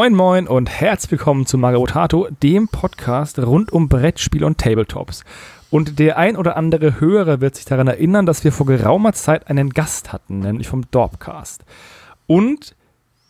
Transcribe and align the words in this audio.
Moin 0.00 0.14
Moin 0.14 0.48
und 0.48 0.70
herzlich 0.70 1.10
willkommen 1.10 1.44
zu 1.44 1.58
Magabotato, 1.58 2.26
dem 2.42 2.68
Podcast 2.68 3.38
rund 3.38 3.70
um 3.70 3.90
Brettspiel 3.90 4.44
und 4.44 4.56
Tabletops. 4.56 5.24
Und 5.68 5.98
der 5.98 6.16
ein 6.16 6.38
oder 6.38 6.56
andere 6.56 7.00
Hörer 7.00 7.42
wird 7.42 7.56
sich 7.56 7.66
daran 7.66 7.86
erinnern, 7.86 8.24
dass 8.24 8.42
wir 8.42 8.50
vor 8.50 8.64
geraumer 8.64 9.12
Zeit 9.12 9.48
einen 9.48 9.68
Gast 9.68 10.10
hatten, 10.10 10.38
nämlich 10.38 10.68
vom 10.68 10.90
Dorpcast. 10.90 11.66
Und 12.26 12.74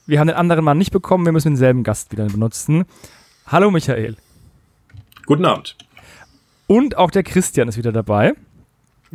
wir 0.07 0.21
haben 0.21 0.29
den 0.29 0.37
anderen 0.37 0.65
Mann 0.65 0.79
nicht 0.79 0.93
bekommen, 0.93 1.25
wir 1.25 1.33
müssen 1.33 1.55
denselben 1.55 1.83
Gast 1.83 2.13
wieder 2.13 2.27
benutzen. 2.27 2.85
Hallo 3.49 3.73
Michael. 3.73 4.15
Guten 5.27 5.47
Abend. 5.47 5.77
Und 6.69 6.97
auch 6.97 7.11
der 7.11 7.25
Christian 7.25 7.67
ist 7.67 7.79
wieder 7.79 7.91
dabei. 7.91 8.35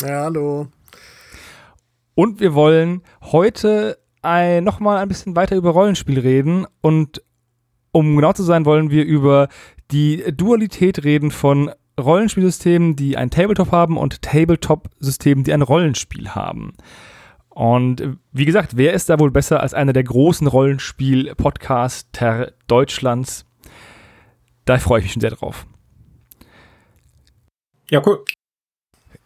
Ja, 0.01 0.23
hallo. 0.25 0.67
Und 2.15 2.41
wir 2.41 2.53
wollen 2.53 3.01
heute 3.21 3.97
ein, 4.21 4.65
noch 4.65 4.81
mal 4.81 4.97
ein 4.97 5.07
bisschen 5.07 5.37
weiter 5.37 5.55
über 5.55 5.69
Rollenspiel 5.69 6.19
reden 6.19 6.67
und 6.81 7.21
um 7.95 8.17
genau 8.17 8.33
zu 8.33 8.43
sein, 8.43 8.65
wollen 8.65 8.91
wir 8.91 9.05
über 9.05 9.47
die 9.91 10.21
Dualität 10.35 11.05
reden 11.05 11.31
von 11.31 11.71
Rollenspielsystemen, 11.97 12.97
die 12.97 13.15
ein 13.15 13.29
Tabletop 13.29 13.71
haben 13.71 13.97
und 13.97 14.21
Tabletop-Systemen, 14.21 15.45
die 15.45 15.53
ein 15.53 15.61
Rollenspiel 15.61 16.31
haben. 16.31 16.73
Und 17.47 18.17
wie 18.33 18.43
gesagt, 18.43 18.75
wer 18.75 18.91
ist 18.91 19.09
da 19.09 19.17
wohl 19.17 19.31
besser 19.31 19.61
als 19.61 19.73
einer 19.73 19.93
der 19.93 20.03
großen 20.03 20.45
Rollenspiel-Podcaster 20.45 22.51
Deutschlands? 22.67 23.45
Da 24.65 24.77
freue 24.77 24.99
ich 24.99 25.05
mich 25.05 25.13
schon 25.13 25.21
sehr 25.21 25.31
drauf. 25.31 25.65
Ja, 27.89 28.01
cool. 28.05 28.25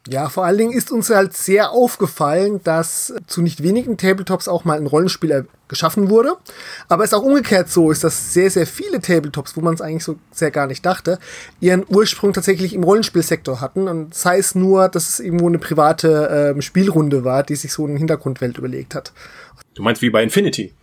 Ja, 0.07 0.29
vor 0.29 0.45
allen 0.45 0.57
Dingen 0.57 0.71
ist 0.71 0.91
uns 0.91 1.09
halt 1.09 1.35
sehr 1.35 1.71
aufgefallen, 1.71 2.61
dass 2.63 3.13
zu 3.27 3.41
nicht 3.41 3.61
wenigen 3.61 3.97
Tabletops 3.97 4.47
auch 4.47 4.63
mal 4.63 4.77
ein 4.77 4.87
Rollenspiel 4.87 5.47
geschaffen 5.67 6.09
wurde. 6.09 6.37
Aber 6.87 7.03
es 7.03 7.13
auch 7.13 7.21
umgekehrt 7.21 7.69
so 7.69 7.91
ist, 7.91 8.03
dass 8.03 8.33
sehr, 8.33 8.49
sehr 8.49 8.65
viele 8.65 9.01
Tabletops, 9.01 9.57
wo 9.57 9.61
man 9.61 9.73
es 9.73 9.81
eigentlich 9.81 10.05
so 10.05 10.17
sehr 10.31 10.51
gar 10.51 10.67
nicht 10.67 10.85
dachte, 10.85 11.19
ihren 11.59 11.85
Ursprung 11.87 12.33
tatsächlich 12.33 12.73
im 12.73 12.83
Rollenspielsektor 12.83 13.59
hatten. 13.59 13.87
Und 13.87 14.15
sei 14.15 14.37
es 14.37 14.55
nur, 14.55 14.87
dass 14.87 15.09
es 15.09 15.19
irgendwo 15.19 15.47
eine 15.47 15.59
private 15.59 16.55
äh, 16.57 16.61
Spielrunde 16.61 17.25
war, 17.25 17.43
die 17.43 17.55
sich 17.55 17.73
so 17.73 17.85
eine 17.85 17.97
Hintergrundwelt 17.97 18.57
überlegt 18.57 18.95
hat. 18.95 19.11
Du 19.75 19.83
meinst 19.83 20.01
wie 20.01 20.09
bei 20.09 20.23
Infinity? 20.23 20.73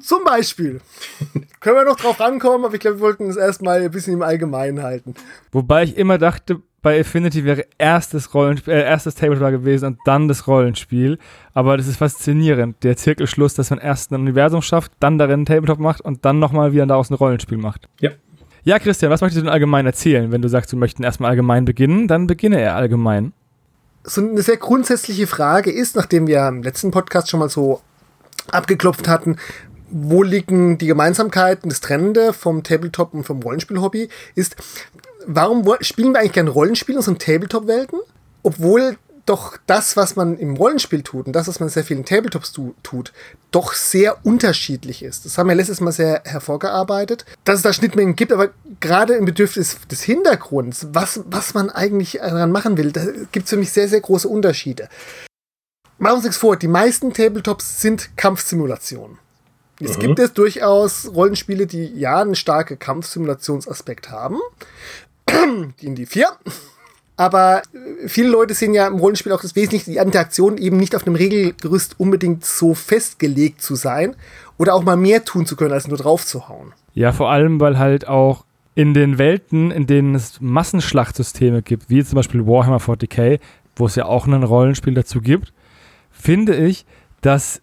Zum 0.00 0.22
Beispiel. 0.24 0.80
Können 1.60 1.76
wir 1.76 1.84
noch 1.84 1.96
drauf 1.96 2.20
rankommen, 2.20 2.66
aber 2.66 2.74
ich 2.74 2.80
glaube, 2.80 2.98
wir 2.98 3.02
wollten 3.02 3.28
es 3.30 3.36
erstmal 3.36 3.82
ein 3.82 3.90
bisschen 3.90 4.14
im 4.14 4.22
Allgemeinen 4.22 4.82
halten. 4.82 5.14
Wobei 5.50 5.84
ich 5.84 5.96
immer 5.96 6.18
dachte, 6.18 6.60
bei 6.82 7.00
Affinity 7.00 7.44
wäre 7.44 7.64
erstes 7.78 8.34
Rollenspiel, 8.34 8.74
äh, 8.74 8.82
erstes 8.82 9.14
Tabletop 9.14 9.50
gewesen 9.50 9.86
und 9.86 9.98
dann 10.04 10.26
das 10.28 10.46
Rollenspiel. 10.48 11.18
Aber 11.54 11.76
das 11.76 11.86
ist 11.86 11.96
faszinierend. 11.96 12.82
Der 12.82 12.96
Zirkelschluss, 12.96 13.54
dass 13.54 13.70
man 13.70 13.78
erst 13.78 14.10
ein 14.10 14.20
Universum 14.20 14.62
schafft, 14.62 14.92
dann 14.98 15.16
darin 15.16 15.42
ein 15.42 15.46
Tabletop 15.46 15.78
macht 15.78 16.00
und 16.00 16.24
dann 16.24 16.40
nochmal 16.40 16.72
wieder 16.72 16.84
daraus 16.86 17.10
ein 17.10 17.14
Rollenspiel 17.14 17.58
macht. 17.58 17.88
Ja. 18.00 18.10
Ja, 18.64 18.78
Christian, 18.78 19.10
was 19.10 19.20
möchtest 19.20 19.38
du 19.38 19.44
denn 19.44 19.52
allgemein 19.52 19.86
erzählen? 19.86 20.30
Wenn 20.30 20.42
du 20.42 20.48
sagst, 20.48 20.72
du 20.72 20.76
möchtest 20.76 21.02
erstmal 21.02 21.30
allgemein 21.30 21.64
beginnen, 21.64 22.06
dann 22.06 22.28
beginne 22.28 22.60
er 22.60 22.76
allgemein. 22.76 23.32
So 24.04 24.20
eine 24.20 24.42
sehr 24.42 24.56
grundsätzliche 24.56 25.26
Frage 25.26 25.72
ist, 25.72 25.96
nachdem 25.96 26.28
wir 26.28 26.46
im 26.46 26.62
letzten 26.62 26.92
Podcast 26.92 27.28
schon 27.28 27.40
mal 27.40 27.48
so 27.48 27.80
abgeklopft 28.52 29.08
hatten, 29.08 29.36
wo 29.90 30.22
liegen 30.22 30.78
die 30.78 30.86
Gemeinsamkeiten, 30.86 31.68
das 31.68 31.80
Trennende 31.80 32.32
vom 32.32 32.62
Tabletop 32.62 33.14
und 33.14 33.24
vom 33.24 33.42
Rollenspiel-Hobby, 33.42 34.08
ist, 34.34 34.56
warum 35.26 35.64
spielen 35.80 36.12
wir 36.12 36.20
eigentlich 36.20 36.32
gerne 36.32 36.50
Rollenspiele 36.50 36.96
in 36.96 36.98
unseren 36.98 37.18
Tabletop-Welten? 37.18 38.00
Obwohl 38.42 38.96
doch 39.26 39.56
das, 39.66 39.96
was 39.96 40.16
man 40.16 40.36
im 40.38 40.56
Rollenspiel 40.56 41.02
tut 41.02 41.26
und 41.26 41.32
das, 41.32 41.46
was 41.46 41.60
man 41.60 41.68
sehr 41.68 41.84
vielen 41.84 42.04
Tabletops 42.04 42.52
tu 42.52 42.74
tut, 42.82 43.12
doch 43.50 43.72
sehr 43.72 44.24
unterschiedlich 44.26 45.02
ist. 45.02 45.24
Das 45.24 45.38
haben 45.38 45.48
wir 45.48 45.54
letztes 45.54 45.80
Mal 45.80 45.92
sehr 45.92 46.22
hervorgearbeitet, 46.24 47.24
dass 47.44 47.56
es 47.56 47.62
da 47.62 47.72
Schnittmengen 47.72 48.16
gibt, 48.16 48.32
aber 48.32 48.50
gerade 48.80 49.14
im 49.14 49.24
Bedürfnis 49.24 49.78
des 49.90 50.02
Hintergrunds, 50.02 50.88
was, 50.90 51.20
was 51.26 51.54
man 51.54 51.70
eigentlich 51.70 52.18
daran 52.20 52.50
machen 52.50 52.76
will, 52.76 52.90
da 52.90 53.04
gibt 53.30 53.44
es 53.44 53.50
für 53.50 53.56
mich 53.56 53.72
sehr, 53.72 53.88
sehr 53.88 54.00
große 54.00 54.28
Unterschiede. 54.28 54.88
Machen 55.98 56.12
wir 56.12 56.16
uns 56.16 56.24
nichts 56.24 56.38
vor, 56.38 56.56
die 56.56 56.68
meisten 56.68 57.12
Tabletops 57.12 57.80
sind 57.80 58.16
Kampfsimulationen. 58.16 59.18
Es 59.80 59.96
mhm. 59.96 60.00
gibt 60.00 60.18
es 60.18 60.32
durchaus 60.32 61.08
Rollenspiele, 61.14 61.66
die 61.66 61.86
ja 61.86 62.20
einen 62.20 62.34
starken 62.34 62.78
Kampfsimulationsaspekt 62.78 64.10
haben. 64.10 64.38
in 65.80 65.94
die 65.94 66.06
4. 66.06 66.26
Aber 67.16 67.62
äh, 67.72 68.08
viele 68.08 68.28
Leute 68.28 68.54
sehen 68.54 68.74
ja 68.74 68.86
im 68.86 68.96
Rollenspiel 68.96 69.32
auch 69.32 69.42
das 69.42 69.54
Wesentliche, 69.54 69.90
die 69.90 69.96
Interaktion 69.98 70.58
eben 70.58 70.76
nicht 70.76 70.96
auf 70.96 71.06
einem 71.06 71.16
Regelgerüst 71.16 71.98
unbedingt 71.98 72.44
so 72.44 72.74
festgelegt 72.74 73.62
zu 73.62 73.74
sein 73.74 74.16
oder 74.58 74.74
auch 74.74 74.82
mal 74.82 74.96
mehr 74.96 75.24
tun 75.24 75.46
zu 75.46 75.56
können, 75.56 75.72
als 75.72 75.88
nur 75.88 75.98
drauf 75.98 76.26
zu 76.26 76.48
hauen. 76.48 76.72
Ja, 76.94 77.12
vor 77.12 77.30
allem, 77.30 77.60
weil 77.60 77.78
halt 77.78 78.08
auch 78.08 78.44
in 78.74 78.94
den 78.94 79.18
Welten, 79.18 79.70
in 79.70 79.86
denen 79.86 80.14
es 80.14 80.40
Massenschlachtsysteme 80.40 81.62
gibt, 81.62 81.90
wie 81.90 82.02
zum 82.04 82.16
Beispiel 82.16 82.46
Warhammer 82.46 82.78
40k, 82.78 83.38
wo 83.76 83.86
es 83.86 83.96
ja 83.96 84.06
auch 84.06 84.26
ein 84.26 84.42
Rollenspiel 84.42 84.94
dazu 84.94 85.20
gibt, 85.20 85.52
finde 86.10 86.56
ich, 86.56 86.86
dass 87.20 87.60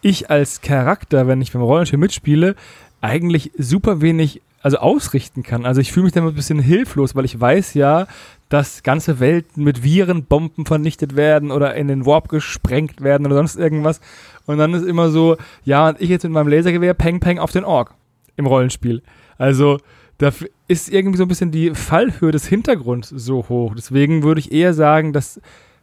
ich 0.00 0.30
als 0.30 0.60
Charakter, 0.60 1.26
wenn 1.26 1.40
ich 1.40 1.52
beim 1.52 1.62
Rollenspiel 1.62 1.98
mitspiele, 1.98 2.54
eigentlich 3.00 3.52
super 3.58 4.00
wenig 4.00 4.42
also 4.66 4.78
ausrichten 4.78 5.44
kann. 5.44 5.64
Also 5.64 5.80
ich 5.80 5.92
fühle 5.92 6.04
mich 6.04 6.12
dann 6.12 6.26
ein 6.26 6.34
bisschen 6.34 6.58
hilflos, 6.58 7.14
weil 7.14 7.24
ich 7.24 7.40
weiß 7.40 7.74
ja, 7.74 8.08
dass 8.48 8.82
ganze 8.82 9.20
Welten 9.20 9.62
mit 9.62 9.84
Virenbomben 9.84 10.66
vernichtet 10.66 11.14
werden 11.14 11.52
oder 11.52 11.76
in 11.76 11.86
den 11.86 12.04
Warp 12.04 12.28
gesprengt 12.28 13.00
werden 13.00 13.26
oder 13.26 13.36
sonst 13.36 13.54
irgendwas. 13.54 14.00
Und 14.44 14.58
dann 14.58 14.74
ist 14.74 14.84
immer 14.84 15.10
so, 15.10 15.36
ja, 15.62 15.90
und 15.90 16.00
ich 16.00 16.08
jetzt 16.08 16.24
mit 16.24 16.32
meinem 16.32 16.48
Lasergewehr 16.48 16.94
peng 16.94 17.20
peng 17.20 17.38
auf 17.38 17.52
den 17.52 17.62
Ork 17.62 17.94
im 18.34 18.46
Rollenspiel. 18.46 19.04
Also 19.38 19.78
da 20.18 20.32
ist 20.66 20.92
irgendwie 20.92 21.18
so 21.18 21.24
ein 21.24 21.28
bisschen 21.28 21.52
die 21.52 21.70
Fallhöhe 21.70 22.32
des 22.32 22.48
Hintergrunds 22.48 23.10
so 23.10 23.48
hoch. 23.48 23.72
Deswegen 23.76 24.24
würde 24.24 24.40
ich 24.40 24.50
eher 24.50 24.74
sagen, 24.74 25.12
dass 25.12 25.40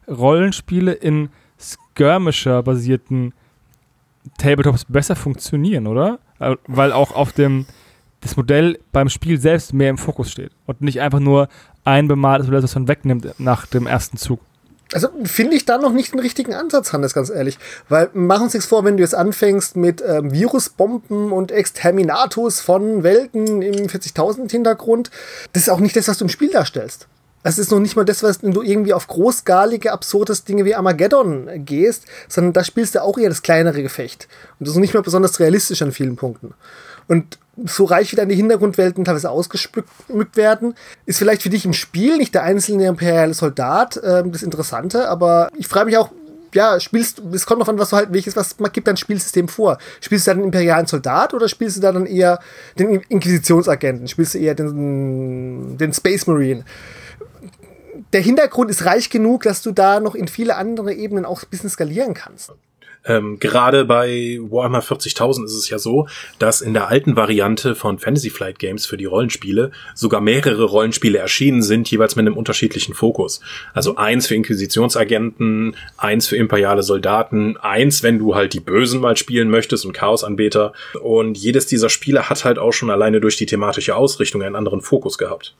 Rollenspiele 0.09 0.91
in 0.91 1.29
Skirmisher-basierten 1.57 3.31
Tabletops 4.37 4.83
besser 4.83 5.15
funktionieren, 5.15 5.87
oder? 5.87 6.19
Äh, 6.39 6.57
weil 6.67 6.91
auch 6.91 7.15
auf 7.15 7.31
dem 7.31 7.65
das 8.23 8.37
Modell 8.37 8.79
beim 8.91 9.09
Spiel 9.09 9.39
selbst 9.39 9.73
mehr 9.73 9.89
im 9.89 9.97
Fokus 9.97 10.31
steht 10.31 10.51
und 10.65 10.81
nicht 10.81 11.01
einfach 11.01 11.19
nur 11.19 11.49
ein 11.83 12.07
bemaltes 12.07 12.47
Modell, 12.47 12.61
das 12.61 12.75
man 12.75 12.87
wegnimmt 12.87 13.39
nach 13.39 13.65
dem 13.65 13.87
ersten 13.87 14.17
Zug. 14.17 14.39
Also 14.93 15.09
finde 15.23 15.55
ich 15.55 15.65
da 15.65 15.77
noch 15.77 15.91
nicht 15.91 16.13
den 16.13 16.19
richtigen 16.19 16.53
Ansatz, 16.53 16.93
Hannes, 16.93 17.13
ganz 17.13 17.29
ehrlich. 17.29 17.57
Weil 17.89 18.09
machen 18.13 18.43
uns 18.43 18.53
nichts 18.53 18.67
vor, 18.67 18.85
wenn 18.85 18.97
du 18.97 19.03
jetzt 19.03 19.15
anfängst 19.15 19.75
mit 19.75 20.03
ähm, 20.07 20.31
Virusbomben 20.31 21.31
und 21.31 21.51
Exterminatus 21.51 22.59
von 22.59 23.01
Welten 23.01 23.61
im 23.61 23.87
40.000 23.87 24.51
Hintergrund, 24.51 25.09
das 25.53 25.63
ist 25.63 25.69
auch 25.69 25.79
nicht 25.79 25.95
das, 25.95 26.07
was 26.07 26.19
du 26.19 26.25
im 26.25 26.29
Spiel 26.29 26.51
darstellst. 26.51 27.07
Es 27.45 27.57
ist 27.57 27.71
noch 27.71 27.79
nicht 27.79 27.97
mal 27.97 28.05
das, 28.05 28.23
was 28.23 28.39
du 28.39 28.61
irgendwie 28.61 28.93
auf 28.93 29.07
großskalige, 29.07 29.91
absurdes 29.91 30.45
Dinge 30.45 30.63
wie 30.63 30.75
Armageddon 30.75 31.49
gehst, 31.65 32.05
sondern 32.29 32.53
da 32.53 32.63
spielst 32.63 32.95
du 32.95 33.01
auch 33.01 33.17
eher 33.17 33.29
das 33.29 33.41
kleinere 33.41 33.83
Gefecht. 33.83 34.29
Und 34.59 34.67
das 34.67 34.75
ist 34.75 34.79
nicht 34.79 34.93
mehr 34.93 35.03
besonders 35.03 35.39
realistisch 35.39 35.81
an 35.81 35.91
vielen 35.91 36.15
Punkten. 36.15 36.53
Und 37.07 37.37
so 37.65 37.85
reich 37.85 38.11
wie 38.11 38.25
die 38.25 38.35
Hintergrundwelten 38.35 39.05
teilweise 39.05 39.29
ausgeschmückt 39.29 40.35
werden, 40.35 40.75
ist 41.05 41.19
vielleicht 41.19 41.43
für 41.43 41.49
dich 41.49 41.65
im 41.65 41.73
Spiel 41.73 42.17
nicht 42.17 42.33
der 42.33 42.43
einzelne 42.43 42.87
imperiale 42.87 43.33
Soldat 43.33 43.97
äh, 43.97 44.23
das 44.25 44.43
Interessante, 44.43 45.07
aber 45.07 45.49
ich 45.57 45.67
frage 45.67 45.85
mich 45.85 45.97
auch, 45.97 46.11
ja, 46.53 46.79
spielst 46.79 47.21
es 47.33 47.45
kommt 47.45 47.59
noch 47.59 47.67
an, 47.67 47.79
was 47.79 47.89
du 47.89 47.97
halt, 47.97 48.13
welches, 48.13 48.35
was 48.35 48.55
gibt 48.71 48.87
dein 48.87 48.97
Spielsystem 48.97 49.47
vor? 49.47 49.77
Spielst 50.01 50.27
du 50.27 50.31
dann 50.31 50.39
den 50.39 50.45
imperialen 50.45 50.85
Soldat 50.85 51.33
oder 51.33 51.47
spielst 51.47 51.77
du 51.77 51.81
da 51.81 51.91
dann 51.91 52.05
eher 52.05 52.39
den 52.77 53.01
Inquisitionsagenten? 53.09 54.07
Spielst 54.07 54.35
du 54.35 54.39
eher 54.39 54.55
den, 54.55 55.77
den 55.77 55.93
Space 55.93 56.27
Marine? 56.27 56.63
Der 58.11 58.21
Hintergrund 58.21 58.69
ist 58.69 58.85
reich 58.85 59.09
genug, 59.09 59.43
dass 59.43 59.61
du 59.63 59.71
da 59.71 59.99
noch 59.99 60.13
in 60.13 60.27
viele 60.27 60.55
andere 60.55 60.93
Ebenen 60.93 61.25
auch 61.25 61.41
ein 61.41 61.49
bisschen 61.49 61.69
skalieren 61.69 62.13
kannst. 62.13 62.51
Ähm, 63.05 63.39
gerade 63.39 63.85
bei 63.85 64.39
Warhammer 64.41 64.81
40.000 64.81 65.45
ist 65.45 65.55
es 65.55 65.69
ja 65.69 65.77
so, 65.77 66.07
dass 66.39 66.61
in 66.61 66.73
der 66.73 66.87
alten 66.87 67.15
Variante 67.15 67.75
von 67.75 67.99
Fantasy 67.99 68.29
Flight 68.29 68.59
Games 68.59 68.85
für 68.85 68.97
die 68.97 69.05
Rollenspiele 69.05 69.71
sogar 69.93 70.21
mehrere 70.21 70.63
Rollenspiele 70.63 71.17
erschienen 71.17 71.61
sind, 71.61 71.89
jeweils 71.91 72.15
mit 72.15 72.25
einem 72.25 72.37
unterschiedlichen 72.37 72.93
Fokus. 72.93 73.41
Also 73.73 73.97
eins 73.97 74.27
für 74.27 74.35
Inquisitionsagenten, 74.35 75.75
eins 75.97 76.27
für 76.27 76.37
imperiale 76.37 76.83
Soldaten, 76.83 77.57
eins, 77.57 78.03
wenn 78.03 78.19
du 78.19 78.35
halt 78.35 78.53
die 78.53 78.59
Bösen 78.59 79.01
mal 79.01 79.17
spielen 79.17 79.49
möchtest 79.49 79.85
und 79.85 79.93
Chaosanbeter. 79.93 80.73
Und 81.01 81.37
jedes 81.37 81.65
dieser 81.65 81.89
Spiele 81.89 82.29
hat 82.29 82.45
halt 82.45 82.57
auch 82.57 82.71
schon 82.71 82.89
alleine 82.89 83.19
durch 83.19 83.37
die 83.37 83.45
thematische 83.45 83.95
Ausrichtung 83.95 84.41
einen 84.43 84.55
anderen 84.55 84.81
Fokus 84.81 85.17
gehabt. 85.17 85.55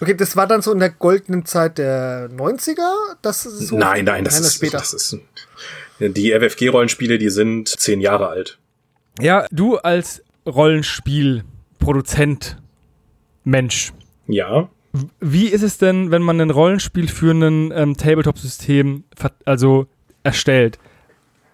Okay, 0.00 0.14
das 0.14 0.36
war 0.36 0.46
dann 0.46 0.60
so 0.60 0.72
in 0.72 0.78
der 0.78 0.90
goldenen 0.90 1.46
Zeit 1.46 1.78
der 1.78 2.28
90er? 2.30 2.90
Das 3.22 3.46
ist 3.46 3.68
so 3.68 3.78
nein, 3.78 4.04
nein, 4.04 4.24
das 4.24 4.38
ist, 4.38 4.56
später. 4.56 4.76
das 4.78 4.92
ist 4.92 5.16
die 6.00 6.32
FFG-Rollenspiele, 6.32 7.18
die 7.18 7.30
sind 7.30 7.68
zehn 7.68 8.00
Jahre 8.00 8.28
alt. 8.28 8.58
Ja, 9.20 9.46
du 9.50 9.76
als 9.76 10.22
Rollenspielproduzent, 10.46 12.58
Mensch. 13.44 13.92
Ja. 14.26 14.68
Wie 15.20 15.48
ist 15.48 15.62
es 15.62 15.78
denn, 15.78 16.10
wenn 16.10 16.22
man 16.22 16.40
ein 16.40 16.50
Rollenspiel 16.50 17.08
für 17.08 17.32
ein 17.32 17.72
ähm, 17.74 17.96
Tabletop-System 17.96 19.04
also 19.44 19.86
erstellt? 20.22 20.78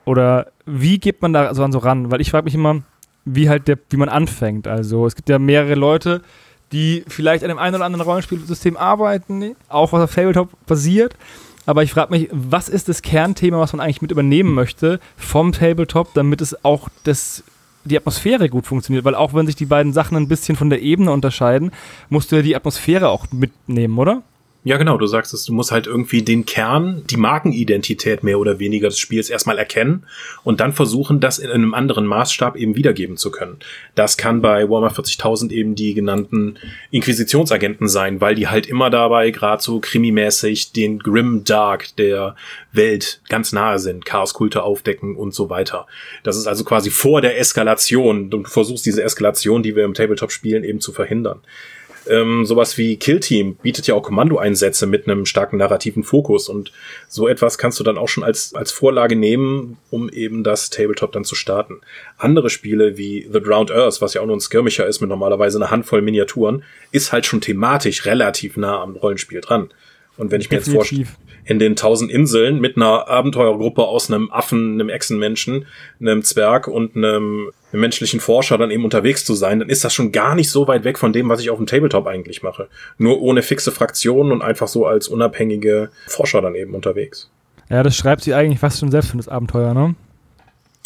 Oder 0.05 0.53
wie 0.67 0.99
geht 0.99 1.23
man 1.23 1.33
da 1.33 1.55
so 1.55 1.63
an 1.63 1.73
so 1.73 1.79
ran? 1.79 2.11
Weil 2.11 2.21
ich 2.21 2.31
frage 2.31 2.45
mich 2.45 2.55
immer, 2.55 2.83
wie 3.25 3.49
halt 3.49 3.69
der, 3.69 3.79
wie 3.91 3.97
man 3.97 4.09
anfängt. 4.09 4.67
Also 4.67 5.07
es 5.07 5.15
gibt 5.15 5.29
ja 5.29 5.39
mehrere 5.39 5.75
Leute, 5.75 6.23
die 6.73 7.05
vielleicht 7.07 7.45
an 7.45 7.49
dem 7.49 7.59
einen 7.59 7.77
oder 7.77 7.85
anderen 7.85 8.05
Rollenspielsystem 8.05 8.77
arbeiten, 8.77 9.55
auch 9.69 9.93
was 9.93 10.03
auf 10.03 10.15
Tabletop 10.15 10.51
basiert. 10.67 11.17
Aber 11.65 11.83
ich 11.83 11.93
frage 11.93 12.11
mich, 12.11 12.29
was 12.33 12.69
ist 12.69 12.89
das 12.89 13.03
Kernthema, 13.03 13.61
was 13.61 13.73
man 13.73 13.81
eigentlich 13.81 14.03
mit 14.03 14.11
übernehmen 14.11 14.53
möchte 14.53 14.99
vom 15.17 15.53
Tabletop, 15.53 16.13
damit 16.15 16.41
es 16.41 16.65
auch 16.65 16.89
das, 17.05 17.45
die 17.85 17.97
Atmosphäre 17.97 18.49
gut 18.49 18.67
funktioniert? 18.67 19.05
Weil 19.05 19.15
auch 19.15 19.33
wenn 19.35 19.47
sich 19.47 19.57
die 19.57 19.67
beiden 19.67 19.93
Sachen 19.93 20.17
ein 20.17 20.29
bisschen 20.29 20.57
von 20.57 20.71
der 20.71 20.83
Ebene 20.83 21.13
unterscheiden, 21.13 21.71
musst 22.09 22.33
du 22.33 22.37
ja 22.37 22.43
die 22.43 22.57
Atmosphäre 22.57 23.09
auch 23.09 23.27
mitnehmen, 23.31 23.99
oder? 23.99 24.23
Ja, 24.65 24.77
genau, 24.77 24.97
du 24.97 25.07
sagst 25.07 25.35
es, 25.35 25.45
du 25.45 25.53
musst 25.53 25.73
halt 25.73 25.89
irgendwie 25.89 26.23
den 26.23 26.47
Kern, 26.47 27.03
die 27.11 27.17
Markenidentität 27.17 28.23
mehr 28.23 28.39
oder 28.39 28.61
weniger 28.61 28.89
des 28.89 28.99
Spiels 29.01 29.29
erstmal 29.29 29.59
erkennen 29.59 30.07
und 30.45 30.61
dann 30.61 30.73
versuchen, 30.73 31.19
das 31.19 31.41
in 31.41 31.51
einem 31.51 31.75
anderen 31.75 32.07
Maßstab 32.07 32.55
eben 32.55 32.77
wiedergeben 32.77 33.17
zu 33.17 33.33
können. 33.33 33.59
Das 33.97 34.17
kann 34.17 34.41
bei 34.41 34.69
Warhammer 34.71 34.93
40.000 34.93 35.51
eben 35.51 35.75
die 35.75 35.95
genannten 35.95 36.59
Inquisitionsagenten 36.93 37.89
sein, 37.89 38.21
weil 38.21 38.37
die 38.37 38.47
halt 38.47 38.69
immer 38.69 38.89
dabei 38.89 39.33
gerade 39.33 39.61
so 39.61 39.81
krimimäßig 39.81 40.71
den 40.71 41.01
Grim 41.01 41.43
Dark 41.43 41.97
der 41.97 42.37
Welt 42.71 43.21
ganz 43.29 43.53
nahe 43.53 43.81
sind, 43.81 44.05
Chaoskulte 44.05 44.63
aufdecken 44.63 45.17
und 45.17 45.35
so 45.35 45.51
weiter. 45.51 45.89
Das 46.23 46.37
ist 46.37 46.47
also 46.47 46.63
quasi 46.63 46.91
vor 46.91 47.21
der 47.21 47.37
Eskalation. 47.37 48.31
Du 48.31 48.45
versuchst 48.45 48.87
diese 48.87 49.03
Eskalation, 49.03 49.65
die 49.65 49.75
wir 49.75 49.85
im 49.85 49.95
Tabletop 49.95 50.31
spielen, 50.31 50.63
eben 50.63 50.81
zu 50.81 50.93
verhindern. 50.93 51.41
Ähm, 52.09 52.45
sowas 52.45 52.79
wie 52.79 52.97
Kill 52.97 53.21
Team 53.21 53.57
bietet 53.57 53.87
ja 53.87 53.95
auch 53.95 54.03
Kommandoeinsätze 54.03 54.87
mit 54.87 55.07
einem 55.07 55.25
starken 55.27 55.59
narrativen 55.59 56.03
Fokus 56.03 56.49
und 56.49 56.73
so 57.09 57.29
etwas 57.29 57.59
kannst 57.59 57.79
du 57.79 57.85
dann 57.85 57.99
auch 57.99 58.09
schon 58.09 58.25
als, 58.25 58.55
als 58.55 58.73
Vorlage 58.73 59.15
nehmen, 59.15 59.79
um 59.91 60.09
eben 60.09 60.43
das 60.43 60.71
Tabletop 60.71 61.13
dann 61.13 61.25
zu 61.25 61.35
starten. 61.35 61.81
Andere 62.19 62.51
Spiele 62.51 62.97
wie 62.97 63.29
The 63.33 63.41
Drowned 63.41 63.71
Earth, 63.71 64.01
was 64.01 64.15
ja 64.15 64.21
auch 64.21 64.27
nur 64.27 64.37
ein 64.37 64.41
Skirmisher 64.41 64.87
ist 64.87 65.01
mit 65.01 65.11
normalerweise 65.11 65.59
einer 65.59 65.71
Handvoll 65.71 66.03
Miniaturen, 66.03 66.65
ist 66.91 67.13
halt 67.13 67.27
schon 67.27 67.41
thematisch 67.41 68.05
relativ 68.05 68.57
nah 68.57 68.83
am 68.83 68.97
Rollenspiel 68.97 69.41
dran. 69.41 69.71
Und 70.17 70.31
wenn 70.31 70.41
ich 70.41 70.51
mir 70.51 70.59
jetzt 70.59 70.71
vorstelle, 70.71 71.07
in 71.45 71.59
den 71.59 71.77
tausend 71.77 72.11
Inseln 72.11 72.61
mit 72.61 72.77
einer 72.77 73.09
Abenteuergruppe 73.09 73.83
aus 73.83 74.11
einem 74.11 74.31
Affen, 74.31 74.75
einem 74.75 74.89
Echsenmenschen, 74.89 75.67
einem 76.01 76.23
Zwerg 76.23 76.69
und 76.69 76.97
einem, 76.97 77.51
einem 77.73 77.81
menschlichen 77.81 78.21
Forscher 78.21 78.59
dann 78.59 78.71
eben 78.71 78.85
unterwegs 78.85 79.25
zu 79.25 79.35
sein, 79.35 79.59
dann 79.59 79.69
ist 79.69 79.85
das 79.85 79.93
schon 79.93 80.13
gar 80.13 80.35
nicht 80.35 80.51
so 80.51 80.69
weit 80.69 80.85
weg 80.85 80.99
von 80.99 81.13
dem, 81.13 81.29
was 81.29 81.41
ich 81.41 81.51
auf 81.51 81.59
dem 81.59 81.67
Tabletop 81.67 82.07
eigentlich 82.07 82.43
mache. 82.43 82.69
Nur 82.99 83.21
ohne 83.21 83.43
fixe 83.43 83.73
Fraktionen 83.73 84.33
und 84.33 84.43
einfach 84.43 84.69
so 84.69 84.87
als 84.87 85.09
unabhängige 85.09 85.91
Forscher 86.07 86.41
dann 86.41 86.55
eben 86.55 86.75
unterwegs. 86.75 87.31
Ja, 87.69 87.83
das 87.83 87.97
schreibt 87.97 88.23
sie 88.23 88.35
eigentlich 88.35 88.61
fast 88.61 88.81
schon 88.81 88.91
selbst 88.91 89.11
für 89.11 89.17
das 89.17 89.29
Abenteuer, 89.29 89.75
ne? 89.75 89.95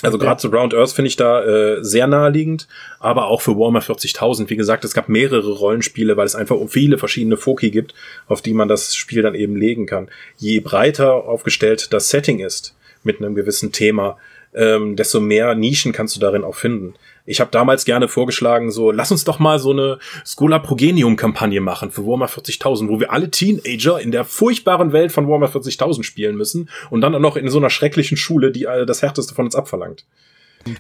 Also 0.03 0.19
gerade 0.19 0.41
zu 0.41 0.51
Ground 0.51 0.75
Earth 0.75 0.93
finde 0.93 1.09
ich 1.09 1.17
da 1.17 1.43
äh, 1.43 1.83
sehr 1.83 2.07
naheliegend, 2.07 2.69
aber 3.01 3.29
auch 3.29 3.41
für 3.41 3.57
Warhammer 3.57 3.81
40.000. 3.81 4.51
Wie 4.51 4.57
gesagt, 4.57 4.85
es 4.85 4.93
gab 4.93 5.09
mehrere 5.09 5.53
Rollenspiele, 5.53 6.19
weil 6.19 6.27
es 6.27 6.35
einfach 6.35 6.57
viele 6.69 6.99
verschiedene 6.99 7.39
Foki 7.39 7.71
gibt, 7.71 7.95
auf 8.29 8.43
die 8.43 8.53
man 8.53 8.69
das 8.69 8.95
Spiel 8.95 9.23
dann 9.23 9.35
eben 9.35 9.57
legen 9.57 9.87
kann. 9.87 10.09
Je 10.37 10.61
breiter 10.61 11.25
aufgestellt 11.25 11.93
das 11.95 12.11
Setting 12.11 12.41
ist, 12.41 12.77
mit 13.05 13.19
einem 13.19 13.35
gewissen 13.35 13.73
Thema, 13.73 14.19
ähm, 14.55 14.97
desto 14.97 15.21
mehr 15.21 15.55
Nischen 15.55 15.93
kannst 15.93 16.15
du 16.15 16.21
darin 16.21 16.45
auch 16.45 16.57
finden. 16.57 16.95
Ich 17.27 17.41
habe 17.41 17.51
damals 17.51 17.85
gerne 17.85 18.09
vorgeschlagen, 18.09 18.71
so 18.71 18.91
lass 18.91 19.11
uns 19.11 19.25
doch 19.25 19.39
mal 19.39 19.59
so 19.59 19.73
eine 19.73 19.99
Schola 20.25 20.61
Progenium 20.61 21.17
Kampagne 21.17 21.61
machen 21.61 21.91
für 21.91 22.07
Warhammer 22.07 22.29
40.000, 22.29 22.89
wo 22.89 23.01
wir 23.01 23.13
alle 23.13 23.31
Teenager 23.31 24.01
in 24.01 24.13
der 24.13 24.25
furchtbaren 24.25 24.93
Welt 24.93 25.13
von 25.13 25.29
Warhammer 25.29 25.49
40.000 25.49 26.05
spielen 26.05 26.37
müssen 26.37 26.71
und 26.89 27.01
dann 27.01 27.15
auch 27.15 27.21
noch 27.21 27.37
in 27.37 27.51
so 27.51 27.59
einer 27.59 27.71
schrecklichen 27.71 28.17
Schule, 28.17 28.53
die 28.53 28.63
das 28.87 29.03
härteste 29.03 29.35
von 29.35 29.45
uns 29.45 29.55
abverlangt. 29.55 30.07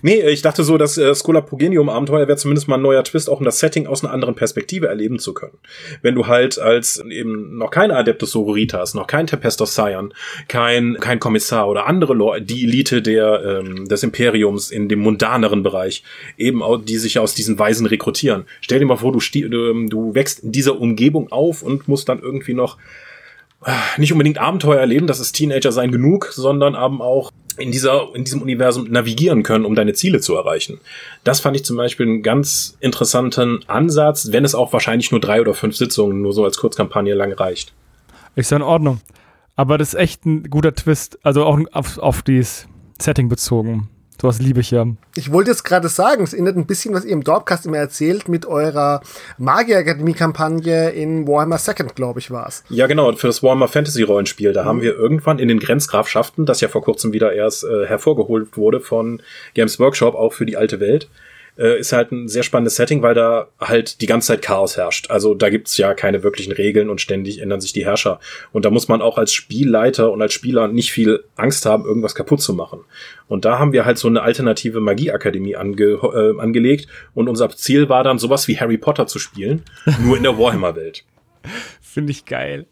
Nee, 0.02 0.22
ich 0.28 0.42
dachte 0.42 0.64
so, 0.64 0.78
das 0.78 0.98
äh, 0.98 1.14
Schola 1.14 1.40
Progenium 1.40 1.88
Abenteuer 1.88 2.28
wäre 2.28 2.36
zumindest 2.36 2.68
mal 2.68 2.76
ein 2.76 2.82
neuer 2.82 3.04
Twist, 3.04 3.30
auch 3.30 3.38
um 3.38 3.44
das 3.44 3.58
Setting 3.58 3.86
aus 3.86 4.04
einer 4.04 4.12
anderen 4.12 4.34
Perspektive 4.34 4.88
erleben 4.88 5.18
zu 5.18 5.34
können. 5.34 5.58
Wenn 6.02 6.14
du 6.14 6.26
halt 6.26 6.58
als 6.58 7.02
eben 7.08 7.58
noch 7.58 7.70
kein 7.70 7.90
Adeptus 7.90 8.32
Sororitas, 8.32 8.94
noch 8.94 9.06
kein 9.06 9.26
Tempestor 9.26 9.66
Scion, 9.66 10.12
kein, 10.48 10.96
kein 11.00 11.20
Kommissar 11.20 11.68
oder 11.68 11.86
andere 11.86 12.14
Leute, 12.14 12.44
die 12.44 12.64
Elite 12.64 13.02
der, 13.02 13.60
ähm, 13.64 13.88
des 13.88 14.02
Imperiums 14.02 14.70
in 14.70 14.88
dem 14.88 15.00
mundaneren 15.00 15.62
Bereich, 15.62 16.02
eben 16.36 16.62
auch, 16.62 16.78
die 16.78 16.98
sich 16.98 17.18
aus 17.18 17.34
diesen 17.34 17.58
Weisen 17.58 17.86
rekrutieren. 17.86 18.44
Stell 18.60 18.78
dir 18.78 18.86
mal 18.86 18.96
vor, 18.96 19.12
du, 19.12 19.20
du, 19.20 19.88
du 19.88 20.14
wächst 20.14 20.40
in 20.40 20.52
dieser 20.52 20.80
Umgebung 20.80 21.30
auf 21.30 21.62
und 21.62 21.88
musst 21.88 22.08
dann 22.08 22.20
irgendwie 22.20 22.54
noch 22.54 22.78
nicht 23.96 24.12
unbedingt 24.12 24.38
Abenteuer 24.38 24.80
erleben, 24.80 25.06
das 25.06 25.20
ist 25.20 25.32
Teenager 25.32 25.72
sein 25.72 25.90
genug, 25.90 26.30
sondern 26.32 26.74
eben 26.74 27.02
auch 27.02 27.30
in 27.58 27.72
dieser, 27.72 28.14
in 28.14 28.24
diesem 28.24 28.42
Universum 28.42 28.90
navigieren 28.90 29.42
können, 29.42 29.64
um 29.64 29.74
deine 29.74 29.94
Ziele 29.94 30.20
zu 30.20 30.34
erreichen. 30.34 30.78
Das 31.24 31.40
fand 31.40 31.56
ich 31.56 31.64
zum 31.64 31.76
Beispiel 31.76 32.06
einen 32.06 32.22
ganz 32.22 32.76
interessanten 32.80 33.64
Ansatz, 33.66 34.30
wenn 34.30 34.44
es 34.44 34.54
auch 34.54 34.72
wahrscheinlich 34.72 35.10
nur 35.10 35.20
drei 35.20 35.40
oder 35.40 35.54
fünf 35.54 35.76
Sitzungen 35.76 36.20
nur 36.20 36.32
so 36.32 36.44
als 36.44 36.58
Kurzkampagne 36.58 37.14
lang 37.14 37.32
reicht. 37.32 37.72
Ist 38.34 38.50
ja 38.50 38.58
in 38.58 38.62
Ordnung. 38.62 39.00
Aber 39.56 39.78
das 39.78 39.94
ist 39.94 40.00
echt 40.00 40.26
ein 40.26 40.50
guter 40.50 40.74
Twist, 40.74 41.18
also 41.22 41.44
auch 41.44 41.58
auf, 41.72 41.98
auf 41.98 42.22
dieses 42.22 42.68
Setting 43.00 43.30
bezogen. 43.30 43.88
Sowas 44.20 44.40
liebe 44.40 44.60
ich 44.60 44.70
ja. 44.70 44.86
Ich 45.14 45.30
wollte 45.30 45.50
jetzt 45.50 45.64
gerade 45.64 45.88
sagen, 45.88 46.24
es 46.24 46.32
erinnert 46.32 46.56
ein 46.56 46.66
bisschen, 46.66 46.94
was 46.94 47.04
ihr 47.04 47.12
im 47.12 47.22
Dorpcast 47.22 47.66
immer 47.66 47.76
erzählt 47.76 48.28
mit 48.28 48.46
eurer 48.46 49.02
Magierakademie-Kampagne 49.38 50.90
in 50.90 51.28
Warhammer 51.28 51.58
Second, 51.58 51.94
glaube 51.94 52.20
ich, 52.20 52.30
war 52.30 52.46
es. 52.48 52.64
Ja, 52.70 52.86
genau, 52.86 53.12
für 53.12 53.26
das 53.26 53.42
Warhammer 53.42 53.68
Fantasy 53.68 54.02
Rollenspiel. 54.02 54.52
Da 54.52 54.62
mhm. 54.62 54.66
haben 54.68 54.80
wir 54.80 54.94
irgendwann 54.94 55.38
in 55.38 55.48
den 55.48 55.58
Grenzgrafschaften, 55.58 56.46
das 56.46 56.60
ja 56.60 56.68
vor 56.68 56.82
kurzem 56.82 57.12
wieder 57.12 57.32
erst 57.32 57.64
äh, 57.64 57.86
hervorgeholt 57.86 58.56
wurde 58.56 58.80
von 58.80 59.20
Games 59.54 59.78
Workshop, 59.78 60.14
auch 60.14 60.32
für 60.32 60.46
die 60.46 60.56
alte 60.56 60.80
Welt, 60.80 61.08
äh, 61.58 61.78
ist 61.78 61.92
halt 61.92 62.12
ein 62.12 62.28
sehr 62.28 62.42
spannendes 62.42 62.76
Setting, 62.76 63.02
weil 63.02 63.14
da 63.14 63.48
halt 63.58 64.00
die 64.00 64.06
ganze 64.06 64.28
Zeit 64.28 64.42
Chaos 64.42 64.76
herrscht. 64.76 65.10
Also 65.10 65.34
da 65.34 65.50
gibt's 65.50 65.76
ja 65.76 65.94
keine 65.94 66.22
wirklichen 66.22 66.52
Regeln 66.52 66.90
und 66.90 67.00
ständig 67.00 67.40
ändern 67.40 67.60
sich 67.60 67.72
die 67.72 67.84
Herrscher. 67.84 68.20
Und 68.52 68.64
da 68.64 68.70
muss 68.70 68.88
man 68.88 69.02
auch 69.02 69.18
als 69.18 69.32
Spielleiter 69.32 70.10
und 70.12 70.22
als 70.22 70.32
Spieler 70.32 70.68
nicht 70.68 70.92
viel 70.92 71.24
Angst 71.36 71.66
haben, 71.66 71.84
irgendwas 71.84 72.14
kaputt 72.14 72.40
zu 72.40 72.54
machen. 72.54 72.80
Und 73.28 73.44
da 73.44 73.58
haben 73.58 73.72
wir 73.72 73.84
halt 73.84 73.98
so 73.98 74.08
eine 74.08 74.22
alternative 74.22 74.80
Magieakademie 74.80 75.56
ange 75.56 75.84
äh, 75.84 76.40
angelegt. 76.40 76.88
Und 77.14 77.28
unser 77.28 77.48
Ziel 77.50 77.88
war 77.88 78.04
dann 78.04 78.18
sowas 78.18 78.48
wie 78.48 78.58
Harry 78.58 78.78
Potter 78.78 79.06
zu 79.06 79.18
spielen, 79.18 79.62
nur 80.02 80.16
in 80.16 80.22
der 80.22 80.38
Warhammer-Welt. 80.38 81.04
Finde 81.80 82.12
ich 82.12 82.24
geil. 82.24 82.66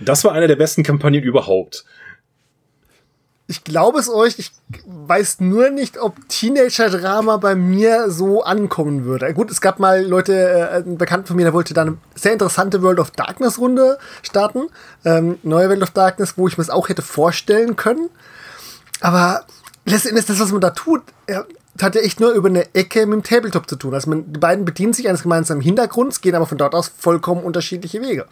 Das 0.00 0.24
war 0.24 0.32
eine 0.32 0.48
der 0.48 0.56
besten 0.56 0.82
Kampagnen 0.82 1.22
überhaupt. 1.22 1.84
Ich 3.52 3.64
glaube 3.64 3.98
es 3.98 4.08
euch, 4.08 4.38
ich 4.38 4.50
weiß 4.86 5.40
nur 5.40 5.68
nicht, 5.68 5.98
ob 5.98 6.16
Teenager-Drama 6.30 7.36
bei 7.36 7.54
mir 7.54 8.10
so 8.10 8.42
ankommen 8.42 9.04
würde. 9.04 9.34
Gut, 9.34 9.50
es 9.50 9.60
gab 9.60 9.78
mal 9.78 10.02
Leute, 10.02 10.32
äh, 10.32 10.76
ein 10.78 10.96
Bekannter 10.96 11.26
von 11.26 11.36
mir, 11.36 11.44
der 11.44 11.52
wollte 11.52 11.74
da 11.74 11.82
eine 11.82 11.98
sehr 12.14 12.32
interessante 12.32 12.80
World 12.80 12.98
of 12.98 13.10
Darkness-Runde 13.10 13.98
starten. 14.22 14.68
Ähm, 15.04 15.38
neue 15.42 15.68
World 15.68 15.82
of 15.82 15.90
Darkness, 15.90 16.38
wo 16.38 16.48
ich 16.48 16.56
mir 16.56 16.62
es 16.62 16.70
auch 16.70 16.88
hätte 16.88 17.02
vorstellen 17.02 17.76
können. 17.76 18.08
Aber 19.02 19.44
letztendlich 19.84 20.24
das, 20.24 20.40
was 20.40 20.50
man 20.50 20.62
da 20.62 20.70
tut, 20.70 21.02
ja, 21.28 21.44
hat 21.82 21.94
ja 21.94 22.00
echt 22.00 22.20
nur 22.20 22.32
über 22.32 22.48
eine 22.48 22.74
Ecke 22.74 23.04
mit 23.04 23.16
dem 23.16 23.22
Tabletop 23.22 23.68
zu 23.68 23.76
tun. 23.76 23.92
Also 23.92 24.08
man, 24.08 24.32
die 24.32 24.40
beiden 24.40 24.64
bedienen 24.64 24.94
sich 24.94 25.10
eines 25.10 25.24
gemeinsamen 25.24 25.60
Hintergrunds, 25.60 26.22
gehen 26.22 26.34
aber 26.34 26.46
von 26.46 26.56
dort 26.56 26.74
aus 26.74 26.90
vollkommen 26.96 27.44
unterschiedliche 27.44 28.00
Wege. 28.00 28.24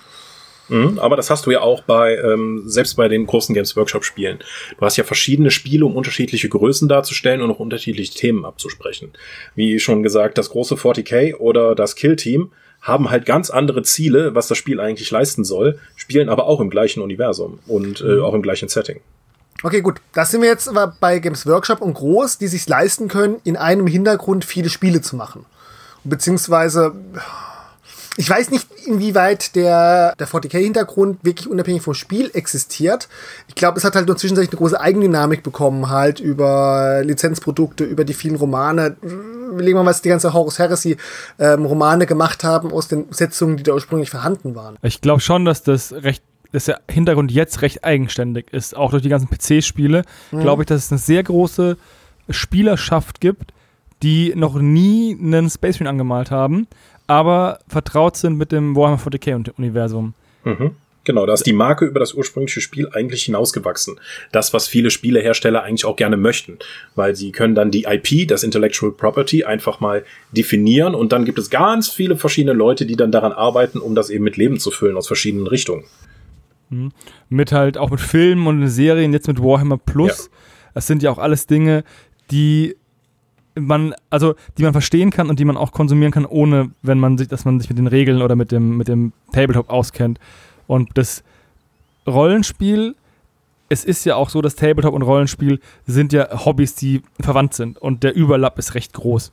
Mhm, 0.70 0.98
aber 0.98 1.16
das 1.16 1.30
hast 1.30 1.46
du 1.46 1.50
ja 1.50 1.60
auch 1.60 1.82
bei, 1.82 2.16
ähm, 2.16 2.62
selbst 2.66 2.94
bei 2.94 3.08
den 3.08 3.26
großen 3.26 3.54
Games 3.54 3.76
Workshop 3.76 4.04
Spielen. 4.04 4.38
Du 4.78 4.84
hast 4.84 4.96
ja 4.96 5.04
verschiedene 5.04 5.50
Spiele, 5.50 5.84
um 5.84 5.96
unterschiedliche 5.96 6.48
Größen 6.48 6.88
darzustellen 6.88 7.42
und 7.42 7.50
auch 7.50 7.60
unterschiedliche 7.60 8.14
Themen 8.14 8.44
abzusprechen. 8.44 9.12
Wie 9.54 9.78
schon 9.80 10.02
gesagt, 10.02 10.38
das 10.38 10.50
große 10.50 10.76
40k 10.76 11.36
oder 11.36 11.74
das 11.74 11.96
Kill 11.96 12.16
Team 12.16 12.52
haben 12.80 13.10
halt 13.10 13.26
ganz 13.26 13.50
andere 13.50 13.82
Ziele, 13.82 14.34
was 14.34 14.48
das 14.48 14.56
Spiel 14.56 14.80
eigentlich 14.80 15.10
leisten 15.10 15.44
soll, 15.44 15.78
spielen 15.96 16.28
aber 16.28 16.46
auch 16.46 16.60
im 16.60 16.70
gleichen 16.70 17.02
Universum 17.02 17.58
und 17.66 18.00
äh, 18.00 18.04
mhm. 18.04 18.24
auch 18.24 18.34
im 18.34 18.42
gleichen 18.42 18.68
Setting. 18.68 19.00
Okay, 19.62 19.82
gut. 19.82 20.00
Da 20.14 20.24
sind 20.24 20.40
wir 20.40 20.48
jetzt 20.48 20.68
aber 20.68 20.96
bei 21.00 21.18
Games 21.18 21.46
Workshop 21.46 21.82
und 21.82 21.94
Groß, 21.94 22.38
die 22.38 22.46
sich 22.46 22.66
leisten 22.66 23.08
können, 23.08 23.36
in 23.44 23.56
einem 23.56 23.86
Hintergrund 23.86 24.44
viele 24.44 24.70
Spiele 24.70 25.02
zu 25.02 25.16
machen. 25.16 25.44
Beziehungsweise 26.02 26.94
ich 28.20 28.28
weiß 28.28 28.50
nicht, 28.50 28.68
inwieweit 28.84 29.56
der, 29.56 30.14
der 30.18 30.28
40k-Hintergrund 30.28 31.24
wirklich 31.24 31.48
unabhängig 31.48 31.80
vom 31.80 31.94
Spiel 31.94 32.30
existiert. 32.34 33.08
Ich 33.48 33.54
glaube, 33.54 33.78
es 33.78 33.84
hat 33.84 33.94
halt 33.94 34.08
nur 34.08 34.16
zwischenzeitlich 34.18 34.52
eine 34.52 34.58
große 34.58 34.78
Eigendynamik 34.78 35.42
bekommen, 35.42 35.88
halt 35.88 36.20
über 36.20 37.00
Lizenzprodukte, 37.02 37.84
über 37.84 38.04
die 38.04 38.12
vielen 38.12 38.36
Romane. 38.36 38.96
Legen 39.00 39.78
wir 39.78 39.84
mal, 39.84 39.86
was 39.86 40.02
die 40.02 40.10
ganze 40.10 40.34
Horus 40.34 40.58
Heresy 40.58 40.98
ähm, 41.38 41.64
Romane 41.64 42.04
gemacht 42.04 42.44
haben 42.44 42.72
aus 42.72 42.88
den 42.88 43.06
Setzungen, 43.10 43.56
die 43.56 43.62
da 43.62 43.72
ursprünglich 43.72 44.10
vorhanden 44.10 44.54
waren. 44.54 44.76
Ich 44.82 45.00
glaube 45.00 45.22
schon, 45.22 45.46
dass 45.46 45.62
das 45.62 45.92
recht 45.92 46.22
dass 46.52 46.64
der 46.64 46.80
Hintergrund 46.90 47.30
jetzt 47.30 47.62
recht 47.62 47.84
eigenständig 47.84 48.52
ist, 48.52 48.76
auch 48.76 48.90
durch 48.90 49.04
die 49.04 49.08
ganzen 49.08 49.30
PC-Spiele, 49.30 50.02
mhm. 50.32 50.40
glaube 50.40 50.64
ich, 50.64 50.66
dass 50.66 50.86
es 50.86 50.90
eine 50.90 50.98
sehr 50.98 51.22
große 51.22 51.76
Spielerschaft 52.28 53.20
gibt, 53.20 53.54
die 54.02 54.32
noch 54.34 54.56
nie 54.56 55.16
einen 55.18 55.48
Space 55.48 55.80
angemalt 55.80 56.32
haben 56.32 56.66
aber 57.10 57.58
vertraut 57.66 58.16
sind 58.16 58.38
mit 58.38 58.52
dem 58.52 58.76
Warhammer 58.76 59.00
40k-Universum. 59.02 60.14
Mhm. 60.44 60.76
Genau, 61.02 61.26
da 61.26 61.32
ist 61.32 61.44
die 61.44 61.52
Marke 61.52 61.84
über 61.86 61.98
das 61.98 62.14
ursprüngliche 62.14 62.60
Spiel 62.60 62.88
eigentlich 62.92 63.24
hinausgewachsen. 63.24 63.98
Das, 64.30 64.52
was 64.52 64.68
viele 64.68 64.90
Spielehersteller 64.90 65.64
eigentlich 65.64 65.84
auch 65.86 65.96
gerne 65.96 66.16
möchten. 66.16 66.60
Weil 66.94 67.16
sie 67.16 67.32
können 67.32 67.56
dann 67.56 67.72
die 67.72 67.84
IP, 67.88 68.28
das 68.28 68.44
Intellectual 68.44 68.92
Property, 68.92 69.42
einfach 69.42 69.80
mal 69.80 70.04
definieren 70.30 70.94
und 70.94 71.10
dann 71.10 71.24
gibt 71.24 71.40
es 71.40 71.50
ganz 71.50 71.88
viele 71.88 72.16
verschiedene 72.16 72.52
Leute, 72.52 72.86
die 72.86 72.94
dann 72.94 73.10
daran 73.10 73.32
arbeiten, 73.32 73.80
um 73.80 73.96
das 73.96 74.08
eben 74.08 74.22
mit 74.22 74.36
Leben 74.36 74.60
zu 74.60 74.70
füllen 74.70 74.96
aus 74.96 75.08
verschiedenen 75.08 75.48
Richtungen. 75.48 75.86
Mhm. 76.68 76.90
Mit 77.28 77.50
halt 77.50 77.76
auch 77.76 77.90
mit 77.90 78.00
Filmen 78.00 78.46
und 78.46 78.68
Serien, 78.68 79.12
jetzt 79.12 79.26
mit 79.26 79.42
Warhammer 79.42 79.78
Plus. 79.78 80.26
Ja. 80.26 80.38
Das 80.74 80.86
sind 80.86 81.02
ja 81.02 81.10
auch 81.10 81.18
alles 81.18 81.48
Dinge, 81.48 81.82
die 82.30 82.76
man, 83.54 83.94
also 84.10 84.34
die 84.58 84.62
man 84.62 84.72
verstehen 84.72 85.10
kann 85.10 85.28
und 85.28 85.38
die 85.38 85.44
man 85.44 85.56
auch 85.56 85.72
konsumieren 85.72 86.12
kann, 86.12 86.26
ohne 86.26 86.70
wenn 86.82 86.98
man 86.98 87.18
sich, 87.18 87.28
dass 87.28 87.44
man 87.44 87.60
sich 87.60 87.68
mit 87.68 87.78
den 87.78 87.86
Regeln 87.86 88.22
oder 88.22 88.36
mit 88.36 88.52
dem, 88.52 88.76
mit 88.76 88.88
dem 88.88 89.12
Tabletop 89.32 89.70
auskennt. 89.70 90.18
Und 90.66 90.90
das 90.94 91.24
Rollenspiel, 92.06 92.94
es 93.68 93.84
ist 93.84 94.04
ja 94.04 94.16
auch 94.16 94.30
so, 94.30 94.40
dass 94.40 94.56
Tabletop 94.56 94.94
und 94.94 95.02
Rollenspiel 95.02 95.60
sind 95.86 96.12
ja 96.12 96.44
Hobbys, 96.44 96.74
die 96.74 97.02
verwandt 97.20 97.54
sind 97.54 97.78
und 97.78 98.02
der 98.02 98.14
Überlapp 98.14 98.58
ist 98.58 98.74
recht 98.74 98.92
groß. 98.92 99.32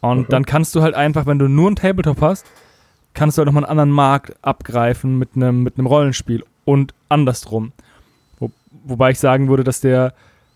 Und 0.00 0.20
mhm. 0.20 0.26
dann 0.28 0.46
kannst 0.46 0.74
du 0.74 0.82
halt 0.82 0.94
einfach, 0.94 1.26
wenn 1.26 1.38
du 1.38 1.48
nur 1.48 1.70
ein 1.70 1.76
Tabletop 1.76 2.20
hast, 2.20 2.46
kannst 3.14 3.36
du 3.36 3.40
halt 3.40 3.46
nochmal 3.46 3.64
einen 3.64 3.70
anderen 3.70 3.90
Markt 3.90 4.34
abgreifen 4.42 5.18
mit 5.18 5.30
einem 5.36 5.62
mit 5.62 5.78
Rollenspiel 5.78 6.44
und 6.64 6.94
andersrum. 7.08 7.72
Wo, 8.38 8.50
wobei 8.84 9.10
ich 9.10 9.18
sagen 9.18 9.48
würde, 9.48 9.64
dass 9.64 9.80
der, 9.80 10.14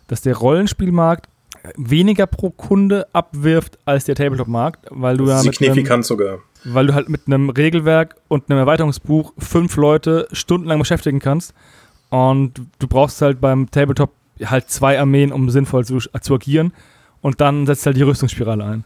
dass 0.08 0.22
der 0.22 0.36
Rollenspielmarkt 0.36 1.28
weniger 1.76 2.26
pro 2.26 2.50
Kunde 2.50 3.06
abwirft 3.12 3.78
als 3.84 4.04
der 4.04 4.14
Tabletop-Markt, 4.14 4.86
weil 4.90 5.16
du 5.16 5.28
ja 5.28 5.38
signifikant 5.38 5.90
einem, 5.90 6.02
sogar 6.02 6.38
weil 6.66 6.86
du 6.86 6.94
halt 6.94 7.08
mit 7.08 7.22
einem 7.26 7.50
Regelwerk 7.50 8.16
und 8.28 8.50
einem 8.50 8.58
Erweiterungsbuch 8.58 9.32
fünf 9.38 9.76
Leute 9.76 10.28
stundenlang 10.32 10.78
beschäftigen 10.78 11.20
kannst. 11.20 11.54
Und 12.10 12.60
du 12.78 12.88
brauchst 12.88 13.22
halt 13.22 13.40
beim 13.40 13.70
Tabletop 13.70 14.10
halt 14.44 14.68
zwei 14.70 14.98
Armeen, 14.98 15.32
um 15.32 15.48
sinnvoll 15.48 15.84
zu, 15.84 15.98
zu 15.98 16.34
agieren. 16.34 16.72
Und 17.20 17.40
dann 17.40 17.66
setzt 17.66 17.86
halt 17.86 17.96
die 17.96 18.02
Rüstungsspirale 18.02 18.64
ein. 18.64 18.84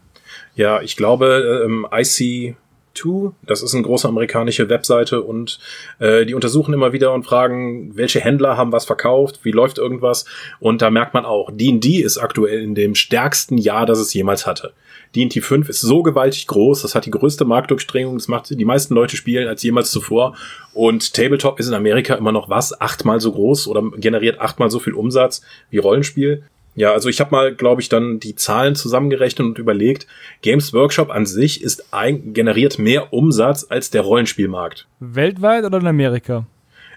Ja, 0.55 0.81
ich 0.81 0.97
glaube, 0.97 1.65
ähm, 1.65 1.87
IC 1.93 2.57
2, 2.95 3.33
das 3.47 3.63
ist 3.63 3.75
eine 3.75 3.83
große 3.83 4.09
amerikanische 4.09 4.69
Webseite 4.69 5.23
und 5.23 5.59
äh, 5.99 6.27
die 6.27 6.35
untersuchen 6.35 6.75
immer 6.75 6.93
wieder 6.93 7.13
und 7.13 7.25
fragen, 7.25 7.97
welche 7.97 8.21
Händler 8.21 8.57
haben 8.57 8.73
was 8.73 8.85
verkauft, 8.85 9.41
wie 9.43 9.53
läuft 9.53 9.79
irgendwas 9.79 10.25
und 10.59 10.83
da 10.83 10.91
merkt 10.91 11.15
man 11.15 11.25
auch, 11.25 11.51
D&D 11.53 11.97
ist 11.97 12.19
aktuell 12.19 12.63
in 12.63 12.75
dem 12.75 12.95
stärksten 12.95 13.59
Jahr, 13.59 13.87
das 13.87 13.99
es 13.99 14.13
jemals 14.15 14.47
hatte. 14.47 14.73
D&D 15.15 15.41
5 15.41 15.69
ist 15.69 15.81
so 15.81 16.03
gewaltig 16.03 16.47
groß, 16.47 16.83
das 16.83 16.95
hat 16.95 17.07
die 17.07 17.11
größte 17.11 17.45
Marktdurchdringung, 17.45 18.17
das 18.17 18.29
macht 18.29 18.51
die 18.51 18.65
meisten 18.65 18.95
Leute 18.95 19.17
spielen 19.17 19.49
als 19.49 19.63
jemals 19.63 19.91
zuvor 19.91 20.37
und 20.73 21.15
Tabletop 21.15 21.59
ist 21.59 21.69
in 21.69 21.75
Amerika 21.75 22.15
immer 22.15 22.33
noch 22.33 22.49
was, 22.49 22.81
achtmal 22.81 23.21
so 23.21 23.33
groß 23.33 23.67
oder 23.67 23.83
generiert 23.97 24.41
achtmal 24.41 24.71
so 24.71 24.79
viel 24.79 24.95
Umsatz 24.95 25.43
wie 25.71 25.79
Rollenspiel. 25.79 26.45
Ja, 26.81 26.95
also 26.95 27.11
ich 27.11 27.21
habe 27.21 27.31
mal, 27.33 27.55
glaube 27.55 27.83
ich, 27.83 27.91
dann 27.91 28.21
die 28.21 28.37
Zahlen 28.37 28.75
zusammengerechnet 28.75 29.47
und 29.47 29.59
überlegt, 29.59 30.07
Games 30.41 30.73
Workshop 30.73 31.11
an 31.11 31.27
sich 31.27 31.63
ist 31.63 31.93
ein, 31.93 32.33
generiert 32.33 32.79
mehr 32.79 33.13
Umsatz 33.13 33.67
als 33.69 33.91
der 33.91 34.01
Rollenspielmarkt. 34.01 34.87
Weltweit 34.99 35.67
oder 35.67 35.77
in 35.77 35.87
Amerika? 35.87 36.47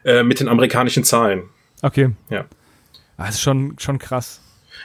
Äh, 0.06 0.24
mit 0.24 0.40
den 0.40 0.48
amerikanischen 0.48 1.04
Zahlen. 1.04 1.50
Okay. 1.82 2.12
Ja. 2.30 2.46
Das 3.18 3.32
ist 3.32 3.42
schon, 3.42 3.76
schon 3.78 4.00
krass. 4.00 4.40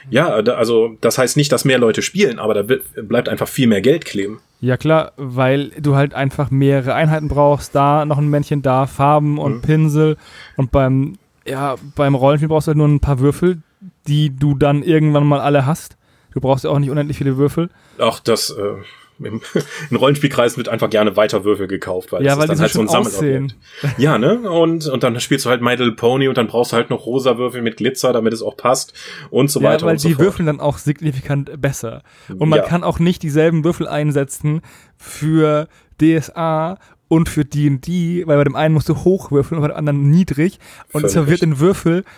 Ja, 0.09 0.27
also 0.31 0.97
das 0.99 1.17
heißt 1.17 1.37
nicht, 1.37 1.53
dass 1.53 1.63
mehr 1.63 1.79
Leute 1.79 2.01
spielen, 2.01 2.37
aber 2.37 2.53
da 2.53 2.75
bleibt 3.01 3.29
einfach 3.29 3.47
viel 3.47 3.67
mehr 3.67 3.81
Geld 3.81 4.03
kleben. 4.03 4.41
Ja 4.59 4.75
klar, 4.75 5.13
weil 5.15 5.69
du 5.79 5.95
halt 5.95 6.13
einfach 6.13 6.51
mehrere 6.51 6.93
Einheiten 6.93 7.29
brauchst, 7.29 7.73
da 7.73 8.03
noch 8.03 8.17
ein 8.17 8.27
Männchen, 8.27 8.63
da 8.63 8.85
Farben 8.85 9.37
und 9.37 9.55
mhm. 9.55 9.61
Pinsel 9.61 10.17
und 10.57 10.71
beim 10.71 11.17
ja, 11.45 11.77
beim 11.95 12.15
Rollenspiel 12.15 12.49
brauchst 12.49 12.67
du 12.67 12.71
halt 12.71 12.77
nur 12.77 12.87
ein 12.87 12.99
paar 12.99 13.19
Würfel, 13.19 13.61
die 14.09 14.35
du 14.35 14.55
dann 14.55 14.83
irgendwann 14.83 15.25
mal 15.25 15.39
alle 15.39 15.65
hast. 15.65 15.97
Du 16.33 16.41
brauchst 16.41 16.63
ja 16.63 16.69
auch 16.69 16.79
nicht 16.79 16.89
unendlich 16.89 17.17
viele 17.17 17.37
Würfel. 17.37 17.69
Ach, 17.97 18.19
das 18.19 18.49
äh, 18.51 18.75
im, 19.19 19.41
in 19.89 19.97
Rollenspielkreisen 19.97 20.57
wird 20.57 20.69
einfach 20.69 20.89
gerne 20.89 21.15
weiter 21.15 21.43
Würfel 21.43 21.67
gekauft, 21.67 22.11
weil 22.11 22.23
ja, 22.23 22.35
das 22.35 22.39
weil 22.39 22.43
ist 22.45 22.49
dann 22.51 22.59
halt 22.61 22.71
so 22.71 22.81
ein 22.81 22.87
Sammelobjekt. 22.87 23.55
Ja, 23.97 24.17
ne? 24.17 24.49
Und, 24.49 24.87
und 24.87 25.03
dann 25.03 25.19
spielst 25.19 25.45
du 25.45 25.49
halt 25.49 25.61
My 25.61 25.71
Little 25.71 25.93
Pony 25.93 26.27
und 26.27 26.37
dann 26.37 26.47
brauchst 26.47 26.71
du 26.71 26.77
halt 26.77 26.89
noch 26.89 27.05
rosa 27.05 27.37
Würfel 27.37 27.61
mit 27.61 27.77
Glitzer, 27.77 28.13
damit 28.13 28.33
es 28.33 28.41
auch 28.41 28.57
passt 28.57 28.93
und 29.29 29.51
so 29.51 29.61
ja, 29.61 29.69
weiter 29.69 29.85
weil 29.85 29.93
und 29.93 29.99
so 29.99 30.07
die 30.07 30.15
fort. 30.15 30.25
würfeln 30.25 30.45
dann 30.45 30.59
auch 30.59 30.77
signifikant 30.77 31.61
besser. 31.61 32.03
Und 32.29 32.49
man 32.49 32.59
ja. 32.59 32.65
kann 32.65 32.83
auch 32.83 32.99
nicht 32.99 33.23
dieselben 33.23 33.63
Würfel 33.63 33.87
einsetzen 33.87 34.61
für 34.97 35.67
DSA 36.01 36.77
und 37.07 37.27
für 37.27 37.43
D&D, 37.45 38.27
weil 38.27 38.37
bei 38.37 38.43
dem 38.43 38.55
einen 38.55 38.73
musst 38.73 38.89
du 38.89 38.95
hoch 39.03 39.31
würfeln 39.31 39.57
und 39.57 39.63
bei 39.63 39.73
dem 39.73 39.77
anderen 39.77 40.09
niedrig 40.09 40.59
und 40.93 41.03
es 41.03 41.13
verwirrt 41.13 41.41
den 41.41 41.59
Würfel. 41.59 42.03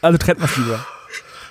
Also 0.00 0.16
trennt 0.16 0.38
man 0.38 0.48
lieber. 0.56 0.86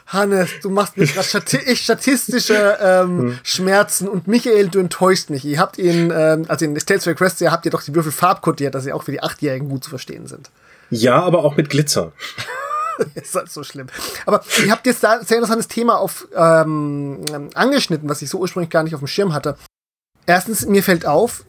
Hannes, 0.08 0.50
du 0.62 0.70
machst 0.70 0.98
mir 0.98 1.06
gerade 1.06 1.24
stati 1.28 1.76
statistische 1.76 2.78
ähm, 2.82 3.20
hm. 3.20 3.40
Schmerzen 3.44 4.08
und 4.08 4.28
Michael, 4.28 4.70
du 4.70 4.80
enttäuschst 4.80 5.30
mich. 5.30 5.44
Ihr 5.46 5.60
habt 5.60 5.78
ihn, 5.78 6.12
ähm, 6.16 6.46
also 6.48 6.66
in 6.66 6.76
Tales 6.76 7.06
of 7.08 7.14
Equestria 7.14 7.52
habt 7.52 7.66
ihr 7.66 7.72
doch 7.72 7.84
die 7.84 7.94
Würfel 7.94 8.12
farbkodiert, 8.12 8.74
dass 8.74 8.86
sie 8.86 8.94
auch 8.94 9.04
für 9.04 9.12
die 9.12 9.22
Achtjährigen 9.22 9.70
gut 9.70 9.84
zu 9.84 9.90
verstehen 9.90 10.28
sind. 10.28 10.50
Ja, 10.90 11.22
aber 11.22 11.44
auch 11.44 11.58
mit 11.58 11.70
Glitzer. 11.70 12.14
ist 13.16 13.36
halt 13.36 13.52
so 13.52 13.64
schlimm. 13.64 13.88
Aber 14.26 14.44
ihr 14.66 14.72
habt 14.72 14.86
jetzt 14.86 15.04
da 15.04 15.20
ein 15.20 15.26
sehr 15.26 15.38
interessantes 15.38 15.68
Thema 15.68 16.00
auf, 16.00 16.28
ähm, 16.36 17.24
angeschnitten, 17.54 18.10
was 18.10 18.22
ich 18.22 18.30
so 18.30 18.40
ursprünglich 18.40 18.70
gar 18.70 18.84
nicht 18.84 18.96
auf 18.96 19.02
dem 19.02 19.08
Schirm 19.08 19.34
hatte. 19.34 19.58
Erstens, 20.26 20.66
mir 20.66 20.84
fällt 20.84 21.06
auf, 21.06 21.44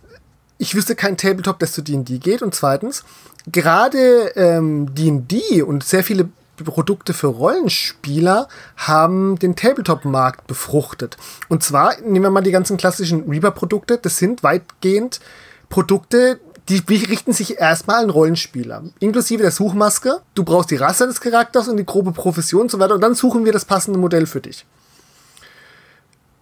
ich 0.59 0.75
wüsste 0.75 0.97
kein 0.97 1.17
Tabletop, 1.17 1.59
das 1.61 1.73
zu 1.73 1.83
D&D 1.83 2.19
geht. 2.19 2.43
Und 2.43 2.55
zweitens, 2.55 3.05
gerade 3.51 4.33
D&D 4.35 5.37
ähm, 5.39 5.65
und 5.65 5.85
sehr 5.85 6.05
viele 6.05 6.29
Produkte 6.65 7.15
für 7.15 7.29
Rollenspieler 7.29 8.49
haben 8.77 9.39
den 9.39 9.57
Tabletop-Markt 9.57 10.47
befruchtet. 10.47 11.17
Und 11.49 11.63
zwar, 11.63 12.01
nehmen 12.01 12.23
wir 12.23 12.31
mal 12.31 12.43
die 12.43 12.51
ganzen 12.51 12.77
klassischen 12.77 13.29
Reaper-Produkte, 13.29 13.99
das 13.99 14.19
sind 14.19 14.43
weitgehend 14.43 15.21
Produkte, 15.69 16.41
die 16.69 16.83
richten 16.89 17.33
sich 17.33 17.59
erstmal 17.59 18.05
an 18.05 18.11
Rollenspieler, 18.11 18.83
inklusive 19.01 19.43
der 19.43 19.51
Suchmaske. 19.51 20.21
Du 20.35 20.45
brauchst 20.45 20.71
die 20.71 20.77
Rasse 20.77 21.07
des 21.07 21.21
Charakters 21.21 21.69
und 21.69 21.79
die 21.79 21.87
grobe 21.87 22.13
Profession 22.13 22.63
und 22.63 22.71
so 22.71 22.79
weiter 22.79 22.95
und 22.95 23.01
dann 23.01 23.15
suchen 23.15 23.45
wir 23.45 23.53
das 23.53 23.65
passende 23.65 23.99
Modell 23.99 24.27
für 24.27 24.41
dich. 24.41 24.67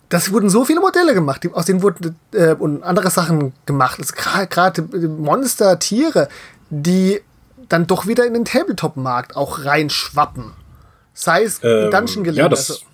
Das 0.08 0.32
wurden 0.32 0.50
so 0.50 0.64
viele 0.64 0.80
Modelle 0.80 1.14
gemacht, 1.14 1.48
aus 1.52 1.66
denen 1.66 1.82
wurden 1.82 2.16
äh, 2.32 2.54
und 2.54 2.82
andere 2.82 3.10
Sachen 3.10 3.52
gemacht. 3.66 4.00
Gerade 4.50 4.82
Monster, 4.82 5.78
Tiere, 5.78 6.28
die 6.70 7.20
dann 7.68 7.86
doch 7.86 8.06
wieder 8.06 8.26
in 8.26 8.34
den 8.34 8.44
Tabletop-Markt 8.44 9.36
auch 9.36 9.64
reinschwappen. 9.64 10.52
Sei 11.14 11.44
es 11.44 11.60
ähm, 11.62 11.90
Dungeon 11.90 12.24
gelegt. 12.24 12.38
Ja, 12.38 12.48
das, 12.48 12.70
also, 12.70 12.84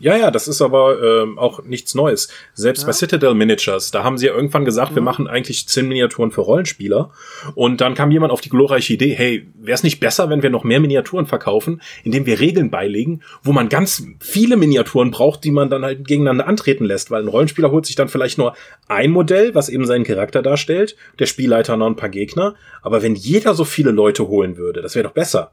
ja, 0.00 0.16
ja, 0.16 0.30
das 0.30 0.48
ist 0.48 0.62
aber 0.62 1.02
ähm, 1.02 1.38
auch 1.38 1.64
nichts 1.64 1.94
Neues. 1.94 2.28
Selbst 2.54 2.82
ja. 2.82 2.86
bei 2.86 2.92
Citadel 2.92 3.34
Miniatures, 3.34 3.90
da 3.90 4.04
haben 4.04 4.18
sie 4.18 4.26
ja 4.26 4.34
irgendwann 4.34 4.64
gesagt, 4.64 4.92
mhm. 4.92 4.96
wir 4.96 5.02
machen 5.02 5.26
eigentlich 5.26 5.66
zehn 5.68 5.88
Miniaturen 5.88 6.30
für 6.30 6.42
Rollenspieler. 6.42 7.10
Und 7.54 7.80
dann 7.80 7.94
kam 7.94 8.10
jemand 8.10 8.32
auf 8.32 8.40
die 8.40 8.48
glorreiche 8.48 8.92
Idee, 8.92 9.14
hey, 9.14 9.46
wäre 9.54 9.74
es 9.74 9.82
nicht 9.82 10.00
besser, 10.00 10.30
wenn 10.30 10.42
wir 10.42 10.50
noch 10.50 10.64
mehr 10.64 10.80
Miniaturen 10.80 11.26
verkaufen, 11.26 11.82
indem 12.04 12.26
wir 12.26 12.40
Regeln 12.40 12.70
beilegen, 12.70 13.22
wo 13.42 13.52
man 13.52 13.68
ganz 13.68 14.04
viele 14.20 14.56
Miniaturen 14.56 15.10
braucht, 15.10 15.44
die 15.44 15.50
man 15.50 15.70
dann 15.70 15.84
halt 15.84 16.06
gegeneinander 16.06 16.46
antreten 16.46 16.84
lässt, 16.84 17.10
weil 17.10 17.22
ein 17.22 17.28
Rollenspieler 17.28 17.70
holt 17.70 17.86
sich 17.86 17.96
dann 17.96 18.08
vielleicht 18.08 18.38
nur 18.38 18.54
ein 18.86 19.10
Modell, 19.10 19.54
was 19.54 19.68
eben 19.68 19.86
seinen 19.86 20.04
Charakter 20.04 20.42
darstellt, 20.42 20.96
der 21.18 21.26
Spielleiter 21.26 21.76
noch 21.76 21.86
ein 21.86 21.96
paar 21.96 22.08
Gegner. 22.08 22.54
Aber 22.82 23.02
wenn 23.02 23.14
jeder 23.14 23.54
so 23.54 23.64
viele 23.64 23.90
Leute 23.90 24.28
holen 24.28 24.56
würde, 24.56 24.82
das 24.82 24.94
wäre 24.94 25.04
doch 25.04 25.12
besser. 25.14 25.52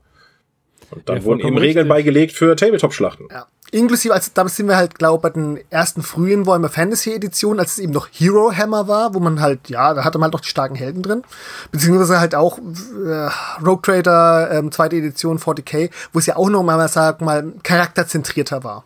Und 0.92 1.08
dann 1.10 1.18
ja, 1.18 1.24
wurden 1.24 1.40
eben 1.42 1.58
Regeln 1.58 1.88
beigelegt 1.88 2.34
für 2.34 2.56
Tabletop-Schlachten. 2.56 3.28
Ja. 3.32 3.48
Inklusive, 3.72 4.14
als 4.14 4.32
da 4.32 4.48
sind 4.48 4.68
wir 4.68 4.78
halt, 4.78 4.98
glaube 4.98 5.18
ich, 5.18 5.22
bei 5.24 5.30
den 5.32 5.60
ersten 5.70 6.02
frühen 6.04 6.46
Warhammer 6.46 6.70
Fantasy 6.70 7.14
Editionen, 7.14 7.60
als 7.60 7.74
es 7.74 7.80
eben 7.80 7.92
noch 7.92 8.08
Hero 8.12 8.52
Hammer 8.56 8.88
war, 8.88 9.14
wo 9.14 9.20
man 9.20 9.42
halt, 9.42 9.70
ja, 9.70 9.94
da 9.94 10.04
hatte 10.04 10.18
man 10.18 10.26
halt 10.26 10.34
noch 10.34 10.42
die 10.42 10.48
starken 10.48 10.76
Helden 10.76 11.02
drin. 11.02 11.24
Beziehungsweise 11.72 12.20
halt 12.20 12.36
auch 12.36 12.60
äh, 12.60 13.30
Rogue 13.66 13.82
Trader, 13.82 14.52
ähm, 14.52 14.72
zweite 14.72 14.96
Edition 14.98 15.40
40k, 15.40 15.90
wo 16.14 16.20
es 16.20 16.28
ja 16.28 16.36
auch 16.38 16.50
noch 16.50 16.64
mal, 16.64 16.88
sag 16.88 17.22
mal, 17.22 17.54
charakterzentrierter 17.64 18.64
war. 18.64 18.84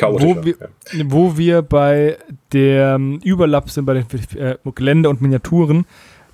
Wo 0.00 0.44
wir, 0.44 0.54
ja. 0.60 1.04
wo 1.06 1.36
wir 1.36 1.62
bei 1.62 2.18
der 2.52 3.00
Überlapp 3.24 3.70
sind 3.70 3.84
bei 3.84 3.94
den 3.94 4.06
äh, 4.36 4.56
Gelände 4.74 5.08
und 5.08 5.20
Miniaturen. 5.20 5.86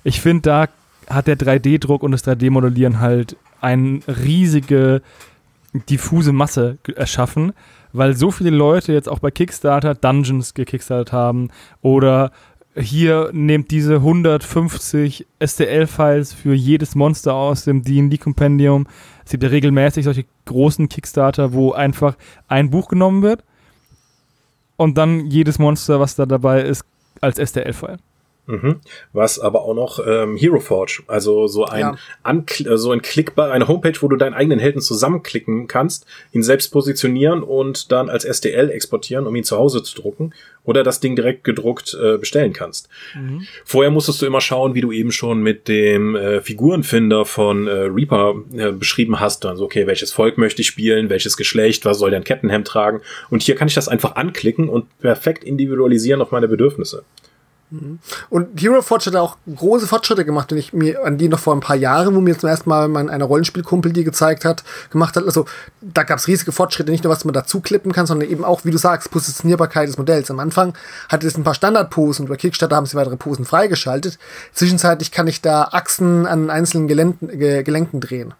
Ich 0.03 0.21
finde, 0.21 0.41
da 0.41 0.67
hat 1.09 1.27
der 1.27 1.37
3D-Druck 1.37 2.03
und 2.03 2.11
das 2.11 2.25
3D-Modellieren 2.25 2.99
halt 2.99 3.37
eine 3.65 3.99
riesige 4.07 5.01
diffuse 5.89 6.31
Masse 6.31 6.77
erschaffen, 6.95 7.53
weil 7.93 8.15
so 8.15 8.29
viele 8.29 8.51
Leute 8.51 8.93
jetzt 8.93 9.09
auch 9.09 9.19
bei 9.19 9.31
Kickstarter 9.31 9.95
Dungeons 9.95 10.53
gekickstartet 10.53 11.11
haben 11.11 11.49
oder 11.81 12.31
hier 12.77 13.29
nehmt 13.33 13.71
diese 13.71 13.95
150 13.95 15.25
STL-Files 15.43 16.33
für 16.33 16.53
jedes 16.53 16.93
Monster 16.93 17.33
aus 17.33 17.63
dem 17.63 17.83
D&D-Kompendium. 17.83 18.85
Es 19.23 19.31
gibt 19.31 19.43
ja 19.43 19.49
regelmäßig 19.49 20.03
solche 20.03 20.25
großen 20.45 20.87
Kickstarter, 20.89 21.53
wo 21.53 21.71
einfach 21.71 22.15
ein 22.47 22.69
Buch 22.69 22.89
genommen 22.89 23.23
wird 23.23 23.43
und 24.75 24.97
dann 24.97 25.27
jedes 25.31 25.57
Monster, 25.57 25.99
was 25.99 26.15
da 26.15 26.25
dabei 26.25 26.61
ist, 26.61 26.83
als 27.21 27.37
STL-File. 27.37 27.97
Mhm. 28.47 28.75
Was 29.13 29.39
aber 29.39 29.63
auch 29.63 29.73
noch 29.73 29.99
ähm, 30.05 30.37
Hero 30.37 30.59
Forge, 30.59 31.01
also 31.07 31.47
so 31.47 31.65
ein 31.65 31.79
Ja. 31.79 31.95
Ankl 32.23 32.67
äh, 32.67 32.77
so 32.77 32.91
ein 32.91 33.01
klickbar 33.01 33.51
eine 33.51 33.67
Homepage, 33.67 33.97
wo 34.01 34.07
du 34.07 34.15
deinen 34.17 34.33
eigenen 34.33 34.59
Helden 34.59 34.81
zusammenklicken 34.81 35.67
kannst, 35.67 36.05
ihn 36.31 36.43
selbst 36.43 36.69
positionieren 36.69 37.41
und 37.41 37.91
dann 37.91 38.09
als 38.09 38.23
STL 38.23 38.69
exportieren, 38.69 39.25
um 39.25 39.35
ihn 39.35 39.43
zu 39.43 39.57
Hause 39.57 39.81
zu 39.81 39.99
drucken 39.99 40.33
oder 40.63 40.83
das 40.83 40.99
Ding 40.99 41.15
direkt 41.15 41.43
gedruckt 41.43 41.97
äh, 41.99 42.17
bestellen 42.17 42.53
kannst. 42.53 42.89
Vorher 43.63 43.91
musstest 43.91 44.21
du 44.21 44.25
immer 44.25 44.41
schauen, 44.41 44.75
wie 44.75 44.81
du 44.81 44.91
eben 44.91 45.11
schon 45.11 45.41
mit 45.41 45.67
dem 45.67 46.15
äh, 46.15 46.41
Figurenfinder 46.41 47.25
von 47.25 47.67
äh, 47.67 47.71
Reaper 47.71 48.35
äh, 48.55 48.71
beschrieben 48.71 49.19
hast, 49.19 49.43
dann 49.43 49.57
so 49.57 49.65
okay, 49.65 49.87
welches 49.87 50.11
Volk 50.11 50.37
möchte 50.37 50.61
ich 50.61 50.67
spielen, 50.67 51.09
welches 51.09 51.37
Geschlecht, 51.37 51.85
was 51.85 51.99
soll 51.99 52.09
der 52.11 52.19
ein 52.19 52.23
Kettenhemd 52.23 52.67
tragen 52.67 53.01
und 53.29 53.41
hier 53.41 53.55
kann 53.55 53.67
ich 53.67 53.73
das 53.73 53.87
einfach 53.87 54.15
anklicken 54.15 54.69
und 54.69 54.85
perfekt 54.99 55.43
individualisieren 55.43 56.21
auf 56.21 56.31
meine 56.31 56.47
Bedürfnisse. 56.47 57.03
Und 58.29 58.59
Hero 58.59 58.81
Forge 58.81 59.05
hat 59.07 59.15
auch 59.15 59.37
große 59.53 59.87
Fortschritte 59.87 60.25
gemacht, 60.25 60.51
wenn 60.51 60.57
ich 60.57 60.73
mir 60.73 61.03
an 61.03 61.17
die 61.17 61.29
noch 61.29 61.39
vor 61.39 61.55
ein 61.55 61.59
paar 61.59 61.75
Jahren, 61.75 62.15
wo 62.15 62.21
mir 62.21 62.37
zum 62.37 62.49
ersten 62.49 62.69
Mal 62.69 62.87
mein 62.87 63.09
einer 63.09 63.25
Rollenspielkumpel 63.25 63.93
die 63.93 64.03
gezeigt 64.03 64.45
hat, 64.45 64.63
gemacht 64.91 65.15
hat. 65.15 65.25
Also 65.25 65.45
da 65.81 66.03
gab 66.03 66.19
es 66.19 66.27
riesige 66.27 66.51
Fortschritte, 66.51 66.91
nicht 66.91 67.03
nur 67.03 67.11
was 67.11 67.25
man 67.25 67.33
dazu 67.33 67.61
klippen 67.61 67.91
kann, 67.91 68.05
sondern 68.05 68.29
eben 68.29 68.43
auch, 68.43 68.65
wie 68.65 68.71
du 68.71 68.77
sagst, 68.77 69.11
Positionierbarkeit 69.11 69.87
des 69.87 69.97
Modells. 69.97 70.29
Am 70.31 70.39
Anfang 70.39 70.73
hatte 71.09 71.27
es 71.27 71.37
ein 71.37 71.43
paar 71.43 71.53
Standardposen 71.53 72.25
und 72.25 72.29
bei 72.29 72.37
Kickstarter 72.37 72.75
haben 72.75 72.85
sie 72.85 72.95
weitere 72.95 73.17
Posen 73.17 73.45
freigeschaltet. 73.45 74.17
Zwischenzeitlich 74.53 75.11
kann 75.11 75.27
ich 75.27 75.41
da 75.41 75.63
Achsen 75.71 76.25
an 76.25 76.49
einzelnen 76.49 76.87
Gelenken, 76.87 77.27
Ge 77.39 77.63
Gelenken 77.63 77.99
drehen. 77.99 78.33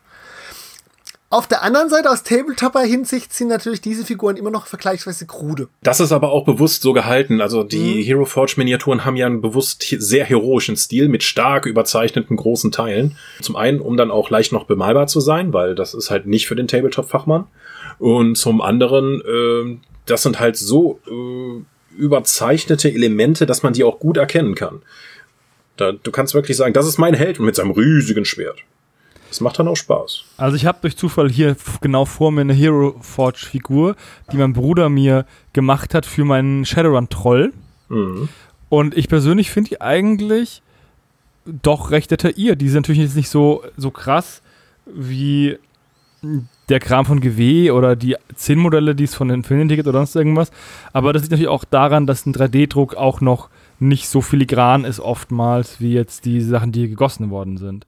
Auf 1.32 1.48
der 1.48 1.64
anderen 1.64 1.90
Seite, 1.90 2.12
aus 2.12 2.22
Tabletopper-Hinsicht, 2.22 3.34
sind 3.34 3.48
natürlich 3.48 3.82
diese 3.82 4.06
Figuren 4.06 4.38
immer 4.38 4.52
noch 4.52 4.68
vergleichsweise 4.68 5.26
krude. 5.26 5.70
Das 5.82 6.00
ist 6.00 6.12
aber 6.12 6.32
auch 6.32 6.46
bewusst 6.46 6.84
so 6.84 6.94
gehalten. 6.94 7.42
Also 7.42 7.64
die 7.64 8.04
Hero 8.04 8.26
Forge 8.26 8.54
Miniaturen 8.58 9.06
haben 9.06 9.16
ja 9.16 9.26
einen 9.26 9.42
bewusst 9.42 9.84
sehr 9.98 10.24
heroischen 10.24 10.78
Stil 10.78 11.10
mit 11.10 11.24
stark 11.24 11.66
überzeichneten 11.66 12.38
großen 12.38 12.72
Teilen. 12.72 13.18
Zum 13.42 13.56
einen, 13.56 13.82
um 13.82 13.98
dann 13.98 14.12
auch 14.12 14.30
leicht 14.30 14.52
noch 14.52 14.66
bemalbar 14.66 15.08
zu 15.08 15.20
sein, 15.20 15.52
weil 15.52 15.74
das 15.74 15.96
ist 15.96 16.12
halt 16.12 16.28
nicht 16.28 16.48
für 16.48 16.56
den 16.56 16.68
Tabletop-Fachmann. 16.68 17.48
Und 17.98 18.36
zum 18.38 18.62
anderen, 18.62 19.24
ähm, 19.28 19.82
das 20.06 20.22
sind 20.22 20.40
halt 20.40 20.58
so 20.58 21.00
äh, 21.08 22.00
überzeichnete 22.00 22.92
Elemente, 22.92 23.48
dass 23.48 23.64
man 23.64 23.74
die 23.74 23.84
auch 23.84 24.00
gut 24.00 24.18
erkennen 24.18 24.54
kann. 24.54 24.84
Da, 25.76 25.92
du 25.92 26.12
kannst 26.12 26.36
wirklich 26.36 26.56
sagen, 26.56 26.74
das 26.74 26.88
ist 26.88 27.00
mein 27.00 27.16
Held 27.16 27.40
und 27.40 27.46
mit 27.46 27.56
seinem 27.56 27.72
riesigen 27.72 28.26
Schwert. 28.26 28.60
Das 29.30 29.42
macht 29.42 29.60
dann 29.60 29.68
auch 29.68 29.76
Spaß. 29.76 30.24
Also 30.38 30.56
ich 30.56 30.66
habe 30.66 30.80
durch 30.82 30.98
Zufall 30.98 31.30
hier 31.30 31.56
genau 31.82 32.06
vor 32.06 32.32
mir 32.32 32.42
eine 32.42 32.54
Hero 32.54 32.96
Forge 33.02 33.46
Figur, 33.46 33.96
die 34.32 34.38
mein 34.38 34.54
Bruder 34.54 34.90
mir 34.90 35.26
gemacht 35.54 35.94
hat 35.94 36.06
für 36.06 36.26
meinen 36.26 36.66
Shadowrun 36.66 37.10
Troll. 37.10 37.54
Mhm. 37.90 38.30
Und 38.70 38.98
ich 38.98 39.08
persönlich 39.08 39.52
finde 39.52 39.70
die 39.70 39.82
eigentlich 39.82 40.62
doch 41.46 41.92
recht 41.92 42.12
detailliert. 42.12 42.62
Die 42.62 42.70
sind 42.70 42.84
natürlich 42.84 43.02
jetzt 43.02 43.16
nicht 43.16 43.30
so, 43.30 43.64
so 43.78 43.92
krass 43.92 44.42
wie 44.86 45.58
der 46.70 46.80
Kram 46.80 47.06
von 47.06 47.22
GW 47.22 47.72
oder 47.72 47.96
die 47.96 48.16
Zinnmodelle, 48.36 48.96
die 48.96 49.04
es 49.04 49.14
von 49.14 49.30
Infinity 49.30 49.76
gibt 49.76 49.88
oder 49.88 50.00
sonst 50.00 50.16
irgendwas. 50.16 50.52
Aber 50.94 51.14
das 51.14 51.22
liegt 51.22 51.32
natürlich 51.32 51.50
auch 51.50 51.64
daran, 51.64 52.08
dass 52.08 52.26
ein 52.26 52.34
3D-Druck 52.34 52.96
auch 52.96 53.22
noch 53.22 53.50
nicht 53.80 54.08
so 54.10 54.22
filigran 54.22 54.86
ist 54.86 55.00
oftmals, 55.00 55.80
wie 55.80 55.94
jetzt 55.94 56.26
die 56.26 56.42
Sachen, 56.42 56.72
die 56.72 56.90
gegossen 56.90 57.30
worden 57.30 57.58
sind. 57.58 57.86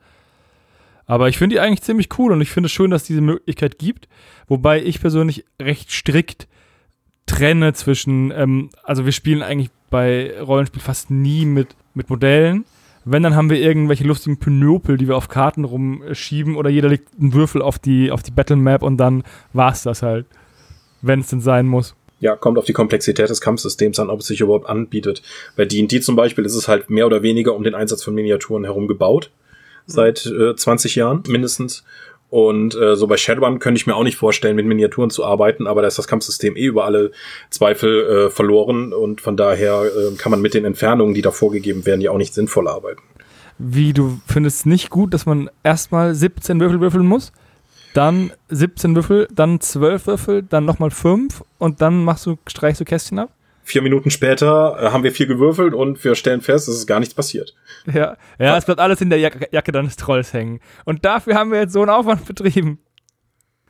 Aber 1.08 1.30
ich 1.30 1.38
finde 1.38 1.56
die 1.56 1.60
eigentlich 1.62 1.82
ziemlich 1.82 2.10
cool 2.20 2.34
und 2.34 2.42
ich 2.42 2.52
finde 2.52 2.68
es 2.68 2.74
schön, 2.74 2.92
dass 2.92 3.04
es 3.04 3.08
diese 3.08 3.22
Möglichkeit 3.22 3.80
gibt. 3.80 4.08
Wobei 4.48 4.84
ich 4.84 5.00
persönlich 5.02 5.46
recht 5.60 5.90
strikt 5.90 6.48
trenne 7.26 7.74
zwischen, 7.74 8.32
ähm, 8.32 8.70
also 8.84 9.06
wir 9.06 9.14
spielen 9.14 9.42
eigentlich 9.42 9.70
bei 9.90 10.34
Rollenspiel 10.40 10.82
fast 10.82 11.10
nie 11.10 11.46
mit, 11.46 11.76
mit 11.94 12.10
Modellen. 12.10 12.66
Wenn, 13.06 13.24
dann 13.24 13.36
haben 13.36 13.50
wir 13.50 13.62
irgendwelche 13.62 14.04
lustigen 14.04 14.38
Pinöpel, 14.38 14.98
die 14.98 15.08
wir 15.08 15.16
auf 15.16 15.30
Karten 15.30 15.64
rumschieben 15.64 16.58
oder 16.58 16.70
jeder 16.70 16.90
legt 16.90 17.08
einen 17.18 17.34
Würfel 17.34 17.62
auf 17.62 17.80
die, 17.80 18.12
auf 18.12 18.22
die 18.22 18.32
Battle 18.32 18.58
Map 18.58 18.84
und 18.84 18.98
dann 18.98 19.24
war's 19.54 19.84
das 19.84 20.02
halt. 20.02 20.26
Wenn 21.02 21.22
es 21.22 21.30
denn 21.30 21.40
sein 21.40 21.68
muss. 21.68 21.96
Ja, 22.20 22.36
kommt 22.36 22.58
auf 22.58 22.66
die 22.66 22.74
Komplexität 22.74 23.30
des 23.30 23.40
Kampfsystems 23.40 24.00
an, 24.00 24.10
ob 24.10 24.22
es 24.22 24.28
sich 24.28 24.42
überhaupt 24.42 24.68
anbietet. 24.68 25.22
Bei 25.56 25.64
D&D 25.64 26.02
zum 26.02 26.18
Beispiel 26.18 26.44
ist 26.44 26.56
es 26.56 26.68
halt 26.68 26.90
mehr 26.90 27.06
oder 27.06 27.22
weniger 27.22 27.56
um 27.56 27.64
den 27.64 27.76
Einsatz 27.76 28.04
von 28.04 28.14
Miniaturen 28.14 28.66
herum 28.66 28.88
gebaut. 28.88 29.32
Seit 29.88 30.26
äh, 30.26 30.56
20 30.56 30.96
Jahren 30.96 31.24
mindestens. 31.28 31.84
Und 32.30 32.76
äh, 32.76 32.96
so 32.96 33.08
bei 33.08 33.16
Shadowrun 33.16 33.60
könnte 33.60 33.80
ich 33.80 33.88
mir 33.88 33.96
auch 33.96 34.04
nicht 34.04 34.18
vorstellen, 34.18 34.58
mit 34.58 34.66
Miniaturen 34.66 35.10
zu 35.10 35.24
arbeiten, 35.24 35.66
aber 35.66 35.82
da 35.82 35.88
ist 35.88 35.98
das 35.98 36.08
Kampfsystem 36.08 36.58
eh 36.58 36.66
über 36.66 36.84
alle 36.84 37.12
Zweifel 37.50 38.28
äh, 38.28 38.30
verloren 38.30 38.92
und 38.92 39.22
von 39.22 39.38
daher 39.38 39.84
äh, 39.86 40.16
kann 40.18 40.32
man 40.32 40.42
mit 40.42 40.54
den 40.54 40.66
Entfernungen, 40.66 41.14
die 41.14 41.22
da 41.22 41.32
vorgegeben 41.32 41.86
werden, 41.86 42.02
ja 42.02 42.12
auch 42.12 42.18
nicht 42.18 42.34
sinnvoll 42.34 42.68
arbeiten. 42.68 43.02
Wie 43.60 43.94
du 43.94 44.20
findest 44.28 44.66
nicht 44.66 44.90
gut, 44.90 45.14
dass 45.14 45.26
man 45.26 45.50
erstmal 45.64 46.14
17 46.14 46.60
Würfel 46.60 46.82
würfeln 46.82 47.08
muss, 47.08 47.32
dann 47.94 48.32
17 48.50 48.94
Würfel, 48.94 49.28
dann 49.34 49.62
12 49.62 50.08
Würfel, 50.08 50.44
dann 50.44 50.66
nochmal 50.66 50.92
5 50.92 51.44
und 51.58 51.82
dann 51.82 52.04
machst 52.04 52.26
du, 52.26 52.38
streichst 52.46 52.82
du 52.82 52.86
Kästchen 52.86 53.20
ab? 53.20 53.30
Vier 53.68 53.82
Minuten 53.82 54.12
später 54.12 54.78
äh, 54.80 54.92
haben 54.92 55.04
wir 55.04 55.12
viel 55.12 55.28
gewürfelt 55.28 55.74
und 55.74 56.02
wir 56.02 56.16
stellen 56.16 56.40
fest, 56.40 56.70
es 56.70 56.78
ist 56.78 56.88
gar 56.88 57.02
nichts 57.02 57.14
passiert. 57.14 57.54
Ja, 57.86 58.16
ja, 58.40 58.56
es 58.56 58.64
bleibt 58.64 58.80
alles 58.80 59.02
in 59.02 59.10
der 59.10 59.20
Jacke, 59.20 59.50
Jacke 59.52 59.74
deines 59.74 59.98
Trolls 59.98 60.32
hängen. 60.32 60.62
Und 60.86 61.04
dafür 61.04 61.36
haben 61.36 61.52
wir 61.52 61.60
jetzt 61.60 61.74
so 61.74 61.82
einen 61.82 61.90
Aufwand 61.90 62.26
betrieben. 62.26 62.80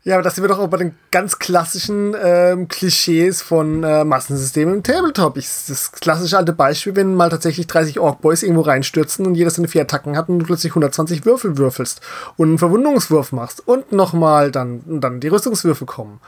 Ja, 0.04 0.14
aber 0.14 0.24
das 0.24 0.36
sind 0.36 0.44
wir 0.44 0.50
doch 0.50 0.60
auch 0.60 0.68
bei 0.68 0.78
den 0.78 0.96
ganz 1.10 1.40
klassischen 1.40 2.16
ähm, 2.24 2.68
Klischees 2.68 3.42
von 3.42 3.84
äh, 3.84 4.04
Massensystemen 4.04 4.76
im 4.76 4.84
Tabletop. 4.84 5.36
Ich, 5.36 5.48
das 5.68 5.92
klassische 5.92 6.38
alte 6.38 6.54
Beispiel, 6.54 6.96
wenn 6.96 7.16
mal 7.16 7.30
tatsächlich 7.30 7.66
30 7.66 8.00
Ork-Boys 8.00 8.44
irgendwo 8.44 8.62
reinstürzen 8.62 9.26
und 9.26 9.34
jeder 9.34 9.50
seine 9.50 9.68
vier 9.68 9.82
Attacken 9.82 10.16
hat 10.16 10.30
und 10.30 10.38
du 10.38 10.46
plötzlich 10.46 10.74
120 10.74 11.26
Würfel 11.26 11.58
würfelst 11.58 12.02
und 12.36 12.50
einen 12.50 12.60
Verwundungswurf 12.60 13.32
machst 13.32 13.68
und 13.68 13.94
nochmal 13.94 14.52
dann, 14.52 15.02
dann 15.02 15.20
die 15.20 15.30
Rüstungswürfel 15.30 15.88
kommen. 15.88 16.22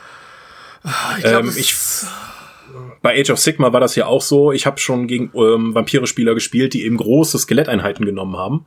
Ich 1.19 1.23
glaub, 1.25 1.43
Ähm, 1.43 1.53
Bei 3.01 3.19
Age 3.19 3.31
of 3.31 3.39
Sigma 3.39 3.73
war 3.73 3.79
das 3.79 3.95
ja 3.95 4.05
auch 4.05 4.21
so. 4.21 4.51
Ich 4.51 4.65
habe 4.65 4.79
schon 4.79 5.07
gegen 5.07 5.31
ähm, 5.35 5.73
Vampire-Spieler 5.73 6.33
gespielt, 6.33 6.73
die 6.73 6.85
eben 6.85 6.97
große 6.97 7.37
Skeletteinheiten 7.37 8.05
genommen 8.05 8.37
haben. 8.37 8.65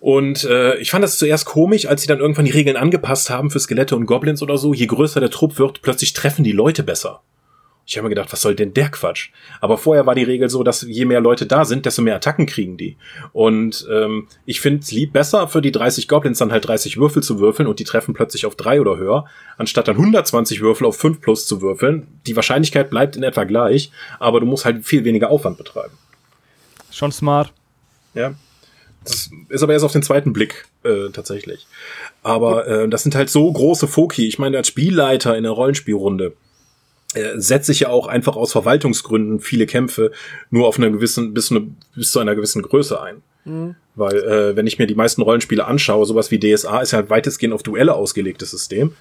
Und 0.00 0.44
äh, 0.44 0.76
ich 0.76 0.90
fand 0.90 1.02
das 1.02 1.18
zuerst 1.18 1.46
komisch, 1.46 1.86
als 1.86 2.02
sie 2.02 2.08
dann 2.08 2.20
irgendwann 2.20 2.44
die 2.44 2.52
Regeln 2.52 2.76
angepasst 2.76 3.30
haben 3.30 3.50
für 3.50 3.60
Skelette 3.60 3.96
und 3.96 4.06
Goblins 4.06 4.42
oder 4.42 4.58
so. 4.58 4.72
Je 4.72 4.86
größer 4.86 5.20
der 5.20 5.30
Trupp 5.30 5.58
wird, 5.58 5.82
plötzlich 5.82 6.12
treffen 6.12 6.44
die 6.44 6.52
Leute 6.52 6.82
besser. 6.82 7.22
Ich 7.88 7.96
habe 7.96 8.06
mir 8.06 8.14
gedacht, 8.14 8.32
was 8.32 8.40
soll 8.40 8.56
denn 8.56 8.74
der 8.74 8.88
Quatsch? 8.88 9.30
Aber 9.60 9.78
vorher 9.78 10.06
war 10.06 10.16
die 10.16 10.24
Regel 10.24 10.50
so, 10.50 10.64
dass 10.64 10.82
je 10.82 11.04
mehr 11.04 11.20
Leute 11.20 11.46
da 11.46 11.64
sind, 11.64 11.86
desto 11.86 12.02
mehr 12.02 12.16
Attacken 12.16 12.46
kriegen 12.46 12.76
die. 12.76 12.96
Und 13.32 13.86
ähm, 13.88 14.26
ich 14.44 14.60
finde 14.60 14.80
es 14.80 14.90
lieb 14.90 15.12
besser 15.12 15.46
für 15.46 15.62
die 15.62 15.70
30 15.70 16.08
Goblins 16.08 16.38
dann 16.38 16.50
halt 16.50 16.66
30 16.66 16.96
Würfel 16.96 17.22
zu 17.22 17.38
würfeln 17.38 17.68
und 17.68 17.78
die 17.78 17.84
treffen 17.84 18.12
plötzlich 18.12 18.44
auf 18.44 18.56
drei 18.56 18.80
oder 18.80 18.96
höher, 18.96 19.26
anstatt 19.56 19.86
dann 19.86 19.96
120 19.96 20.60
Würfel 20.62 20.84
auf 20.84 20.96
5 20.96 21.20
plus 21.20 21.46
zu 21.46 21.62
würfeln. 21.62 22.08
Die 22.26 22.34
Wahrscheinlichkeit 22.34 22.90
bleibt 22.90 23.14
in 23.14 23.22
etwa 23.22 23.44
gleich, 23.44 23.92
aber 24.18 24.40
du 24.40 24.46
musst 24.46 24.64
halt 24.64 24.84
viel 24.84 25.04
weniger 25.04 25.30
Aufwand 25.30 25.56
betreiben. 25.56 25.96
Schon 26.90 27.12
smart. 27.12 27.52
Ja. 28.14 28.34
Das 29.04 29.30
ist 29.48 29.62
aber 29.62 29.74
erst 29.74 29.84
auf 29.84 29.92
den 29.92 30.02
zweiten 30.02 30.32
Blick 30.32 30.66
äh, 30.82 31.10
tatsächlich. 31.12 31.68
Aber 32.24 32.66
äh, 32.66 32.88
das 32.88 33.04
sind 33.04 33.14
halt 33.14 33.30
so 33.30 33.52
große 33.52 33.86
Foki. 33.86 34.26
Ich 34.26 34.40
meine, 34.40 34.56
als 34.56 34.66
Spielleiter 34.66 35.36
in 35.36 35.44
der 35.44 35.52
Rollenspielrunde 35.52 36.32
setze 37.36 37.72
ich 37.72 37.80
ja 37.80 37.88
auch 37.88 38.06
einfach 38.06 38.36
aus 38.36 38.52
Verwaltungsgründen 38.52 39.40
viele 39.40 39.66
Kämpfe 39.66 40.12
nur 40.50 40.66
auf 40.66 40.78
einer 40.78 40.90
gewissen, 40.90 41.34
bis, 41.34 41.50
eine, 41.50 41.68
bis 41.94 42.12
zu 42.12 42.18
einer 42.18 42.34
gewissen 42.34 42.62
Größe 42.62 43.00
ein. 43.00 43.22
Weil, 43.94 44.16
äh, 44.16 44.56
wenn 44.56 44.66
ich 44.66 44.78
mir 44.78 44.86
die 44.86 44.94
meisten 44.94 45.22
Rollenspiele 45.22 45.64
anschaue, 45.64 46.04
sowas 46.04 46.30
wie 46.30 46.38
DSA 46.38 46.80
ist 46.80 46.92
ja 46.92 47.08
weitestgehend 47.08 47.54
auf 47.54 47.62
Duelle 47.62 47.94
ausgelegtes 47.94 48.50
System. 48.50 48.92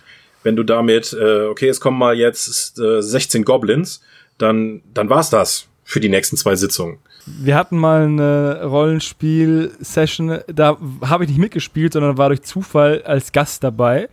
Wenn 0.44 0.56
du 0.56 0.63
damit, 0.63 1.13
äh, 1.20 1.46
okay, 1.46 1.68
es 1.68 1.80
kommen 1.80 1.98
mal 1.98 2.15
jetzt 2.15 2.80
äh, 2.80 3.02
16 3.02 3.44
Goblins, 3.44 4.02
dann, 4.38 4.84
dann 4.94 5.10
war's 5.10 5.32
das 5.32 5.68
für 5.84 6.00
die 6.00 6.10
nächsten 6.10 6.38
zwei 6.38 6.56
Sitzungen. 6.56 7.00
Wir 7.26 7.56
hatten 7.56 7.78
mal 7.78 8.04
eine 8.04 8.63
Rollenspiel-Session, 8.65 10.41
da 10.48 10.78
habe 11.02 11.24
ich 11.24 11.32
nicht 11.32 11.39
mitgespielt, 11.39 11.94
sondern 11.94 12.20
war 12.20 12.30
durch 12.30 12.44
Zufall 12.44 13.02
als 13.02 13.32
Gast 13.32 13.63
dabei. 13.63 14.10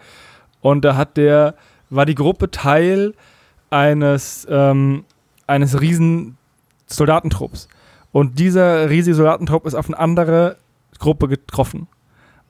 Und 0.63 0.83
da 0.83 0.97
hat 0.97 1.19
der, 1.19 1.55
war 1.91 2.07
die 2.07 2.15
Gruppe 2.15 2.51
Teil 2.51 3.13
eines, 3.73 4.47
ähm, 4.51 5.05
eines 5.47 5.81
riesen 5.81 6.37
Soldatentrupps. 6.87 7.69
Und 8.13 8.39
dieser 8.39 8.91
riesige 8.91 9.15
Soldatentrupp 9.17 9.67
ist 9.67 9.75
auf 9.75 9.87
eine 9.87 9.99
andere 9.99 10.57
Gruppe 10.99 11.27
getroffen. 11.27 11.89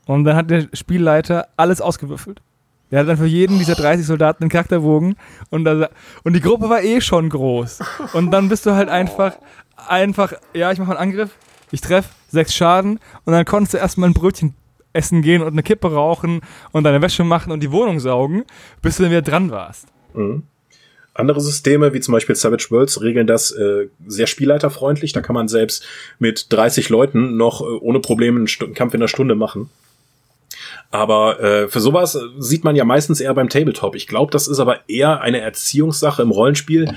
Und 0.07 0.25
dann 0.25 0.35
hat 0.37 0.51
der 0.51 0.69
Spielleiter 0.73 1.47
alles 1.57 1.81
ausgewürfelt. 1.81 2.43
Der 2.91 3.01
hat 3.01 3.09
dann 3.09 3.17
für 3.17 3.27
jeden 3.27 3.59
dieser 3.59 3.77
30 3.77 4.05
Soldaten 4.05 4.43
einen 4.43 4.51
Charakterbogen 4.51 5.17
und, 5.49 5.65
da, 5.65 5.89
und 6.25 6.35
die 6.35 6.41
Gruppe 6.41 6.69
war 6.69 6.83
eh 6.83 7.01
schon 7.01 7.31
groß. 7.31 7.79
Und 8.13 8.33
dann 8.33 8.49
bist 8.49 8.67
du 8.67 8.75
halt 8.75 8.91
einfach, 8.91 9.37
einfach, 9.89 10.35
ja, 10.53 10.73
ich 10.73 10.79
mache 10.79 10.91
einen 10.91 11.11
Angriff, 11.11 11.31
ich 11.71 11.81
treffe 11.81 12.11
sechs 12.29 12.55
Schaden 12.55 12.99
und 13.25 13.33
dann 13.33 13.47
konntest 13.47 13.75
du 13.75 13.79
erstmal 13.79 14.11
ein 14.11 14.15
Brötchen 14.15 14.55
essen 14.93 15.23
gehen 15.23 15.41
und 15.41 15.53
eine 15.53 15.63
Kippe 15.63 15.91
rauchen 15.91 16.43
und 16.73 16.85
deine 16.85 17.01
Wäsche 17.01 17.25
machen 17.25 17.51
und 17.51 17.61
die 17.61 17.73
Wohnung 17.73 17.99
saugen, 17.99 18.45
bis 18.83 18.97
du 18.97 19.05
dann 19.05 19.13
wieder 19.13 19.23
dran 19.23 19.51
warst. 19.51 19.87
Mhm. 20.13 20.43
Andere 21.15 21.41
Systeme, 21.41 21.93
wie 21.93 22.01
zum 22.01 22.13
Beispiel 22.13 22.35
Savage 22.35 22.69
Worlds, 22.71 23.03
regeln 23.03 23.27
das 23.27 23.51
äh, 23.51 23.89
sehr 24.07 24.27
spielleiterfreundlich. 24.27 25.13
Da 25.13 25.21
kann 25.21 25.35
man 25.35 25.47
selbst 25.47 25.85
mit 26.19 26.47
30 26.51 26.89
Leuten 26.89 27.37
noch 27.37 27.61
äh, 27.61 27.65
ohne 27.65 28.01
Probleme 28.01 28.39
einen, 28.39 28.49
einen 28.61 28.75
Kampf 28.75 28.95
in 28.95 29.01
einer 29.01 29.09
Stunde 29.09 29.35
machen. 29.35 29.69
Aber 30.91 31.41
äh, 31.41 31.69
für 31.69 31.81
sowas 31.81 32.19
sieht 32.39 32.65
man 32.65 32.77
ja 32.77 32.85
meistens 32.85 33.21
eher 33.21 33.33
beim 33.35 33.49
Tabletop. 33.49 33.95
Ich 33.95 34.07
glaube, 34.07 34.31
das 34.31 34.47
ist 34.47 34.59
aber 34.59 34.89
eher 34.89 35.21
eine 35.21 35.41
Erziehungssache 35.41 36.23
im 36.23 36.31
Rollenspiel, 36.31 36.95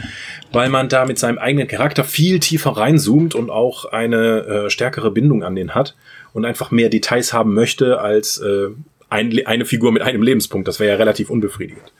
weil 0.51 0.69
man 0.69 0.89
da 0.89 1.05
mit 1.05 1.17
seinem 1.17 1.37
eigenen 1.37 1.67
Charakter 1.67 2.03
viel 2.03 2.39
tiefer 2.39 2.71
reinzoomt 2.71 3.35
und 3.35 3.49
auch 3.49 3.85
eine 3.85 4.45
äh, 4.45 4.69
stärkere 4.69 5.11
Bindung 5.11 5.43
an 5.43 5.55
den 5.55 5.75
hat 5.75 5.95
und 6.33 6.43
einfach 6.43 6.71
mehr 6.71 6.89
Details 6.89 7.31
haben 7.31 7.53
möchte 7.53 7.99
als 8.01 8.37
äh, 8.37 8.67
ein, 9.09 9.45
eine 9.45 9.65
Figur 9.65 9.93
mit 9.93 10.01
einem 10.01 10.21
Lebenspunkt. 10.21 10.67
Das 10.67 10.79
wäre 10.79 10.91
ja 10.91 10.97
relativ 10.97 11.29
unbefriedigend 11.29 11.91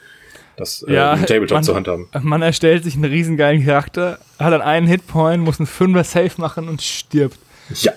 das 0.57 0.83
äh, 0.87 0.93
Ja, 0.93 1.13
im 1.13 1.25
Tabletop 1.25 1.57
man- 1.57 1.63
zu 1.63 1.75
handhaben. 1.75 2.07
Man 2.21 2.41
erstellt 2.41 2.83
sich 2.83 2.95
einen 2.95 3.05
riesengeilen 3.05 3.65
Charakter, 3.65 4.19
hat 4.39 4.53
dann 4.53 4.61
einen 4.61 4.87
Hitpoint, 4.87 5.43
muss 5.43 5.59
einen 5.59 5.67
Fünfer 5.67 6.03
safe 6.03 6.31
machen 6.37 6.67
und 6.69 6.81
stirbt. 6.81 7.37
Ja, 7.81 7.91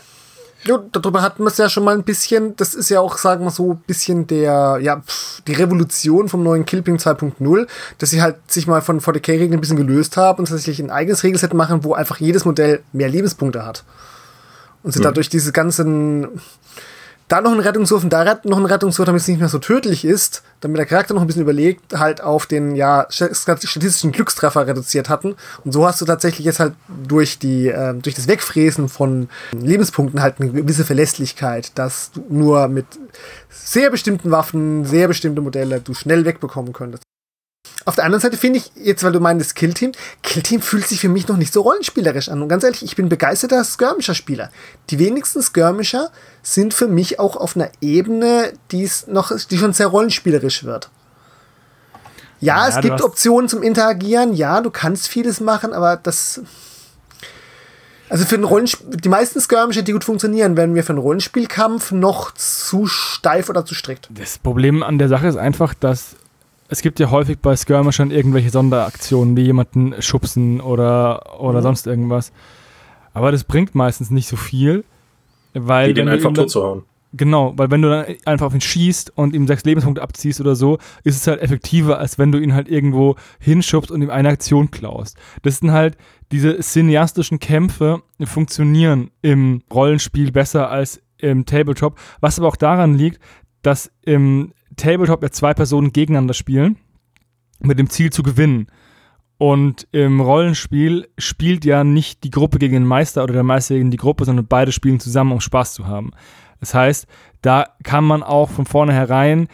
Ja, 0.64 0.82
darüber 0.92 1.22
hatten 1.22 1.44
wir 1.44 1.48
es 1.48 1.56
ja 1.58 1.68
schon 1.68 1.84
mal 1.84 1.94
ein 1.94 2.02
bisschen. 2.02 2.56
Das 2.56 2.74
ist 2.74 2.88
ja 2.88 2.98
auch, 3.00 3.16
sagen 3.16 3.44
wir 3.44 3.50
so, 3.50 3.74
ein 3.74 3.82
bisschen 3.86 4.26
der, 4.26 4.78
ja, 4.82 5.00
pff, 5.00 5.40
die 5.46 5.52
Revolution 5.54 6.28
vom 6.28 6.42
neuen 6.42 6.66
Killping 6.66 6.96
2.0, 6.96 7.66
dass 7.98 8.10
sie 8.10 8.20
halt 8.22 8.36
sich 8.50 8.66
mal 8.66 8.82
von 8.82 9.00
40k-Regeln 9.00 9.52
ein 9.54 9.60
bisschen 9.60 9.76
gelöst 9.76 10.16
haben 10.16 10.40
und 10.40 10.48
tatsächlich 10.48 10.80
ein 10.80 10.90
eigenes 10.90 11.22
Regelset 11.22 11.54
machen, 11.54 11.84
wo 11.84 11.94
einfach 11.94 12.18
jedes 12.18 12.44
Modell 12.44 12.80
mehr 12.92 13.08
Lebenspunkte 13.08 13.64
hat. 13.64 13.84
Und 14.82 14.92
sie 14.92 15.00
dadurch 15.00 15.28
diese 15.28 15.52
ganzen, 15.52 16.26
da 17.28 17.40
noch 17.42 17.52
einen 17.52 17.60
Rettungswurf 17.60 18.02
und 18.02 18.12
da 18.12 18.24
noch 18.44 18.56
einen 18.56 18.66
Rettungswurf, 18.66 19.06
damit 19.06 19.20
es 19.20 19.28
nicht 19.28 19.38
mehr 19.38 19.48
so 19.48 19.58
tödlich 19.58 20.04
ist, 20.04 20.42
damit 20.60 20.78
der 20.78 20.86
Charakter 20.86 21.14
noch 21.14 21.20
ein 21.20 21.26
bisschen 21.26 21.42
überlegt, 21.42 21.98
halt 21.98 22.22
auf 22.22 22.46
den, 22.46 22.74
ja, 22.74 23.06
st- 23.08 23.34
statistischen 23.34 24.12
Glückstreffer 24.12 24.66
reduziert 24.66 25.08
hatten. 25.08 25.36
Und 25.64 25.72
so 25.72 25.86
hast 25.86 26.00
du 26.00 26.04
tatsächlich 26.06 26.46
jetzt 26.46 26.58
halt 26.58 26.74
durch 27.06 27.38
die, 27.38 27.68
äh, 27.68 27.94
durch 27.94 28.14
das 28.14 28.28
Wegfräsen 28.28 28.88
von 28.88 29.28
Lebenspunkten 29.52 30.22
halt 30.22 30.40
eine 30.40 30.50
gewisse 30.50 30.84
Verlässlichkeit, 30.84 31.72
dass 31.74 32.10
du 32.12 32.24
nur 32.28 32.68
mit 32.68 32.86
sehr 33.50 33.90
bestimmten 33.90 34.30
Waffen, 34.30 34.84
sehr 34.84 35.08
bestimmte 35.08 35.42
Modelle 35.42 35.80
du 35.80 35.94
schnell 35.94 36.24
wegbekommen 36.24 36.72
könntest. 36.72 37.02
Auf 37.84 37.94
der 37.94 38.04
anderen 38.04 38.20
Seite 38.20 38.36
finde 38.36 38.58
ich, 38.58 38.72
jetzt 38.74 39.02
weil 39.04 39.12
du 39.12 39.20
meinst 39.20 39.54
Killteam, 39.54 39.92
Killteam 40.22 40.60
fühlt 40.60 40.86
sich 40.86 41.00
für 41.00 41.08
mich 41.08 41.28
noch 41.28 41.36
nicht 41.36 41.52
so 41.52 41.62
rollenspielerisch 41.62 42.28
an. 42.28 42.42
Und 42.42 42.48
ganz 42.48 42.64
ehrlich, 42.64 42.82
ich 42.82 42.96
bin 42.96 43.08
begeisterter 43.08 43.64
Skirmisher-Spieler. 43.64 44.50
Die 44.90 44.98
wenigsten 44.98 45.42
Skirmisher 45.42 46.10
sind 46.42 46.74
für 46.74 46.88
mich 46.88 47.18
auch 47.18 47.36
auf 47.36 47.56
einer 47.56 47.70
Ebene, 47.80 48.52
die 48.72 48.82
es 48.82 49.06
noch, 49.06 49.32
die 49.50 49.58
schon 49.58 49.72
sehr 49.72 49.86
rollenspielerisch 49.86 50.64
wird. 50.64 50.90
Ja, 52.40 52.68
Ja, 52.68 52.68
es 52.68 52.80
gibt 52.80 53.02
Optionen 53.02 53.48
zum 53.48 53.62
Interagieren, 53.62 54.32
ja, 54.34 54.60
du 54.60 54.70
kannst 54.70 55.08
vieles 55.08 55.40
machen, 55.40 55.72
aber 55.72 55.96
das. 55.96 56.40
Also 58.10 58.24
für 58.24 58.36
einen 58.36 58.44
Rollenspiel, 58.44 58.96
die 58.96 59.08
meisten 59.10 59.38
Skirmisher, 59.38 59.82
die 59.82 59.92
gut 59.92 60.04
funktionieren, 60.04 60.56
werden 60.56 60.72
mir 60.72 60.82
für 60.82 60.94
einen 60.94 60.98
Rollenspielkampf 60.98 61.92
noch 61.92 62.32
zu 62.32 62.86
steif 62.86 63.50
oder 63.50 63.66
zu 63.66 63.74
strikt. 63.74 64.08
Das 64.10 64.38
Problem 64.38 64.82
an 64.82 64.98
der 64.98 65.08
Sache 65.08 65.26
ist 65.26 65.36
einfach, 65.36 65.74
dass 65.74 66.16
es 66.68 66.82
gibt 66.82 67.00
ja 67.00 67.10
häufig 67.10 67.38
bei 67.38 67.56
Skirmishern 67.56 68.10
irgendwelche 68.10 68.50
Sonderaktionen, 68.50 69.36
wie 69.36 69.42
jemanden 69.42 69.94
schubsen 70.00 70.60
oder, 70.60 71.40
oder 71.40 71.58
Mhm. 71.58 71.62
sonst 71.62 71.86
irgendwas. 71.86 72.32
Aber 73.14 73.32
das 73.32 73.44
bringt 73.44 73.74
meistens 73.74 74.10
nicht 74.10 74.28
so 74.28 74.36
viel, 74.36 74.84
weil 75.54 75.88
die 75.88 75.94
den 75.94 76.08
einfach 76.08 76.32
tot 76.32 76.50
zu 76.50 76.62
hauen. 76.62 76.82
Genau, 77.14 77.54
weil 77.56 77.70
wenn 77.70 77.80
du 77.80 77.88
dann 77.88 78.04
einfach 78.26 78.44
auf 78.46 78.54
ihn 78.54 78.60
schießt 78.60 79.12
und 79.16 79.34
ihm 79.34 79.46
sechs 79.46 79.64
Lebenspunkte 79.64 80.02
abziehst 80.02 80.42
oder 80.42 80.54
so, 80.54 80.76
ist 81.04 81.16
es 81.16 81.26
halt 81.26 81.40
effektiver, 81.40 81.98
als 81.98 82.18
wenn 82.18 82.32
du 82.32 82.38
ihn 82.38 82.52
halt 82.52 82.68
irgendwo 82.68 83.16
hinschubst 83.40 83.90
und 83.90 84.02
ihm 84.02 84.10
eine 84.10 84.28
Aktion 84.28 84.70
klaust. 84.70 85.16
Das 85.40 85.56
sind 85.58 85.72
halt 85.72 85.96
diese 86.32 86.58
cineastischen 86.60 87.38
Kämpfe 87.38 88.02
funktionieren 88.22 89.10
im 89.22 89.62
Rollenspiel 89.72 90.32
besser 90.32 90.70
als 90.70 91.00
im 91.16 91.46
Tabletop, 91.46 91.98
was 92.20 92.38
aber 92.38 92.48
auch 92.48 92.56
daran 92.56 92.94
liegt, 92.94 93.20
dass 93.62 93.90
im 94.02 94.52
Tabletop 94.78 95.22
ja 95.22 95.30
zwei 95.30 95.52
Personen 95.52 95.92
gegeneinander 95.92 96.34
spielen, 96.34 96.78
mit 97.60 97.78
dem 97.78 97.90
Ziel 97.90 98.10
zu 98.10 98.22
gewinnen. 98.22 98.68
Und 99.36 99.86
im 99.92 100.20
Rollenspiel 100.20 101.08
spielt 101.16 101.64
ja 101.64 101.84
nicht 101.84 102.24
die 102.24 102.30
Gruppe 102.30 102.58
gegen 102.58 102.74
den 102.74 102.86
Meister 102.86 103.22
oder 103.22 103.34
der 103.34 103.44
Meister 103.44 103.76
gegen 103.76 103.90
die 103.90 103.96
Gruppe, 103.96 104.24
sondern 104.24 104.46
beide 104.46 104.72
spielen 104.72 104.98
zusammen, 104.98 105.32
um 105.32 105.40
Spaß 105.40 105.74
zu 105.74 105.86
haben. 105.86 106.10
Das 106.58 106.74
heißt, 106.74 107.06
da 107.40 107.66
kann 107.84 108.04
man 108.04 108.24
auch 108.24 108.50
von 108.50 108.66
vornherein, 108.66 109.46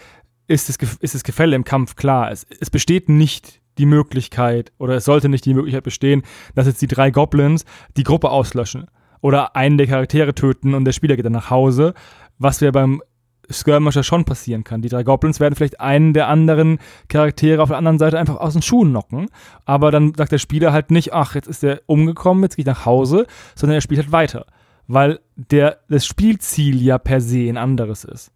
ist 0.47 0.69
das, 0.69 0.79
ist 1.01 1.15
das 1.15 1.25
Gefälle 1.25 1.55
im 1.55 1.65
Kampf 1.65 1.97
klar. 1.97 2.31
Es, 2.31 2.47
es 2.61 2.71
besteht 2.71 3.11
nicht 3.11 3.61
die 3.77 3.87
Möglichkeit, 3.87 4.73
oder 4.79 4.95
es 4.95 5.05
sollte 5.05 5.29
nicht 5.29 5.45
die 5.45 5.55
Möglichkeit 5.55 5.85
bestehen, 5.85 6.23
dass 6.55 6.67
jetzt 6.67 6.81
die 6.81 6.87
drei 6.87 7.11
Goblins 7.11 7.65
die 7.97 8.05
Gruppe 8.05 8.31
auslöschen 8.31 8.87
oder 9.21 9.57
einen 9.57 9.79
der 9.79 9.87
Charaktere 9.87 10.35
töten 10.35 10.75
und 10.75 10.85
der 10.85 10.93
Spieler 10.93 11.17
geht 11.17 11.25
dann 11.25 11.33
nach 11.33 11.51
Hause, 11.51 11.95
was 12.39 12.61
ja 12.61 12.71
beim 12.71 13.03
Skirmisher 13.51 14.03
schon 14.03 14.25
passieren 14.25 14.65
kann. 14.65 14.83
Die 14.83 14.89
drei 14.89 15.03
Goblins 15.03 15.41
werden 15.41 15.55
vielleicht 15.55 15.81
einen 15.81 16.13
der 16.13 16.29
anderen 16.29 16.79
Charaktere 17.09 17.63
auf 17.63 17.69
der 17.69 17.79
anderen 17.79 17.99
Seite 17.99 18.19
einfach 18.19 18.37
aus 18.37 18.53
den 18.55 18.63
Schuhen 18.63 18.91
knocken, 18.91 19.29
aber 19.65 19.91
dann 19.91 20.15
sagt 20.15 20.33
der 20.33 20.39
Spieler 20.39 20.73
halt 20.73 20.91
nicht, 20.91 21.13
ach, 21.13 21.35
jetzt 21.35 21.49
ist 21.49 21.63
der 21.63 21.83
umgekommen, 21.87 22.43
jetzt 22.43 22.57
gehe 22.57 22.63
ich 22.63 22.67
nach 22.67 22.87
Hause, 22.87 23.27
sondern 23.55 23.77
er 23.77 23.81
spielt 23.81 24.01
halt 24.01 24.13
weiter, 24.13 24.47
weil 24.89 25.21
der, 25.37 25.79
das 25.89 26.07
Spielziel 26.07 26.83
ja 26.83 26.99
per 26.99 27.21
se 27.21 27.49
ein 27.49 27.57
anderes 27.57 28.05
ist. 28.05 28.31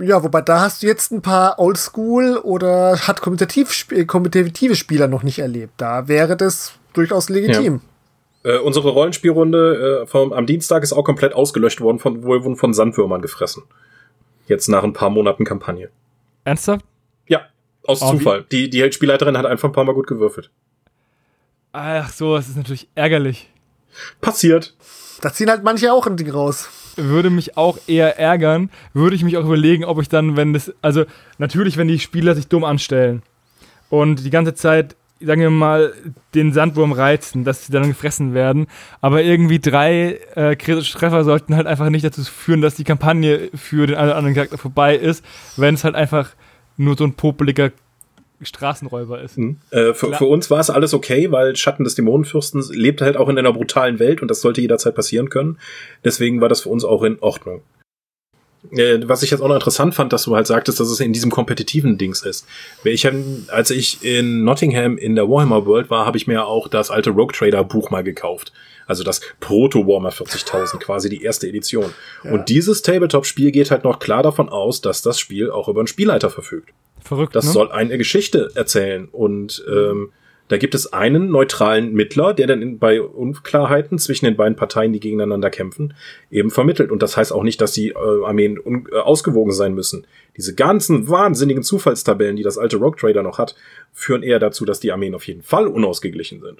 Ja, 0.00 0.22
wobei 0.22 0.40
da 0.40 0.60
hast 0.60 0.82
du 0.82 0.86
jetzt 0.86 1.10
ein 1.12 1.20
paar 1.20 1.58
Oldschool 1.58 2.36
oder 2.38 2.96
hat 3.06 3.20
kompetitiv, 3.20 3.70
sp- 3.74 4.06
kompetitive 4.06 4.76
Spieler 4.76 5.08
noch 5.08 5.24
nicht 5.24 5.40
erlebt. 5.40 5.74
Da 5.78 6.06
wäre 6.08 6.36
das 6.36 6.74
durchaus 6.92 7.28
legitim. 7.28 7.80
Äh, 8.42 8.58
unsere 8.58 8.88
Rollenspielrunde 8.90 10.02
äh, 10.02 10.06
vom, 10.06 10.32
am 10.32 10.46
Dienstag 10.46 10.82
ist 10.82 10.92
auch 10.92 11.04
komplett 11.04 11.34
ausgelöscht 11.34 11.80
worden, 11.80 11.98
von, 11.98 12.22
wohl 12.22 12.42
wurden 12.42 12.56
von 12.56 12.72
Sandwürmern 12.72 13.20
gefressen. 13.20 13.64
Jetzt 14.46 14.68
nach 14.68 14.82
ein 14.82 14.92
paar 14.94 15.10
Monaten 15.10 15.44
Kampagne. 15.44 15.90
Ernsthaft? 16.44 16.84
Ja, 17.28 17.42
aus 17.86 18.00
Oh, 18.02 18.12
wie- 18.12 18.18
Zufall. 18.18 18.44
Die, 18.50 18.70
die 18.70 18.90
Spielleiterin 18.92 19.36
hat 19.36 19.46
einfach 19.46 19.68
ein 19.68 19.72
paar 19.72 19.84
Mal 19.84 19.94
gut 19.94 20.06
gewürfelt. 20.06 20.50
Ach 21.72 22.10
so, 22.10 22.36
es 22.36 22.48
ist 22.48 22.56
natürlich 22.56 22.88
ärgerlich. 22.94 23.50
Passiert. 24.20 24.74
Da 25.20 25.32
ziehen 25.32 25.50
halt 25.50 25.62
manche 25.62 25.92
auch 25.92 26.06
ein 26.06 26.16
Ding 26.16 26.30
raus. 26.30 26.68
würde 26.96 27.30
mich 27.30 27.56
auch 27.56 27.78
eher 27.86 28.18
ärgern, 28.18 28.70
würde 28.94 29.14
ich 29.16 29.22
mich 29.22 29.36
auch 29.36 29.44
überlegen, 29.44 29.84
ob 29.84 30.00
ich 30.00 30.08
dann, 30.08 30.36
wenn 30.36 30.52
das, 30.52 30.72
also 30.82 31.04
natürlich, 31.38 31.76
wenn 31.76 31.88
die 31.88 31.98
Spieler 31.98 32.34
sich 32.34 32.48
dumm 32.48 32.64
anstellen 32.64 33.22
und 33.90 34.24
die 34.24 34.30
ganze 34.30 34.54
Zeit, 34.54 34.96
sagen 35.20 35.40
wir 35.40 35.50
mal, 35.50 35.92
den 36.34 36.52
Sandwurm 36.52 36.92
reizen, 36.92 37.44
dass 37.44 37.66
sie 37.66 37.72
dann 37.72 37.88
gefressen 37.88 38.34
werden, 38.34 38.66
aber 39.00 39.22
irgendwie 39.22 39.58
drei 39.58 40.18
äh, 40.34 40.56
kritische 40.56 40.96
Treffer 40.96 41.24
sollten 41.24 41.56
halt 41.56 41.66
einfach 41.66 41.90
nicht 41.90 42.04
dazu 42.04 42.22
führen, 42.24 42.62
dass 42.62 42.74
die 42.74 42.84
Kampagne 42.84 43.50
für 43.54 43.86
den 43.86 43.96
einen 43.96 44.08
oder 44.08 44.16
anderen 44.16 44.34
Charakter 44.34 44.58
vorbei 44.58 44.96
ist, 44.96 45.24
wenn 45.56 45.74
es 45.74 45.84
halt 45.84 45.94
einfach 45.94 46.30
nur 46.76 46.96
so 46.96 47.04
ein 47.04 47.14
popeliger 47.14 47.70
Straßenräuber 48.42 49.20
ist. 49.20 49.38
Mhm. 49.38 49.58
Äh, 49.70 49.92
für, 49.92 50.14
für 50.14 50.24
uns 50.24 50.50
war 50.50 50.60
es 50.60 50.70
alles 50.70 50.94
okay, 50.94 51.30
weil 51.30 51.56
Schatten 51.56 51.84
des 51.84 51.94
Dämonenfürsten 51.94 52.62
lebt 52.70 53.02
halt 53.02 53.16
auch 53.16 53.28
in 53.28 53.38
einer 53.38 53.52
brutalen 53.52 53.98
Welt 53.98 54.22
und 54.22 54.30
das 54.30 54.40
sollte 54.40 54.60
jederzeit 54.60 54.94
passieren 54.94 55.28
können. 55.28 55.58
Deswegen 56.04 56.40
war 56.40 56.48
das 56.48 56.62
für 56.62 56.70
uns 56.70 56.84
auch 56.84 57.02
in 57.02 57.18
Ordnung. 57.20 57.62
Äh, 58.72 59.00
was 59.08 59.22
ich 59.22 59.30
jetzt 59.30 59.40
auch 59.40 59.48
noch 59.48 59.54
interessant 59.54 59.94
fand, 59.94 60.12
dass 60.12 60.24
du 60.24 60.36
halt 60.36 60.46
sagtest, 60.46 60.78
dass 60.80 60.88
es 60.90 61.00
in 61.00 61.12
diesem 61.12 61.30
kompetitiven 61.30 61.96
Dings 61.98 62.22
ist. 62.22 62.46
Ich, 62.84 63.06
hab- 63.06 63.14
als 63.48 63.70
ich 63.70 64.04
in 64.04 64.44
Nottingham 64.44 64.98
in 64.98 65.14
der 65.14 65.28
Warhammer 65.28 65.64
World 65.66 65.88
war, 65.90 66.04
habe 66.06 66.18
ich 66.18 66.26
mir 66.26 66.44
auch 66.46 66.68
das 66.68 66.90
alte 66.90 67.10
Rogue 67.10 67.32
Trader 67.32 67.64
Buch 67.64 67.90
mal 67.90 68.04
gekauft. 68.04 68.52
Also 68.86 69.02
das 69.04 69.20
Proto 69.40 69.86
Warhammer 69.86 70.10
40.000, 70.10 70.78
quasi 70.80 71.08
die 71.08 71.22
erste 71.22 71.48
Edition. 71.48 71.94
Und 72.24 72.48
dieses 72.48 72.82
Tabletop-Spiel 72.82 73.50
geht 73.50 73.70
halt 73.70 73.84
noch 73.84 73.98
klar 73.98 74.22
davon 74.22 74.48
aus, 74.48 74.80
dass 74.80 75.00
das 75.00 75.18
Spiel 75.18 75.50
auch 75.50 75.68
über 75.68 75.80
einen 75.80 75.86
Spielleiter 75.86 76.28
verfügt. 76.28 76.70
Verrückt, 77.02 77.34
Das 77.34 77.46
ne? 77.46 77.52
soll 77.52 77.72
eine 77.72 77.96
Geschichte 77.96 78.50
erzählen. 78.54 79.08
Und 79.10 79.64
ähm, 79.72 80.10
da 80.50 80.58
gibt 80.58 80.74
es 80.74 80.92
einen 80.92 81.30
neutralen 81.30 81.92
Mittler, 81.92 82.34
der 82.34 82.48
dann 82.48 82.60
in, 82.60 82.78
bei 82.80 83.00
Unklarheiten 83.00 84.00
zwischen 84.00 84.24
den 84.24 84.34
beiden 84.34 84.56
Parteien, 84.56 84.92
die 84.92 84.98
gegeneinander 84.98 85.48
kämpfen, 85.48 85.94
eben 86.28 86.50
vermittelt. 86.50 86.90
Und 86.90 87.02
das 87.02 87.16
heißt 87.16 87.32
auch 87.32 87.44
nicht, 87.44 87.60
dass 87.60 87.70
die 87.70 87.90
äh, 87.90 88.24
Armeen 88.24 88.58
äh, 88.90 88.96
ausgewogen 88.96 89.52
sein 89.52 89.74
müssen. 89.74 90.08
Diese 90.36 90.56
ganzen 90.56 91.08
wahnsinnigen 91.08 91.62
Zufallstabellen, 91.62 92.34
die 92.34 92.42
das 92.42 92.58
alte 92.58 92.78
Rogue 92.78 92.98
Trader 92.98 93.22
noch 93.22 93.38
hat, 93.38 93.54
führen 93.92 94.24
eher 94.24 94.40
dazu, 94.40 94.64
dass 94.64 94.80
die 94.80 94.90
Armeen 94.90 95.14
auf 95.14 95.24
jeden 95.28 95.42
Fall 95.42 95.68
unausgeglichen 95.68 96.40
sind. 96.40 96.58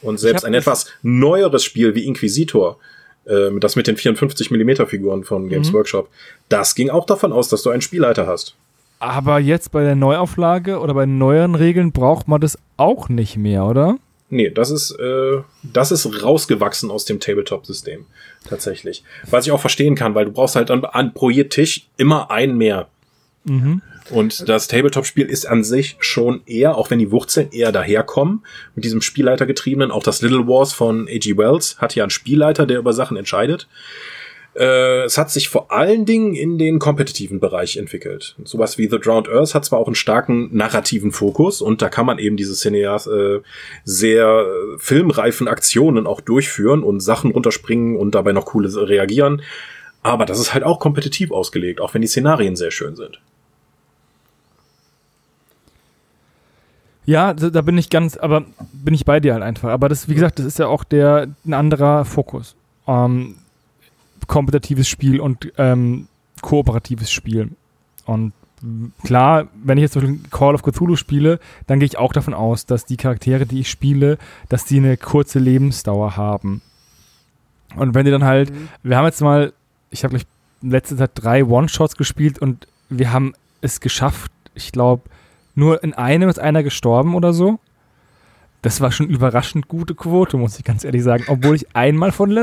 Und 0.00 0.20
selbst 0.20 0.44
ein 0.44 0.54
etwas 0.54 0.86
neueres 1.02 1.64
Spiel 1.64 1.96
wie 1.96 2.06
Inquisitor, 2.06 2.78
ähm, 3.26 3.58
das 3.58 3.74
mit 3.74 3.88
den 3.88 3.96
54 3.96 4.52
mm 4.52 4.86
Figuren 4.86 5.24
von 5.24 5.48
Games 5.48 5.70
Mhm. 5.70 5.74
Workshop, 5.74 6.10
das 6.48 6.76
ging 6.76 6.90
auch 6.90 7.06
davon 7.06 7.32
aus, 7.32 7.48
dass 7.48 7.64
du 7.64 7.70
einen 7.70 7.82
Spielleiter 7.82 8.28
hast. 8.28 8.54
Aber 8.98 9.38
jetzt 9.38 9.70
bei 9.70 9.84
der 9.84 9.94
Neuauflage 9.94 10.80
oder 10.80 10.94
bei 10.94 11.06
neueren 11.06 11.54
Regeln 11.54 11.92
braucht 11.92 12.26
man 12.28 12.40
das 12.40 12.58
auch 12.76 13.08
nicht 13.08 13.36
mehr, 13.36 13.64
oder? 13.64 13.98
Nee, 14.30 14.50
das 14.50 14.70
ist, 14.70 14.90
äh, 14.98 15.38
das 15.62 15.90
ist 15.90 16.22
rausgewachsen 16.22 16.90
aus 16.90 17.04
dem 17.04 17.20
Tabletop-System. 17.20 18.04
Tatsächlich. 18.46 19.04
Was 19.30 19.46
ich 19.46 19.52
auch 19.52 19.60
verstehen 19.60 19.94
kann, 19.94 20.14
weil 20.14 20.26
du 20.26 20.32
brauchst 20.32 20.56
halt 20.56 20.70
an, 20.70 20.84
an 20.84 21.14
pro 21.14 21.30
je 21.30 21.44
Tisch 21.44 21.88
immer 21.96 22.30
einen 22.30 22.56
mehr. 22.56 22.88
Mhm. 23.44 23.82
Und 24.10 24.48
das 24.48 24.68
Tabletop-Spiel 24.68 25.26
ist 25.26 25.46
an 25.46 25.64
sich 25.64 25.96
schon 26.00 26.42
eher, 26.46 26.76
auch 26.76 26.90
wenn 26.90 26.98
die 26.98 27.10
Wurzeln 27.10 27.50
eher 27.52 27.72
daherkommen, 27.72 28.44
mit 28.74 28.84
diesem 28.84 29.00
Spielleitergetriebenen. 29.00 29.90
Auch 29.90 30.02
das 30.02 30.22
Little 30.22 30.46
Wars 30.46 30.72
von 30.72 31.08
A.G. 31.08 31.36
Wells 31.36 31.78
hat 31.78 31.94
ja 31.94 32.04
einen 32.04 32.10
Spielleiter, 32.10 32.66
der 32.66 32.78
über 32.78 32.92
Sachen 32.92 33.16
entscheidet. 33.16 33.68
Äh, 34.58 35.04
es 35.04 35.16
hat 35.16 35.30
sich 35.30 35.48
vor 35.48 35.70
allen 35.70 36.04
Dingen 36.04 36.34
in 36.34 36.58
den 36.58 36.80
kompetitiven 36.80 37.38
Bereich 37.38 37.76
entwickelt. 37.76 38.34
Sowas 38.42 38.76
wie 38.76 38.88
The 38.88 38.98
Drowned 38.98 39.28
Earth 39.28 39.54
hat 39.54 39.64
zwar 39.64 39.78
auch 39.78 39.86
einen 39.86 39.94
starken 39.94 40.54
narrativen 40.54 41.12
Fokus 41.12 41.62
und 41.62 41.80
da 41.80 41.88
kann 41.88 42.06
man 42.06 42.18
eben 42.18 42.36
diese 42.36 42.54
Cineas 42.54 43.06
äh, 43.06 43.40
sehr 43.84 44.46
filmreifen 44.78 45.46
Aktionen 45.46 46.08
auch 46.08 46.20
durchführen 46.20 46.82
und 46.82 46.98
Sachen 46.98 47.30
runterspringen 47.30 47.96
und 47.96 48.16
dabei 48.16 48.32
noch 48.32 48.46
coole 48.46 48.68
reagieren. 48.88 49.42
Aber 50.02 50.26
das 50.26 50.40
ist 50.40 50.54
halt 50.54 50.64
auch 50.64 50.80
kompetitiv 50.80 51.30
ausgelegt, 51.30 51.80
auch 51.80 51.94
wenn 51.94 52.02
die 52.02 52.08
Szenarien 52.08 52.56
sehr 52.56 52.72
schön 52.72 52.96
sind. 52.96 53.20
Ja, 57.06 57.32
da 57.32 57.62
bin 57.62 57.78
ich 57.78 57.90
ganz, 57.90 58.16
aber 58.16 58.44
bin 58.72 58.92
ich 58.92 59.04
bei 59.04 59.20
dir 59.20 59.34
halt 59.34 59.42
einfach. 59.42 59.70
Aber 59.70 59.88
das, 59.88 60.08
wie 60.08 60.14
gesagt, 60.14 60.40
das 60.40 60.46
ist 60.46 60.58
ja 60.58 60.66
auch 60.66 60.84
der 60.84 61.28
ein 61.46 61.54
anderer 61.54 62.04
Fokus. 62.04 62.54
Ähm, 62.86 63.36
kompetitives 64.28 64.88
Spiel 64.88 65.20
und 65.20 65.52
ähm, 65.58 66.06
kooperatives 66.40 67.10
Spiel. 67.10 67.50
Und 68.06 68.32
klar, 69.02 69.48
wenn 69.62 69.78
ich 69.78 69.82
jetzt 69.82 69.92
zum 69.92 70.02
Beispiel 70.02 70.30
Call 70.30 70.54
of 70.54 70.62
Cthulhu 70.62 70.94
spiele, 70.94 71.40
dann 71.66 71.80
gehe 71.80 71.86
ich 71.86 71.98
auch 71.98 72.12
davon 72.12 72.34
aus, 72.34 72.66
dass 72.66 72.84
die 72.84 72.96
Charaktere, 72.96 73.46
die 73.46 73.60
ich 73.60 73.70
spiele, 73.70 74.18
dass 74.48 74.64
die 74.64 74.78
eine 74.78 74.96
kurze 74.96 75.38
Lebensdauer 75.38 76.16
haben. 76.16 76.62
Und 77.76 77.94
wenn 77.94 78.04
die 78.04 78.10
dann 78.10 78.24
halt, 78.24 78.50
mhm. 78.50 78.68
wir 78.82 78.96
haben 78.96 79.04
jetzt 79.06 79.20
mal, 79.20 79.52
ich 79.90 80.04
habe 80.04 80.12
gleich 80.12 80.26
letzte 80.62 80.96
Zeit 80.96 81.10
drei 81.14 81.44
One-Shots 81.44 81.96
gespielt 81.96 82.38
und 82.38 82.66
wir 82.88 83.12
haben 83.12 83.34
es 83.60 83.80
geschafft, 83.80 84.32
ich 84.54 84.72
glaube, 84.72 85.02
nur 85.54 85.82
in 85.82 85.94
einem 85.94 86.28
ist 86.28 86.38
einer 86.38 86.62
gestorben 86.62 87.14
oder 87.14 87.32
so 87.32 87.58
das 88.62 88.80
war 88.80 88.90
schon 88.90 89.08
überraschend 89.08 89.68
gute 89.68 89.94
Quote, 89.94 90.36
muss 90.36 90.58
ich 90.58 90.64
ganz 90.64 90.84
ehrlich 90.84 91.02
sagen, 91.02 91.24
obwohl 91.28 91.56
ich 91.56 91.76
einmal 91.76 92.12
von, 92.12 92.36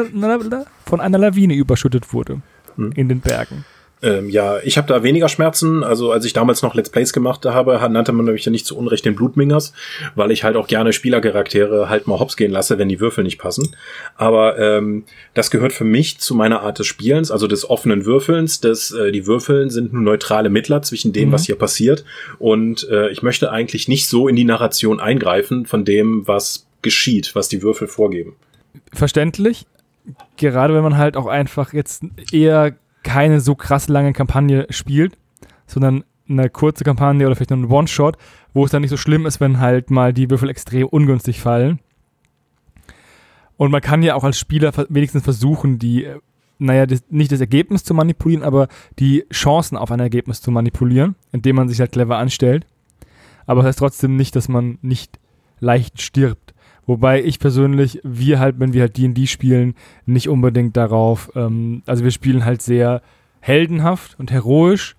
von 0.85 1.01
einer 1.01 1.17
Lawine 1.17 1.53
überschüttet 1.53 2.13
wurde 2.13 2.41
hm. 2.75 2.91
in 2.93 3.09
den 3.09 3.19
Bergen. 3.19 3.65
Ähm, 4.01 4.29
ja, 4.29 4.59
ich 4.63 4.77
habe 4.77 4.87
da 4.87 5.03
weniger 5.03 5.29
Schmerzen. 5.29 5.83
Also 5.83 6.11
als 6.11 6.25
ich 6.25 6.33
damals 6.33 6.61
noch 6.61 6.75
Let's 6.75 6.89
Plays 6.89 7.13
gemacht 7.13 7.45
habe, 7.45 7.79
nannte 7.89 8.11
man 8.11 8.25
nämlich 8.25 8.45
ja 8.45 8.51
nicht 8.51 8.65
zu 8.65 8.77
Unrecht 8.77 9.05
den 9.05 9.15
Blutmingers, 9.15 9.73
weil 10.15 10.31
ich 10.31 10.43
halt 10.43 10.55
auch 10.55 10.67
gerne 10.67 10.93
Spielercharaktere 10.93 11.89
halt 11.89 12.07
mal 12.07 12.19
hops 12.19 12.37
gehen 12.37 12.51
lasse, 12.51 12.77
wenn 12.77 12.89
die 12.89 12.99
Würfel 12.99 13.23
nicht 13.23 13.37
passen. 13.37 13.75
Aber 14.15 14.59
ähm, 14.59 15.05
das 15.33 15.49
gehört 15.49 15.73
für 15.73 15.85
mich 15.85 16.19
zu 16.19 16.35
meiner 16.35 16.61
Art 16.61 16.79
des 16.79 16.87
Spielens, 16.87 17.31
also 17.31 17.47
des 17.47 17.69
offenen 17.69 18.05
Würfelns. 18.05 18.59
Des, 18.59 18.91
äh, 18.91 19.11
die 19.11 19.25
Würfeln 19.25 19.69
sind 19.69 19.93
nur 19.93 20.03
neutrale 20.03 20.49
Mittler 20.49 20.81
zwischen 20.81 21.13
dem, 21.13 21.29
mhm. 21.29 21.33
was 21.33 21.45
hier 21.45 21.55
passiert. 21.55 22.03
Und 22.37 22.87
äh, 22.89 23.09
ich 23.09 23.23
möchte 23.23 23.51
eigentlich 23.51 23.87
nicht 23.87 24.07
so 24.07 24.27
in 24.27 24.35
die 24.35 24.45
Narration 24.45 24.99
eingreifen 24.99 25.65
von 25.65 25.85
dem, 25.85 26.27
was 26.27 26.67
geschieht, 26.81 27.33
was 27.33 27.49
die 27.49 27.63
Würfel 27.63 27.87
vorgeben. 27.87 28.35
Verständlich. 28.93 29.65
Gerade 30.37 30.75
wenn 30.75 30.83
man 30.83 30.97
halt 30.97 31.17
auch 31.17 31.25
einfach 31.25 31.73
jetzt 31.73 32.03
eher 32.31 32.75
keine 33.05 33.39
so 33.39 33.55
krass 33.55 33.87
lange 33.87 34.11
Kampagne 34.11 34.67
spielt, 34.69 35.17
sondern 35.65 36.03
eine 36.27 36.49
kurze 36.49 36.83
Kampagne 36.83 37.25
oder 37.25 37.35
vielleicht 37.35 37.51
nur 37.51 37.59
ein 37.59 37.71
One-Shot, 37.71 38.17
wo 38.53 38.65
es 38.65 38.71
dann 38.71 38.81
nicht 38.81 38.89
so 38.89 38.97
schlimm 38.97 39.25
ist, 39.25 39.39
wenn 39.39 39.59
halt 39.59 39.91
mal 39.91 40.11
die 40.11 40.29
Würfel 40.29 40.49
extrem 40.49 40.87
ungünstig 40.87 41.39
fallen. 41.39 41.79
Und 43.57 43.71
man 43.71 43.81
kann 43.81 44.03
ja 44.03 44.15
auch 44.15 44.23
als 44.23 44.37
Spieler 44.37 44.73
wenigstens 44.89 45.23
versuchen, 45.23 45.79
die, 45.79 46.07
naja, 46.57 46.85
das, 46.85 47.03
nicht 47.09 47.31
das 47.31 47.39
Ergebnis 47.39 47.83
zu 47.83 47.93
manipulieren, 47.93 48.43
aber 48.43 48.67
die 48.99 49.25
Chancen 49.31 49.77
auf 49.77 49.91
ein 49.91 49.99
Ergebnis 49.99 50.41
zu 50.41 50.51
manipulieren, 50.51 51.15
indem 51.31 51.55
man 51.55 51.69
sich 51.69 51.79
halt 51.79 51.93
clever 51.93 52.17
anstellt. 52.17 52.65
Aber 53.45 53.61
das 53.61 53.69
heißt 53.69 53.79
trotzdem 53.79 54.17
nicht, 54.17 54.35
dass 54.35 54.49
man 54.49 54.77
nicht 54.81 55.19
leicht 55.59 56.01
stirbt. 56.01 56.44
Wobei 56.87 57.23
ich 57.23 57.39
persönlich, 57.39 57.99
wir 58.03 58.39
halt, 58.39 58.59
wenn 58.59 58.73
wir 58.73 58.81
halt 58.81 58.97
D&D 58.97 59.25
spielen, 59.27 59.75
nicht 60.05 60.29
unbedingt 60.29 60.77
darauf, 60.77 61.31
ähm, 61.35 61.81
also 61.85 62.03
wir 62.03 62.11
spielen 62.11 62.45
halt 62.45 62.61
sehr 62.61 63.01
heldenhaft 63.39 64.19
und 64.19 64.31
heroisch 64.31 64.95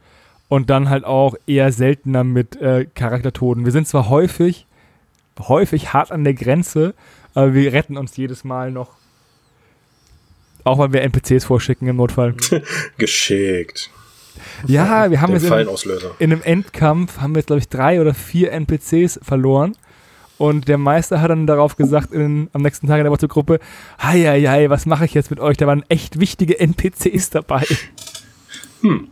und 0.48 0.70
dann 0.70 0.88
halt 0.88 1.04
auch 1.04 1.34
eher 1.46 1.72
seltener 1.72 2.24
mit 2.24 2.56
äh, 2.56 2.86
Charaktertoden. 2.86 3.64
Wir 3.64 3.72
sind 3.72 3.86
zwar 3.86 4.08
häufig, 4.08 4.66
häufig 5.38 5.92
hart 5.92 6.10
an 6.10 6.24
der 6.24 6.34
Grenze, 6.34 6.94
aber 7.34 7.54
wir 7.54 7.72
retten 7.72 7.96
uns 7.96 8.16
jedes 8.16 8.44
Mal 8.44 8.70
noch. 8.70 8.90
Auch 10.64 10.78
weil 10.78 10.92
wir 10.92 11.02
NPCs 11.02 11.44
vorschicken 11.44 11.86
im 11.86 11.96
Notfall. 11.96 12.34
Geschickt. 12.98 13.90
Ja, 14.66 15.10
wir 15.10 15.20
haben 15.20 15.32
jetzt 15.32 15.44
in, 15.44 15.68
in, 16.18 16.32
einem 16.32 16.42
Endkampf 16.42 17.18
haben 17.18 17.34
wir 17.34 17.40
jetzt, 17.40 17.46
glaube 17.46 17.60
ich, 17.60 17.68
drei 17.68 18.00
oder 18.00 18.14
vier 18.14 18.52
NPCs 18.52 19.20
verloren. 19.22 19.76
Und 20.38 20.68
der 20.68 20.78
Meister 20.78 21.20
hat 21.20 21.30
dann 21.30 21.46
darauf 21.46 21.76
gesagt, 21.76 22.12
in, 22.12 22.48
am 22.52 22.62
nächsten 22.62 22.86
Tag 22.86 22.98
in 22.98 23.04
der 23.04 23.12
WhatsApp-Gruppe, 23.12 23.58
hei, 24.00 24.22
hei, 24.22 24.42
hei, 24.42 24.70
was 24.70 24.86
mache 24.86 25.04
ich 25.06 25.14
jetzt 25.14 25.30
mit 25.30 25.40
euch? 25.40 25.56
Da 25.56 25.66
waren 25.66 25.84
echt 25.88 26.20
wichtige 26.20 26.60
NPCs 26.60 27.30
dabei. 27.30 27.64
Hm. 28.82 29.08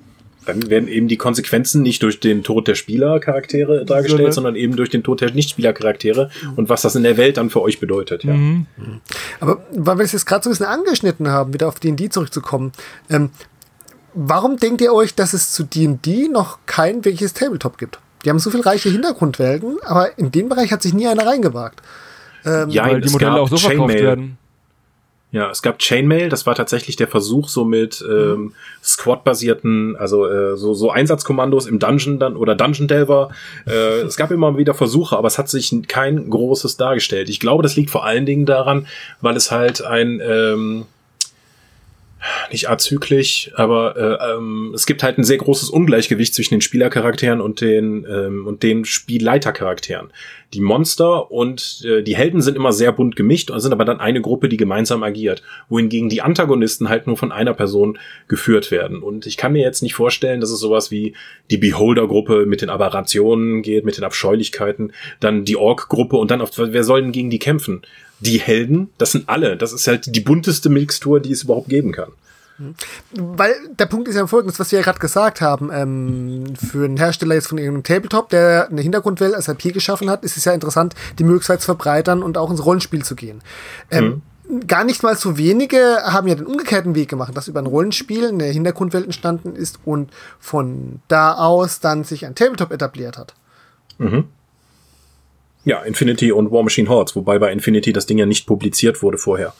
Dann 0.47 0.69
werden 0.69 0.89
eben 0.89 1.09
die 1.09 1.17
Konsequenzen 1.17 1.83
nicht 1.83 2.03
durch 2.03 2.21
den 2.21 2.43
Tod 2.43 2.69
der 2.69 2.75
Spielercharaktere 2.75 3.85
dargestellt, 3.85 4.35
so, 4.35 4.37
sondern 4.37 4.57
eben 4.57 4.77
durch 4.77 4.91
den 4.91 5.03
Tod 5.03 5.21
der 5.21 5.33
Nicht-Spielercharaktere 5.33 6.31
und 6.57 6.69
was 6.69 6.83
das 6.83 6.97
in 6.97 7.03
der 7.03 7.17
Welt 7.17 7.39
dann 7.39 7.51
für 7.51 7.63
euch 7.63 7.81
bedeutet. 7.81 8.25
Ja. 8.25 8.35
Mhm. 8.35 8.67
Aber 9.41 9.65
weil 9.73 9.99
wir 9.99 10.05
es 10.05 10.13
jetzt 10.13 10.27
gerade 10.27 10.45
so 10.45 10.51
ein 10.51 10.53
bisschen 10.53 10.67
angeschnitten 10.67 11.29
haben, 11.29 11.55
wieder 11.55 11.69
auf 11.69 11.81
D&D 11.81 12.11
zurückzukommen, 12.11 12.73
ähm, 13.09 13.31
warum 14.13 14.59
denkt 14.59 14.81
ihr 14.83 14.93
euch, 14.93 15.15
dass 15.15 15.33
es 15.33 15.53
zu 15.53 15.65
D&D 15.65 16.29
noch 16.29 16.59
kein 16.67 17.05
wirkliches 17.05 17.33
Tabletop 17.33 17.79
gibt? 17.79 17.99
Die 18.25 18.31
haben 18.31 18.39
so 18.39 18.51
viel 18.51 18.61
reiche 18.61 18.89
Hintergrundwelten, 18.89 19.79
aber 19.83 20.19
in 20.19 20.31
den 20.31 20.49
Bereich 20.49 20.73
hat 20.73 20.83
sich 20.83 20.95
nie 20.95 21.07
einer 21.07 21.27
reingewagt. 21.27 21.81
Ähm, 22.45 22.71
ja, 22.71 22.87
weil 22.87 23.01
die 23.01 23.11
Modelle 23.11 23.41
auch 23.41 23.49
so 23.49 23.57
verkauft 23.57 23.95
werden. 23.95 24.39
Ja, 25.35 25.51
es 25.51 25.63
gab 25.63 25.81
Chainmail, 25.81 26.29
das 26.29 26.47
war 26.47 26.55
tatsächlich 26.55 26.95
der 26.95 27.09
Versuch, 27.09 27.49
so 27.49 27.65
mit 27.65 28.05
ähm, 28.09 28.53
Squad-basierten, 28.85 29.97
also 29.97 30.29
äh, 30.29 30.57
so, 30.57 30.75
so 30.75 30.93
Einsatzkommandos 30.93 31.67
im 31.67 31.81
Dungeon 31.81 32.21
dann 32.21 32.37
oder 32.37 32.55
Dungeon 32.55 32.87
Delver. 32.87 33.31
Äh, 33.67 34.03
es 34.03 34.17
gab 34.17 34.31
immer 34.31 34.57
wieder 34.57 34.75
Versuche, 34.75 35.17
aber 35.19 35.27
es 35.27 35.37
hat 35.37 35.49
sich 35.49 35.75
kein 35.89 36.31
großes 36.31 36.77
dargestellt. 36.77 37.29
Ich 37.29 37.41
glaube, 37.41 37.65
das 37.65 37.75
liegt 37.75 37.91
vor 37.91 38.05
allen 38.05 38.27
Dingen 38.27 38.47
daran, 38.47 38.87
weil 39.23 39.37
es 39.37 39.51
halt 39.51 39.85
ein 39.85 40.23
ähm, 40.25 40.87
nicht 42.51 42.69
azyklisch, 42.69 43.51
aber 43.55 43.97
äh, 43.97 44.35
ähm, 44.35 44.73
es 44.75 44.87
gibt 44.87 45.03
halt 45.03 45.19
ein 45.19 45.25
sehr 45.25 45.39
großes 45.39 45.71
Ungleichgewicht 45.71 46.35
zwischen 46.35 46.55
den 46.55 46.61
Spielercharakteren 46.61 47.41
und 47.41 47.61
den 47.61 48.07
ähm, 48.09 48.47
und 48.47 48.63
den 48.63 48.85
Spielleitercharakteren. 48.85 50.11
Die 50.53 50.61
Monster 50.61 51.31
und 51.33 51.85
äh, 51.85 52.03
die 52.03 52.17
Helden 52.17 52.41
sind 52.41 52.57
immer 52.57 52.73
sehr 52.73 52.93
bunt 52.93 53.17
gemischt 53.17 53.51
und 53.51 53.61
sind 53.61 53.73
aber 53.73 53.85
dann 53.85 54.01
eine 54.01 54.21
Gruppe, 54.21 54.49
die 54.49 54.57
gemeinsam 54.57 55.03
agiert, 55.03 55.43
wohingegen 55.69 56.09
die 56.09 56.23
Antagonisten 56.23 56.89
halt 56.89 57.07
nur 57.07 57.17
von 57.17 57.33
einer 57.33 57.55
Person 57.55 57.99
geführt 58.29 58.71
werden. 58.71 59.03
Und 59.03 59.27
ich 59.27 59.37
kann 59.37 59.53
mir 59.53 59.63
jetzt 59.63 59.83
nicht 59.83 59.95
vorstellen, 59.95 60.41
dass 60.41 60.51
es 60.51 60.61
sowas 60.61 60.91
wie 60.91 61.15
die 61.51 61.59
Beholder-Gruppe 61.59 62.47
mit 62.47 62.63
den 62.63 62.71
Aberrationen 62.71 63.63
geht, 63.63 63.85
mit 63.85 63.97
den 63.97 64.05
Abscheulichkeiten, 64.05 64.93
dann 65.21 65.45
die 65.45 65.57
Ork-Gruppe 65.57 66.17
und 66.17 66.31
dann 66.31 66.41
auf 66.41 66.51
wer 66.57 66.85
soll 66.85 67.03
denn 67.03 67.13
gegen 67.13 67.31
die 67.31 67.39
kämpfen? 67.39 67.83
Die 68.21 68.41
Helden, 68.41 68.91
das 68.99 69.13
sind 69.13 69.29
alle. 69.29 69.57
Das 69.57 69.73
ist 69.73 69.87
halt 69.87 70.15
die 70.15 70.21
bunteste 70.21 70.69
Mixtur, 70.69 71.21
die 71.21 71.33
es 71.33 71.43
überhaupt 71.43 71.69
geben 71.69 71.93
kann. 71.93 72.11
Weil 73.11 73.55
der 73.79 73.87
Punkt 73.87 74.07
ist 74.07 74.15
ja 74.15 74.27
folgendes, 74.27 74.61
was 74.61 74.71
wir 74.71 74.79
ja 74.79 74.85
gerade 74.85 75.01
gesagt 75.01 75.41
haben. 75.41 75.71
Ähm, 75.73 76.55
für 76.57 76.85
einen 76.85 76.97
Hersteller 76.97 77.35
jetzt 77.35 77.49
von 77.49 77.59
irgendeinem 77.59 77.83
Tabletop, 77.83 78.29
der 78.29 78.69
eine 78.71 78.81
Hintergrundwelt 78.81 79.35
als 79.35 79.49
IP 79.49 79.75
geschaffen 79.75 80.09
hat, 80.09 80.23
ist 80.23 80.37
es 80.37 80.45
ja 80.45 80.53
interessant, 80.53 80.95
die 81.19 81.25
Möglichkeit 81.25 81.61
zu 81.61 81.67
verbreitern 81.67 82.23
und 82.23 82.39
auch 82.39 82.51
ins 82.51 82.65
Rollenspiel 82.65 83.05
zu 83.05 83.17
gehen. 83.17 83.43
Ähm, 83.91 84.23
mhm. 84.49 84.67
Gar 84.69 84.85
nicht 84.85 85.03
mal 85.03 85.17
so 85.17 85.37
wenige 85.37 85.79
haben 86.05 86.29
ja 86.29 86.35
den 86.35 86.47
umgekehrten 86.47 86.95
Weg 86.95 87.09
gemacht, 87.09 87.37
dass 87.37 87.49
über 87.49 87.61
ein 87.61 87.67
Rollenspiel 87.67 88.29
eine 88.29 88.45
Hintergrundwelt 88.45 89.07
entstanden 89.07 89.57
ist 89.57 89.81
und 89.85 90.11
von 90.39 91.01
da 91.09 91.35
aus 91.35 91.81
dann 91.81 92.05
sich 92.05 92.25
ein 92.27 92.35
Tabletop 92.35 92.71
etabliert 92.71 93.19
hat. 93.19 93.35
Mhm. 93.99 94.29
Ja, 95.65 95.83
Infinity 95.83 96.33
und 96.33 96.51
War 96.51 96.63
Machine 96.63 96.89
Hordes, 96.89 97.17
wobei 97.17 97.39
bei 97.39 97.51
Infinity 97.53 97.93
das 97.93 98.07
Ding 98.07 98.19
ja 98.19 98.27
nicht 98.27 98.47
publiziert 98.47 99.03
wurde 99.03 99.19
vorher. 99.19 99.55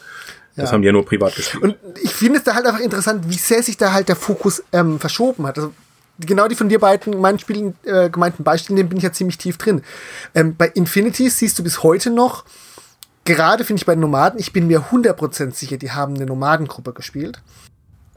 Das 0.55 0.69
ja. 0.69 0.73
haben 0.73 0.81
die 0.81 0.85
ja 0.85 0.93
nur 0.93 1.05
privat 1.05 1.35
gespielt. 1.35 1.63
Und 1.63 1.75
ich 2.01 2.13
finde 2.13 2.37
es 2.37 2.45
da 2.45 2.55
halt 2.55 2.65
einfach 2.65 2.79
interessant, 2.79 3.25
wie 3.27 3.37
sehr 3.37 3.61
sich 3.61 3.77
da 3.77 3.91
halt 3.91 4.07
der 4.07 4.15
Fokus 4.15 4.63
ähm, 4.71 4.99
verschoben 4.99 5.45
hat. 5.47 5.57
Also 5.57 5.73
genau 6.19 6.47
die 6.47 6.55
von 6.55 6.69
dir 6.69 6.79
beiden 6.79 7.19
meinen 7.19 7.39
Spielen, 7.39 7.75
äh, 7.83 8.09
gemeinten 8.09 8.43
Beispielen, 8.43 8.77
dem 8.77 8.87
bin 8.87 8.97
ich 8.97 9.03
ja 9.03 9.11
ziemlich 9.11 9.37
tief 9.37 9.57
drin. 9.57 9.81
Ähm, 10.33 10.55
bei 10.55 10.67
Infinity 10.67 11.29
siehst 11.29 11.59
du 11.59 11.63
bis 11.63 11.83
heute 11.83 12.09
noch, 12.09 12.45
gerade 13.25 13.65
finde 13.65 13.81
ich 13.81 13.85
bei 13.85 13.95
den 13.95 14.01
Nomaden, 14.01 14.39
ich 14.39 14.53
bin 14.53 14.67
mir 14.67 14.85
100% 14.91 15.53
sicher, 15.53 15.77
die 15.77 15.91
haben 15.91 16.15
eine 16.15 16.25
Nomadengruppe 16.25 16.93
gespielt. 16.93 17.41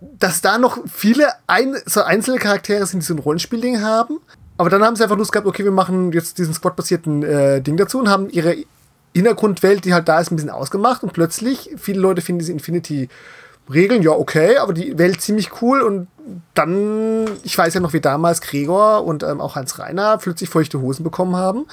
Dass 0.00 0.40
da 0.40 0.58
noch 0.58 0.78
viele 0.86 1.26
ein, 1.48 1.76
so 1.86 2.02
einzelne 2.02 2.38
Charaktere 2.38 2.86
sind, 2.86 3.02
die 3.02 3.06
so 3.06 3.14
ein 3.14 3.18
Rollenspielding 3.18 3.82
haben, 3.82 4.20
aber 4.58 4.70
dann 4.70 4.82
haben 4.82 4.96
sie 4.96 5.04
einfach 5.04 5.16
Lust 5.16 5.32
gehabt, 5.32 5.46
okay, 5.46 5.64
wir 5.64 5.70
machen 5.70 6.12
jetzt 6.12 6.36
diesen 6.36 6.52
Squad-basierten 6.52 7.22
äh, 7.22 7.62
Ding 7.62 7.76
dazu 7.76 8.00
und 8.00 8.08
haben 8.08 8.28
ihre 8.28 8.56
Hintergrundwelt, 9.14 9.84
die 9.84 9.94
halt 9.94 10.08
da 10.08 10.20
ist, 10.20 10.30
ein 10.30 10.36
bisschen 10.36 10.50
ausgemacht 10.50 11.02
und 11.02 11.12
plötzlich, 11.12 11.70
viele 11.76 12.00
Leute 12.00 12.20
finden 12.20 12.40
diese 12.40 12.52
Infinity 12.52 13.08
Regeln, 13.72 14.02
ja, 14.02 14.12
okay, 14.12 14.56
aber 14.56 14.72
die 14.72 14.98
Welt 14.98 15.20
ziemlich 15.20 15.60
cool 15.60 15.82
und 15.82 16.08
dann, 16.54 17.26
ich 17.42 17.56
weiß 17.56 17.74
ja 17.74 17.80
noch, 17.80 17.92
wie 17.92 18.00
damals 18.00 18.40
Gregor 18.40 19.04
und 19.04 19.22
ähm, 19.22 19.40
auch 19.40 19.56
Hans 19.56 19.78
Reiner 19.78 20.18
plötzlich 20.18 20.48
feuchte 20.48 20.80
Hosen 20.80 21.04
bekommen 21.04 21.36
haben, 21.36 21.66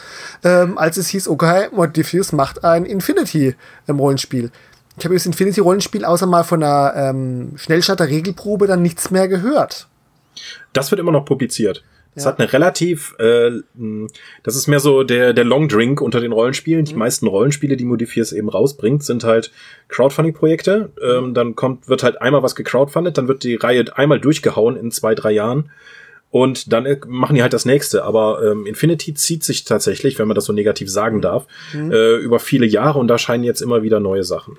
ähm, 0.44 0.78
als 0.78 0.98
es 0.98 1.08
hieß, 1.08 1.28
okay, 1.28 1.70
Modifius 1.72 2.34
macht 2.34 2.64
ein 2.64 2.86
Infinity-Rollenspiel. 2.86 4.52
ich 4.98 5.06
habe 5.06 5.16
das 5.16 5.26
Infinity-Rollenspiel 5.26 6.06
außer 6.06 6.26
mal 6.26 6.44
von 6.44 6.62
einer 6.62 6.94
ähm, 6.96 7.54
Schnellstarter-Regelprobe 7.56 8.68
dann 8.68 8.82
nichts 8.82 9.10
mehr 9.10 9.28
gehört. 9.28 9.88
Das 10.74 10.92
wird 10.92 11.00
immer 11.00 11.12
noch 11.14 11.26
publiziert. 11.26 11.84
Es 12.16 12.24
ja. 12.24 12.32
hat 12.32 12.40
eine 12.40 12.52
relativ, 12.52 13.14
äh, 13.20 13.52
das 14.44 14.56
ist 14.56 14.68
mehr 14.68 14.80
so 14.80 15.04
der, 15.04 15.34
der 15.34 15.44
Long 15.44 15.68
Drink 15.68 16.02
unter 16.02 16.22
den 16.22 16.32
Rollenspielen. 16.32 16.82
Mhm. 16.82 16.86
Die 16.86 16.96
meisten 16.96 17.28
Rollenspiele, 17.28 17.76
die 17.76 17.86
Modifiers 17.86 18.32
eben 18.32 18.50
rausbringt, 18.50 19.04
sind 19.04 19.24
halt 19.24 19.52
Crowdfunding-Projekte. 19.90 20.92
Ähm, 21.02 21.34
dann 21.34 21.56
kommt, 21.56 21.90
wird 21.90 22.04
halt 22.04 22.22
einmal 22.22 22.42
was 22.42 22.56
gecrowdfundet, 22.56 23.18
dann 23.18 23.28
wird 23.28 23.44
die 23.44 23.56
Reihe 23.56 23.86
einmal 23.96 24.20
durchgehauen 24.20 24.78
in 24.78 24.92
zwei, 24.92 25.14
drei 25.14 25.32
Jahren. 25.32 25.70
Und 26.32 26.74
dann 26.74 26.86
äh, 26.86 27.00
machen 27.08 27.36
die 27.36 27.42
halt 27.42 27.54
das 27.54 27.66
nächste. 27.66 28.04
Aber 28.04 28.44
ähm, 28.44 28.66
Infinity 28.66 29.14
zieht 29.14 29.44
sich 29.44 29.64
tatsächlich, 29.64 30.20
wenn 30.20 30.28
man 30.28 30.36
das 30.36 30.46
so 30.46 30.54
negativ 30.54 30.92
sagen 30.92 31.22
darf, 31.22 31.46
mhm. 31.74 31.92
äh, 31.92 32.16
über 32.16 32.40
viele 32.40 32.66
Jahre 32.66 33.00
und 33.00 33.08
da 33.08 33.18
scheinen 33.18 33.44
jetzt 33.44 33.62
immer 33.62 33.84
wieder 33.84 34.00
neue 34.00 34.24
Sachen. 34.24 34.58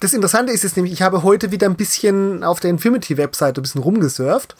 Das 0.00 0.12
Interessante 0.12 0.52
ist 0.52 0.64
jetzt 0.64 0.76
nämlich, 0.76 0.92
ich 0.92 1.02
habe 1.02 1.22
heute 1.22 1.50
wieder 1.50 1.66
ein 1.66 1.76
bisschen 1.76 2.44
auf 2.44 2.60
der 2.60 2.70
Infinity-Webseite 2.70 3.60
ein 3.60 3.62
bisschen 3.62 3.82
rumgesurft 3.82 4.54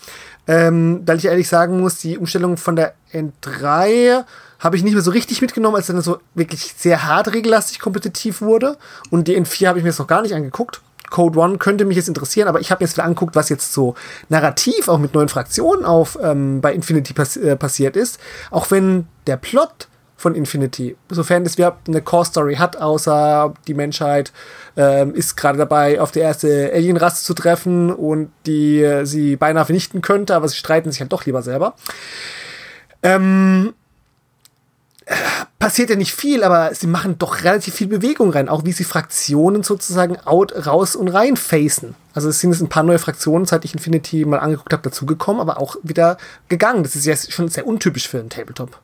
ähm, 0.47 1.03
weil 1.07 1.19
ich 1.19 1.27
ehrlich 1.27 1.49
sagen 1.49 1.81
muss, 1.81 1.99
die 1.99 2.19
Umstellung 2.19 2.57
von 2.57 2.77
der 2.77 2.95
N3 3.13 4.25
habe 4.59 4.77
ich 4.77 4.83
nicht 4.83 4.95
mehr 4.95 5.03
so 5.03 5.11
richtig 5.11 5.41
mitgenommen, 5.41 5.77
als 5.77 5.87
dann 5.87 6.01
so 6.03 6.19
wirklich 6.35 6.75
sehr 6.77 7.05
hart 7.05 7.33
regellastig 7.33 7.79
kompetitiv 7.79 8.41
wurde. 8.41 8.77
Und 9.11 9.29
die 9.29 9.37
N4 9.39 9.69
habe 9.69 9.79
ich 9.79 9.85
mir 9.85 9.91
jetzt 9.91 9.99
noch 9.99 10.07
gar 10.07 10.23
nicht 10.23 10.35
angeguckt. 10.35 10.81
Code 11.13 11.39
One 11.39 11.59
könnte 11.59 11.85
mich 11.85 11.97
jetzt 11.97 12.09
interessieren, 12.09 12.49
aber 12.49 12.61
ich 12.61 12.73
habe 12.73 12.83
jetzt 12.83 12.97
wieder 12.97 13.05
angeguckt, 13.05 13.37
was 13.37 13.49
jetzt 13.49 13.73
so 13.73 13.95
narrativ 14.29 14.89
auch 14.89 14.99
mit 14.99 15.15
neuen 15.15 15.29
Fraktionen 15.29 15.85
auf 15.85 16.19
ähm, 16.21 16.61
bei 16.61 16.73
Infinity 16.73 17.13
pass 17.13 17.37
äh, 17.37 17.55
passiert 17.55 17.97
ist. 17.97 18.19
Auch 18.51 18.71
wenn 18.73 19.07
der 19.29 19.37
Plot 19.37 19.89
von 20.17 20.35
Infinity. 20.35 20.97
Sofern 21.11 21.45
es 21.45 21.57
überhaupt 21.57 21.89
eine 21.89 22.01
Core-Story 22.01 22.55
hat, 22.55 22.77
außer 22.77 23.53
die 23.67 23.75
Menschheit 23.75 24.33
ähm, 24.77 25.15
ist 25.15 25.37
gerade 25.37 25.59
dabei, 25.59 26.01
auf 26.01 26.13
die 26.13 26.21
erste 26.21 26.71
Alien-Rasse 26.73 27.25
zu 27.25 27.35
treffen 27.35 27.93
und 27.93 28.31
die 28.47 28.83
äh, 28.83 29.05
sie 29.05 29.37
beinahe 29.37 29.65
vernichten 29.65 30.01
könnte, 30.01 30.37
aber 30.37 30.49
sie 30.49 30.57
streiten 30.57 30.93
sich 30.93 31.01
halt 31.01 31.13
doch 31.13 31.27
lieber 31.27 31.43
selber. 31.43 31.75
Ähm, 33.03 33.75
passiert 35.59 35.91
ja 35.91 35.97
nicht 35.97 36.13
viel, 36.13 36.45
aber 36.45 36.75
sie 36.75 36.87
machen 36.87 37.19
doch 37.19 37.45
relativ 37.45 37.75
viel 37.75 37.87
Bewegung 37.87 38.31
rein, 38.31 38.49
auch 38.49 38.65
wie 38.65 38.73
sie 38.73 38.85
Fraktionen 38.85 39.63
sozusagen 39.63 40.19
out, 40.25 40.67
raus 40.67 40.97
und 40.97 41.09
rein 41.09 41.37
facen. 41.37 41.95
Also 42.15 42.29
es 42.29 42.41
sind 42.41 42.53
jetzt 42.53 42.61
ein 42.61 42.69
paar 42.69 42.83
neue 42.83 42.99
Fraktionen, 42.99 43.47
seit 43.47 43.65
ich 43.65 43.75
Infinity 43.75 44.25
mal 44.25 44.39
angeguckt 44.39 44.73
habe, 44.73 44.83
dazugekommen, 44.83 45.41
aber 45.41 45.61
auch 45.61 45.77
wieder 45.83 46.19
gegangen. 46.49 46.83
Das 46.83 46.97
ist 46.97 47.07
ja 47.07 47.17
schon 47.17 47.49
sehr 47.49 47.67
untypisch 47.67 48.09
für 48.09 48.19
einen 48.19 48.31
Tabletop. 48.31 48.79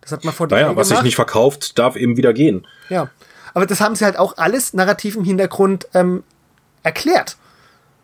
Das 0.00 0.12
hat 0.12 0.24
man 0.24 0.32
vor 0.32 0.46
Naja, 0.46 0.74
was 0.76 0.88
sich 0.88 1.02
nicht 1.02 1.16
verkauft, 1.16 1.78
darf 1.78 1.96
eben 1.96 2.16
wieder 2.16 2.32
gehen. 2.32 2.66
Ja. 2.88 3.08
Aber 3.52 3.66
das 3.66 3.80
haben 3.80 3.96
sie 3.96 4.04
halt 4.04 4.18
auch 4.18 4.38
alles 4.38 4.72
narrativ 4.72 5.16
im 5.16 5.24
Hintergrund 5.24 5.88
ähm, 5.94 6.22
erklärt. 6.82 7.36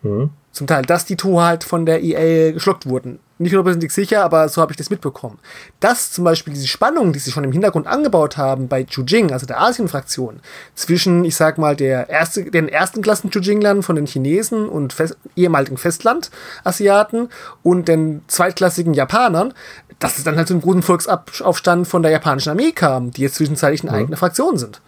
Mhm. 0.03 0.31
Zum 0.51 0.67
Teil, 0.67 0.83
dass 0.83 1.05
die 1.05 1.15
Tore 1.15 1.43
halt 1.43 1.63
von 1.63 1.85
der 1.85 2.03
EA 2.03 2.51
geschluckt 2.51 2.87
wurden 2.87 3.19
nicht 3.39 3.51
hundertprozentig 3.51 3.91
sicher, 3.91 4.23
aber 4.23 4.49
so 4.49 4.61
habe 4.61 4.71
ich 4.71 4.77
das 4.77 4.89
mitbekommen. 4.89 5.39
Dass 5.79 6.11
zum 6.11 6.23
Beispiel 6.23 6.53
diese 6.53 6.67
Spannung, 6.67 7.13
die 7.13 7.19
sie 7.19 7.31
schon 7.31 7.43
im 7.43 7.51
Hintergrund 7.51 7.87
angebaut 7.87 8.37
haben 8.37 8.67
bei 8.67 8.83
Chujing, 8.83 9.31
also 9.31 9.45
der 9.45 9.61
Asien-Fraktion, 9.61 10.39
zwischen, 10.75 11.23
ich 11.25 11.35
sag 11.35 11.57
mal, 11.57 11.75
der 11.75 12.09
erste, 12.09 12.49
den 12.49 12.69
ersten 12.69 13.01
Klassen 13.01 13.29
Chujinglern 13.29 13.83
von 13.83 13.95
den 13.95 14.07
Chinesen 14.07 14.67
und 14.67 14.93
Fest, 14.93 15.17
ehemaligen 15.35 15.77
Festland-Asiaten 15.77 17.29
und 17.63 17.87
den 17.87 18.21
zweitklassigen 18.27 18.93
Japanern, 18.93 19.53
dass 19.99 20.17
es 20.17 20.23
dann 20.23 20.37
halt 20.37 20.47
zu 20.47 20.53
einem 20.53 20.61
großen 20.61 20.83
Volksaufstand 20.83 21.87
von 21.87 22.03
der 22.03 22.11
japanischen 22.11 22.49
Armee 22.49 22.71
kam, 22.71 23.11
die 23.11 23.21
jetzt 23.21 23.35
zwischenzeitlich 23.35 23.83
eine 23.83 23.91
ja. 23.91 23.97
eigene 23.97 24.17
Fraktion 24.17 24.57
sind. 24.57 24.81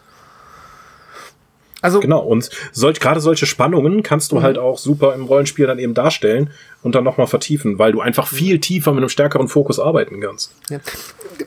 Also 1.82 2.00
genau, 2.00 2.20
und 2.20 2.50
solch, 2.72 3.00
gerade 3.00 3.22
solche 3.22 3.46
Spannungen 3.46 4.04
kannst 4.04 4.32
du 4.32 4.38
mhm. 4.38 4.44
halt 4.44 4.58
auch 4.58 4.78
super 4.78 5.14
im 5.16 5.26
Rollenspiel 5.26 5.68
dann 5.68 5.80
eben 5.80 5.94
darstellen 5.94 6.50
und 6.84 6.96
dann 6.96 7.04
nochmal 7.04 7.28
vertiefen, 7.28 7.80
weil 7.80 7.92
du 7.92 8.02
einfach 8.02 8.32
mhm. 8.32 8.36
viel 8.36 8.60
tiefer 8.60 8.92
mit 8.92 9.00
einem 9.00 9.10
stärkeren 9.10 9.48
Fokus 9.48 9.80
arbeiten 9.80 10.20
kannst. 10.20 10.54
Ja. 10.70 10.80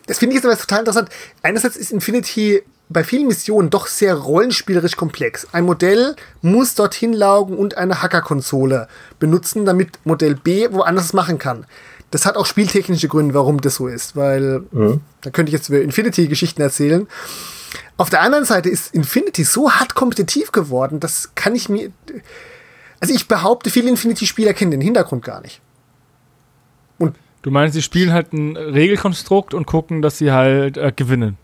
Das 0.07 0.19
finde 0.19 0.35
ich 0.35 0.43
jetzt 0.43 0.47
aber 0.47 0.59
total 0.59 0.81
interessant. 0.81 1.11
Einerseits 1.43 1.77
ist 1.77 1.93
Infinity 1.93 2.63
bei 2.89 3.05
vielen 3.05 3.27
Missionen 3.27 3.71
doch 3.71 3.87
sehr 3.87 4.15
rollenspielerisch 4.15 4.97
komplex. 4.97 5.47
Ein 5.53 5.65
Modell 5.65 6.15
muss 6.43 6.75
dorthin 6.75 7.13
laugen 7.13 7.57
und 7.57 7.77
eine 7.77 8.03
Hackerkonsole 8.03 8.89
benutzen, 9.19 9.65
damit 9.65 9.99
Modell 10.05 10.35
B 10.35 10.69
woanders 10.71 11.13
machen 11.13 11.39
kann. 11.39 11.67
Das 12.11 12.27
hat 12.27 12.37
auch 12.37 12.45
spieltechnische 12.45 13.09
Gründe, 13.09 13.35
warum 13.35 13.61
das 13.61 13.77
so 13.77 13.89
ist, 13.89 14.17
weil 14.17 14.65
mhm. 14.71 15.01
da 15.23 15.31
könnte 15.31 15.49
ich 15.49 15.55
jetzt 15.55 15.71
über 15.71 15.81
Infinity-Geschichten 15.81 16.61
erzählen. 16.61 17.09
Auf 17.97 18.11
der 18.11 18.23
anderen 18.23 18.45
Seite 18.45 18.69
ist 18.69 18.95
Infinity 18.95 19.45
so 19.45 19.71
hart 19.71 19.95
kompetitiv 19.95 20.53
geworden, 20.53 21.01
das 21.01 21.35
kann 21.35 21.55
ich 21.55 21.69
mir. 21.69 21.91
Also 23.01 23.15
ich 23.15 23.29
behaupte, 23.29 23.71
viele 23.71 23.89
Infinity-Spieler 23.89 24.55
kennen 24.55 24.71
den 24.71 24.81
Hintergrund 24.81 25.25
gar 25.25 25.41
nicht. 25.41 25.61
Und 26.99 27.17
du 27.43 27.51
meinst, 27.51 27.75
sie 27.75 27.83
spielen 27.83 28.13
halt 28.13 28.33
ein 28.33 28.57
Regelkonstrukt 28.57 29.55
und 29.55 29.67
gucken, 29.67 30.03
dass 30.03 30.19
sie 30.19 30.33
halt 30.33 30.77
äh, 30.77 30.93
gewinnen. 30.95 31.37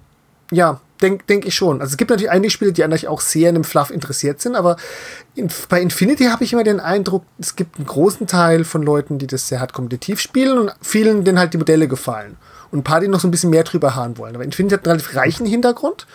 Ja, 0.51 0.81
denke 1.01 1.25
denk 1.29 1.47
ich 1.47 1.55
schon. 1.55 1.81
Also 1.81 1.93
es 1.93 1.97
gibt 1.97 2.11
natürlich 2.11 2.31
einige 2.31 2.51
Spieler, 2.51 2.73
die 2.73 2.85
eigentlich 2.85 3.09
auch 3.09 3.21
sehr 3.21 3.49
in 3.49 3.57
dem 3.57 3.65
Fluff 3.65 3.91
interessiert 3.91 4.41
sind, 4.41 4.57
aber 4.57 4.77
in, 5.35 5.49
bei 5.69 5.81
Infinity 5.81 6.25
habe 6.27 6.45
ich 6.45 6.53
immer 6.53 6.65
den 6.65 6.81
Eindruck, 6.81 7.25
es 7.39 7.57
gibt 7.57 7.77
einen 7.77 7.87
großen 7.87 8.27
Teil 8.27 8.65
von 8.65 8.83
Leuten, 8.83 9.19
die 9.19 9.27
das 9.27 9.49
sehr 9.49 9.61
hart 9.61 9.73
kompetitiv 9.73 10.21
spielen 10.21 10.59
und 10.59 10.73
vielen, 10.81 11.25
denen 11.25 11.39
halt 11.39 11.55
die 11.55 11.59
Modelle 11.59 11.89
gefallen. 11.89 12.37
Und 12.71 12.81
ein 12.81 12.85
paar, 12.85 13.01
die 13.01 13.09
noch 13.09 13.21
so 13.21 13.29
ein 13.29 13.31
bisschen 13.31 13.51
mehr 13.51 13.65
drüber 13.65 13.95
haben 13.95 14.19
wollen. 14.19 14.35
Aber 14.35 14.45
Infinity 14.45 14.75
hat 14.75 14.85
einen 14.85 14.93
relativ 14.93 15.17
reichen 15.17 15.47
Hintergrund 15.47 16.07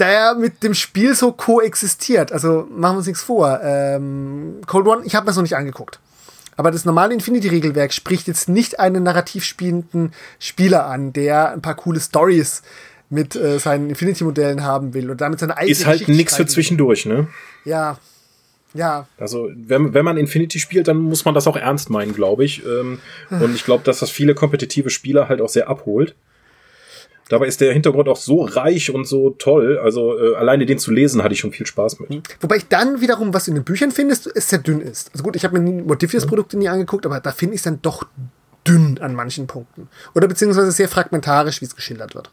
der 0.00 0.34
mit 0.34 0.62
dem 0.62 0.74
Spiel 0.74 1.14
so 1.14 1.30
koexistiert. 1.30 2.32
Also 2.32 2.66
machen 2.70 2.94
wir 2.94 2.98
uns 2.98 3.06
nichts 3.06 3.22
vor. 3.22 3.60
Ähm, 3.62 4.56
Cold 4.66 4.86
One, 4.86 5.02
ich 5.04 5.14
habe 5.14 5.24
mir 5.24 5.28
das 5.28 5.36
noch 5.36 5.42
nicht 5.42 5.56
angeguckt. 5.56 6.00
Aber 6.56 6.70
das 6.70 6.84
normale 6.84 7.14
Infinity-Regelwerk 7.14 7.92
spricht 7.92 8.26
jetzt 8.26 8.48
nicht 8.48 8.80
einen 8.80 9.02
narrativ 9.02 9.44
spielenden 9.44 10.12
Spieler 10.38 10.86
an, 10.86 11.12
der 11.12 11.52
ein 11.52 11.62
paar 11.62 11.74
coole 11.74 12.00
Stories 12.00 12.62
mit 13.08 13.34
äh, 13.36 13.58
seinen 13.58 13.90
Infinity-Modellen 13.90 14.62
haben 14.64 14.94
will 14.94 15.10
und 15.10 15.20
damit 15.20 15.40
seine 15.40 15.56
eigene 15.56 15.72
Ist 15.72 15.86
halt 15.86 16.08
nichts 16.08 16.36
für 16.36 16.46
zwischendurch, 16.46 17.06
ne? 17.06 17.28
Ja. 17.64 17.98
Ja. 18.74 19.06
Also, 19.18 19.50
wenn, 19.54 19.94
wenn 19.94 20.04
man 20.04 20.16
Infinity 20.16 20.58
spielt, 20.58 20.88
dann 20.88 20.98
muss 20.98 21.24
man 21.24 21.34
das 21.34 21.46
auch 21.46 21.56
ernst 21.56 21.90
meinen, 21.90 22.14
glaube 22.14 22.44
ich. 22.44 22.64
Ähm, 22.64 23.00
und 23.30 23.54
ich 23.54 23.64
glaube, 23.64 23.84
dass 23.84 23.98
das 23.98 24.10
viele 24.10 24.34
kompetitive 24.34 24.90
Spieler 24.90 25.28
halt 25.28 25.40
auch 25.40 25.48
sehr 25.48 25.68
abholt. 25.68 26.14
Dabei 27.30 27.46
ist 27.46 27.60
der 27.60 27.72
Hintergrund 27.72 28.08
auch 28.08 28.16
so 28.16 28.42
reich 28.42 28.92
und 28.92 29.06
so 29.06 29.30
toll. 29.30 29.78
Also 29.78 30.18
äh, 30.18 30.34
alleine 30.34 30.66
den 30.66 30.80
zu 30.80 30.90
lesen 30.90 31.22
hatte 31.22 31.32
ich 31.32 31.40
schon 31.40 31.52
viel 31.52 31.64
Spaß 31.64 32.00
mit. 32.00 32.22
Wobei 32.40 32.56
ich 32.56 32.66
dann 32.66 33.00
wiederum, 33.00 33.32
was 33.32 33.44
du 33.44 33.52
in 33.52 33.54
den 33.54 33.64
Büchern 33.64 33.92
findest, 33.92 34.28
es 34.34 34.48
sehr 34.48 34.58
dünn 34.58 34.80
ist. 34.80 35.12
Also 35.12 35.22
gut, 35.22 35.36
ich 35.36 35.44
habe 35.44 35.58
mir 35.58 35.64
die 35.64 35.82
Modifius-Produkte 35.82 36.58
nie 36.58 36.68
angeguckt, 36.68 37.06
aber 37.06 37.20
da 37.20 37.30
finde 37.30 37.54
ich 37.54 37.60
es 37.60 37.62
dann 37.62 37.80
doch 37.82 38.04
dünn 38.66 38.98
an 38.98 39.14
manchen 39.14 39.46
Punkten. 39.46 39.88
Oder 40.14 40.26
beziehungsweise 40.26 40.72
sehr 40.72 40.88
fragmentarisch, 40.88 41.60
wie 41.60 41.66
es 41.66 41.76
geschildert 41.76 42.16
wird. 42.16 42.30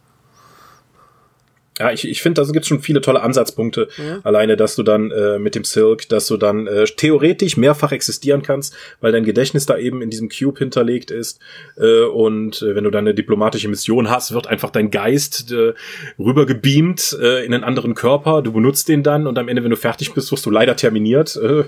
Ja, 1.79 1.91
ich, 1.91 2.07
ich 2.07 2.21
finde, 2.21 2.41
da 2.41 2.51
gibt 2.51 2.63
es 2.63 2.67
schon 2.67 2.81
viele 2.81 3.01
tolle 3.01 3.21
Ansatzpunkte. 3.21 3.87
Ja. 3.97 4.19
Alleine, 4.23 4.57
dass 4.57 4.75
du 4.75 4.83
dann 4.83 5.11
äh, 5.11 5.37
mit 5.37 5.55
dem 5.55 5.63
Silk, 5.63 6.09
dass 6.09 6.27
du 6.27 6.37
dann 6.37 6.67
äh, 6.67 6.85
theoretisch 6.85 7.57
mehrfach 7.57 7.91
existieren 7.91 8.41
kannst, 8.41 8.75
weil 8.99 9.11
dein 9.11 9.23
Gedächtnis 9.23 9.65
da 9.65 9.77
eben 9.77 10.01
in 10.01 10.09
diesem 10.09 10.29
Cube 10.29 10.57
hinterlegt 10.57 11.11
ist. 11.11 11.39
Äh, 11.77 12.03
und 12.03 12.61
äh, 12.61 12.75
wenn 12.75 12.83
du 12.83 12.89
dann 12.89 13.05
eine 13.05 13.13
diplomatische 13.13 13.67
Mission 13.67 14.09
hast, 14.09 14.33
wird 14.33 14.47
einfach 14.47 14.71
dein 14.71 14.91
Geist 14.91 15.51
äh, 15.51 15.73
rübergebeamt 16.17 17.17
äh, 17.21 17.45
in 17.45 17.53
einen 17.53 17.63
anderen 17.63 17.93
Körper. 17.93 18.41
Du 18.41 18.51
benutzt 18.51 18.89
den 18.89 19.03
dann 19.03 19.27
und 19.27 19.37
am 19.37 19.47
Ende, 19.47 19.63
wenn 19.63 19.71
du 19.71 19.77
fertig 19.77 20.13
bist, 20.13 20.31
wirst 20.31 20.45
du 20.45 20.49
leider 20.49 20.75
terminiert. 20.75 21.35
Äh, 21.35 21.65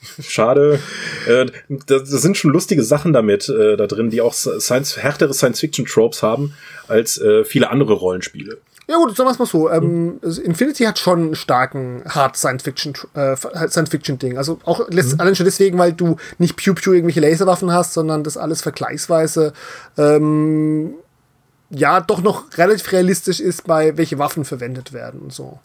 Schade. 0.20 0.80
Äh, 1.26 1.46
da, 1.68 1.98
da, 1.98 2.04
sind 2.04 2.36
schon 2.36 2.52
lustige 2.52 2.82
Sachen 2.82 3.12
damit 3.12 3.48
äh, 3.48 3.76
da 3.76 3.86
drin, 3.86 4.10
die 4.10 4.20
auch 4.20 4.32
Science, 4.32 4.96
härtere 4.96 5.34
Science-Fiction-Tropes 5.34 6.22
haben 6.22 6.54
als 6.86 7.18
äh, 7.18 7.44
viele 7.44 7.70
andere 7.70 7.94
Rollenspiele. 7.94 8.58
Ja 8.88 8.96
gut, 8.96 9.14
sagen 9.14 9.28
wir 9.28 9.32
es 9.32 9.38
mal 9.38 9.44
so. 9.44 9.70
Ähm, 9.70 10.18
Infinity 10.22 10.84
hat 10.84 10.98
schon 10.98 11.18
einen 11.18 11.34
starken 11.34 12.02
Hard 12.08 12.36
Science-Fiction 12.36 12.94
äh, 13.14 13.36
Science-Fiction-Ding. 13.36 14.38
Also 14.38 14.60
auch 14.64 14.88
mhm. 14.88 14.98
allein 15.18 15.34
schon 15.34 15.44
deswegen, 15.44 15.78
weil 15.78 15.92
du 15.92 16.16
nicht 16.38 16.56
Pew-Pew 16.56 16.94
irgendwelche 16.94 17.20
Laserwaffen 17.20 17.70
hast, 17.70 17.92
sondern 17.92 18.24
das 18.24 18.38
alles 18.38 18.62
vergleichsweise 18.62 19.52
ähm, 19.98 20.94
ja 21.68 22.00
doch 22.00 22.22
noch 22.22 22.56
relativ 22.56 22.90
realistisch 22.92 23.40
ist, 23.40 23.66
bei 23.66 23.98
welche 23.98 24.18
Waffen 24.18 24.46
verwendet 24.46 24.94
werden 24.94 25.20
und 25.20 25.34
so. 25.34 25.58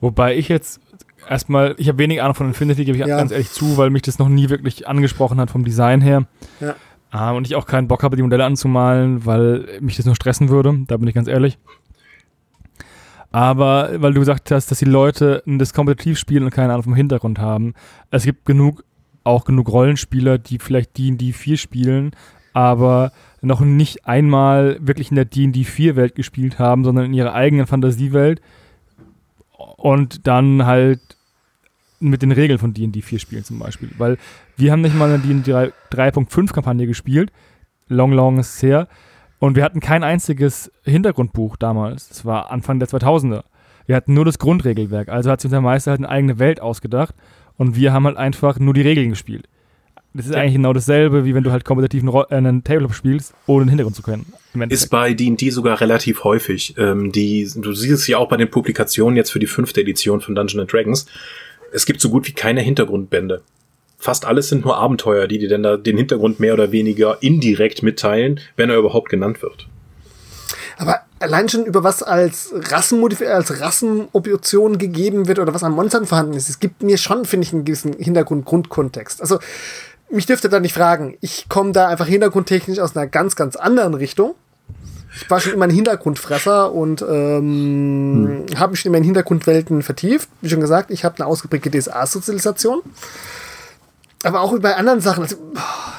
Wobei 0.00 0.36
ich 0.36 0.48
jetzt 0.48 0.80
erstmal, 1.28 1.74
ich 1.78 1.88
habe 1.88 1.98
wenig 1.98 2.22
Ahnung 2.22 2.36
von 2.36 2.46
Infinity, 2.46 2.84
gebe 2.84 2.96
ich 2.96 3.04
ja. 3.04 3.16
ganz 3.16 3.32
ehrlich 3.32 3.50
zu, 3.50 3.76
weil 3.76 3.90
mich 3.90 4.02
das 4.02 4.20
noch 4.20 4.28
nie 4.28 4.48
wirklich 4.48 4.86
angesprochen 4.86 5.40
hat 5.40 5.50
vom 5.50 5.64
Design 5.64 6.00
her. 6.00 6.26
Ja. 6.60 6.76
Ah, 7.12 7.32
und 7.32 7.46
ich 7.46 7.56
auch 7.56 7.66
keinen 7.66 7.88
Bock 7.88 8.02
habe, 8.02 8.16
die 8.16 8.22
Modelle 8.22 8.46
anzumalen, 8.46 9.26
weil 9.26 9.66
mich 9.82 9.98
das 9.98 10.06
nur 10.06 10.16
stressen 10.16 10.48
würde. 10.48 10.84
Da 10.86 10.96
bin 10.96 11.06
ich 11.06 11.14
ganz 11.14 11.28
ehrlich. 11.28 11.58
Aber 13.30 13.90
weil 14.00 14.14
du 14.14 14.20
gesagt 14.20 14.50
hast, 14.50 14.70
dass 14.70 14.78
die 14.78 14.86
Leute 14.86 15.42
das 15.44 15.74
kompetitiv 15.74 16.18
spielen 16.18 16.44
und 16.44 16.50
keine 16.50 16.72
Ahnung 16.72 16.84
vom 16.84 16.94
Hintergrund 16.94 17.38
haben. 17.38 17.74
Es 18.10 18.24
gibt 18.24 18.46
genug, 18.46 18.84
auch 19.24 19.44
genug 19.44 19.70
Rollenspieler, 19.70 20.38
die 20.38 20.58
vielleicht 20.58 20.96
D&D 20.96 21.32
4 21.32 21.58
spielen, 21.58 22.12
aber 22.54 23.12
noch 23.42 23.60
nicht 23.60 24.06
einmal 24.06 24.78
wirklich 24.80 25.10
in 25.10 25.16
der 25.16 25.26
D&D 25.26 25.64
4 25.64 25.96
Welt 25.96 26.14
gespielt 26.14 26.58
haben, 26.58 26.82
sondern 26.82 27.04
in 27.04 27.14
ihrer 27.14 27.34
eigenen 27.34 27.66
Fantasiewelt 27.66 28.40
und 29.76 30.26
dann 30.26 30.64
halt 30.64 31.00
mit 32.02 32.22
den 32.22 32.32
Regeln 32.32 32.58
von 32.58 32.74
D&D 32.74 33.02
4 33.02 33.18
spielen 33.18 33.44
zum 33.44 33.58
Beispiel. 33.58 33.90
Weil 33.98 34.18
wir 34.56 34.72
haben 34.72 34.80
nicht 34.80 34.96
mal 34.96 35.08
eine 35.08 35.18
D&D 35.18 35.52
3.5 35.52 36.52
Kampagne 36.52 36.86
gespielt, 36.86 37.32
long, 37.88 38.12
long 38.12 38.38
ist 38.38 38.56
es 38.56 38.62
her, 38.62 38.88
und 39.38 39.56
wir 39.56 39.64
hatten 39.64 39.80
kein 39.80 40.04
einziges 40.04 40.70
Hintergrundbuch 40.84 41.56
damals. 41.56 42.08
Das 42.08 42.24
war 42.24 42.50
Anfang 42.52 42.78
der 42.78 42.88
2000er. 42.88 43.42
Wir 43.86 43.96
hatten 43.96 44.14
nur 44.14 44.24
das 44.24 44.38
Grundregelwerk. 44.38 45.08
Also 45.08 45.30
hat 45.30 45.40
sich 45.40 45.48
unser 45.48 45.60
Meister 45.60 45.90
halt 45.90 46.00
eine 46.00 46.08
eigene 46.08 46.38
Welt 46.38 46.60
ausgedacht 46.60 47.14
und 47.56 47.74
wir 47.74 47.92
haben 47.92 48.06
halt 48.06 48.16
einfach 48.16 48.58
nur 48.58 48.74
die 48.74 48.82
Regeln 48.82 49.10
gespielt. 49.10 49.48
Das 50.14 50.26
ist 50.26 50.34
ja. 50.34 50.40
eigentlich 50.40 50.54
genau 50.54 50.72
dasselbe, 50.72 51.24
wie 51.24 51.34
wenn 51.34 51.42
du 51.42 51.52
halt 51.52 51.64
kompetitiv 51.64 52.02
einen, 52.02 52.14
äh, 52.14 52.34
einen 52.34 52.64
Tabletop 52.64 52.94
spielst, 52.94 53.34
ohne 53.46 53.64
den 53.64 53.70
Hintergrund 53.70 53.96
zu 53.96 54.02
können. 54.02 54.26
Ist 54.68 54.90
bei 54.90 55.14
D&D 55.14 55.48
sogar 55.50 55.80
relativ 55.80 56.24
häufig. 56.24 56.74
Ähm, 56.76 57.12
die, 57.12 57.50
du 57.56 57.72
siehst 57.72 57.92
es 57.94 58.06
ja 58.06 58.18
auch 58.18 58.28
bei 58.28 58.36
den 58.36 58.50
Publikationen 58.50 59.16
jetzt 59.16 59.30
für 59.30 59.38
die 59.38 59.46
fünfte 59.46 59.80
Edition 59.80 60.20
von 60.20 60.34
Dungeons 60.34 60.70
Dragons. 60.70 61.06
Es 61.72 61.86
gibt 61.86 62.00
so 62.00 62.10
gut 62.10 62.26
wie 62.28 62.32
keine 62.32 62.60
Hintergrundbände 62.60 63.42
fast 64.02 64.26
alles 64.26 64.48
sind 64.48 64.64
nur 64.64 64.76
Abenteuer, 64.76 65.28
die 65.28 65.38
dir 65.38 65.48
dann 65.48 65.62
da 65.62 65.76
den 65.76 65.96
Hintergrund 65.96 66.40
mehr 66.40 66.54
oder 66.54 66.72
weniger 66.72 67.18
indirekt 67.22 67.82
mitteilen, 67.82 68.40
wenn 68.56 68.68
er 68.68 68.76
überhaupt 68.76 69.08
genannt 69.08 69.42
wird. 69.42 69.68
Aber 70.76 71.02
allein 71.20 71.48
schon 71.48 71.64
über 71.64 71.84
was 71.84 72.02
als 72.02 72.52
Rassenmodif 72.52 73.20
als 73.20 73.60
Rassenoption 73.60 74.78
gegeben 74.78 75.28
wird 75.28 75.38
oder 75.38 75.54
was 75.54 75.62
an 75.62 75.72
Monstern 75.72 76.06
vorhanden 76.06 76.34
ist, 76.34 76.48
es 76.48 76.58
gibt 76.58 76.82
mir 76.82 76.98
schon, 76.98 77.24
finde 77.24 77.46
ich, 77.46 77.52
einen 77.52 77.64
gewissen 77.64 77.92
Hintergrund, 77.92 78.44
Grundkontext. 78.44 79.20
Also, 79.20 79.38
mich 80.10 80.26
dürfte 80.26 80.48
da 80.48 80.58
nicht 80.58 80.74
fragen. 80.74 81.16
Ich 81.20 81.48
komme 81.48 81.72
da 81.72 81.86
einfach 81.86 82.06
hintergrundtechnisch 82.06 82.80
aus 82.80 82.96
einer 82.96 83.06
ganz, 83.06 83.36
ganz 83.36 83.54
anderen 83.54 83.94
Richtung. 83.94 84.34
Ich 85.14 85.28
war 85.30 85.40
schon 85.40 85.52
immer 85.52 85.64
ein 85.64 85.70
Hintergrundfresser 85.70 86.72
und 86.72 87.02
ähm, 87.02 88.46
hm. 88.48 88.58
habe 88.58 88.72
mich 88.72 88.84
in 88.86 88.92
meinen 88.92 89.04
Hintergrundwelten 89.04 89.82
vertieft. 89.82 90.28
Wie 90.40 90.48
schon 90.48 90.60
gesagt, 90.60 90.90
ich 90.90 91.04
habe 91.04 91.16
eine 91.18 91.26
ausgeprägte 91.26 91.70
DSA-Sozialisation 91.70 92.82
aber 94.22 94.40
auch 94.40 94.56
bei 94.58 94.76
anderen 94.76 95.00
Sachen. 95.00 95.22
Also, 95.22 95.36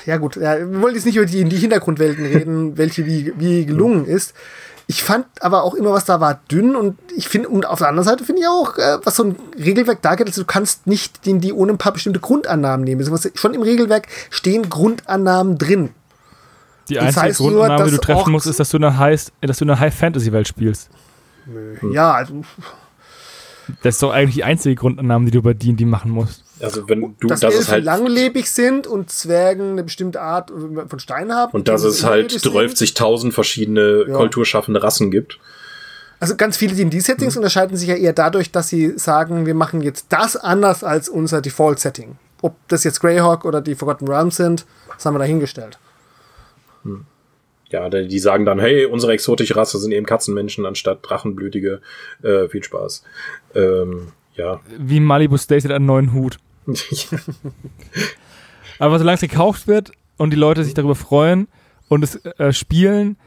ja 0.06 0.18
gut, 0.18 0.36
ja, 0.36 0.58
wir 0.58 0.82
wollen 0.82 0.96
jetzt 0.96 1.06
nicht 1.06 1.18
über 1.18 1.26
die, 1.26 1.44
die 1.44 1.58
Hintergrundwelten 1.58 2.26
reden, 2.26 2.78
welche 2.78 3.06
wie, 3.06 3.34
wie 3.38 3.66
gelungen 3.66 4.06
ist. 4.06 4.34
Ich 4.86 5.02
fand 5.02 5.26
aber 5.40 5.64
auch 5.64 5.76
immer, 5.76 5.94
was 5.94 6.04
da 6.04 6.20
war, 6.20 6.42
dünn 6.52 6.76
und 6.76 6.98
ich 7.16 7.30
finde, 7.30 7.48
und 7.48 7.66
auf 7.66 7.80
der 7.80 7.88
anderen 7.88 8.08
Seite 8.08 8.26
finde 8.26 8.42
ich 8.42 8.48
auch, 8.48 8.78
äh, 8.78 8.98
was 9.04 9.16
so 9.16 9.24
ein 9.24 9.36
Regelwerk 9.58 10.02
da 10.02 10.16
geht, 10.16 10.28
also 10.28 10.42
du 10.42 10.46
kannst 10.46 10.88
nicht 10.88 11.26
den, 11.26 11.40
die 11.40 11.54
ohne 11.54 11.72
ein 11.72 11.78
paar 11.78 11.94
bestimmte 11.94 12.20
Grundannahmen 12.20 12.84
nehmen. 12.84 13.00
Also 13.02 13.30
schon 13.34 13.54
im 13.54 13.62
Regelwerk 13.62 14.08
stehen 14.30 14.70
Grundannahmen 14.70 15.58
drin. 15.58 15.92
Die 16.90 17.00
einzige 17.00 17.16
das 17.16 17.24
heißt 17.24 17.38
Grundannahme, 17.40 17.84
nur, 17.84 17.86
die 17.86 17.96
du 17.96 18.02
treffen 18.02 18.32
musst, 18.32 18.48
ist, 18.48 18.60
dass 18.60 18.70
du 18.70 18.78
eine 18.78 18.98
High, 18.98 19.32
dass 19.42 19.58
du 19.58 19.66
eine 19.66 19.80
High-Fantasy-Welt 19.80 20.48
spielst. 20.48 20.90
Ja, 21.92 22.14
also. 22.14 22.44
Das 23.82 23.96
ist 23.96 24.04
doch 24.04 24.12
eigentlich 24.12 24.36
die 24.36 24.44
einzige 24.44 24.76
Grundannahme, 24.76 25.26
die 25.26 25.32
du 25.32 25.42
bei 25.42 25.54
D&D 25.54 25.86
machen 25.86 26.12
musst. 26.12 26.44
Also 26.60 26.88
wenn 26.88 27.16
du, 27.20 27.28
dass 27.28 27.40
das 27.40 27.56
Elfen 27.56 27.72
halt 27.72 27.84
langlebig 27.86 28.50
sind 28.50 28.88
und 28.88 29.10
Zwergen 29.10 29.72
eine 29.72 29.84
bestimmte 29.84 30.22
Art 30.22 30.52
von 30.52 31.00
Stein 31.00 31.34
haben. 31.34 31.52
Und 31.52 31.68
dass 31.68 31.84
es 31.84 32.04
halt 32.04 32.32
12.000 32.32 33.32
verschiedene 33.32 34.06
ja. 34.08 34.16
kulturschaffende 34.16 34.84
Rassen 34.84 35.12
gibt. 35.12 35.40
Also 36.20 36.36
ganz 36.36 36.56
viele 36.56 36.76
D&D-Settings 36.76 37.36
mhm. 37.36 37.40
unterscheiden 37.40 37.76
sich 37.76 37.90
ja 37.90 37.96
eher 37.96 38.14
dadurch, 38.14 38.52
dass 38.52 38.70
sie 38.70 38.98
sagen, 38.98 39.46
wir 39.46 39.56
machen 39.56 39.82
jetzt 39.82 40.08
das 40.10 40.38
anders 40.38 40.84
als 40.84 41.10
unser 41.10 41.42
Default-Setting. 41.42 42.18
Ob 42.42 42.56
das 42.68 42.84
jetzt 42.84 43.02
Greyhawk 43.02 43.46
oder 43.46 43.62
die 43.62 43.76
Forgotten 43.76 44.08
Realms 44.08 44.38
sind, 44.38 44.66
das 44.94 45.06
haben 45.06 45.16
wir 45.16 45.20
dahingestellt. 45.20 45.80
Hm. 46.84 47.06
Ja, 47.70 47.90
die 47.90 48.20
sagen 48.20 48.46
dann, 48.46 48.60
hey, 48.60 48.86
unsere 48.86 49.14
exotische 49.14 49.56
Rasse 49.56 49.80
sind 49.80 49.92
eben 49.94 50.06
Katzenmenschen 50.06 50.66
anstatt 50.66 51.00
Drachenblütige. 51.02 51.82
Äh, 52.22 52.48
viel 52.48 52.64
Spaß. 52.64 53.04
Ähm, 53.56 54.10
ja. 54.36 54.60
Wie 54.78 55.00
Malibu 55.00 55.38
hat 55.38 55.72
einen 55.72 55.88
neuen 55.88 56.14
Hut. 56.14 56.38
Aber 58.80 59.00
solange 59.00 59.16
es 59.16 59.22
gekauft 59.22 59.68
wird 59.68 59.92
und 60.18 60.32
die 60.32 60.38
Leute 60.38 60.64
sich 60.64 60.76
darüber 60.76 60.96
freuen 60.96 61.48
und 61.90 62.04
es 62.04 62.24
äh, 62.26 62.54
spielen, 62.54 63.18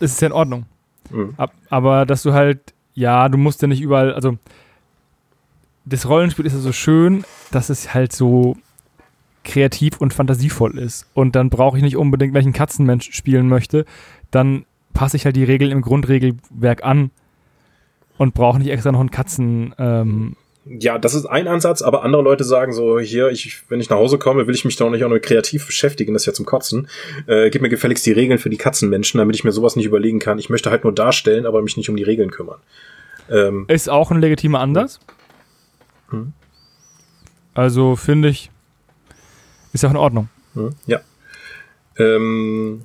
ist 0.00 0.14
es 0.14 0.20
ja 0.20 0.26
in 0.26 0.32
Ordnung. 0.32 0.66
Mhm. 1.10 1.36
Aber 1.70 2.04
dass 2.04 2.22
du 2.22 2.32
halt, 2.32 2.74
ja, 2.94 3.28
du 3.28 3.38
musst 3.38 3.62
ja 3.62 3.68
nicht 3.68 3.80
überall, 3.80 4.12
also 4.12 4.38
das 5.84 6.08
Rollenspiel 6.08 6.46
ist 6.46 6.52
ja 6.52 6.58
so 6.58 6.72
schön, 6.72 7.24
dass 7.52 7.70
es 7.70 7.94
halt 7.94 8.12
so 8.12 8.56
kreativ 9.46 9.98
und 9.98 10.12
fantasievoll 10.12 10.78
ist. 10.78 11.06
Und 11.14 11.34
dann 11.36 11.48
brauche 11.48 11.76
ich 11.78 11.82
nicht 11.82 11.96
unbedingt, 11.96 12.34
wenn 12.34 12.40
ich 12.40 12.46
einen 12.46 12.52
Katzenmensch 12.52 13.12
spielen 13.12 13.48
möchte, 13.48 13.86
dann 14.30 14.66
passe 14.92 15.16
ich 15.16 15.24
halt 15.24 15.36
die 15.36 15.44
Regeln 15.44 15.70
im 15.70 15.82
Grundregelwerk 15.82 16.84
an 16.84 17.10
und 18.18 18.34
brauche 18.34 18.58
nicht 18.58 18.70
extra 18.70 18.92
noch 18.92 19.00
einen 19.00 19.10
Katzen. 19.10 19.74
Ähm, 19.78 20.36
ja, 20.64 20.98
das 20.98 21.14
ist 21.14 21.26
ein 21.26 21.46
Ansatz, 21.46 21.80
aber 21.80 22.02
andere 22.02 22.22
Leute 22.22 22.42
sagen 22.42 22.72
so, 22.72 22.98
hier, 22.98 23.28
ich, 23.28 23.62
wenn 23.68 23.80
ich 23.80 23.88
nach 23.88 23.98
Hause 23.98 24.18
komme, 24.18 24.48
will 24.48 24.54
ich 24.54 24.64
mich 24.64 24.76
doch 24.76 24.90
nicht 24.90 25.04
auch 25.04 25.08
noch 25.08 25.20
kreativ 25.20 25.66
beschäftigen, 25.66 26.12
das 26.12 26.22
ist 26.22 26.26
ja 26.26 26.32
zum 26.32 26.44
Kotzen. 26.44 26.88
Äh, 27.26 27.50
gib 27.50 27.62
mir 27.62 27.68
gefälligst 27.68 28.04
die 28.04 28.12
Regeln 28.12 28.38
für 28.38 28.50
die 28.50 28.56
Katzenmenschen, 28.56 29.18
damit 29.18 29.36
ich 29.36 29.44
mir 29.44 29.52
sowas 29.52 29.76
nicht 29.76 29.86
überlegen 29.86 30.18
kann. 30.18 30.38
Ich 30.38 30.50
möchte 30.50 30.70
halt 30.70 30.82
nur 30.82 30.92
darstellen, 30.92 31.46
aber 31.46 31.62
mich 31.62 31.76
nicht 31.76 31.88
um 31.88 31.96
die 31.96 32.02
Regeln 32.02 32.30
kümmern. 32.30 32.58
Ähm, 33.30 33.66
ist 33.68 33.88
auch 33.88 34.10
ein 34.10 34.20
legitimer 34.20 34.60
Ansatz. 34.60 34.98
Hm. 36.10 36.32
Also 37.54 37.96
finde 37.96 38.28
ich, 38.28 38.50
ist 39.76 39.82
ja 39.82 39.88
auch 39.88 39.94
in 39.94 39.98
Ordnung. 39.98 40.28
Hm, 40.54 40.74
ja. 40.86 41.00
Ähm, 41.98 42.82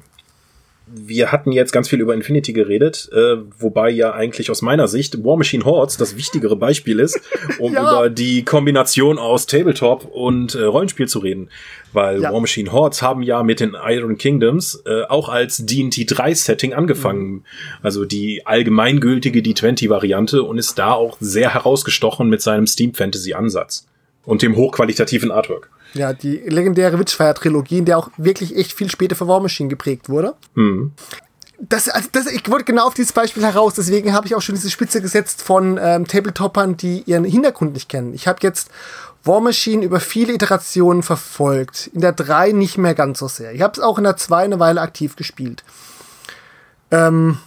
wir 0.94 1.32
hatten 1.32 1.52
jetzt 1.52 1.72
ganz 1.72 1.88
viel 1.88 2.02
über 2.02 2.14
Infinity 2.14 2.54
geredet, 2.54 3.10
äh, 3.14 3.38
wobei 3.60 3.89
ja 3.89 4.14
eigentlich 4.14 4.52
aus 4.52 4.62
meiner 4.62 4.88
Sicht 4.88 5.24
War 5.24 5.38
Machine 5.38 5.64
Hordes 5.64 5.98
das 5.98 6.18
wichtigere 6.18 6.56
Beispiel 6.56 7.00
ist, 7.00 7.20
um 7.60 7.74
ja. 7.74 7.82
über 7.82 8.10
die 8.10 8.44
Kombination 8.44 9.18
aus 9.18 9.46
Tabletop 9.46 10.06
und 10.06 10.56
äh, 10.56 10.64
Rollenspiel 10.64 11.08
zu 11.08 11.20
reden. 11.20 11.50
Weil 11.94 12.22
ja. 12.22 12.34
War 12.34 12.42
Machine 12.42 12.72
Hordes 12.72 13.02
haben 13.02 13.24
ja 13.24 13.44
mit 13.44 13.60
den 13.60 13.76
Iron 13.86 14.18
Kingdoms 14.18 14.84
äh, 14.86 15.04
auch 15.04 15.30
als 15.30 15.66
D&T 15.66 16.06
3 16.06 16.34
Setting 16.34 16.74
angefangen. 16.74 17.32
Mhm. 17.32 17.44
Also 17.82 18.04
die 18.04 18.46
allgemeingültige 18.46 19.39
D20 19.39 19.89
Variante 19.89 20.44
und 20.44 20.58
ist 20.58 20.78
da 20.78 20.92
auch 20.92 21.18
sehr 21.20 21.54
herausgestochen 21.54 22.30
mit 22.30 22.42
seinem 22.42 22.68
Steam 22.68 22.94
Fantasy 22.94 23.34
Ansatz 23.34 23.88
und 24.26 24.42
dem 24.42 24.56
hochqualitativen 24.56 25.32
Artwork. 25.32 25.70
Ja, 25.94 26.14
die 26.14 26.38
legendäre 26.38 26.98
Witchfire-Trilogie, 27.00 27.80
in 27.80 27.86
der 27.86 27.98
auch 27.98 28.10
wirklich 28.18 28.56
echt 28.56 28.74
viel 28.74 28.89
später 28.89 29.16
für 29.16 29.28
War 29.28 29.42
Machine 29.42 29.70
geprägt 29.70 30.10
wurde. 30.10 30.36
Mhm. 30.56 30.94
Das, 31.60 31.89
also 31.89 32.10
das, 32.12 32.26
ich 32.28 32.50
wollte 32.50 32.66
genau 32.66 32.88
auf 32.88 32.96
dieses 32.96 33.14
Beispiel 33.14 33.44
heraus, 33.44 33.76
deswegen 33.76 34.14
habe 34.14 34.26
ich 34.26 34.34
auch 34.34 34.42
schon 34.42 34.56
diese 34.56 34.72
Spitze 34.72 35.00
gesetzt 35.00 35.44
von 35.44 35.80
ähm, 35.80 36.08
Tabletoppern, 36.08 36.76
die 36.76 37.04
ihren 37.06 37.24
Hintergrund 37.24 37.74
nicht 37.74 37.88
kennen. 37.88 38.16
Ich 38.16 38.28
habe 38.28 38.39
jetzt 38.42 38.72
War 39.24 39.42
Machine 39.42 39.86
über 39.86 40.00
viele 40.00 40.34
Iterationen 40.34 41.04
verfolgt. 41.04 41.88
In 41.94 42.02
der 42.02 42.14
3 42.14 42.54
nicht 42.54 42.80
mehr 42.80 42.96
ganz 42.96 43.20
so 43.20 43.28
sehr. 43.28 43.54
Ich 43.54 43.62
habe 43.62 43.74
es 43.74 43.80
auch 43.80 44.00
in 44.00 44.06
der 44.06 44.18
2 44.18 44.44
eine 44.44 44.60
Weile 44.60 44.82
aktiv 44.82 45.16
gespielt. 45.16 45.64
Ähm, 46.89 47.38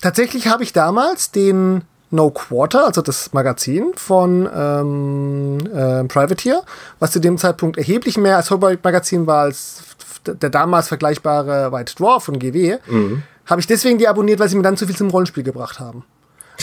tatsächlich 0.00 0.48
habe 0.48 0.62
ich 0.62 0.72
damals 0.72 1.32
den 1.32 1.82
No 2.12 2.30
Quarter, 2.30 2.86
also 2.86 3.00
das 3.00 3.32
Magazin 3.32 3.92
von 3.96 4.48
ähm, 4.54 5.58
äh, 5.74 6.04
Privateer, 6.04 6.62
was 6.98 7.10
zu 7.10 7.20
dem 7.20 7.38
Zeitpunkt 7.38 7.78
erheblich 7.78 8.18
mehr 8.18 8.36
als 8.36 8.50
Hobby-Magazin 8.50 9.26
war 9.26 9.44
als 9.44 9.82
der 10.26 10.50
damals 10.50 10.88
vergleichbare 10.88 11.72
White 11.72 11.96
Dwarf 11.96 12.24
von 12.24 12.38
GW, 12.38 12.78
mhm. 12.86 13.22
habe 13.46 13.60
ich 13.60 13.66
deswegen 13.66 13.98
die 13.98 14.06
abonniert, 14.06 14.38
weil 14.38 14.48
sie 14.48 14.56
mir 14.56 14.62
dann 14.62 14.76
zu 14.76 14.86
viel 14.86 14.94
zum 14.94 15.10
Rollenspiel 15.10 15.42
gebracht 15.42 15.80
haben. 15.80 16.04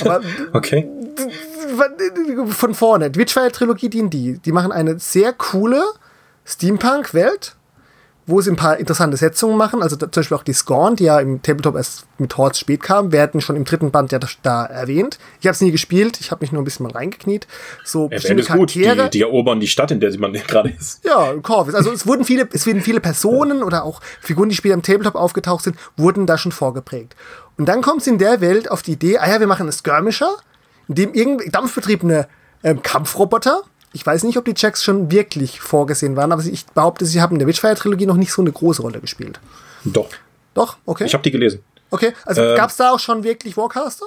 Aber 0.01 0.21
okay. 0.53 0.87
Von 2.49 2.73
vorne, 2.73 3.13
Witchfire 3.15 3.51
Trilogie 3.51 3.89
D&D, 3.89 4.39
die 4.45 4.51
machen 4.51 4.71
eine 4.71 4.99
sehr 4.99 5.33
coole 5.33 5.83
Steampunk-Welt 6.45 7.55
wo 8.29 8.41
sie 8.41 8.51
ein 8.51 8.55
paar 8.55 8.77
interessante 8.77 9.17
Setzungen 9.17 9.57
machen. 9.57 9.81
Also 9.81 9.95
zum 9.95 10.09
Beispiel 10.09 10.37
auch 10.37 10.43
die 10.43 10.53
Scorn, 10.53 10.95
die 10.95 11.05
ja 11.05 11.19
im 11.19 11.41
Tabletop 11.41 11.75
erst 11.75 12.05
mit 12.19 12.37
Hordes 12.37 12.59
spät 12.59 12.83
kam, 12.83 13.11
werden 13.11 13.41
schon 13.41 13.55
im 13.55 13.65
dritten 13.65 13.91
Band 13.91 14.11
ja 14.11 14.19
da 14.43 14.65
erwähnt. 14.65 15.17
Ich 15.39 15.47
habe 15.47 15.53
es 15.53 15.61
nie 15.61 15.71
gespielt, 15.71 16.19
ich 16.19 16.31
habe 16.31 16.41
mich 16.43 16.51
nur 16.51 16.61
ein 16.61 16.65
bisschen 16.65 16.85
mal 16.85 16.91
reingekniet. 16.91 17.47
So 17.83 18.07
bestimmte 18.07 18.43
Charaktere. 18.43 18.95
Gut. 19.03 19.13
Die, 19.13 19.17
die, 19.17 19.21
erobern 19.23 19.59
die 19.59 19.67
Stadt, 19.67 19.91
in 19.91 19.99
der 19.99 20.17
man 20.19 20.33
gerade 20.47 20.69
ist. 20.69 21.03
Ja, 21.03 21.33
Corvus. 21.41 21.73
Also 21.73 21.91
es 21.91 22.05
wurden 22.05 22.23
viele, 22.23 22.47
es 22.53 22.65
werden 22.65 22.81
viele 22.81 22.99
Personen 22.99 23.63
oder 23.63 23.83
auch 23.83 24.01
Figuren, 24.21 24.49
die 24.49 24.55
später 24.55 24.75
im 24.75 24.83
Tabletop 24.83 25.15
aufgetaucht 25.15 25.63
sind, 25.63 25.75
wurden 25.97 26.25
da 26.25 26.37
schon 26.37 26.51
vorgeprägt. 26.51 27.15
Und 27.57 27.65
dann 27.65 27.81
kommt 27.81 28.01
es 28.01 28.07
in 28.07 28.17
der 28.17 28.41
Welt 28.41 28.69
auf 28.71 28.83
die 28.83 28.93
Idee, 28.93 29.17
ah 29.17 29.29
ja, 29.29 29.39
wir 29.39 29.47
machen 29.47 29.63
einen 29.63 29.71
Skirmisher, 29.71 30.35
in 30.87 30.95
dem 30.95 31.13
irgendwie 31.13 31.49
dampfbetriebene 31.49 32.27
ähm, 32.63 32.81
Kampfroboter 32.81 33.63
ich 33.93 34.05
weiß 34.05 34.23
nicht, 34.23 34.37
ob 34.37 34.45
die 34.45 34.53
Checks 34.53 34.83
schon 34.83 35.11
wirklich 35.11 35.59
vorgesehen 35.59 36.15
waren, 36.15 36.31
aber 36.31 36.43
ich 36.43 36.65
behaupte, 36.67 37.05
sie 37.05 37.21
haben 37.21 37.33
in 37.35 37.39
der 37.39 37.47
Witchfire-Trilogie 37.47 38.05
noch 38.05 38.17
nicht 38.17 38.31
so 38.31 38.41
eine 38.41 38.51
große 38.51 38.81
Rolle 38.81 38.99
gespielt. 38.99 39.39
Doch. 39.83 40.09
Doch, 40.53 40.77
okay. 40.85 41.05
Ich 41.05 41.13
habe 41.13 41.23
die 41.23 41.31
gelesen. 41.31 41.63
Okay, 41.91 42.13
also 42.25 42.41
äh, 42.41 42.55
gab 42.55 42.69
es 42.69 42.77
da 42.77 42.91
auch 42.91 42.99
schon 42.99 43.23
wirklich 43.23 43.57
Warcaster? 43.57 44.05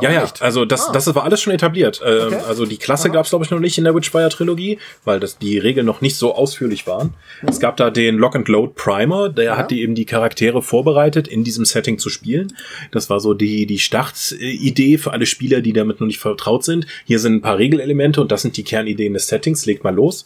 Ja, 0.00 0.10
ja, 0.10 0.22
nicht. 0.22 0.42
also 0.42 0.64
das, 0.64 0.88
ah. 0.88 0.92
das 0.92 1.14
war 1.14 1.24
alles 1.24 1.40
schon 1.40 1.52
etabliert. 1.52 2.00
Ähm, 2.04 2.28
okay. 2.28 2.40
Also 2.48 2.66
die 2.66 2.76
Klasse 2.76 3.10
gab 3.10 3.24
es, 3.24 3.30
glaube 3.30 3.44
ich, 3.44 3.50
noch 3.50 3.60
nicht 3.60 3.78
in 3.78 3.84
der 3.84 3.94
Witchfire-Trilogie, 3.94 4.78
weil 5.04 5.20
das 5.20 5.38
die 5.38 5.58
Regeln 5.58 5.86
noch 5.86 6.00
nicht 6.00 6.16
so 6.16 6.34
ausführlich 6.34 6.86
waren. 6.86 7.14
Mhm. 7.42 7.48
Es 7.48 7.60
gab 7.60 7.76
da 7.76 7.90
den 7.90 8.16
Lock-and-Load 8.16 8.72
Primer, 8.74 9.28
der 9.28 9.44
ja. 9.44 9.56
hat 9.56 9.70
die 9.70 9.82
eben 9.82 9.94
die 9.94 10.04
Charaktere 10.04 10.62
vorbereitet, 10.62 11.28
in 11.28 11.44
diesem 11.44 11.64
Setting 11.64 11.98
zu 11.98 12.10
spielen. 12.10 12.52
Das 12.90 13.10
war 13.10 13.20
so 13.20 13.34
die, 13.34 13.66
die 13.66 13.78
Startidee 13.78 14.98
für 14.98 15.12
alle 15.12 15.26
Spieler, 15.26 15.60
die 15.60 15.72
damit 15.72 16.00
noch 16.00 16.06
nicht 16.06 16.20
vertraut 16.20 16.64
sind. 16.64 16.86
Hier 17.04 17.18
sind 17.18 17.36
ein 17.36 17.42
paar 17.42 17.58
Regelelemente 17.58 18.20
und 18.20 18.32
das 18.32 18.42
sind 18.42 18.56
die 18.56 18.64
Kernideen 18.64 19.14
des 19.14 19.28
Settings. 19.28 19.66
Legt 19.66 19.84
mal 19.84 19.94
los. 19.94 20.24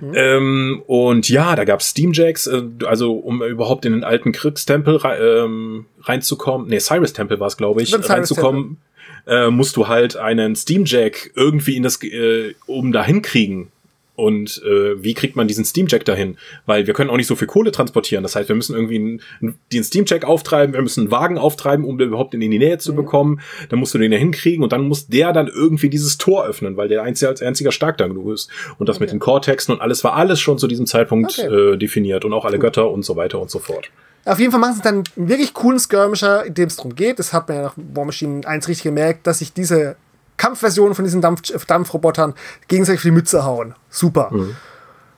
Mhm. 0.00 0.12
Ähm, 0.14 0.82
und 0.86 1.28
ja, 1.28 1.56
da 1.56 1.64
gab's 1.64 1.90
Steamjacks, 1.90 2.46
äh, 2.46 2.62
also 2.84 3.14
um 3.14 3.42
überhaupt 3.42 3.84
in 3.84 3.92
den 3.92 4.04
alten 4.04 4.32
Kriegstempel 4.32 5.00
ähm, 5.20 5.86
reinzukommen. 6.02 6.68
Nee, 6.68 6.78
Cyrus 6.78 7.12
Tempel 7.12 7.40
war 7.40 7.48
es, 7.48 7.56
glaube 7.56 7.82
ich, 7.82 7.92
reinzukommen, 8.08 8.78
äh, 9.26 9.50
musst 9.50 9.76
du 9.76 9.88
halt 9.88 10.16
einen 10.16 10.56
Steamjack 10.56 11.32
irgendwie 11.34 11.76
in 11.76 11.82
das 11.82 12.02
äh, 12.02 12.54
oben 12.66 12.92
dahin 12.92 13.22
kriegen. 13.22 13.70
Und 14.18 14.60
äh, 14.64 15.00
wie 15.00 15.14
kriegt 15.14 15.36
man 15.36 15.46
diesen 15.46 15.64
Steamjack 15.64 16.04
dahin? 16.04 16.38
Weil 16.66 16.88
wir 16.88 16.94
können 16.94 17.08
auch 17.08 17.16
nicht 17.16 17.28
so 17.28 17.36
viel 17.36 17.46
Kohle 17.46 17.70
transportieren. 17.70 18.24
Das 18.24 18.34
heißt, 18.34 18.48
wir 18.48 18.56
müssen 18.56 18.74
irgendwie 18.74 19.20
einen, 19.40 19.54
den 19.72 19.84
Steamjack 19.84 20.24
auftreiben, 20.24 20.74
wir 20.74 20.82
müssen 20.82 21.02
einen 21.02 21.12
Wagen 21.12 21.38
auftreiben, 21.38 21.84
um 21.84 21.98
den 21.98 22.08
überhaupt 22.08 22.34
in 22.34 22.40
die 22.40 22.48
Nähe 22.48 22.78
zu 22.78 22.90
mhm. 22.90 22.96
bekommen. 22.96 23.40
Dann 23.68 23.78
musst 23.78 23.94
du 23.94 23.98
den 23.98 24.10
da 24.10 24.16
hinkriegen 24.16 24.64
und 24.64 24.72
dann 24.72 24.88
muss 24.88 25.06
der 25.06 25.32
dann 25.32 25.46
irgendwie 25.46 25.88
dieses 25.88 26.18
Tor 26.18 26.44
öffnen, 26.44 26.76
weil 26.76 26.88
der 26.88 27.04
einzige 27.04 27.28
als 27.28 27.40
einziger 27.42 27.70
stark 27.70 27.96
da 27.98 28.08
genug 28.08 28.34
ist. 28.34 28.50
Und 28.80 28.88
das 28.88 28.96
okay. 28.96 29.04
mit 29.04 29.12
den 29.12 29.20
Cortexen 29.20 29.72
und 29.72 29.80
alles 29.80 30.02
war 30.02 30.14
alles 30.14 30.40
schon 30.40 30.58
zu 30.58 30.66
diesem 30.66 30.86
Zeitpunkt 30.86 31.38
okay. 31.38 31.74
äh, 31.74 31.76
definiert 31.76 32.24
und 32.24 32.32
auch 32.32 32.44
alle 32.44 32.58
Götter 32.58 32.90
und 32.90 33.04
so 33.04 33.14
weiter 33.14 33.38
und 33.38 33.52
so 33.52 33.60
fort. 33.60 33.88
Auf 34.24 34.40
jeden 34.40 34.50
Fall 34.50 34.60
machen 34.60 34.74
sie 34.74 34.82
dann 34.82 35.04
einen 35.16 35.28
wirklich 35.28 35.54
coolen 35.54 35.78
Skirmisher, 35.78 36.44
in 36.44 36.54
dem 36.54 36.66
es 36.66 36.74
darum 36.74 36.96
geht. 36.96 37.20
Das 37.20 37.32
hat 37.32 37.46
man 37.46 37.58
ja 37.58 37.62
nach 37.62 37.74
War 37.76 38.04
Machine 38.04 38.44
1 38.44 38.66
richtig 38.66 38.82
gemerkt, 38.82 39.28
dass 39.28 39.38
sich 39.38 39.52
diese 39.52 39.94
Kampfversionen 40.38 40.94
von 40.94 41.04
diesen 41.04 41.20
Dampf 41.20 41.42
Dampfrobotern 41.66 42.34
gegenseitig 42.68 43.00
auf 43.00 43.02
die 43.02 43.10
Mütze 43.10 43.44
hauen. 43.44 43.74
Super. 43.90 44.30
Mhm. 44.32 44.56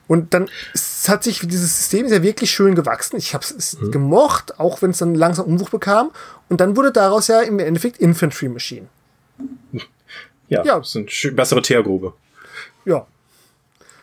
Und 0.09 0.35
dann 0.35 0.49
es 0.75 1.09
hat 1.09 1.23
sich 1.23 1.39
dieses 1.39 1.77
System 1.79 2.07
ist 2.07 2.13
ja 2.13 2.23
wirklich 2.25 2.51
schön 2.51 2.75
gewachsen. 2.75 3.17
Ich 3.17 3.33
habe 3.33 3.45
es 3.45 3.81
mhm. 3.81 3.93
gemocht, 3.93 4.59
auch 4.59 4.83
wenn 4.83 4.91
es 4.91 4.99
dann 4.99 5.15
langsam 5.15 5.47
Umbruch 5.47 5.71
bekam. 5.71 6.11
Und 6.49 6.61
dann 6.61 6.77
wurde 6.77 6.91
daraus 6.91 7.29
ja 7.29 7.41
im 7.43 7.61
Endeffekt 7.61 7.99
Infantry 7.99 8.49
Machine. 8.49 8.89
Ja, 10.49 10.65
ja. 10.65 10.79
das 10.81 10.91
sind 10.91 11.11
bessere 11.37 11.63
Teergrube. 11.63 12.13
Ja, 12.85 13.07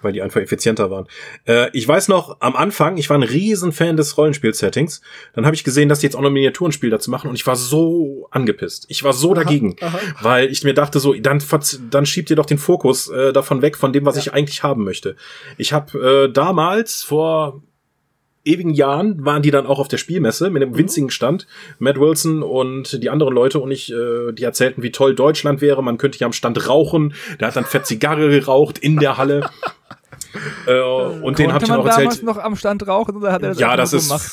weil 0.02 0.14
die 0.14 0.22
einfach 0.22 0.42
effizienter 0.42 0.92
waren. 0.92 1.08
Äh, 1.48 1.70
ich 1.74 1.88
weiß 1.88 2.08
noch, 2.08 2.38
am 2.42 2.56
Anfang, 2.56 2.98
ich 2.98 3.10
war 3.10 3.18
ein 3.18 3.24
riesen 3.24 3.72
Fan 3.72 3.98
des 3.98 4.18
Rollenspiel-Settings. 4.18 5.02
Dann 5.34 5.46
habe 5.46 5.56
ich 5.56 5.64
gesehen, 5.64 5.90
dass 5.90 6.00
die 6.00 6.06
jetzt 6.06 6.16
auch 6.16 6.22
noch 6.22 6.30
Miniaturenspiel 6.30 6.90
dazu 6.90 7.12
machen 7.12 7.30
und 7.30 7.36
ich 7.36 7.46
war 7.48 7.56
so 7.56 8.28
angepisst. 8.32 8.86
Ich 8.90 9.04
war 9.04 9.14
so 9.14 9.34
aha, 9.34 9.44
dagegen, 9.44 9.76
aha. 9.82 10.00
weil 10.22 10.52
ich 10.52 10.64
mir 10.64 10.74
dachte 10.74 11.00
so, 11.00 11.14
dann, 11.14 11.42
dann 11.90 12.06
schiebt 12.06 12.30
ihr 12.30 12.36
doch 12.36 12.46
den 12.46 12.58
Fokus 12.58 13.10
äh, 13.10 13.34
davon 13.34 13.62
weg, 13.62 13.78
von 13.78 13.94
dem, 13.94 14.06
was 14.06 14.16
ja. 14.16 14.22
ich 14.22 14.34
eigentlich 14.34 14.64
haben 14.64 14.84
möchte. 14.84 15.16
Ich 15.58 15.74
habe 15.74 16.28
äh, 16.28 16.32
damals 16.32 17.04
vor 17.04 17.62
ewigen 18.48 18.74
Jahren 18.74 19.24
waren 19.26 19.42
die 19.42 19.52
dann 19.52 19.68
auch 19.68 19.80
auf 19.80 19.88
der 19.88 19.98
Spielmesse 19.98 20.50
mit 20.50 20.64
einem 20.64 20.72
mhm. 20.72 20.78
winzigen 20.78 21.10
Stand. 21.10 21.48
Matt 21.80 22.00
Wilson 22.00 22.42
und 22.42 23.04
die 23.04 23.10
anderen 23.10 23.34
Leute 23.34 23.60
und 23.60 23.70
ich, 23.72 23.92
äh, 23.92 24.32
die 24.32 24.44
erzählten, 24.44 24.82
wie 24.82 24.92
toll 24.92 25.14
Deutschland 25.14 25.62
wäre. 25.62 25.84
Man 25.84 25.98
könnte 25.98 26.18
hier 26.18 26.26
am 26.26 26.34
Stand 26.34 26.68
rauchen. 26.68 27.14
Der 27.40 27.50
hat 27.50 27.56
dann 27.56 27.66
fett 27.66 27.86
Zigarre 27.86 28.30
geraucht 28.30 28.80
in 28.80 28.98
der 28.98 29.18
Halle. 29.18 29.50
Äh, 30.68 30.80
und 30.80 31.40
den 31.40 31.54
habe 31.54 31.64
ich 31.64 31.70
noch 31.70 31.86
erzählt. 31.86 32.06
damals 32.08 32.22
noch 32.24 32.38
am 32.38 32.56
Stand 32.56 32.88
rauchen 32.88 33.16
oder 33.18 33.32
hat 33.32 33.44
er 33.44 33.50
das 33.50 33.60
Ja, 33.60 33.76
das 33.76 33.94
ist, 33.94 34.08
gemacht? 34.08 34.24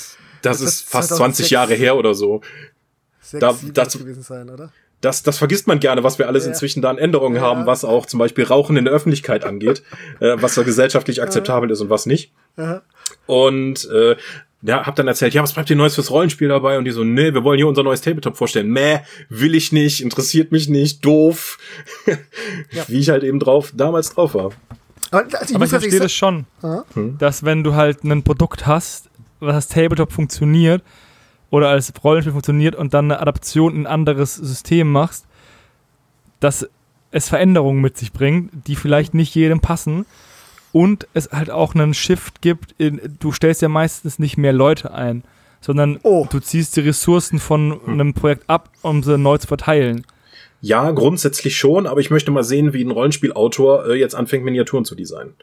das, 0.42 0.58
das 0.58 0.60
ist 0.60 0.88
fast 0.88 1.14
20 1.16 1.50
Jahre 1.50 1.74
her 1.74 1.96
oder 1.96 2.14
so. 2.14 2.40
Sechs, 3.20 3.40
da, 3.40 3.54
das, 3.72 3.98
gewesen 3.98 4.22
sein, 4.22 4.50
oder? 4.50 4.70
das, 5.04 5.22
das 5.22 5.38
vergisst 5.38 5.66
man 5.66 5.80
gerne, 5.80 6.02
was 6.02 6.18
wir 6.18 6.26
alles 6.28 6.44
ja. 6.44 6.50
inzwischen 6.50 6.82
da 6.82 6.90
an 6.90 6.98
Änderungen 6.98 7.36
ja. 7.36 7.42
haben, 7.42 7.66
was 7.66 7.84
auch 7.84 8.06
zum 8.06 8.18
Beispiel 8.18 8.44
Rauchen 8.44 8.76
in 8.76 8.84
der 8.84 8.94
Öffentlichkeit 8.94 9.44
angeht, 9.44 9.82
äh, 10.20 10.36
was 10.40 10.54
da 10.54 10.62
gesellschaftlich 10.62 11.22
akzeptabel 11.22 11.70
ist 11.70 11.80
und 11.80 11.90
was 11.90 12.06
nicht. 12.06 12.32
Ja. 12.56 12.82
Und 13.26 13.88
äh, 13.90 14.16
ja, 14.62 14.86
hab 14.86 14.96
dann 14.96 15.06
erzählt, 15.06 15.34
ja, 15.34 15.42
was 15.42 15.52
bleibt 15.52 15.68
dir 15.68 15.76
Neues 15.76 15.94
fürs 15.94 16.10
Rollenspiel 16.10 16.48
dabei? 16.48 16.78
Und 16.78 16.86
die 16.86 16.90
so, 16.90 17.04
nee, 17.04 17.34
wir 17.34 17.44
wollen 17.44 17.58
hier 17.58 17.68
unser 17.68 17.82
neues 17.82 18.00
Tabletop 18.00 18.36
vorstellen. 18.36 18.70
Mäh, 18.70 19.00
will 19.28 19.54
ich 19.54 19.72
nicht, 19.72 20.00
interessiert 20.00 20.52
mich 20.52 20.68
nicht, 20.68 21.04
doof. 21.04 21.58
ja. 22.70 22.84
Wie 22.88 23.00
ich 23.00 23.10
halt 23.10 23.24
eben 23.24 23.40
drauf, 23.40 23.72
damals 23.74 24.14
drauf 24.14 24.34
war. 24.34 24.52
Aber, 25.14 25.38
also 25.38 25.50
ich, 25.50 25.54
Aber 25.54 25.64
ich 25.64 25.70
verstehe 25.70 26.00
das 26.00 26.12
schon, 26.12 26.46
hm? 26.94 27.18
dass 27.18 27.44
wenn 27.44 27.62
du 27.62 27.74
halt 27.74 28.02
ein 28.04 28.22
Produkt 28.22 28.66
hast, 28.66 29.08
was 29.40 29.54
als 29.54 29.68
Tabletop 29.68 30.12
funktioniert 30.12 30.82
oder 31.50 31.68
als 31.68 31.92
Rollenspiel 32.02 32.32
funktioniert 32.32 32.74
und 32.74 32.94
dann 32.94 33.06
eine 33.06 33.20
Adaption 33.20 33.74
in 33.74 33.82
ein 33.82 33.86
anderes 33.86 34.34
System 34.34 34.90
machst, 34.90 35.26
dass 36.40 36.68
es 37.12 37.28
Veränderungen 37.28 37.80
mit 37.80 37.96
sich 37.96 38.12
bringt, 38.12 38.50
die 38.66 38.74
vielleicht 38.74 39.14
nicht 39.14 39.34
jedem 39.34 39.60
passen 39.60 40.04
und 40.72 41.06
es 41.14 41.30
halt 41.30 41.50
auch 41.50 41.74
einen 41.76 41.94
Shift 41.94 42.42
gibt, 42.42 42.74
in, 42.78 43.00
du 43.20 43.30
stellst 43.30 43.62
ja 43.62 43.68
meistens 43.68 44.18
nicht 44.18 44.36
mehr 44.36 44.52
Leute 44.52 44.92
ein, 44.92 45.22
sondern 45.60 46.00
oh. 46.02 46.26
du 46.28 46.40
ziehst 46.40 46.76
die 46.76 46.80
Ressourcen 46.80 47.38
von 47.38 47.80
hm. 47.84 47.92
einem 47.92 48.14
Projekt 48.14 48.50
ab, 48.50 48.68
um 48.82 49.04
sie 49.04 49.16
neu 49.16 49.38
zu 49.38 49.46
verteilen. 49.46 50.04
Ja, 50.64 50.90
grundsätzlich 50.92 51.58
schon, 51.58 51.86
aber 51.86 52.00
ich 52.00 52.10
möchte 52.10 52.30
mal 52.30 52.42
sehen, 52.42 52.72
wie 52.72 52.82
ein 52.82 52.90
Rollenspielautor 52.90 53.86
äh, 53.86 53.98
jetzt 53.98 54.14
anfängt, 54.14 54.46
Miniaturen 54.46 54.86
zu 54.86 54.94
designen. 54.94 55.34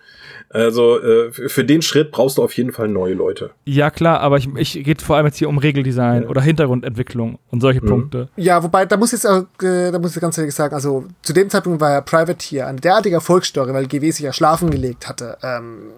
Also 0.50 1.00
äh, 1.00 1.32
für 1.32 1.64
den 1.64 1.84
Schritt 1.84 2.12
brauchst 2.12 2.40
du 2.40 2.44
auf 2.44 2.54
jeden 2.54 2.72
Fall 2.72 2.88
neue 2.88 3.14
Leute. 3.14 3.52
Ja, 3.64 3.92
klar, 3.92 4.20
aber 4.22 4.38
ich, 4.38 4.50
ich 4.56 4.84
geht 4.84 5.04
vor 5.04 5.18
allem 5.18 5.28
jetzt 5.28 5.38
hier 5.38 5.48
um 5.48 5.60
Regeldesign 5.60 6.24
ja. 6.24 6.28
oder 6.28 6.42
Hintergrundentwicklung 6.42 7.38
und 7.52 7.62
solche 7.62 7.84
mhm. 7.84 7.88
Punkte. 7.88 8.30
Ja, 8.36 8.64
wobei, 8.64 8.88
da 8.88 8.98
muss 8.98 9.14
ich 9.14 9.22
jetzt 9.22 9.28
auch, 9.28 9.44
äh, 9.64 9.92
da 9.92 10.00
muss 10.00 10.16
ich 10.16 10.22
ganz 10.22 10.40
ehrlich 10.40 10.56
sagen, 10.56 10.74
also 10.74 11.06
zu 11.22 11.34
dem 11.34 11.52
Zeitpunkt 11.52 11.80
war 11.80 11.92
ja 11.92 12.02
Privateer 12.02 12.66
eine 12.66 12.80
derartige 12.80 13.16
Erfolgsstory, 13.16 13.74
weil 13.74 13.86
GW 13.86 14.10
sich 14.10 14.26
ja 14.26 14.34
schlafen 14.34 14.72
gelegt 14.72 15.08
hatte. 15.08 15.38
Ähm, 15.44 15.92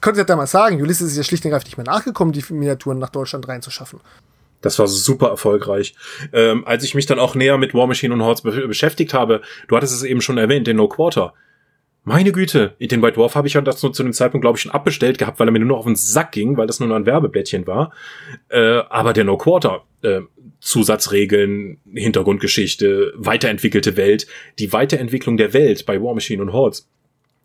könnte 0.00 0.20
ja 0.20 0.24
damals 0.24 0.50
sagen, 0.50 0.80
Ulysses 0.80 1.10
ist 1.10 1.18
ja 1.18 1.24
schlicht 1.24 1.44
und 1.44 1.52
nicht 1.52 1.76
mehr 1.76 1.86
nachgekommen, 1.86 2.32
die 2.32 2.42
Miniaturen 2.48 2.98
nach 2.98 3.10
Deutschland 3.10 3.46
reinzuschaffen. 3.46 4.00
Das 4.62 4.78
war 4.78 4.86
super 4.86 5.28
erfolgreich. 5.28 5.94
Ähm, 6.32 6.66
als 6.66 6.84
ich 6.84 6.94
mich 6.94 7.06
dann 7.06 7.18
auch 7.18 7.34
näher 7.34 7.58
mit 7.58 7.74
War 7.74 7.86
Machine 7.86 8.14
und 8.14 8.22
Hordes 8.22 8.42
be 8.42 8.66
beschäftigt 8.66 9.12
habe, 9.12 9.42
du 9.68 9.76
hattest 9.76 9.92
es 9.92 10.02
eben 10.02 10.22
schon 10.22 10.38
erwähnt, 10.38 10.66
den 10.66 10.76
No 10.76 10.88
Quarter. 10.88 11.34
Meine 12.04 12.32
Güte, 12.32 12.74
den 12.80 13.00
White 13.00 13.14
Dwarf 13.14 13.36
habe 13.36 13.46
ich 13.46 13.54
ja 13.54 13.60
das 13.60 13.80
nur 13.80 13.92
zu 13.92 14.02
dem 14.02 14.12
Zeitpunkt, 14.12 14.42
glaube 14.42 14.56
ich, 14.56 14.62
schon 14.62 14.72
abbestellt 14.72 15.18
gehabt, 15.18 15.38
weil 15.38 15.46
er 15.46 15.52
mir 15.52 15.60
nur 15.60 15.68
noch 15.68 15.78
auf 15.78 15.84
den 15.84 15.94
Sack 15.94 16.32
ging, 16.32 16.56
weil 16.56 16.66
das 16.66 16.80
nur 16.80 16.88
noch 16.88 16.96
ein 16.96 17.06
Werbeblättchen 17.06 17.64
war. 17.68 17.92
Äh, 18.48 18.80
aber 18.88 19.12
der 19.12 19.22
No 19.22 19.36
Quarter, 19.36 19.84
äh, 20.02 20.22
Zusatzregeln, 20.58 21.78
Hintergrundgeschichte, 21.94 23.12
weiterentwickelte 23.16 23.96
Welt, 23.96 24.26
die 24.58 24.72
Weiterentwicklung 24.72 25.36
der 25.36 25.52
Welt 25.52 25.86
bei 25.86 26.02
War 26.02 26.14
Machine 26.14 26.42
und 26.42 26.52
Hordes 26.52 26.88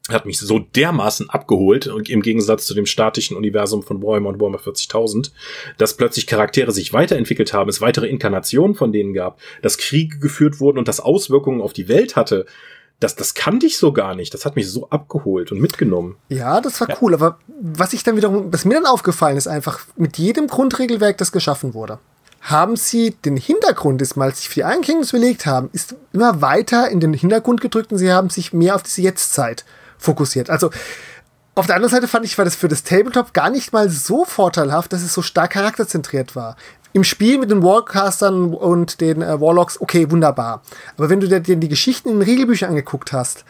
hat 0.10 0.26
mich 0.26 0.40
so 0.40 0.60
dermaßen 0.60 1.30
abgeholt 1.30 1.88
im 1.88 2.22
Gegensatz 2.22 2.66
zu 2.66 2.74
dem 2.74 2.86
statischen 2.86 3.36
Universum 3.38 3.84
von 3.84 4.02
Warhammer 4.02 4.30
und 4.30 4.40
Warhammer 4.40 4.60
40.000, 4.60 5.32
dass 5.78 5.98
plötzlich 5.98 6.28
Charaktere 6.28 6.72
sich 6.72 6.94
weiterentwickelt 6.94 7.54
haben, 7.54 7.70
es 7.70 7.82
weitere 7.82 8.08
Inkarnationen 8.08 8.76
von 8.76 8.92
denen 8.92 9.14
gab, 9.14 9.40
dass 9.62 9.78
Kriege 9.78 10.20
geführt 10.20 10.60
wurden 10.60 10.78
und 10.78 10.88
das 10.88 11.00
Auswirkungen 11.00 11.62
auf 11.62 11.74
die 11.74 11.88
Welt 11.88 12.16
hatte 12.16 12.46
das, 13.00 13.16
das 13.16 13.36
kannte 13.36 13.66
ich 13.66 13.78
so 13.78 13.94
gar 13.94 14.16
nicht. 14.16 14.34
Das 14.34 14.46
hat 14.46 14.56
mich 14.56 14.70
so 14.70 14.90
abgeholt 14.90 15.52
und 15.52 15.62
mitgenommen. 15.62 16.18
Ja, 16.30 16.62
das 16.62 16.82
war 16.82 16.90
ja. 16.90 16.98
cool. 17.02 17.14
Aber 17.14 17.38
was 17.48 17.94
ich 17.94 18.04
dann 18.04 18.16
wiederum, 18.16 18.52
was 18.52 18.66
mir 18.66 18.76
dann 18.76 18.86
aufgefallen 18.86 19.38
ist, 19.38 19.48
einfach 19.48 19.82
mit 19.96 20.18
jedem 20.18 20.48
Grundregelwerk, 20.48 21.18
das 21.18 21.32
geschaffen 21.32 21.74
wurde, 21.74 22.00
haben 22.42 22.76
sie 22.76 23.12
den 23.26 23.38
Hintergrund, 23.38 24.02
das 24.02 24.16
mal 24.16 24.34
sich 24.34 24.50
für 24.50 24.56
die 24.56 24.62
Iron 24.62 24.82
Kingdoms 24.82 25.12
belegt 25.12 25.46
haben, 25.46 25.70
ist 25.74 25.96
immer 26.14 26.42
weiter 26.42 26.90
in 26.90 27.00
den 27.00 27.14
Hintergrund 27.14 27.62
gedrückt 27.62 27.92
und 27.92 27.98
sie 27.98 28.12
haben 28.12 28.30
sich 28.30 28.54
mehr 28.54 28.76
auf 28.76 28.84
diese 28.84 29.02
Jetztzeit 29.02 29.66
fokussiert. 29.98 30.50
Also, 30.50 30.70
auf 31.56 31.66
der 31.66 31.76
anderen 31.76 31.92
Seite 31.92 32.08
fand 32.08 32.24
ich, 32.24 32.38
war 32.38 32.46
das 32.46 32.56
für 32.56 32.68
das 32.68 32.84
Tabletop 32.84 33.34
gar 33.34 33.50
nicht 33.50 33.74
mal 33.74 33.90
so 33.90 34.26
vorteilhaft, 34.26 34.94
dass 34.94 35.02
es 35.02 35.14
so 35.14 35.24
stark 35.24 35.52
charakterzentriert 35.52 36.36
war 36.36 36.56
im 36.98 37.04
Spiel 37.04 37.38
mit 37.38 37.52
den 37.52 37.64
Warcastern 37.64 38.54
und 38.54 39.02
den 39.02 39.22
äh, 39.22 39.40
Warlocks, 39.40 39.80
okay, 39.80 40.10
wunderbar. 40.10 40.64
Aber 40.98 41.10
wenn 41.10 41.20
du 41.20 41.28
dir 41.28 41.56
die 41.56 41.70
Geschichten 41.70 42.10
in 42.10 42.20
den 42.20 42.28
Regelbüchern 42.28 42.70
angeguckt 42.70 43.14
hast, 43.14 43.46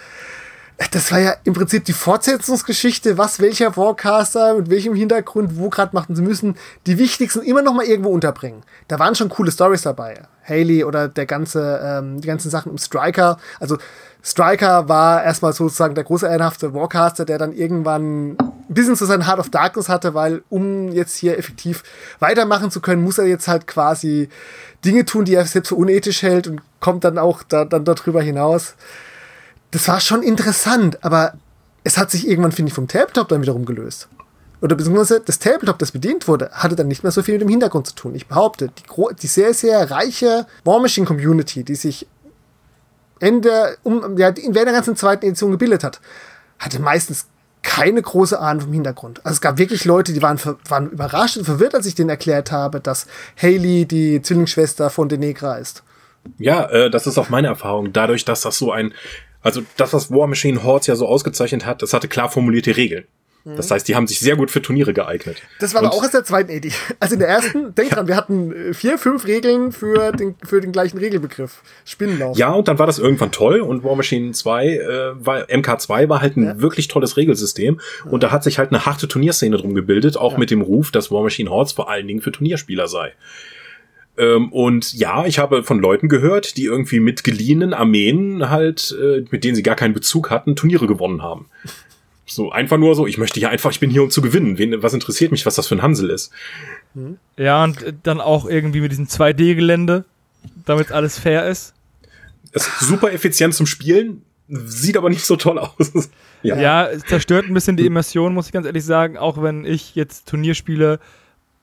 das 0.91 1.11
war 1.11 1.19
ja 1.19 1.35
im 1.43 1.53
Prinzip 1.53 1.85
die 1.85 1.93
Fortsetzungsgeschichte, 1.93 3.17
was 3.17 3.39
welcher 3.39 3.75
Warcaster 3.77 4.55
mit 4.55 4.69
welchem 4.69 4.93
Hintergrund 4.93 5.57
wo 5.57 5.69
gerade 5.69 5.95
macht. 5.95 6.09
Und 6.09 6.17
sie 6.17 6.21
müssen 6.21 6.55
die 6.85 6.99
wichtigsten 6.99 7.41
immer 7.41 7.63
noch 7.63 7.73
mal 7.73 7.85
irgendwo 7.85 8.09
unterbringen. 8.09 8.63
Da 8.87 8.99
waren 8.99 9.15
schon 9.15 9.29
coole 9.29 9.51
Stories 9.51 9.81
dabei. 9.81 10.21
Haley 10.47 10.83
oder 10.83 11.07
der 11.07 11.25
ganze, 11.25 11.79
ähm, 11.83 12.21
die 12.21 12.27
ganzen 12.27 12.49
Sachen 12.49 12.71
um 12.71 12.77
Striker. 12.77 13.37
Also 13.59 13.77
Striker 14.23 14.89
war 14.89 15.23
erstmal 15.23 15.53
sozusagen 15.53 15.95
der 15.95 16.03
große 16.03 16.27
ehrenhafte 16.27 16.73
Warcaster, 16.73 17.25
der 17.25 17.37
dann 17.37 17.53
irgendwann 17.53 18.31
ein 18.31 18.37
bisschen 18.67 18.95
zu 18.95 19.05
seinem 19.05 19.25
Heart 19.25 19.39
of 19.39 19.49
Darkness 19.49 19.89
hatte, 19.89 20.13
weil 20.13 20.43
um 20.49 20.89
jetzt 20.91 21.15
hier 21.17 21.37
effektiv 21.37 21.83
weitermachen 22.19 22.71
zu 22.71 22.81
können, 22.81 23.03
muss 23.03 23.17
er 23.17 23.25
jetzt 23.25 23.47
halt 23.47 23.67
quasi 23.67 24.29
Dinge 24.83 25.05
tun, 25.05 25.25
die 25.25 25.35
er 25.35 25.45
selbst 25.45 25.69
für 25.69 25.75
unethisch 25.75 26.21
hält 26.23 26.47
und 26.47 26.61
kommt 26.79 27.03
dann 27.03 27.17
auch 27.17 27.43
da, 27.43 27.65
dann 27.65 27.85
darüber 27.85 28.21
hinaus. 28.21 28.75
Das 29.71 29.87
war 29.87 29.99
schon 29.99 30.23
interessant, 30.23 31.03
aber 31.03 31.33
es 31.83 31.97
hat 31.97 32.11
sich 32.11 32.27
irgendwann, 32.27 32.51
finde 32.51 32.69
ich, 32.69 32.75
vom 32.75 32.87
Tabletop 32.87 33.29
dann 33.29 33.41
wiederum 33.41 33.65
gelöst. 33.65 34.09
Oder 34.62 34.76
beziehungsweise 34.76 35.22
das 35.22 35.39
Tabletop, 35.39 35.78
das 35.78 35.91
bedient 35.91 36.28
wurde, 36.28 36.49
hatte 36.51 36.76
dann 36.76 36.88
nicht 36.88 37.03
mehr 37.03 37.12
so 37.12 37.22
viel 37.22 37.36
mit 37.36 37.41
dem 37.41 37.49
Hintergrund 37.49 37.88
zu 37.88 37.95
tun. 37.95 38.16
Ich 38.16 38.28
behaupte, 38.28 38.70
die, 38.70 39.16
die 39.22 39.28
sehr, 39.28 39.53
sehr 39.53 39.91
reiche 39.91 40.47
War 40.64 40.80
Machine 40.80 41.05
Community, 41.05 41.64
die 41.64 41.76
sich 41.76 42.08
Ende, 43.20 43.78
um, 43.84 44.18
ja, 44.18 44.36
während 44.36 44.55
der 44.55 44.74
ganzen 44.74 44.95
zweiten 44.95 45.26
Edition 45.26 45.51
gebildet 45.51 45.84
hat, 45.84 46.01
hatte 46.60 46.80
meistens 46.82 47.28
keine 47.64 48.01
große 48.01 48.39
Ahnung 48.39 48.64
vom 48.64 48.74
Hintergrund. 48.74 49.20
Also 49.26 49.36
es 49.36 49.41
gab 49.41 49.58
wirklich 49.58 49.86
Leute, 49.86 50.14
die 50.14 50.22
waren, 50.22 50.39
waren 50.70 50.89
überrascht 50.89 51.38
und 51.38 51.45
verwirrt, 51.45 51.76
als 51.76 51.86
ich 51.86 51.95
denen 51.95 52.10
erklärt 52.10 52.51
habe, 52.51 52.80
dass 52.80 53.08
Haley 53.41 53.86
die 53.86 54.22
Zwillingsschwester 54.22 54.89
von 54.89 55.10
Denegra 55.10 55.58
ist. 55.58 55.84
Ja, 56.38 56.66
äh, 56.70 56.89
das 56.89 57.08
ist 57.08 57.18
auch 57.18 57.30
meine 57.30 57.47
Erfahrung. 57.47 57.93
Dadurch, 57.93 58.26
dass 58.26 58.41
das 58.41 58.58
so 58.58 58.72
ein, 58.72 58.93
also 59.41 59.62
das, 59.76 59.93
was 59.93 60.12
War 60.12 60.28
Machine 60.28 60.64
Hordes 60.64 60.88
ja 60.88 60.95
so 60.95 61.08
ausgezeichnet 61.08 61.66
hat, 61.66 61.82
das 61.82 61.93
hatte 61.93 62.08
klar 62.08 62.30
formulierte 62.30 62.78
Regeln. 62.78 63.05
Das 63.55 63.71
heißt, 63.71 63.87
die 63.87 63.95
haben 63.95 64.07
sich 64.07 64.19
sehr 64.19 64.35
gut 64.35 64.51
für 64.51 64.61
Turniere 64.61 64.93
geeignet. 64.93 65.41
Das 65.59 65.73
war 65.73 65.81
und 65.81 65.87
aber 65.87 65.95
auch 65.95 66.03
aus 66.03 66.11
der 66.11 66.23
zweiten 66.23 66.49
Edi. 66.51 66.71
Also 66.99 67.13
in 67.13 67.19
der 67.19 67.29
ersten, 67.29 67.75
denk 67.75 67.91
dran, 67.91 68.07
wir 68.07 68.15
hatten 68.15 68.51
äh, 68.51 68.73
vier, 68.73 68.97
fünf 68.97 69.27
Regeln 69.27 69.71
für 69.71 70.11
den, 70.11 70.35
für 70.43 70.61
den 70.61 70.71
gleichen 70.71 70.97
Regelbegriff. 70.97 71.61
Spinnenlauf. 71.85 72.37
Ja, 72.37 72.51
und 72.53 72.67
dann 72.67 72.79
war 72.79 72.87
das 72.87 72.99
irgendwann 72.99 73.31
toll 73.31 73.61
und 73.61 73.83
War 73.83 73.95
Machine 73.95 74.31
2, 74.31 74.67
äh, 74.67 75.25
war, 75.25 75.43
MK2 75.43 76.09
war 76.09 76.21
halt 76.21 76.37
ein 76.37 76.43
ja. 76.43 76.61
wirklich 76.61 76.87
tolles 76.87 77.17
Regelsystem 77.17 77.79
und 78.05 78.23
da 78.23 78.31
hat 78.31 78.43
sich 78.43 78.57
halt 78.57 78.71
eine 78.71 78.85
harte 78.85 79.07
Turnierszene 79.07 79.57
drum 79.57 79.75
gebildet, 79.75 80.17
auch 80.17 80.33
ja. 80.33 80.39
mit 80.39 80.51
dem 80.51 80.61
Ruf, 80.61 80.91
dass 80.91 81.11
War 81.11 81.23
Machine 81.23 81.49
Hordes 81.49 81.73
vor 81.73 81.89
allen 81.89 82.07
Dingen 82.07 82.21
für 82.21 82.31
Turnierspieler 82.31 82.87
sei. 82.87 83.13
Ähm, 84.17 84.51
und 84.51 84.93
ja, 84.93 85.25
ich 85.25 85.39
habe 85.39 85.63
von 85.63 85.79
Leuten 85.79 86.09
gehört, 86.09 86.57
die 86.57 86.65
irgendwie 86.65 86.99
mit 86.99 87.23
geliehenen 87.23 87.73
Armeen 87.73 88.49
halt, 88.49 88.95
äh, 88.99 89.23
mit 89.29 89.43
denen 89.43 89.55
sie 89.55 89.63
gar 89.63 89.75
keinen 89.75 89.93
Bezug 89.93 90.31
hatten, 90.31 90.55
Turniere 90.55 90.87
gewonnen 90.87 91.21
haben. 91.21 91.47
So, 92.30 92.51
einfach 92.51 92.78
nur 92.78 92.93
so, 92.93 93.07
ich 93.07 93.17
möchte 93.17 93.39
hier 93.39 93.49
einfach, 93.49 93.71
ich 93.71 93.80
bin 93.80 93.89
hier, 93.89 94.03
um 94.03 94.09
zu 94.09 94.21
gewinnen. 94.21 94.57
Wen, 94.57 94.84
was 94.84 94.93
interessiert 94.93 95.32
mich, 95.32 95.45
was 95.45 95.55
das 95.55 95.67
für 95.67 95.75
ein 95.75 95.82
Hansel 95.82 96.09
ist? 96.09 96.32
Ja, 97.38 97.63
und 97.63 97.86
dann 98.03 98.19
auch 98.19 98.45
irgendwie 98.45 98.82
mit 98.82 98.91
diesem 98.91 99.07
2D-Gelände, 99.07 100.03
damit 100.65 100.91
alles 100.91 101.17
fair 101.17 101.47
ist. 101.47 101.73
Es 102.51 102.67
ist 102.67 102.80
super 102.82 103.13
effizient 103.13 103.53
zum 103.53 103.65
Spielen, 103.65 104.23
sieht 104.49 104.97
aber 104.97 105.09
nicht 105.09 105.23
so 105.23 105.38
toll 105.38 105.57
aus. 105.57 106.09
ja. 106.43 106.57
ja, 106.59 106.88
es 106.88 107.05
zerstört 107.05 107.45
ein 107.45 107.53
bisschen 107.53 107.78
die 107.78 107.86
Immersion, 107.86 108.34
muss 108.34 108.47
ich 108.47 108.51
ganz 108.51 108.65
ehrlich 108.65 108.84
sagen. 108.84 109.17
Auch 109.17 109.41
wenn 109.41 109.63
ich 109.63 109.95
jetzt 109.95 110.28
Turnierspiele 110.28 110.99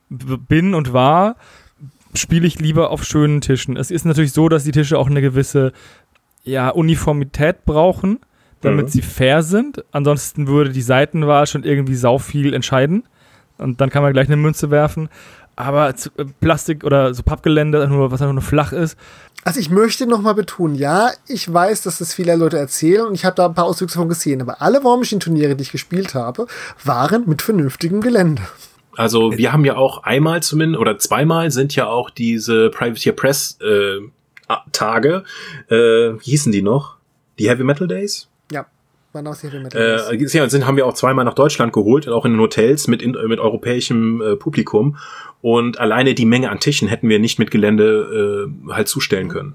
bin 0.08 0.74
und 0.74 0.94
war, 0.94 1.36
spiele 2.14 2.46
ich 2.46 2.58
lieber 2.58 2.90
auf 2.90 3.04
schönen 3.04 3.42
Tischen. 3.42 3.76
Es 3.76 3.90
ist 3.90 4.06
natürlich 4.06 4.32
so, 4.32 4.48
dass 4.48 4.64
die 4.64 4.72
Tische 4.72 4.98
auch 4.98 5.10
eine 5.10 5.20
gewisse 5.20 5.72
ja, 6.42 6.70
Uniformität 6.70 7.66
brauchen 7.66 8.20
damit 8.64 8.86
mhm. 8.86 8.90
sie 8.90 9.02
fair 9.02 9.42
sind. 9.42 9.84
Ansonsten 9.92 10.46
würde 10.46 10.70
die 10.70 10.82
Seitenwahl 10.82 11.46
schon 11.46 11.64
irgendwie 11.64 11.94
sau 11.94 12.18
viel 12.18 12.54
entscheiden. 12.54 13.04
Und 13.58 13.80
dann 13.80 13.90
kann 13.90 14.02
man 14.02 14.12
gleich 14.12 14.26
eine 14.26 14.36
Münze 14.36 14.70
werfen. 14.70 15.08
Aber 15.56 15.90
äh, 15.90 16.24
Plastik 16.40 16.84
oder 16.84 17.14
so 17.14 17.22
Pappgelände, 17.22 17.86
nur, 17.88 18.10
was 18.10 18.20
einfach 18.20 18.34
nur 18.34 18.42
flach 18.42 18.72
ist. 18.72 18.96
Also 19.44 19.60
ich 19.60 19.68
möchte 19.68 20.06
nochmal 20.06 20.34
betonen, 20.34 20.74
ja, 20.74 21.10
ich 21.28 21.52
weiß, 21.52 21.82
dass 21.82 21.98
das 21.98 22.14
viele 22.14 22.34
Leute 22.34 22.58
erzählen 22.58 23.06
und 23.06 23.14
ich 23.14 23.26
habe 23.26 23.36
da 23.36 23.44
ein 23.44 23.54
paar 23.54 23.66
Ausdrücke 23.66 23.92
von 23.92 24.08
gesehen, 24.08 24.40
aber 24.40 24.62
alle 24.62 24.82
War 24.84 24.98
Turniere, 25.20 25.54
die 25.54 25.62
ich 25.62 25.70
gespielt 25.70 26.14
habe, 26.14 26.46
waren 26.82 27.28
mit 27.28 27.42
vernünftigem 27.42 28.00
Gelände. 28.00 28.40
Also 28.96 29.36
wir 29.36 29.52
haben 29.52 29.66
ja 29.66 29.76
auch 29.76 30.04
einmal 30.04 30.42
zumindest 30.42 30.80
oder 30.80 30.98
zweimal 30.98 31.50
sind 31.50 31.76
ja 31.76 31.88
auch 31.88 32.08
diese 32.08 32.70
Privateer 32.70 33.12
Press 33.12 33.58
äh, 33.60 34.00
Tage, 34.72 35.24
äh, 35.68 35.74
wie 35.74 36.24
hießen 36.24 36.52
die 36.52 36.62
noch? 36.62 36.96
Die 37.38 37.48
Heavy 37.48 37.64
Metal 37.64 37.88
Days? 37.88 38.28
Waren 39.14 39.28
auch 39.28 39.34
Serien 39.34 39.62
mit 39.62 39.74
äh, 39.74 40.16
ja, 40.16 40.48
sind, 40.48 40.66
haben 40.66 40.76
wir 40.76 40.86
auch 40.86 40.94
zweimal 40.94 41.24
nach 41.24 41.34
Deutschland 41.34 41.72
geholt, 41.72 42.08
auch 42.08 42.24
in 42.24 42.32
den 42.32 42.40
Hotels 42.40 42.88
mit, 42.88 43.00
in, 43.00 43.12
mit 43.28 43.38
europäischem 43.38 44.20
äh, 44.20 44.36
Publikum. 44.36 44.96
Und 45.40 45.78
alleine 45.78 46.14
die 46.14 46.26
Menge 46.26 46.50
an 46.50 46.58
Tischen 46.58 46.88
hätten 46.88 47.08
wir 47.08 47.20
nicht 47.20 47.38
mit 47.38 47.52
Gelände 47.52 48.48
äh, 48.68 48.72
halt 48.72 48.88
zustellen 48.88 49.28
können. 49.28 49.54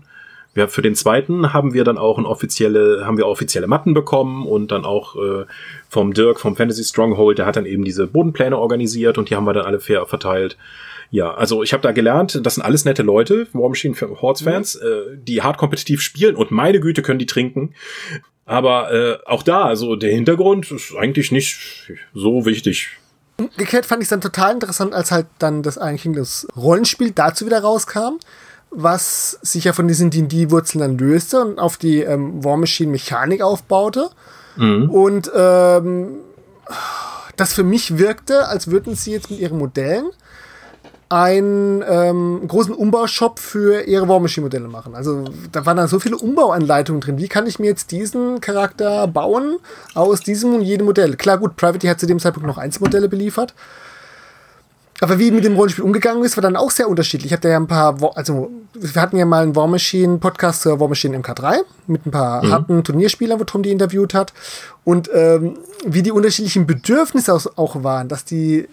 Wir, 0.54 0.68
für 0.70 0.82
den 0.82 0.96
zweiten 0.96 1.54
haben 1.54 1.74
wir 1.74 1.84
dann 1.84 1.98
auch 1.98 2.18
ein 2.18 2.26
offizielle, 2.26 3.06
haben 3.06 3.18
wir 3.18 3.28
offizielle 3.28 3.68
Matten 3.68 3.94
bekommen 3.94 4.48
und 4.48 4.72
dann 4.72 4.86
auch 4.86 5.16
äh, 5.16 5.46
vom 5.90 6.14
Dirk 6.14 6.40
vom 6.40 6.56
Fantasy 6.56 6.84
Stronghold, 6.84 7.38
der 7.38 7.46
hat 7.46 7.56
dann 7.56 7.66
eben 7.66 7.84
diese 7.84 8.08
Bodenpläne 8.08 8.58
organisiert 8.58 9.18
und 9.18 9.30
die 9.30 9.36
haben 9.36 9.46
wir 9.46 9.54
dann 9.54 9.66
alle 9.66 9.80
fair 9.80 10.06
verteilt. 10.06 10.58
Ja, 11.12 11.34
also 11.34 11.64
ich 11.64 11.74
habe 11.74 11.82
da 11.82 11.92
gelernt, 11.92 12.40
das 12.44 12.56
sind 12.56 12.64
alles 12.64 12.86
nette 12.86 13.04
Leute, 13.04 13.48
War 13.54 13.70
Machine 13.70 13.96
Hordes-Fans, 14.00 14.80
mhm. 14.82 14.88
äh, 14.88 15.18
die 15.18 15.42
hart 15.42 15.58
kompetitiv 15.58 16.02
spielen 16.02 16.36
und 16.36 16.52
meine 16.52 16.80
Güte 16.80 17.02
können 17.02 17.20
die 17.20 17.26
trinken. 17.26 17.74
Aber 18.50 18.92
äh, 18.92 19.20
auch 19.28 19.44
da, 19.44 19.66
also 19.66 19.96
der 19.96 20.12
Hintergrund 20.12 20.72
ist 20.72 20.96
eigentlich 20.98 21.32
nicht 21.32 21.60
so 22.16 22.48
wichtig. 22.48 22.90
Umgekehrt 23.38 23.86
fand 23.86 24.02
ich 24.02 24.06
es 24.06 24.10
dann 24.10 24.22
total 24.22 24.54
interessant, 24.54 24.96
als 24.96 25.12
halt 25.12 25.28
dann 25.38 25.62
das 25.62 25.78
eigentlich 25.78 26.16
das 26.16 26.48
Rollenspiel 26.56 27.12
dazu 27.12 27.46
wieder 27.46 27.60
rauskam, 27.60 28.18
was 28.72 29.38
sich 29.44 29.66
ja 29.66 29.74
von 29.74 29.88
diesen 29.88 30.10
D&D-Wurzeln 30.10 30.82
dann 30.82 30.98
löste 30.98 31.42
und 31.42 31.60
auf 31.60 31.78
die 31.78 32.00
ähm, 32.00 32.44
War 32.44 32.58
Machine-Mechanik 32.58 33.44
aufbaute. 33.44 34.10
Mhm. 34.56 34.90
Und 34.90 35.32
ähm, 35.36 36.16
das 37.38 37.54
für 37.54 37.64
mich 37.64 38.00
wirkte, 38.00 38.48
als 38.48 38.72
würden 38.72 38.96
sie 38.96 39.12
jetzt 39.12 39.30
mit 39.30 39.40
ihren 39.40 39.60
Modellen 39.60 40.10
einen 41.10 41.84
ähm, 41.88 42.48
großen 42.48 42.74
Umbaushop 42.74 43.40
für 43.40 43.82
ihre 43.82 44.08
War 44.08 44.20
Machine 44.20 44.46
Modelle 44.46 44.68
machen. 44.68 44.94
Also 44.94 45.26
da 45.52 45.66
waren 45.66 45.78
dann 45.78 45.88
so 45.88 46.00
viele 46.00 46.18
Umbauanleitungen 46.18 47.02
drin. 47.02 47.18
Wie 47.18 47.28
kann 47.28 47.48
ich 47.48 47.58
mir 47.58 47.66
jetzt 47.66 47.92
diesen 47.92 48.40
Charakter 48.42 49.08
bauen 49.08 49.58
aus 49.96 50.22
diesem 50.22 50.54
und 50.54 50.62
jedem 50.62 50.86
Modell? 50.86 51.16
Klar, 51.16 51.40
gut, 51.40 51.56
Private 51.56 51.90
hat 51.90 52.00
zu 52.00 52.06
dem 52.06 52.20
Zeitpunkt 52.20 52.48
noch 52.48 52.60
Einzelmodelle 52.60 53.10
beliefert. 53.10 53.56
Aber 55.02 55.18
wie 55.18 55.32
mit 55.32 55.46
dem 55.46 55.56
Rollenspiel 55.56 55.84
umgegangen 55.84 56.24
ist, 56.24 56.38
war 56.38 56.42
dann 56.42 56.58
auch 56.58 56.72
sehr 56.72 56.90
unterschiedlich. 56.90 57.28
Ich 57.28 57.32
habe 57.32 57.42
da 57.42 57.50
ja 57.50 57.58
ein 57.58 57.68
paar, 57.68 57.98
also 58.16 58.52
wir 58.74 59.02
hatten 59.02 59.18
ja 59.18 59.26
mal 59.26 59.44
einen 59.44 59.56
War 59.56 59.68
Machine 59.68 60.18
Podcast 60.18 60.62
zur 60.62 60.80
War 60.80 60.90
Machine 60.90 61.18
MK3 61.18 61.62
mit 61.88 62.06
ein 62.06 62.12
paar 62.12 62.44
mhm. 62.44 62.52
harten 62.52 62.84
Turnierspielern, 62.84 63.40
wo 63.40 63.46
Tom 63.46 63.64
die 63.64 63.72
interviewt 63.72 64.14
hat. 64.14 64.34
Und 64.84 65.10
ähm, 65.14 65.58
wie 65.86 66.04
die 66.04 66.12
unterschiedlichen 66.12 66.68
Bedürfnisse 66.68 67.34
auch 67.34 67.84
waren, 67.84 68.10
dass 68.10 68.26
die 68.26 68.68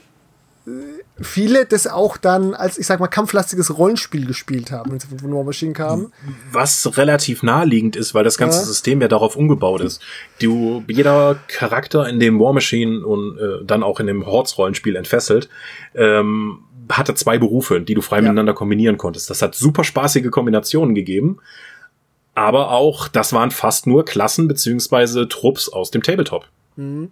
viele 1.21 1.65
das 1.65 1.87
auch 1.87 2.17
dann 2.17 2.55
als, 2.55 2.79
ich 2.79 2.87
sag 2.87 3.01
mal, 3.01 3.09
kampflastiges 3.09 3.77
Rollenspiel 3.77 4.27
gespielt 4.27 4.71
haben, 4.71 4.93
wenn 4.93 5.01
sie 5.01 5.07
von 5.07 5.33
War 5.33 5.45
Machine 5.45 5.73
kamen. 5.73 6.13
Was 6.53 6.97
relativ 6.97 7.43
naheliegend 7.43 7.97
ist, 7.97 8.15
weil 8.15 8.25
das 8.25 8.37
ganze 8.37 8.59
ja. 8.59 8.65
System 8.65 9.01
ja 9.01 9.09
darauf 9.09 9.37
umgebaut 9.37 9.81
ist. 9.81 10.03
Du, 10.41 10.85
jeder 10.89 11.39
Charakter 11.49 12.09
in 12.09 12.21
dem 12.21 12.39
War 12.39 12.53
Machine 12.53 13.05
und 13.05 13.39
äh, 13.39 13.65
dann 13.65 13.83
auch 13.83 14.01
in 14.01 14.07
dem 14.07 14.27
Hordes-Rollenspiel 14.27 14.97
entfesselt, 14.97 15.49
ähm, 15.95 16.61
hatte 16.91 17.15
zwei 17.15 17.39
Berufe, 17.39 17.81
die 17.81 17.95
du 17.95 18.03
frei 18.03 18.17
ja. 18.17 18.23
miteinander 18.23 18.55
kombinieren 18.55 18.99
konntest. 18.99 19.31
Das 19.31 19.43
hat 19.43 19.55
super 19.55 19.85
spaßige 19.85 20.31
Kombinationen 20.31 20.95
gegeben. 20.95 21.39
Aber 22.35 22.71
auch, 22.71 23.09
das 23.09 23.33
waren 23.33 23.51
fast 23.51 23.87
nur 23.87 24.05
Klassen 24.05 24.47
beziehungsweise 24.47 25.27
Trupps 25.27 25.71
aus 25.71 25.91
dem 25.91 26.03
Tabletop. 26.03 26.47
Mhm. 26.77 27.11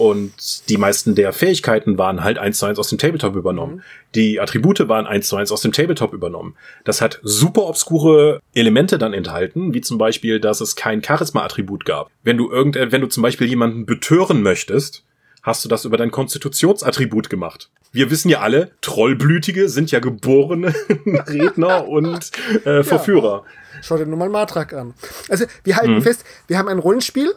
Und 0.00 0.70
die 0.70 0.78
meisten 0.78 1.14
der 1.14 1.34
Fähigkeiten 1.34 1.98
waren 1.98 2.24
halt 2.24 2.38
eins 2.38 2.58
zu 2.58 2.64
eins 2.64 2.78
aus 2.78 2.88
dem 2.88 2.96
Tabletop 2.96 3.36
übernommen. 3.36 3.74
Mhm. 3.74 3.82
Die 4.14 4.40
Attribute 4.40 4.88
waren 4.88 5.06
eins 5.06 5.28
zu 5.28 5.36
eins 5.36 5.52
aus 5.52 5.60
dem 5.60 5.72
Tabletop 5.72 6.14
übernommen. 6.14 6.56
Das 6.86 7.02
hat 7.02 7.20
super 7.22 7.66
obskure 7.66 8.40
Elemente 8.54 8.96
dann 8.96 9.12
enthalten, 9.12 9.74
wie 9.74 9.82
zum 9.82 9.98
Beispiel, 9.98 10.40
dass 10.40 10.62
es 10.62 10.74
kein 10.74 11.04
Charisma-Attribut 11.04 11.84
gab. 11.84 12.10
Wenn 12.22 12.38
du 12.38 12.50
irgend, 12.50 12.76
wenn 12.76 13.02
du 13.02 13.08
zum 13.08 13.22
Beispiel 13.22 13.46
jemanden 13.46 13.84
betören 13.84 14.42
möchtest, 14.42 15.04
hast 15.42 15.66
du 15.66 15.68
das 15.68 15.84
über 15.84 15.98
dein 15.98 16.10
Konstitutionsattribut 16.10 17.28
gemacht. 17.28 17.68
Wir 17.92 18.10
wissen 18.10 18.30
ja 18.30 18.40
alle, 18.40 18.70
Trollblütige 18.80 19.68
sind 19.68 19.90
ja 19.90 20.00
geborene 20.00 20.74
Redner 21.28 21.86
und 21.86 22.30
äh, 22.64 22.82
Verführer. 22.82 23.44
Ja, 23.44 23.82
schau 23.82 23.98
dir 23.98 24.06
nur 24.06 24.18
mal 24.18 24.30
Matrak 24.30 24.72
an. 24.72 24.94
Also 25.28 25.44
wir 25.62 25.76
halten 25.76 25.96
mhm. 25.96 26.02
fest, 26.02 26.24
wir 26.46 26.56
haben 26.56 26.68
ein 26.68 26.78
Rollenspiel, 26.78 27.34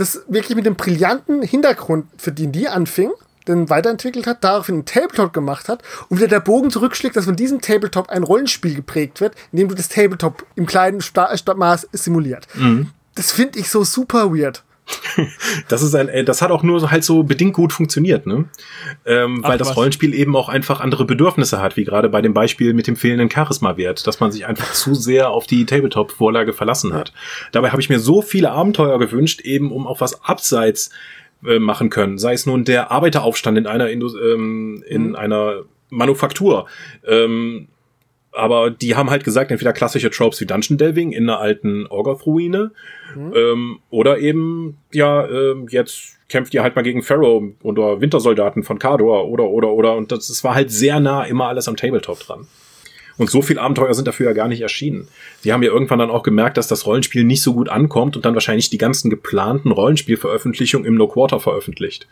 das 0.00 0.22
wirklich 0.28 0.56
mit 0.56 0.66
dem 0.66 0.76
brillanten 0.76 1.42
Hintergrund 1.42 2.06
für 2.16 2.32
D&D 2.32 2.68
anfing, 2.68 3.10
den 3.46 3.68
weiterentwickelt 3.68 4.26
hat, 4.26 4.42
daraufhin 4.44 4.76
einen 4.76 4.84
Tabletop 4.86 5.32
gemacht 5.32 5.68
hat 5.68 5.82
und 6.08 6.18
wieder 6.18 6.28
der 6.28 6.40
Bogen 6.40 6.70
zurückschlägt, 6.70 7.16
dass 7.16 7.26
von 7.26 7.36
diesem 7.36 7.60
Tabletop 7.60 8.08
ein 8.08 8.22
Rollenspiel 8.22 8.74
geprägt 8.74 9.20
wird, 9.20 9.34
in 9.52 9.58
dem 9.58 9.68
du 9.68 9.74
das 9.74 9.88
Tabletop 9.88 10.46
im 10.56 10.66
kleinen 10.66 11.00
Sta 11.00 11.34
Maß 11.54 11.88
simuliert. 11.92 12.46
Mhm. 12.54 12.90
Das 13.14 13.32
finde 13.32 13.58
ich 13.58 13.68
so 13.68 13.84
super 13.84 14.34
weird. 14.34 14.62
das 15.68 15.82
ist 15.82 15.94
ein, 15.94 16.08
äh, 16.08 16.24
das 16.24 16.42
hat 16.42 16.50
auch 16.50 16.62
nur 16.62 16.90
halt 16.90 17.04
so 17.04 17.22
bedingt 17.22 17.54
gut 17.54 17.72
funktioniert, 17.72 18.26
ne? 18.26 18.46
Ähm, 19.04 19.42
weil 19.42 19.54
Ach, 19.54 19.58
das 19.58 19.76
Rollenspiel 19.76 20.14
eben 20.14 20.36
auch 20.36 20.48
einfach 20.48 20.80
andere 20.80 21.04
Bedürfnisse 21.04 21.60
hat, 21.60 21.76
wie 21.76 21.84
gerade 21.84 22.08
bei 22.08 22.22
dem 22.22 22.34
Beispiel 22.34 22.74
mit 22.74 22.86
dem 22.86 22.96
fehlenden 22.96 23.30
Charisma-Wert, 23.30 24.06
dass 24.06 24.20
man 24.20 24.32
sich 24.32 24.46
einfach 24.46 24.72
zu 24.72 24.94
sehr 24.94 25.30
auf 25.30 25.46
die 25.46 25.66
Tabletop-Vorlage 25.66 26.52
verlassen 26.52 26.92
hat. 26.92 27.12
Dabei 27.52 27.70
habe 27.70 27.80
ich 27.80 27.88
mir 27.88 27.98
so 27.98 28.22
viele 28.22 28.50
Abenteuer 28.50 28.98
gewünscht, 28.98 29.40
eben 29.40 29.72
um 29.72 29.86
auch 29.86 30.00
was 30.00 30.24
abseits 30.24 30.90
äh, 31.44 31.58
machen 31.58 31.90
können. 31.90 32.18
Sei 32.18 32.34
es 32.34 32.46
nun 32.46 32.64
der 32.64 32.90
Arbeiteraufstand 32.90 33.58
in 33.58 33.66
einer 33.66 33.88
Indus 33.88 34.14
ähm, 34.14 34.84
in 34.86 35.08
mhm. 35.08 35.16
einer 35.16 35.62
Manufaktur. 35.88 36.66
Ähm, 37.06 37.68
aber 38.32 38.70
die 38.70 38.94
haben 38.96 39.10
halt 39.10 39.24
gesagt, 39.24 39.50
entweder 39.50 39.72
klassische 39.72 40.10
Tropes 40.10 40.40
wie 40.40 40.46
Dungeon 40.46 40.78
Delving 40.78 41.12
in 41.12 41.28
einer 41.28 41.40
alten 41.40 41.86
Orgoth-Ruine 41.86 42.72
mhm. 43.14 43.32
ähm, 43.34 43.78
oder 43.90 44.18
eben, 44.18 44.78
ja, 44.92 45.26
äh, 45.26 45.56
jetzt 45.70 46.18
kämpft 46.28 46.54
ihr 46.54 46.62
halt 46.62 46.76
mal 46.76 46.82
gegen 46.82 47.02
Pharaoh 47.02 47.52
oder 47.62 48.00
Wintersoldaten 48.00 48.62
von 48.62 48.78
Kador 48.78 49.28
oder, 49.28 49.44
oder, 49.44 49.70
oder. 49.70 49.96
Und 49.96 50.12
das, 50.12 50.28
das 50.28 50.44
war 50.44 50.54
halt 50.54 50.70
sehr 50.70 51.00
nah 51.00 51.24
immer 51.24 51.48
alles 51.48 51.66
am 51.66 51.76
Tabletop 51.76 52.20
dran. 52.20 52.46
Und 53.18 53.28
so 53.28 53.42
viel 53.42 53.58
Abenteuer 53.58 53.92
sind 53.92 54.08
dafür 54.08 54.26
ja 54.26 54.32
gar 54.32 54.48
nicht 54.48 54.62
erschienen. 54.62 55.08
Sie 55.40 55.52
haben 55.52 55.62
ja 55.62 55.70
irgendwann 55.70 55.98
dann 55.98 56.10
auch 56.10 56.22
gemerkt, 56.22 56.56
dass 56.56 56.68
das 56.68 56.86
Rollenspiel 56.86 57.24
nicht 57.24 57.42
so 57.42 57.52
gut 57.52 57.68
ankommt 57.68 58.16
und 58.16 58.24
dann 58.24 58.32
wahrscheinlich 58.32 58.70
die 58.70 58.78
ganzen 58.78 59.10
geplanten 59.10 59.72
Rollenspielveröffentlichungen 59.72 60.86
im 60.86 60.94
No 60.94 61.06
Quarter 61.06 61.38
veröffentlicht. 61.38 62.06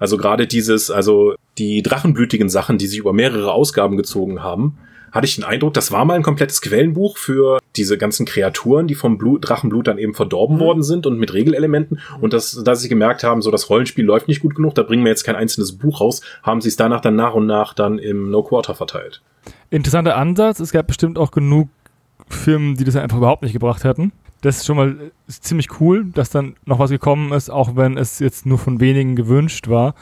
Also 0.00 0.16
gerade 0.16 0.46
dieses, 0.46 0.90
also 0.90 1.34
die 1.58 1.82
drachenblütigen 1.82 2.48
Sachen, 2.48 2.78
die 2.78 2.86
sich 2.86 2.98
über 2.98 3.12
mehrere 3.12 3.52
Ausgaben 3.52 3.96
gezogen 3.96 4.42
haben, 4.42 4.78
hatte 5.12 5.26
ich 5.26 5.36
den 5.36 5.44
Eindruck, 5.44 5.74
das 5.74 5.92
war 5.92 6.04
mal 6.04 6.14
ein 6.14 6.22
komplettes 6.22 6.60
Quellenbuch 6.60 7.16
für 7.16 7.58
diese 7.76 7.98
ganzen 7.98 8.26
Kreaturen, 8.26 8.86
die 8.86 8.94
vom 8.94 9.18
Blut, 9.18 9.48
Drachenblut 9.48 9.86
dann 9.86 9.98
eben 9.98 10.14
verdorben 10.14 10.56
mhm. 10.56 10.60
worden 10.60 10.82
sind 10.82 11.06
und 11.06 11.18
mit 11.18 11.32
Regelelementen. 11.32 12.00
Und 12.20 12.32
dass, 12.32 12.62
dass 12.64 12.80
sie 12.80 12.88
gemerkt 12.88 13.24
haben, 13.24 13.42
so 13.42 13.50
das 13.50 13.70
Rollenspiel 13.70 14.04
läuft 14.04 14.28
nicht 14.28 14.40
gut 14.40 14.54
genug, 14.54 14.74
da 14.74 14.82
bringen 14.82 15.04
wir 15.04 15.10
jetzt 15.10 15.24
kein 15.24 15.36
einzelnes 15.36 15.76
Buch 15.78 16.00
raus, 16.00 16.22
haben 16.42 16.60
sie 16.60 16.68
es 16.68 16.76
danach 16.76 17.00
dann 17.00 17.16
nach 17.16 17.34
und 17.34 17.46
nach 17.46 17.74
dann 17.74 17.98
im 17.98 18.30
No 18.30 18.42
Quarter 18.42 18.74
verteilt. 18.74 19.22
Interessanter 19.70 20.16
Ansatz. 20.16 20.60
Es 20.60 20.72
gab 20.72 20.86
bestimmt 20.86 21.18
auch 21.18 21.30
genug 21.30 21.68
Firmen, 22.28 22.76
die 22.76 22.84
das 22.84 22.96
einfach 22.96 23.18
überhaupt 23.18 23.42
nicht 23.42 23.52
gebracht 23.52 23.84
hätten. 23.84 24.12
Das 24.40 24.58
ist 24.58 24.66
schon 24.66 24.76
mal 24.76 25.12
ist 25.26 25.44
ziemlich 25.44 25.80
cool, 25.80 26.06
dass 26.14 26.30
dann 26.30 26.56
noch 26.64 26.78
was 26.78 26.90
gekommen 26.90 27.32
ist, 27.32 27.50
auch 27.50 27.76
wenn 27.76 27.98
es 27.98 28.18
jetzt 28.20 28.46
nur 28.46 28.58
von 28.58 28.80
wenigen 28.80 29.14
gewünscht 29.16 29.68
war. 29.68 29.94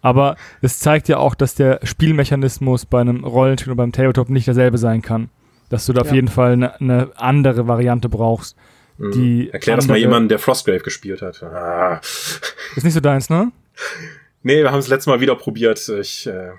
Aber 0.00 0.36
es 0.62 0.78
zeigt 0.78 1.08
ja 1.08 1.18
auch, 1.18 1.34
dass 1.34 1.54
der 1.54 1.80
Spielmechanismus 1.82 2.86
bei 2.86 3.00
einem 3.00 3.24
Rollenspiel 3.24 3.72
oder 3.72 3.78
beim 3.78 3.92
Tabletop 3.92 4.28
nicht 4.28 4.46
derselbe 4.46 4.78
sein 4.78 5.02
kann. 5.02 5.30
Dass 5.68 5.86
du 5.86 5.92
da 5.92 6.02
ja. 6.02 6.08
auf 6.08 6.14
jeden 6.14 6.28
Fall 6.28 6.52
eine, 6.52 6.80
eine 6.80 7.10
andere 7.16 7.68
Variante 7.68 8.08
brauchst. 8.08 8.56
Mhm. 8.96 9.12
Die 9.12 9.50
Erklär 9.50 9.76
das 9.76 9.86
mal 9.86 9.98
jemandem, 9.98 10.28
der 10.28 10.38
Frostgrave 10.38 10.80
gespielt 10.80 11.22
hat. 11.22 11.42
Ah. 11.42 12.00
Ist 12.74 12.84
nicht 12.84 12.94
so 12.94 13.00
deins, 13.00 13.30
ne? 13.30 13.52
Nee, 14.42 14.62
wir 14.62 14.70
haben 14.70 14.78
es 14.78 14.88
letztes 14.88 15.06
Mal 15.06 15.20
wieder 15.20 15.34
probiert. 15.34 15.88
Ich, 16.00 16.26
äh, 16.26 16.52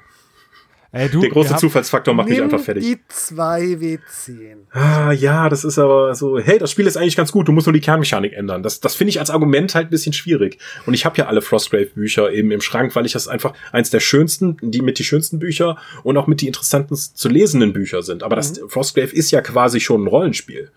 Ey, 0.92 1.08
du, 1.08 1.22
der 1.22 1.30
große 1.30 1.56
Zufallsfaktor 1.58 2.16
macht 2.16 2.30
mich 2.30 2.42
einfach 2.42 2.60
fertig. 2.60 2.84
Die 2.84 2.98
2W10. 3.14 4.58
Ah, 4.72 5.12
ja, 5.12 5.48
das 5.48 5.64
ist 5.64 5.78
aber 5.78 6.16
so, 6.16 6.40
hey, 6.40 6.58
das 6.58 6.72
Spiel 6.72 6.88
ist 6.88 6.98
eigentlich 6.98 7.16
ganz 7.16 7.32
gut, 7.32 7.48
du 7.48 7.52
musst 7.52 7.68
nur 7.68 7.74
die 7.74 7.80
Kernmechanik 7.80 8.34
ändern. 8.34 8.64
Das, 8.64 8.80
das 8.80 8.96
finde 8.96 9.10
ich 9.10 9.20
als 9.20 9.30
Argument 9.30 9.76
halt 9.76 9.88
ein 9.88 9.90
bisschen 9.92 10.14
schwierig. 10.14 10.58
Und 10.88 10.96
ich 10.96 11.06
habe 11.06 11.16
ja 11.18 11.28
alle 11.28 11.44
Frostgrave-Bücher 11.44 12.32
eben 12.32 12.50
im 12.50 12.62
Schrank, 12.62 12.96
weil 12.96 13.06
ich 13.06 13.12
das 13.12 13.28
einfach 13.28 13.54
eins 13.72 13.92
der 13.92 14.00
schönsten, 14.00 14.58
die 14.62 14.82
mit 14.82 14.98
die 14.98 15.04
schönsten 15.04 15.38
Bücher 15.38 15.78
und 16.04 16.18
auch 16.18 16.26
mit 16.26 16.42
die 16.42 16.48
interessanten 16.48 16.96
zu 16.96 17.30
lesenden 17.30 17.72
Bücher 17.72 18.02
sind. 18.02 18.24
Aber 18.24 18.36
das 18.36 18.60
mhm. 18.60 18.70
Frostgrave 18.70 19.14
ist 19.14 19.30
ja 19.30 19.42
quasi 19.42 19.80
schon 19.80 20.04
ein 20.04 20.08
Rollenspiel. 20.08 20.72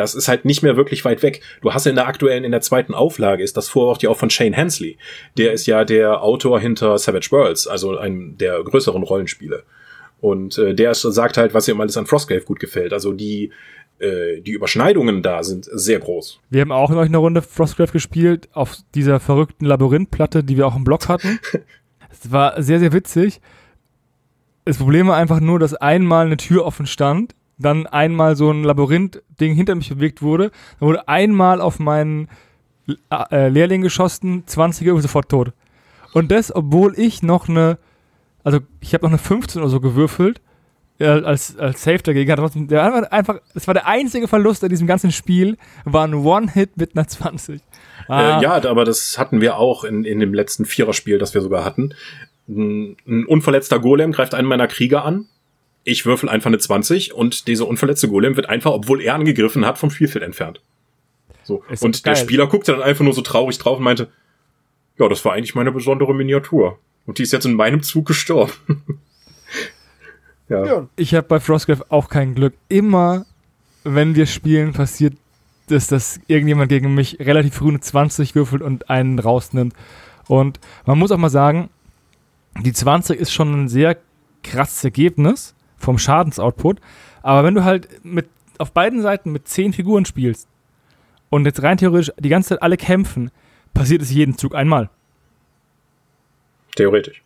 Das 0.00 0.14
ist 0.14 0.28
halt 0.28 0.44
nicht 0.44 0.62
mehr 0.62 0.76
wirklich 0.76 1.04
weit 1.04 1.22
weg. 1.22 1.42
Du 1.60 1.72
hast 1.74 1.86
in 1.86 1.94
der 1.94 2.06
aktuellen, 2.06 2.44
in 2.44 2.52
der 2.52 2.62
zweiten 2.62 2.94
Auflage 2.94 3.42
ist 3.42 3.56
das 3.56 3.68
Vorwort 3.68 4.02
ja 4.02 4.10
auch 4.10 4.16
von 4.16 4.30
Shane 4.30 4.54
Hensley. 4.54 4.96
Der 5.36 5.52
ist 5.52 5.66
ja 5.66 5.84
der 5.84 6.22
Autor 6.22 6.58
hinter 6.58 6.96
Savage 6.98 7.28
Worlds, 7.30 7.66
also 7.66 7.98
einem 7.98 8.38
der 8.38 8.62
größeren 8.62 9.02
Rollenspiele. 9.02 9.64
Und 10.20 10.58
äh, 10.58 10.74
der 10.74 10.94
sagt 10.94 11.36
halt, 11.36 11.54
was 11.54 11.68
ihm 11.68 11.80
alles 11.80 11.96
an 11.96 12.06
Frostgrave 12.06 12.42
gut 12.42 12.60
gefällt. 12.60 12.92
Also 12.92 13.12
die, 13.12 13.50
äh, 13.98 14.40
die 14.40 14.52
Überschneidungen 14.52 15.22
da 15.22 15.42
sind 15.42 15.68
sehr 15.70 15.98
groß. 15.98 16.40
Wir 16.50 16.62
haben 16.62 16.72
auch 16.72 16.90
in 16.90 16.96
euch 16.96 17.08
eine 17.08 17.18
Runde 17.18 17.42
Frostgrave 17.42 17.92
gespielt 17.92 18.48
auf 18.52 18.76
dieser 18.94 19.20
verrückten 19.20 19.66
Labyrinthplatte, 19.66 20.44
die 20.44 20.56
wir 20.56 20.66
auch 20.66 20.76
im 20.76 20.84
Blog 20.84 21.08
hatten. 21.08 21.38
Es 22.12 22.32
war 22.32 22.60
sehr, 22.60 22.80
sehr 22.80 22.92
witzig. 22.92 23.40
Das 24.66 24.76
Problem 24.76 25.06
war 25.06 25.16
einfach 25.16 25.40
nur, 25.40 25.58
dass 25.58 25.74
einmal 25.74 26.26
eine 26.26 26.36
Tür 26.36 26.66
offen 26.66 26.86
stand 26.86 27.34
dann 27.60 27.86
einmal 27.86 28.36
so 28.36 28.50
ein 28.50 28.64
Labyrinth-Ding 28.64 29.54
hinter 29.54 29.74
mich 29.74 29.90
bewegt 29.90 30.22
wurde. 30.22 30.50
Dann 30.78 30.88
wurde 30.88 31.08
einmal 31.08 31.60
auf 31.60 31.78
meinen 31.78 32.28
äh, 33.30 33.48
Lehrling 33.48 33.82
geschossen, 33.82 34.44
20er 34.46 34.92
und 34.92 35.02
sofort 35.02 35.28
tot. 35.28 35.52
Und 36.12 36.30
das, 36.30 36.54
obwohl 36.54 36.98
ich 36.98 37.22
noch 37.22 37.48
eine, 37.48 37.78
also 38.42 38.60
ich 38.80 38.94
habe 38.94 39.04
noch 39.04 39.10
eine 39.10 39.18
15 39.18 39.60
oder 39.60 39.70
so 39.70 39.80
gewürfelt, 39.80 40.40
äh, 40.98 41.06
als, 41.06 41.56
als 41.58 41.82
Safe 41.82 41.98
dagegen 41.98 42.30
hatte. 42.32 42.66
Der 42.66 43.12
einfach, 43.12 43.38
das 43.54 43.66
war 43.66 43.74
der 43.74 43.86
einzige 43.86 44.26
Verlust 44.26 44.62
in 44.62 44.70
diesem 44.70 44.86
ganzen 44.86 45.12
Spiel, 45.12 45.56
war 45.84 46.06
ein 46.06 46.14
One-Hit 46.14 46.76
mit 46.76 46.96
einer 46.96 47.06
20. 47.06 47.60
Ah. 48.08 48.38
Äh, 48.38 48.42
ja, 48.42 48.64
aber 48.64 48.84
das 48.84 49.18
hatten 49.18 49.40
wir 49.40 49.56
auch 49.56 49.84
in, 49.84 50.04
in 50.04 50.18
dem 50.18 50.34
letzten 50.34 50.64
Viererspiel, 50.64 51.18
das 51.18 51.34
wir 51.34 51.42
sogar 51.42 51.64
hatten. 51.64 51.94
Ein, 52.48 52.96
ein 53.06 53.24
unverletzter 53.26 53.78
Golem 53.78 54.12
greift 54.12 54.34
einen 54.34 54.48
meiner 54.48 54.66
Krieger 54.66 55.04
an 55.04 55.26
ich 55.84 56.06
würfel 56.06 56.28
einfach 56.28 56.48
eine 56.48 56.58
20 56.58 57.14
und 57.14 57.46
dieser 57.48 57.66
unverletzte 57.66 58.08
Golem 58.08 58.36
wird 58.36 58.48
einfach, 58.48 58.72
obwohl 58.72 59.00
er 59.00 59.14
angegriffen 59.14 59.64
hat, 59.64 59.78
vom 59.78 59.90
Spielfeld 59.90 60.24
entfernt. 60.24 60.60
So. 61.42 61.64
Ist 61.70 61.82
und 61.82 62.04
der 62.06 62.16
Spieler 62.16 62.46
guckte 62.46 62.72
dann 62.72 62.82
einfach 62.82 63.04
nur 63.04 63.14
so 63.14 63.22
traurig 63.22 63.58
drauf 63.58 63.78
und 63.78 63.84
meinte, 63.84 64.10
ja, 64.98 65.08
das 65.08 65.24
war 65.24 65.32
eigentlich 65.32 65.54
meine 65.54 65.72
besondere 65.72 66.14
Miniatur. 66.14 66.78
Und 67.06 67.18
die 67.18 67.22
ist 67.22 67.32
jetzt 67.32 67.46
in 67.46 67.54
meinem 67.54 67.82
Zug 67.82 68.06
gestorben. 68.06 68.52
ja. 70.48 70.64
ja. 70.64 70.88
Ich 70.96 71.14
habe 71.14 71.26
bei 71.26 71.40
Frostgrave 71.40 71.86
auch 71.88 72.08
kein 72.08 72.34
Glück. 72.34 72.54
Immer, 72.68 73.24
wenn 73.82 74.14
wir 74.14 74.26
spielen, 74.26 74.74
passiert 74.74 75.14
es, 75.70 75.86
dass 75.86 76.20
irgendjemand 76.26 76.68
gegen 76.68 76.94
mich 76.94 77.18
relativ 77.20 77.54
früh 77.54 77.68
eine 77.68 77.80
20 77.80 78.34
würfelt 78.34 78.60
und 78.60 78.90
einen 78.90 79.18
rausnimmt. 79.18 79.74
Und 80.28 80.60
man 80.84 80.98
muss 80.98 81.10
auch 81.10 81.18
mal 81.18 81.30
sagen, 81.30 81.70
die 82.60 82.72
20 82.72 83.18
ist 83.18 83.32
schon 83.32 83.52
ein 83.54 83.68
sehr 83.68 83.96
krasses 84.42 84.84
Ergebnis 84.84 85.54
vom 85.80 85.98
Schadensoutput. 85.98 86.80
Aber 87.22 87.44
wenn 87.44 87.54
du 87.54 87.64
halt 87.64 88.04
mit 88.04 88.28
auf 88.58 88.72
beiden 88.72 89.02
Seiten 89.02 89.32
mit 89.32 89.48
zehn 89.48 89.72
Figuren 89.72 90.04
spielst 90.04 90.46
und 91.30 91.46
jetzt 91.46 91.62
rein 91.62 91.78
theoretisch 91.78 92.12
die 92.18 92.28
ganze 92.28 92.50
Zeit 92.50 92.62
alle 92.62 92.76
kämpfen, 92.76 93.30
passiert 93.74 94.02
es 94.02 94.10
jeden 94.10 94.36
Zug 94.36 94.54
einmal. 94.54 94.90
Theoretisch. 96.76 97.22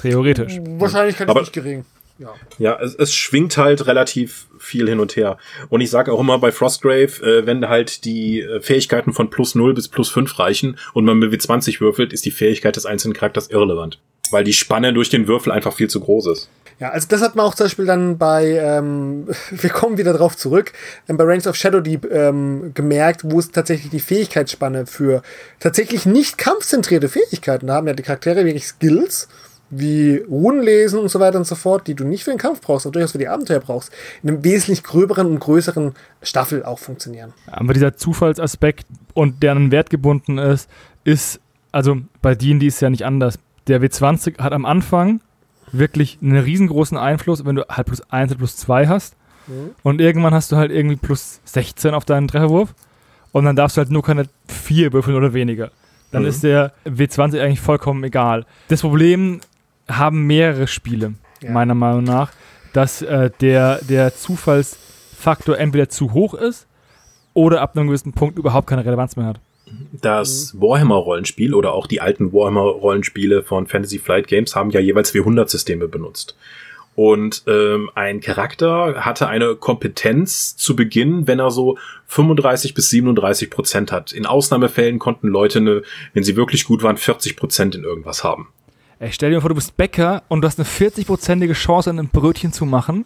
Theoretisch. 0.00 0.58
Wahrscheinlichkeit 0.78 1.28
ist 1.28 1.34
nicht 1.34 1.52
gering. 1.52 1.84
Ja, 2.18 2.34
ja 2.58 2.78
es, 2.80 2.94
es 2.94 3.14
schwingt 3.14 3.56
halt 3.56 3.86
relativ 3.86 4.48
viel 4.58 4.88
hin 4.88 5.00
und 5.00 5.16
her. 5.16 5.38
Und 5.68 5.80
ich 5.80 5.90
sage 5.90 6.12
auch 6.12 6.20
immer 6.20 6.38
bei 6.38 6.52
Frostgrave, 6.52 7.22
äh, 7.22 7.46
wenn 7.46 7.68
halt 7.68 8.04
die 8.04 8.40
äh, 8.40 8.60
Fähigkeiten 8.60 9.12
von 9.12 9.30
plus 9.30 9.54
0 9.54 9.74
bis 9.74 9.88
plus 9.88 10.10
5 10.10 10.38
reichen 10.38 10.78
und 10.94 11.04
man 11.04 11.18
mit 11.18 11.32
W20 11.32 11.80
würfelt, 11.80 12.12
ist 12.12 12.24
die 12.24 12.30
Fähigkeit 12.30 12.76
des 12.76 12.86
einzelnen 12.86 13.14
Charakters 13.14 13.50
irrelevant. 13.50 14.00
Weil 14.30 14.44
die 14.44 14.52
Spanne 14.52 14.92
durch 14.92 15.08
den 15.08 15.26
Würfel 15.26 15.52
einfach 15.52 15.72
viel 15.72 15.88
zu 15.88 16.00
groß 16.00 16.26
ist. 16.26 16.50
Ja, 16.80 16.90
also 16.90 17.08
das 17.08 17.22
hat 17.22 17.34
man 17.34 17.44
auch 17.44 17.54
zum 17.54 17.64
Beispiel 17.64 17.86
dann 17.86 18.18
bei, 18.18 18.58
ähm, 18.62 19.26
wir 19.50 19.70
kommen 19.70 19.98
wieder 19.98 20.12
drauf 20.12 20.36
zurück, 20.36 20.72
bei 21.06 21.24
Ranks 21.24 21.46
of 21.46 21.56
Shadow 21.56 21.80
Deep 21.80 22.08
ähm, 22.10 22.72
gemerkt, 22.74 23.22
wo 23.24 23.38
es 23.38 23.50
tatsächlich 23.50 23.90
die 23.90 24.00
Fähigkeitsspanne 24.00 24.86
für 24.86 25.22
tatsächlich 25.58 26.06
nicht 26.06 26.38
kampfzentrierte 26.38 27.08
Fähigkeiten 27.08 27.66
da 27.66 27.74
haben 27.74 27.88
ja 27.88 27.94
die 27.94 28.02
Charaktere 28.02 28.44
wirklich 28.44 28.66
Skills, 28.66 29.28
wie 29.70 30.16
Runenlesen 30.16 30.98
und 30.98 31.10
so 31.10 31.20
weiter 31.20 31.38
und 31.38 31.46
so 31.46 31.54
fort, 31.54 31.86
die 31.86 31.94
du 31.94 32.04
nicht 32.04 32.24
für 32.24 32.30
den 32.30 32.38
Kampf 32.38 32.60
brauchst, 32.60 32.86
aber 32.86 32.94
durchaus 32.94 33.12
für 33.12 33.18
die 33.18 33.28
Abenteuer 33.28 33.60
brauchst, 33.60 33.92
in 34.22 34.30
einem 34.30 34.44
wesentlich 34.44 34.82
gröberen 34.82 35.26
und 35.26 35.40
größeren 35.40 35.94
Staffel 36.22 36.64
auch 36.64 36.78
funktionieren. 36.78 37.32
Aber 37.46 37.74
dieser 37.74 37.96
Zufallsaspekt 37.96 38.86
und 39.14 39.42
der 39.42 39.52
an 39.52 39.70
Wert 39.70 39.90
gebunden 39.90 40.38
ist, 40.38 40.70
ist, 41.04 41.40
also 41.72 41.98
bei 42.22 42.34
D&D 42.34 42.66
ist 42.66 42.80
ja 42.80 42.90
nicht 42.90 43.04
anders. 43.04 43.38
Der 43.66 43.82
W20 43.82 44.38
hat 44.38 44.52
am 44.52 44.64
Anfang 44.64 45.20
wirklich 45.72 46.18
einen 46.22 46.38
riesengroßen 46.38 46.96
Einfluss, 46.96 47.44
wenn 47.44 47.56
du 47.56 47.66
halt 47.68 47.86
plus 47.86 48.00
1 48.10 48.32
und 48.32 48.38
plus 48.38 48.56
2 48.56 48.86
hast. 48.88 49.16
Mhm. 49.46 49.70
Und 49.82 50.00
irgendwann 50.00 50.32
hast 50.32 50.50
du 50.50 50.56
halt 50.56 50.70
irgendwie 50.70 50.96
plus 50.96 51.40
16 51.44 51.92
auf 51.92 52.06
deinen 52.06 52.28
Trefferwurf. 52.28 52.74
Und 53.32 53.44
dann 53.44 53.56
darfst 53.56 53.76
du 53.76 53.80
halt 53.80 53.90
nur 53.90 54.02
keine 54.02 54.24
4 54.46 54.94
würfeln 54.94 55.16
oder 55.16 55.34
weniger. 55.34 55.70
Dann 56.10 56.22
mhm. 56.22 56.28
ist 56.28 56.42
der 56.42 56.72
W20 56.86 57.40
eigentlich 57.40 57.60
vollkommen 57.60 58.02
egal. 58.04 58.46
Das 58.68 58.80
Problem 58.80 59.40
haben 59.88 60.26
mehrere 60.26 60.66
Spiele, 60.66 61.14
ja. 61.42 61.50
meiner 61.50 61.74
Meinung 61.74 62.04
nach, 62.04 62.32
dass 62.72 63.02
äh, 63.02 63.30
der, 63.40 63.80
der 63.88 64.14
Zufallsfaktor 64.14 65.58
entweder 65.58 65.88
zu 65.88 66.12
hoch 66.12 66.34
ist 66.34 66.66
oder 67.34 67.60
ab 67.60 67.76
einem 67.76 67.88
gewissen 67.88 68.12
Punkt 68.12 68.38
überhaupt 68.38 68.68
keine 68.68 68.84
Relevanz 68.84 69.16
mehr 69.16 69.26
hat 69.26 69.40
das 69.92 70.54
mhm. 70.54 70.62
Warhammer-Rollenspiel 70.62 71.54
oder 71.54 71.72
auch 71.72 71.86
die 71.86 72.00
alten 72.00 72.32
Warhammer-Rollenspiele 72.32 73.42
von 73.42 73.66
Fantasy 73.66 73.98
Flight 73.98 74.26
Games 74.26 74.54
haben 74.54 74.70
ja 74.70 74.80
jeweils 74.80 75.12
400-Systeme 75.12 75.88
benutzt. 75.88 76.36
Und 76.94 77.44
ähm, 77.46 77.90
ein 77.94 78.20
Charakter 78.20 79.04
hatte 79.04 79.28
eine 79.28 79.54
Kompetenz 79.54 80.56
zu 80.56 80.74
Beginn, 80.74 81.28
wenn 81.28 81.38
er 81.38 81.52
so 81.52 81.78
35 82.06 82.74
bis 82.74 82.90
37 82.90 83.50
Prozent 83.50 83.92
hat. 83.92 84.12
In 84.12 84.26
Ausnahmefällen 84.26 84.98
konnten 84.98 85.28
Leute, 85.28 85.60
ne, 85.60 85.82
wenn 86.12 86.24
sie 86.24 86.34
wirklich 86.34 86.64
gut 86.64 86.82
waren, 86.82 86.96
40 86.96 87.36
Prozent 87.36 87.76
in 87.76 87.84
irgendwas 87.84 88.24
haben. 88.24 88.48
Ey, 89.00 89.12
stell 89.12 89.30
dir 89.30 89.40
vor, 89.40 89.50
du 89.50 89.54
bist 89.54 89.76
Bäcker 89.76 90.24
und 90.28 90.42
du 90.42 90.48
hast 90.48 90.58
eine 90.58 90.66
40-prozentige 90.66 91.52
Chance, 91.52 91.90
ein 91.90 92.08
Brötchen 92.08 92.52
zu 92.52 92.66
machen 92.66 93.04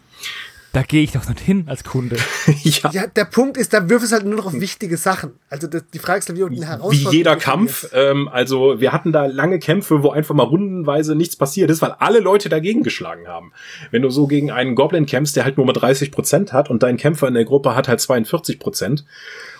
da 0.73 0.81
gehe 0.81 1.03
ich 1.03 1.11
doch 1.11 1.27
nicht 1.29 1.39
hin 1.39 1.65
als 1.67 1.83
Kunde. 1.83 2.17
ja. 2.63 2.89
ja. 2.91 3.07
der 3.07 3.25
Punkt 3.25 3.57
ist, 3.57 3.73
da 3.73 3.89
wirft 3.89 4.05
es 4.05 4.11
halt 4.11 4.25
nur 4.25 4.35
noch 4.35 4.47
auf 4.47 4.59
wichtige 4.59 4.97
Sachen. 4.97 5.33
Also 5.47 5.67
das, 5.67 5.83
die 5.93 5.99
Frage 5.99 6.19
ist, 6.19 6.35
wie 6.35 6.43
eine 6.43 6.65
Herausforderung 6.65 7.11
Wie 7.11 7.15
jeder 7.15 7.35
Kampf. 7.35 7.89
Ähm, 7.93 8.27
also 8.27 8.81
wir 8.81 8.91
hatten 8.91 9.11
da 9.11 9.27
lange 9.27 9.59
Kämpfe, 9.59 10.01
wo 10.01 10.09
einfach 10.09 10.33
mal 10.33 10.43
rundenweise 10.43 11.13
nichts 11.13 11.35
passiert 11.35 11.69
ist, 11.69 11.83
weil 11.83 11.91
alle 11.91 12.19
Leute 12.19 12.49
dagegen 12.49 12.81
geschlagen 12.81 13.27
haben. 13.27 13.53
Wenn 13.91 14.01
du 14.01 14.09
so 14.09 14.25
gegen 14.25 14.49
einen 14.49 14.73
Goblin 14.73 15.05
kämpfst, 15.05 15.35
der 15.35 15.45
halt 15.45 15.57
nur 15.57 15.65
mal 15.67 15.73
30 15.73 16.11
Prozent 16.11 16.53
hat 16.53 16.71
und 16.71 16.81
dein 16.81 16.97
Kämpfer 16.97 17.27
in 17.27 17.35
der 17.35 17.45
Gruppe 17.45 17.75
hat 17.75 17.87
halt 17.87 18.01
42 18.01 18.57
Prozent 18.57 19.05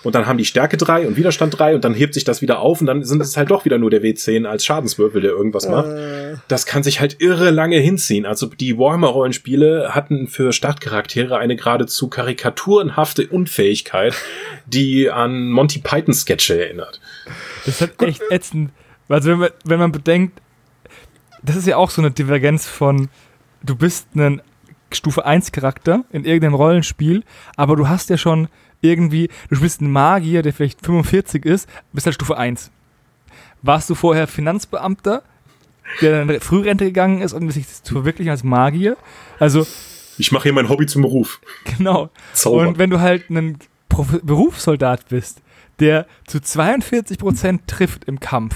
und 0.04 0.14
dann 0.14 0.26
haben 0.26 0.38
die 0.38 0.44
Stärke 0.44 0.76
drei 0.76 1.06
und 1.06 1.16
Widerstand 1.16 1.58
drei 1.58 1.74
und 1.74 1.84
dann 1.84 1.94
hebt 1.94 2.14
sich 2.14 2.24
das 2.24 2.42
wieder 2.42 2.60
auf 2.60 2.80
und 2.80 2.86
dann 2.86 3.02
sind 3.04 3.20
es 3.20 3.36
halt 3.36 3.50
doch 3.50 3.64
wieder 3.64 3.78
nur 3.78 3.90
der 3.90 4.02
W10 4.02 4.46
als 4.46 4.64
Schadenswürfel, 4.64 5.22
der 5.22 5.32
irgendwas 5.32 5.68
macht. 5.68 5.88
Äh. 5.88 6.36
das 6.48 6.66
kann 6.66 6.82
sich 6.82 7.00
halt 7.00 7.20
irre 7.20 7.50
lange 7.50 7.78
hinziehen. 7.78 8.26
Also 8.26 8.46
die 8.46 8.78
Warhammer-Rollenspiele 8.78 9.94
hatten 9.94 10.28
für 10.28 10.52
Startcharaktere 10.52 11.38
eine 11.38 11.56
geradezu 11.56 12.08
karikaturenhafte 12.08 13.26
Unfähigkeit, 13.26 14.14
die 14.66 15.10
an 15.10 15.50
Monty 15.50 15.80
Python-Sketche 15.80 16.64
erinnert. 16.66 17.00
Das 17.64 17.76
ist 17.76 17.80
halt 17.80 18.02
echt 18.02 18.22
ätzend. 18.30 18.70
Also 19.08 19.30
wenn 19.30 19.38
man, 19.38 19.50
wenn 19.64 19.78
man 19.78 19.92
bedenkt, 19.92 20.40
das 21.42 21.56
ist 21.56 21.66
ja 21.66 21.76
auch 21.76 21.90
so 21.90 22.00
eine 22.00 22.10
Divergenz 22.10 22.66
von, 22.66 23.08
du 23.62 23.76
bist 23.76 24.08
ein 24.14 24.40
Stufe 24.92 25.24
1 25.24 25.52
Charakter 25.52 26.04
in 26.10 26.24
irgendeinem 26.24 26.54
Rollenspiel, 26.54 27.24
aber 27.56 27.76
du 27.76 27.88
hast 27.88 28.10
ja 28.10 28.16
schon 28.16 28.48
irgendwie, 28.80 29.28
du 29.50 29.60
bist 29.60 29.80
ein 29.80 29.90
Magier, 29.90 30.42
der 30.42 30.52
vielleicht 30.52 30.84
45 30.84 31.44
ist, 31.44 31.68
bist 31.92 32.06
halt 32.06 32.14
Stufe 32.14 32.36
1. 32.36 32.70
Warst 33.62 33.88
du 33.88 33.94
vorher 33.94 34.26
Finanzbeamter, 34.26 35.22
der 36.00 36.24
dann 36.24 36.40
Frührente 36.40 36.84
gegangen 36.84 37.22
ist, 37.22 37.32
um 37.32 37.50
sich 37.50 37.66
zu 37.66 37.94
verwirklichen 37.94 38.30
als 38.30 38.44
Magier? 38.44 38.96
Also. 39.38 39.66
Ich 40.16 40.30
mache 40.32 40.44
hier 40.44 40.52
mein 40.52 40.68
Hobby 40.68 40.86
zum 40.86 41.02
Beruf. 41.02 41.40
Genau. 41.76 42.10
Zauber. 42.34 42.68
Und 42.68 42.78
wenn 42.78 42.90
du 42.90 43.00
halt 43.00 43.30
ein 43.30 43.58
Berufssoldat 43.88 45.08
bist, 45.08 45.42
der 45.80 46.06
zu 46.26 46.38
42% 46.38 47.60
trifft 47.66 48.04
im 48.04 48.20
Kampf, 48.20 48.54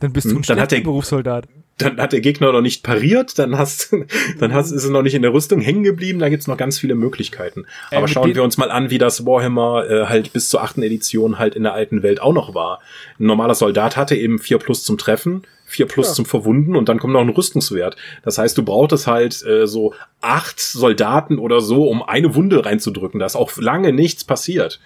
dann 0.00 0.12
bist 0.12 0.26
du 0.26 0.30
hm, 0.30 0.38
ein 0.38 0.44
schlechter 0.44 0.80
Berufssoldat 0.80 1.48
dann 1.82 1.98
hat 1.98 2.12
der 2.12 2.20
Gegner 2.20 2.52
noch 2.52 2.60
nicht 2.60 2.82
pariert, 2.82 3.38
dann 3.38 3.58
hast, 3.58 3.94
dann 4.38 4.52
hast, 4.52 4.70
ist 4.70 4.84
er 4.84 4.90
noch 4.90 5.02
nicht 5.02 5.14
in 5.14 5.22
der 5.22 5.32
Rüstung 5.32 5.60
hängen 5.60 5.82
geblieben, 5.82 6.18
da 6.18 6.28
gibt's 6.28 6.46
noch 6.46 6.56
ganz 6.56 6.78
viele 6.78 6.94
Möglichkeiten. 6.94 7.64
Äh, 7.90 7.96
Aber 7.96 8.08
schauen 8.08 8.34
wir 8.34 8.42
uns 8.42 8.58
mal 8.58 8.70
an, 8.70 8.90
wie 8.90 8.98
das 8.98 9.26
Warhammer 9.26 9.88
äh, 9.88 10.06
halt 10.06 10.32
bis 10.32 10.48
zur 10.48 10.62
achten 10.62 10.82
Edition 10.82 11.38
halt 11.38 11.54
in 11.54 11.62
der 11.62 11.74
alten 11.74 12.02
Welt 12.02 12.20
auch 12.20 12.32
noch 12.32 12.54
war. 12.54 12.80
Ein 13.18 13.26
normaler 13.26 13.54
Soldat 13.54 13.96
hatte 13.96 14.14
eben 14.16 14.38
vier 14.38 14.58
plus 14.58 14.84
zum 14.84 14.98
Treffen, 14.98 15.42
vier 15.64 15.86
plus 15.86 16.08
ja. 16.08 16.14
zum 16.14 16.26
Verwunden 16.26 16.76
und 16.76 16.88
dann 16.88 16.98
kommt 16.98 17.12
noch 17.12 17.20
ein 17.20 17.28
Rüstungswert. 17.28 17.96
Das 18.22 18.38
heißt, 18.38 18.56
du 18.56 18.62
brauchtest 18.62 19.06
halt 19.06 19.44
äh, 19.44 19.66
so 19.66 19.94
acht 20.20 20.60
Soldaten 20.60 21.38
oder 21.38 21.60
so, 21.60 21.88
um 21.88 22.02
eine 22.02 22.34
Wunde 22.34 22.64
reinzudrücken. 22.64 23.20
Da 23.20 23.26
ist 23.26 23.36
auch 23.36 23.56
lange 23.56 23.92
nichts 23.92 24.24
passiert. 24.24 24.80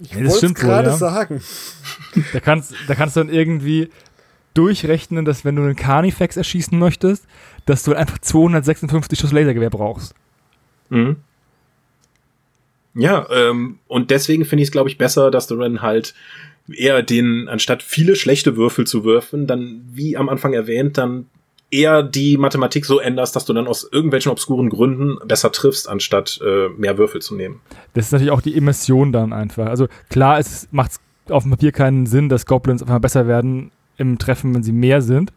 Ich 0.00 0.12
ja, 0.12 0.26
wollte 0.26 0.52
gerade 0.54 0.88
ja. 0.90 0.96
sagen. 0.96 1.42
Da 2.32 2.40
kannst, 2.40 2.74
da 2.88 2.94
kannst 2.94 3.16
du 3.16 3.20
dann 3.20 3.32
irgendwie 3.32 3.88
durchrechnen, 4.54 5.24
dass 5.24 5.44
wenn 5.44 5.56
du 5.56 5.62
einen 5.62 5.76
Carnifex 5.76 6.36
erschießen 6.36 6.78
möchtest, 6.78 7.26
dass 7.66 7.82
du 7.82 7.94
einfach 7.94 8.18
256 8.18 9.18
Schuss 9.18 9.32
Lasergewehr 9.32 9.70
brauchst. 9.70 10.14
Mhm. 10.90 11.16
Ja, 12.94 13.26
ähm, 13.30 13.78
und 13.88 14.10
deswegen 14.10 14.44
finde 14.44 14.62
ich 14.62 14.68
es, 14.68 14.72
glaube 14.72 14.90
ich, 14.90 14.98
besser, 14.98 15.30
dass 15.30 15.46
du 15.46 15.56
dann 15.56 15.80
halt 15.80 16.14
eher 16.70 17.02
den, 17.02 17.48
anstatt 17.48 17.82
viele 17.82 18.16
schlechte 18.16 18.56
Würfel 18.56 18.86
zu 18.86 19.04
würfen, 19.04 19.46
dann, 19.46 19.82
wie 19.90 20.16
am 20.16 20.28
Anfang 20.28 20.52
erwähnt, 20.52 20.98
dann 20.98 21.26
eher 21.70 22.02
die 22.02 22.36
Mathematik 22.36 22.84
so 22.84 23.00
änderst, 23.00 23.34
dass 23.34 23.46
du 23.46 23.54
dann 23.54 23.66
aus 23.66 23.88
irgendwelchen 23.90 24.30
obskuren 24.30 24.68
Gründen 24.68 25.16
besser 25.26 25.50
triffst, 25.50 25.88
anstatt 25.88 26.38
äh, 26.44 26.68
mehr 26.76 26.98
Würfel 26.98 27.22
zu 27.22 27.34
nehmen. 27.34 27.60
Das 27.94 28.06
ist 28.06 28.12
natürlich 28.12 28.30
auch 28.30 28.42
die 28.42 28.54
Immersion 28.54 29.10
dann 29.10 29.32
einfach. 29.32 29.66
Also 29.66 29.88
klar, 30.10 30.38
es 30.38 30.68
macht 30.70 30.92
auf 31.30 31.44
dem 31.44 31.50
Papier 31.50 31.72
keinen 31.72 32.04
Sinn, 32.04 32.28
dass 32.28 32.44
Goblins 32.44 32.82
einfach 32.82 33.00
besser 33.00 33.26
werden 33.26 33.70
im 33.96 34.18
Treffen, 34.18 34.54
wenn 34.54 34.62
sie 34.62 34.72
mehr 34.72 35.02
sind. 35.02 35.32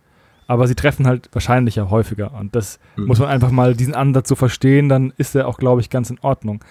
Aber 0.48 0.68
sie 0.68 0.76
treffen 0.76 1.08
halt 1.08 1.30
wahrscheinlich 1.32 1.76
ja 1.76 1.90
häufiger. 1.90 2.34
Und 2.34 2.56
das 2.56 2.80
mhm. 2.96 3.06
muss 3.06 3.20
man 3.20 3.30
einfach 3.30 3.52
mal 3.52 3.76
diesen 3.76 3.96
Ansatz 3.96 4.30
so 4.30 4.36
verstehen, 4.36 4.90
dann 4.90 5.12
ist 5.18 5.36
er 5.36 5.48
auch, 5.48 5.58
glaube 5.58 5.82
ich, 5.82 5.90
ganz 5.90 6.10
in 6.10 6.20
Ordnung. 6.20 6.64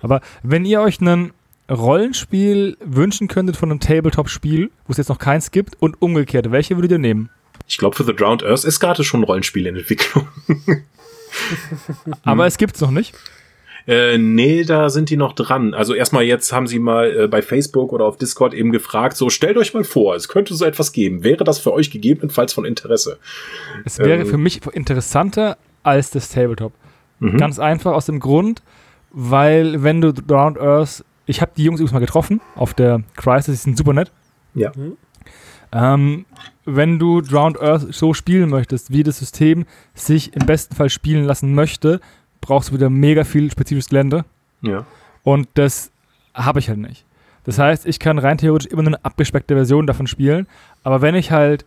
Aber 0.00 0.20
wenn 0.42 0.64
ihr 0.64 0.80
euch 0.82 1.00
ein 1.00 1.32
Rollenspiel 1.70 2.76
wünschen 2.84 3.28
könntet 3.28 3.56
von 3.56 3.70
einem 3.70 3.80
Tabletop-Spiel, 3.80 4.70
wo 4.86 4.90
es 4.90 4.98
jetzt 4.98 5.08
noch 5.08 5.18
keins 5.18 5.50
gibt, 5.50 5.80
und 5.80 6.02
umgekehrt, 6.02 6.50
welche 6.50 6.76
würdet 6.76 6.92
ihr 6.92 6.98
nehmen? 6.98 7.30
Ich 7.66 7.78
glaube, 7.78 7.96
für 7.96 8.04
The 8.04 8.14
Drowned 8.14 8.42
Earth 8.42 8.64
ist 8.64 8.80
gerade 8.80 9.04
schon 9.04 9.20
ein 9.20 9.24
Rollenspiel 9.24 9.66
in 9.66 9.76
Entwicklung. 9.76 10.28
Aber 12.24 12.46
es 12.46 12.58
gibt 12.58 12.74
es 12.74 12.80
noch 12.82 12.90
nicht. 12.90 13.14
Äh, 13.86 14.18
nee, 14.18 14.64
da 14.64 14.90
sind 14.90 15.10
die 15.10 15.16
noch 15.16 15.32
dran. 15.32 15.74
Also 15.74 15.94
erstmal 15.94 16.24
jetzt 16.24 16.52
haben 16.52 16.66
sie 16.66 16.78
mal 16.78 17.24
äh, 17.24 17.28
bei 17.28 17.42
Facebook 17.42 17.92
oder 17.92 18.04
auf 18.04 18.16
Discord 18.16 18.54
eben 18.54 18.70
gefragt, 18.72 19.16
so 19.16 19.30
stellt 19.30 19.56
euch 19.56 19.74
mal 19.74 19.84
vor, 19.84 20.14
es 20.14 20.28
könnte 20.28 20.54
so 20.54 20.64
etwas 20.64 20.92
geben. 20.92 21.24
Wäre 21.24 21.44
das 21.44 21.58
für 21.58 21.72
euch 21.72 21.90
gegebenenfalls 21.90 22.52
von 22.52 22.64
Interesse? 22.64 23.18
Es 23.84 23.98
wäre 23.98 24.22
ähm, 24.22 24.26
für 24.26 24.38
mich 24.38 24.60
interessanter 24.72 25.56
als 25.82 26.10
das 26.10 26.30
Tabletop. 26.30 26.72
Mhm. 27.18 27.36
Ganz 27.38 27.58
einfach 27.58 27.92
aus 27.92 28.06
dem 28.06 28.20
Grund, 28.20 28.62
weil 29.10 29.82
wenn 29.82 30.00
du 30.00 30.12
Drowned 30.12 30.58
Earth, 30.58 31.04
ich 31.26 31.40
habe 31.40 31.52
die 31.56 31.64
Jungs 31.64 31.80
übrigens 31.80 31.92
mal 31.92 32.00
getroffen 32.00 32.40
auf 32.54 32.74
der 32.74 33.02
Crisis, 33.16 33.46
die 33.46 33.64
sind 33.64 33.78
super 33.78 33.92
nett. 33.92 34.12
Ja. 34.54 34.72
Mhm. 34.76 34.96
Ähm, 35.72 36.26
wenn 36.64 36.98
du 36.98 37.20
Drowned 37.20 37.60
Earth 37.60 37.92
so 37.92 38.14
spielen 38.14 38.50
möchtest, 38.50 38.92
wie 38.92 39.02
das 39.02 39.18
System 39.18 39.64
sich 39.94 40.34
im 40.36 40.46
besten 40.46 40.76
Fall 40.76 40.90
spielen 40.90 41.24
lassen 41.24 41.54
möchte, 41.54 42.00
brauchst 42.42 42.68
du 42.68 42.74
wieder 42.74 42.90
mega 42.90 43.24
viel 43.24 43.50
spezifisches 43.50 43.88
Gelände. 43.88 44.26
Ja. 44.60 44.84
Und 45.22 45.48
das 45.54 45.90
habe 46.34 46.58
ich 46.58 46.68
halt 46.68 46.78
nicht. 46.78 47.06
Das 47.44 47.58
heißt, 47.58 47.86
ich 47.86 47.98
kann 47.98 48.18
rein 48.18 48.36
theoretisch 48.36 48.70
immer 48.70 48.82
nur 48.82 48.94
eine 48.94 49.04
abgespeckte 49.04 49.54
Version 49.54 49.86
davon 49.86 50.06
spielen. 50.06 50.46
Aber 50.84 51.00
wenn 51.00 51.14
ich 51.14 51.32
halt 51.32 51.64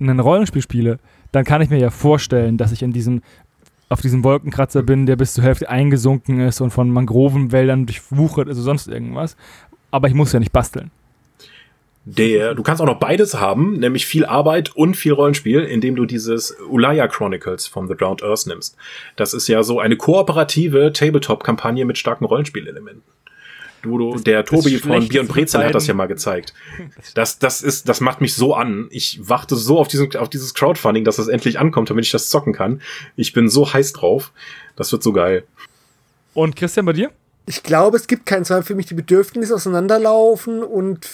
ein 0.00 0.18
Rollenspiel 0.18 0.62
spiele, 0.62 0.98
dann 1.30 1.44
kann 1.44 1.62
ich 1.62 1.70
mir 1.70 1.78
ja 1.78 1.90
vorstellen, 1.90 2.58
dass 2.58 2.72
ich 2.72 2.82
in 2.82 2.92
diesem 2.92 3.22
auf 3.88 4.00
diesem 4.00 4.24
Wolkenkratzer 4.24 4.82
bin, 4.82 5.06
der 5.06 5.14
bis 5.14 5.34
zur 5.34 5.44
Hälfte 5.44 5.70
eingesunken 5.70 6.40
ist 6.40 6.60
und 6.60 6.70
von 6.70 6.90
Mangrovenwäldern 6.90 7.86
durchwuchert 7.86 8.48
ist 8.48 8.56
oder 8.56 8.64
sonst 8.64 8.88
irgendwas. 8.88 9.36
Aber 9.92 10.08
ich 10.08 10.14
muss 10.14 10.32
ja 10.32 10.40
nicht 10.40 10.50
basteln 10.52 10.90
der, 12.08 12.54
du 12.54 12.62
kannst 12.62 12.80
auch 12.80 12.86
noch 12.86 13.00
beides 13.00 13.34
haben, 13.34 13.80
nämlich 13.80 14.06
viel 14.06 14.24
Arbeit 14.24 14.74
und 14.76 14.96
viel 14.96 15.12
Rollenspiel, 15.12 15.62
indem 15.62 15.96
du 15.96 16.04
dieses 16.04 16.56
Ulaya 16.70 17.08
Chronicles 17.08 17.66
von 17.66 17.88
The 17.88 17.96
Drowned 17.96 18.22
Earth 18.22 18.46
nimmst. 18.46 18.76
Das 19.16 19.34
ist 19.34 19.48
ja 19.48 19.64
so 19.64 19.80
eine 19.80 19.96
kooperative 19.96 20.92
Tabletop-Kampagne 20.92 21.84
mit 21.84 21.98
starken 21.98 22.24
Rollenspielelementen. 22.24 23.02
Du, 23.82 23.98
du, 23.98 24.18
der 24.20 24.44
Tobi 24.44 24.78
von 24.78 25.08
Bier 25.08 25.20
und 25.20 25.28
Brezel 25.28 25.64
hat 25.64 25.74
das 25.74 25.88
ja 25.88 25.94
mal 25.94 26.06
gezeigt. 26.06 26.54
Das, 27.14 27.40
das 27.40 27.60
ist, 27.60 27.88
das 27.88 28.00
macht 28.00 28.20
mich 28.20 28.34
so 28.34 28.54
an. 28.54 28.86
Ich 28.90 29.18
warte 29.22 29.56
so 29.56 29.80
auf 29.80 29.88
diesen, 29.88 30.14
auf 30.14 30.30
dieses 30.30 30.54
Crowdfunding, 30.54 31.04
dass 31.04 31.16
das 31.16 31.26
endlich 31.26 31.58
ankommt, 31.58 31.90
damit 31.90 32.04
ich 32.04 32.12
das 32.12 32.28
zocken 32.28 32.52
kann. 32.52 32.80
Ich 33.16 33.32
bin 33.32 33.48
so 33.48 33.72
heiß 33.72 33.92
drauf. 33.92 34.32
Das 34.76 34.92
wird 34.92 35.02
so 35.02 35.12
geil. 35.12 35.44
Und 36.34 36.54
Christian, 36.54 36.86
bei 36.86 36.92
dir? 36.92 37.10
Ich 37.46 37.64
glaube, 37.64 37.96
es 37.96 38.06
gibt 38.06 38.26
keinen 38.26 38.44
Zweifel 38.44 38.64
für 38.64 38.74
mich, 38.76 38.86
die 38.86 38.94
Bedürfnisse 38.94 39.54
auseinanderlaufen 39.54 40.62
und 40.62 41.08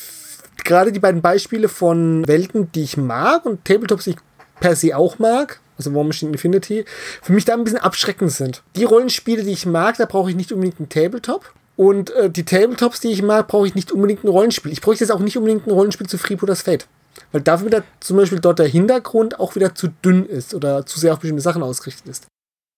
gerade 0.64 0.92
die 0.92 1.00
beiden 1.00 1.22
Beispiele 1.22 1.68
von 1.68 2.26
Welten, 2.26 2.70
die 2.72 2.82
ich 2.82 2.96
mag 2.96 3.46
und 3.46 3.64
Tabletops, 3.64 4.04
die 4.04 4.10
ich 4.10 4.16
per 4.60 4.76
se 4.76 4.96
auch 4.96 5.18
mag, 5.18 5.60
also 5.76 5.94
War 5.94 6.04
Machine 6.04 6.32
Infinity, 6.32 6.84
für 7.20 7.32
mich 7.32 7.44
da 7.44 7.54
ein 7.54 7.64
bisschen 7.64 7.80
abschreckend 7.80 8.32
sind. 8.32 8.62
Die 8.76 8.84
Rollenspiele, 8.84 9.42
die 9.42 9.52
ich 9.52 9.66
mag, 9.66 9.96
da 9.96 10.06
brauche 10.06 10.30
ich 10.30 10.36
nicht 10.36 10.52
unbedingt 10.52 10.78
einen 10.78 10.88
Tabletop. 10.88 11.52
Und 11.76 12.10
äh, 12.10 12.30
die 12.30 12.44
Tabletops, 12.44 13.00
die 13.00 13.10
ich 13.10 13.22
mag, 13.22 13.48
brauche 13.48 13.66
ich 13.66 13.74
nicht 13.74 13.92
unbedingt 13.92 14.24
ein 14.24 14.28
Rollenspiel. 14.28 14.72
Ich 14.72 14.80
bräuchte 14.82 15.04
jetzt 15.04 15.10
auch 15.10 15.20
nicht 15.20 15.36
unbedingt 15.36 15.66
ein 15.66 15.70
Rollenspiel 15.70 16.06
zu 16.06 16.18
Freebooters 16.18 16.62
Fate. 16.62 16.86
Weil 17.32 17.40
dafür 17.40 17.66
wieder 17.66 17.84
zum 18.00 18.18
Beispiel 18.18 18.40
dort 18.40 18.58
der 18.58 18.68
Hintergrund 18.68 19.40
auch 19.40 19.54
wieder 19.54 19.74
zu 19.74 19.88
dünn 19.88 20.26
ist 20.26 20.54
oder 20.54 20.86
zu 20.86 21.00
sehr 21.00 21.14
auf 21.14 21.20
bestimmte 21.20 21.42
Sachen 21.42 21.62
ausgerichtet 21.62 22.06
ist. 22.08 22.26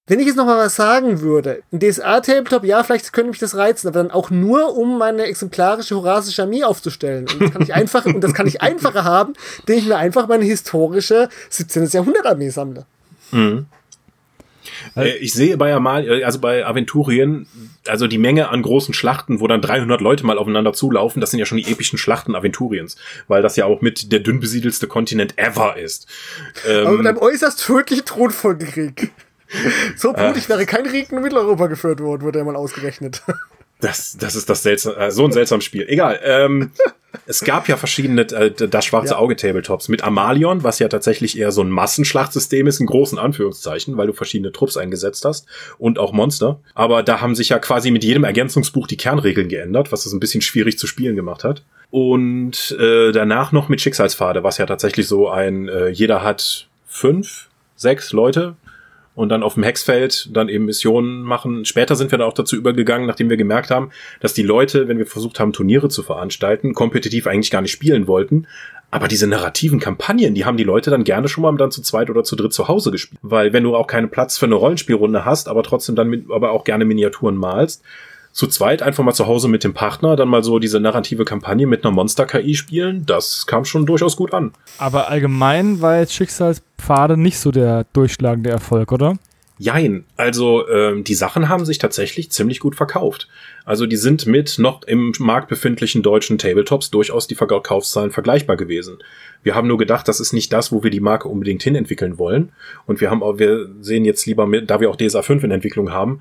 Wenn 0.07 0.21
ich 0.21 0.27
jetzt 0.27 0.37
noch 0.37 0.45
mal 0.45 0.59
was 0.59 0.77
sagen 0.77 1.23
würde, 1.23 1.63
ein 1.73 1.81
DSA-Tabletop, 1.81 2.65
ja, 2.65 2.83
vielleicht 2.83 3.15
könnte 3.15 3.31
mich 3.31 3.39
das 3.39 3.57
reizen, 3.57 3.89
aber 3.89 4.03
dann 4.03 4.11
auch 4.11 4.29
nur, 4.29 4.77
um 4.77 4.99
meine 4.99 5.25
exemplarische 5.25 5.97
horasische 5.97 6.43
Armee 6.43 6.63
aufzustellen. 6.63 7.27
Und 7.33 7.41
das 7.41 7.53
kann 7.53 7.63
ich 7.63 7.73
einfach, 7.73 8.05
und 8.05 8.21
das 8.21 8.35
kann 8.35 8.47
ich 8.47 8.61
einfacher 8.61 9.05
haben, 9.05 9.33
indem 9.61 9.79
ich 9.79 9.87
mir 9.87 9.97
einfach 9.97 10.29
meine 10.29 10.45
historische 10.45 11.31
17. 11.49 11.87
Jahrhundert-Armee 11.87 12.51
sammle. 12.51 12.85
Mhm. 13.31 13.65
Äh, 14.95 15.17
ich 15.19 15.33
sehe 15.33 15.57
bei 15.57 15.73
Amal, 15.73 16.07
äh, 16.07 16.25
also 16.25 16.39
bei 16.39 16.67
Aventurien, 16.67 17.47
also 17.87 18.07
die 18.07 18.19
Menge 18.19 18.51
an 18.51 18.61
großen 18.61 18.93
Schlachten, 18.93 19.41
wo 19.41 19.47
dann 19.47 19.63
300 19.63 20.03
Leute 20.03 20.27
mal 20.27 20.37
aufeinander 20.37 20.75
zulaufen, 20.75 21.21
das 21.21 21.31
sind 21.31 21.41
ja 21.41 21.47
schon 21.47 21.59
die 21.59 21.71
epischen 21.71 21.99
Schlachten 21.99 22.35
Aventuriens, 22.35 22.97
weil 23.29 23.43
das 23.43 23.57
ja 23.57 23.65
auch 23.65 23.81
mit 23.81 24.13
der 24.13 24.21
dünn 24.21 24.41
besiedelste 24.41 24.87
Kontinent 24.87 25.39
ever 25.39 25.77
ist. 25.77 26.07
Ähm, 26.69 26.87
Aber 26.87 26.99
mit 26.99 27.07
einem 27.07 27.19
äußerst 27.19 27.65
tödlichen 27.65 28.05
Thronfolgekrieg. 28.05 29.13
So 29.97 30.13
blutig 30.13 30.47
äh, 30.47 30.49
wäre 30.51 30.67
kein 30.67 30.85
Krieg 30.85 31.11
in 31.13 31.21
Mitteleuropa 31.21 31.67
geführt 31.67 32.01
worden, 32.01 32.23
wurde 32.23 32.39
ja 32.39 32.45
mal 32.45 32.57
ausgerechnet. 32.57 33.23
Das, 33.81 34.17
das 34.17 34.35
ist 34.35 34.49
das 34.49 34.63
seltsam, 34.63 34.95
äh, 34.97 35.11
so 35.11 35.25
ein 35.27 35.33
seltsames 35.33 35.65
Spiel. 35.65 35.85
Egal. 35.89 36.19
Ähm, 36.23 36.71
es 37.27 37.45
gab 37.45 37.69
ja 37.69 37.77
verschiedene 37.77 38.23
äh, 38.23 38.51
das 38.51 38.85
schwarze 38.85 39.13
ja. 39.15 39.19
Auge 39.19 39.37
Tabletops 39.37 39.89
mit 39.89 40.03
Amalion, 40.03 40.63
was 40.63 40.79
ja 40.79 40.89
tatsächlich 40.89 41.39
eher 41.39 41.53
so 41.53 41.63
ein 41.63 41.71
Massenschlachtsystem 41.71 42.67
ist, 42.67 42.81
in 42.81 42.87
großen 42.87 43.19
Anführungszeichen, 43.19 43.97
weil 43.99 44.07
du 44.07 44.15
verschiedene 44.15 44.53
Trupps 44.53 44.79
eingesetzt 44.79 45.25
hast 45.27 45.47
und 45.77 45.99
auch 45.99 46.13
Monster. 46.13 46.61
Aber 46.75 47.03
da 47.03 47.21
haben 47.21 47.35
sich 47.35 47.51
ja 47.51 47.59
quasi 47.59 47.91
mit 47.91 48.05
jedem 48.05 48.25
Ergänzungsbuch 48.25 48.87
die 48.87 48.97
Kernregeln 48.97 49.49
geändert, 49.49 49.93
was 49.93 50.05
das 50.05 50.13
ein 50.15 50.21
bisschen 50.21 50.41
schwierig 50.41 50.79
zu 50.79 50.87
spielen 50.87 51.17
gemacht 51.17 51.45
hat. 51.45 51.63
Und 51.91 52.77
äh, 52.81 53.13
danach 53.13 53.53
noch 53.53 53.69
mit 53.69 53.81
Schicksalspfade, 53.81 54.43
was 54.43 54.59
ja 54.59 54.67
tatsächlich 54.67 55.07
so 55.07 55.29
ein 55.29 55.69
äh, 55.69 55.89
jeder 55.89 56.23
hat 56.23 56.69
fünf, 56.87 57.49
sechs 57.77 58.13
Leute 58.13 58.57
und 59.15 59.29
dann 59.29 59.43
auf 59.43 59.55
dem 59.55 59.63
Hexfeld 59.63 60.29
dann 60.33 60.49
eben 60.49 60.65
Missionen 60.65 61.23
machen. 61.23 61.65
Später 61.65 61.95
sind 61.95 62.11
wir 62.11 62.19
dann 62.19 62.27
auch 62.27 62.35
dazu 62.35 62.57
übergegangen, 62.57 63.07
nachdem 63.07 63.31
wir 63.31 63.37
gemerkt 63.37 63.71
haben, 63.71 63.91
dass 64.21 64.35
die 64.35 64.43
Leute, 64.43 64.89
wenn 64.89 64.99
wir 64.99 65.07
versucht 65.07 65.39
haben, 65.39 65.53
Turniere 65.53 65.89
zu 65.89 66.03
veranstalten, 66.03 66.75
kompetitiv 66.75 67.27
eigentlich 67.27 67.51
gar 67.51 67.63
nicht 67.63 67.73
spielen 67.73 68.07
wollten, 68.07 68.47
Aber 68.95 69.09
diese 69.09 69.27
narrativen 69.27 69.81
Kampagnen, 69.81 70.37
die 70.37 70.45
haben 70.45 70.57
die 70.57 70.63
Leute 70.63 70.89
dann 70.89 71.03
gerne 71.03 71.27
schon 71.27 71.43
mal 71.43 71.57
dann 71.57 71.73
zu 71.73 71.83
zweit 71.83 72.11
oder 72.11 72.23
zu 72.23 72.37
dritt 72.37 72.53
zu 72.53 72.69
Hause 72.69 72.93
gespielt. 72.93 73.19
Weil 73.23 73.53
wenn 73.53 73.65
du 73.65 73.75
auch 73.75 73.89
keinen 73.89 74.09
Platz 74.09 74.39
für 74.39 74.47
eine 74.47 74.55
Rollenspielrunde 74.55 75.25
hast, 75.25 75.49
aber 75.49 75.65
trotzdem 75.65 75.97
dann 75.97 76.09
mit, 76.09 76.31
aber 76.31 76.53
auch 76.53 76.63
gerne 76.63 76.85
Miniaturen 76.85 77.37
malst, 77.37 77.83
zu 78.35 78.49
zweit 78.49 78.83
einfach 78.83 79.05
mal 79.05 79.15
zu 79.15 79.29
Hause 79.29 79.47
mit 79.47 79.63
dem 79.63 79.75
Partner 79.75 80.17
dann 80.17 80.29
mal 80.29 80.43
so 80.43 80.59
diese 80.59 80.81
narrative 80.81 81.25
Kampagne 81.25 81.69
mit 81.69 81.85
einer 81.85 81.95
Monster-KI 81.95 82.57
spielen, 82.57 83.07
das 83.07 83.47
kam 83.47 83.65
schon 83.65 83.87
durchaus 83.87 84.17
gut 84.17 84.35
an. 84.35 84.53
Aber 84.77 85.09
allgemein 85.09 85.81
war 85.81 86.01
jetzt 86.01 86.13
Schicksalspfade 86.15 87.17
nicht 87.17 87.39
so 87.39 87.53
der 87.53 87.87
durchschlagende 87.93 88.51
Erfolg, 88.51 88.91
oder? 88.91 89.17
Jein, 89.57 90.05
also 90.17 90.69
ähm, 90.69 91.05
die 91.05 91.15
Sachen 91.15 91.49
haben 91.49 91.65
sich 91.65 91.79
tatsächlich 91.79 92.33
ziemlich 92.33 92.59
gut 92.59 92.75
verkauft. 92.75 93.29
Also 93.65 93.87
die 93.87 93.97
sind 93.97 94.27
mit 94.27 94.59
noch 94.59 94.83
im 94.83 95.13
Markt 95.21 95.47
befindlichen 95.47 96.03
deutschen 96.03 96.37
Tabletops 96.37 96.91
durchaus 96.91 97.29
die 97.29 97.37
Verkaufszahlen 97.37 98.11
vergleichbar 98.11 98.57
gewesen. 98.57 98.99
Wir 99.45 99.55
haben 99.55 99.69
nur 99.69 99.79
gedacht, 99.79 100.09
das 100.09 100.19
ist 100.19 100.33
nicht 100.33 100.53
das, 100.53 100.73
wo 100.73 100.83
wir 100.83 100.91
die 100.91 100.99
Marke 100.99 101.29
unbedingt 101.29 101.63
hinentwickeln 101.63 102.19
wollen. 102.19 102.51
Und 102.87 103.01
wir 103.01 103.11
haben 103.11 103.23
auch, 103.23 103.39
wir 103.39 103.69
sehen 103.81 104.05
jetzt 104.05 104.27
lieber 104.27 104.49
mit, 104.49 104.71
da 104.71 104.81
wir 104.81 104.91
auch 104.91 104.97
DSA 104.97 105.23
5 105.23 105.45
in 105.45 105.53
Entwicklung 105.53 105.93
haben, 105.93 106.21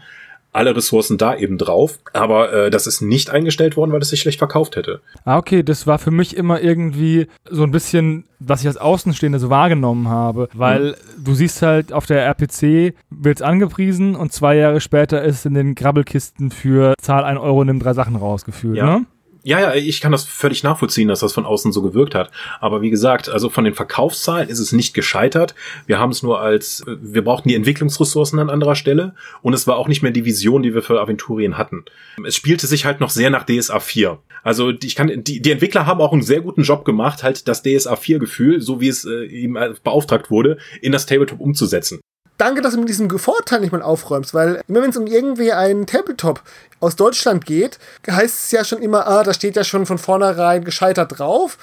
alle 0.54 0.76
Ressourcen 0.76 1.18
da 1.18 1.36
eben 1.36 1.58
drauf, 1.58 1.99
aber 2.14 2.54
äh, 2.54 2.70
das 2.70 2.88
ist 2.88 3.01
nicht 3.01 3.30
eingestellt 3.30 3.76
worden, 3.76 3.91
weil 3.91 4.01
es 4.01 4.10
sich 4.10 4.22
schlecht 4.22 4.38
verkauft 4.38 4.76
hätte. 4.76 5.01
Ah, 5.26 5.38
okay, 5.38 5.64
das 5.64 5.88
war 5.88 5.99
für 5.99 6.12
mich 6.12 6.38
immer 6.38 6.62
irgendwie 6.62 7.28
so 7.49 7.64
ein 7.64 7.72
bisschen, 7.72 8.26
was 8.39 8.62
ich 8.62 8.68
als 8.68 8.78
Außenstehende 8.78 9.39
so 9.39 9.49
wahrgenommen 9.49 10.08
habe, 10.08 10.47
weil 10.54 10.91
mhm. 10.91 11.24
du 11.24 11.34
siehst 11.34 11.62
halt 11.62 11.91
auf 11.91 12.06
der 12.06 12.26
RPC 12.26 12.95
wird's 13.10 13.41
angepriesen 13.41 14.16
und 14.16 14.32
zwei 14.32 14.56
Jahre 14.56 14.80
später 14.80 15.24
ist 15.24 15.45
in 15.45 15.56
den 15.56 15.76
Grabbelkisten 15.76 16.51
für 16.51 16.93
Zahl 17.01 17.24
1 17.24 17.39
Euro 17.39 17.64
nimm 17.64 17.80
drei 17.80 17.93
Sachen 17.93 18.16
rausgeführt, 18.16 18.78
ja. 18.78 18.99
ne? 18.99 19.06
Ja, 19.46 19.60
ja, 19.60 19.76
ich 19.76 20.00
kann 20.00 20.14
das 20.14 20.24
völlig 20.24 20.64
nachvollziehen, 20.64 21.10
dass 21.10 21.20
das 21.20 21.34
von 21.34 21.46
außen 21.46 21.74
so 21.74 21.82
gewirkt 21.82 22.16
hat. 22.16 22.32
Aber 22.62 22.82
wie 22.82 22.89
gesagt, 22.89 23.28
also 23.28 23.50
von 23.50 23.66
den 23.66 23.74
Verkaufszahlen 23.74 24.48
ist 24.48 24.60
es 24.60 24.72
nicht 24.72 24.94
gescheitert. 24.94 25.54
Wir 25.86 26.00
haben 26.00 26.12
es 26.12 26.24
nur 26.24 26.39
als, 26.39 26.84
wir 26.88 27.26
brauchten 27.26 27.50
die 27.50 27.56
Entwicklungsressourcen 27.56 28.39
an 28.39 28.50
anderer 28.50 28.76
Stelle 28.76 29.16
und 29.41 29.54
es 29.54 29.68
war 29.68 29.76
auch 29.76 29.89
nicht 29.89 30.02
mehr 30.02 30.14
die 30.14 30.24
Vision, 30.24 30.64
die 30.64 30.74
wir 30.74 30.82
für 30.82 31.02
Aventurien 31.02 31.58
hatten. 31.58 31.84
Es 32.26 32.38
spielte 32.38 32.68
sich 32.68 32.86
halt 32.86 33.02
noch 33.02 33.10
sehr 33.10 33.30
nach 33.30 33.46
DSA 33.46 33.82
4. 33.82 34.18
Also 34.44 34.72
ich 34.82 34.96
kann, 34.96 35.12
die, 35.24 35.41
die 35.41 35.52
Entwickler 35.52 35.86
haben 35.86 36.00
auch 36.00 36.14
einen 36.14 36.22
sehr 36.22 36.39
guten 36.39 36.64
Job 36.64 36.86
gemacht, 36.86 37.22
halt 37.22 37.50
das 37.50 37.64
DSA 37.64 37.98
4 37.98 38.20
Gefühl, 38.20 38.62
so 38.62 38.80
wie 38.80 38.88
es 38.88 39.04
äh, 39.04 39.26
ihm 39.26 39.58
beauftragt 39.84 40.32
wurde, 40.32 40.58
in 40.82 40.94
das 40.94 41.06
Tabletop 41.06 41.41
umzusetzen 41.41 42.00
danke, 42.44 42.62
dass 42.62 42.74
du 42.74 42.80
mit 42.80 42.89
diesem 42.89 43.10
Vorteil 43.10 43.62
nicht 43.62 43.72
mal 43.72 43.82
aufräumst, 43.82 44.34
weil 44.34 44.62
immer 44.68 44.82
wenn 44.82 44.89
es 44.89 44.98
um 44.98 45.08
irgendwie 45.08 45.54
einen 45.54 45.86
Tabletop 45.86 46.41
aus 46.82 46.98
Deutschland 46.98 47.46
geht, 47.46 47.80
heißt 48.10 48.46
es 48.46 48.52
ja 48.52 48.66
schon 48.66 48.82
immer, 48.82 49.08
ah, 49.08 49.24
da 49.24 49.34
steht 49.34 49.56
ja 49.56 49.64
schon 49.64 49.86
von 49.86 49.98
vornherein 49.98 50.66
gescheitert 50.66 51.18
drauf. 51.18 51.58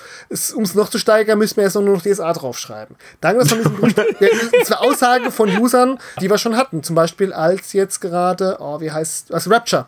Um 0.54 0.62
es 0.62 0.74
noch 0.74 0.88
zu 0.88 0.98
steigern, 0.98 1.38
müssen 1.38 1.56
wir 1.56 1.64
jetzt 1.64 1.74
nur 1.74 1.82
noch 1.82 2.02
DSA 2.02 2.32
draufschreiben. 2.32 2.96
Danke, 3.20 3.40
dass 3.40 3.50
wir 3.50 3.58
diesen 3.58 3.76
Grund, 3.76 3.96
ja, 4.20 4.28
das 4.58 4.70
war 4.70 4.80
Aussage 4.80 5.30
von 5.30 5.54
Usern, 5.58 5.98
die 6.20 6.30
wir 6.30 6.38
schon 6.38 6.56
hatten. 6.56 6.82
Zum 6.82 6.96
Beispiel 6.96 7.34
als 7.34 7.74
jetzt 7.74 8.00
gerade, 8.00 8.56
oh, 8.60 8.80
wie 8.80 8.90
heißt, 8.90 9.30
was, 9.30 9.50
Rapture. 9.50 9.86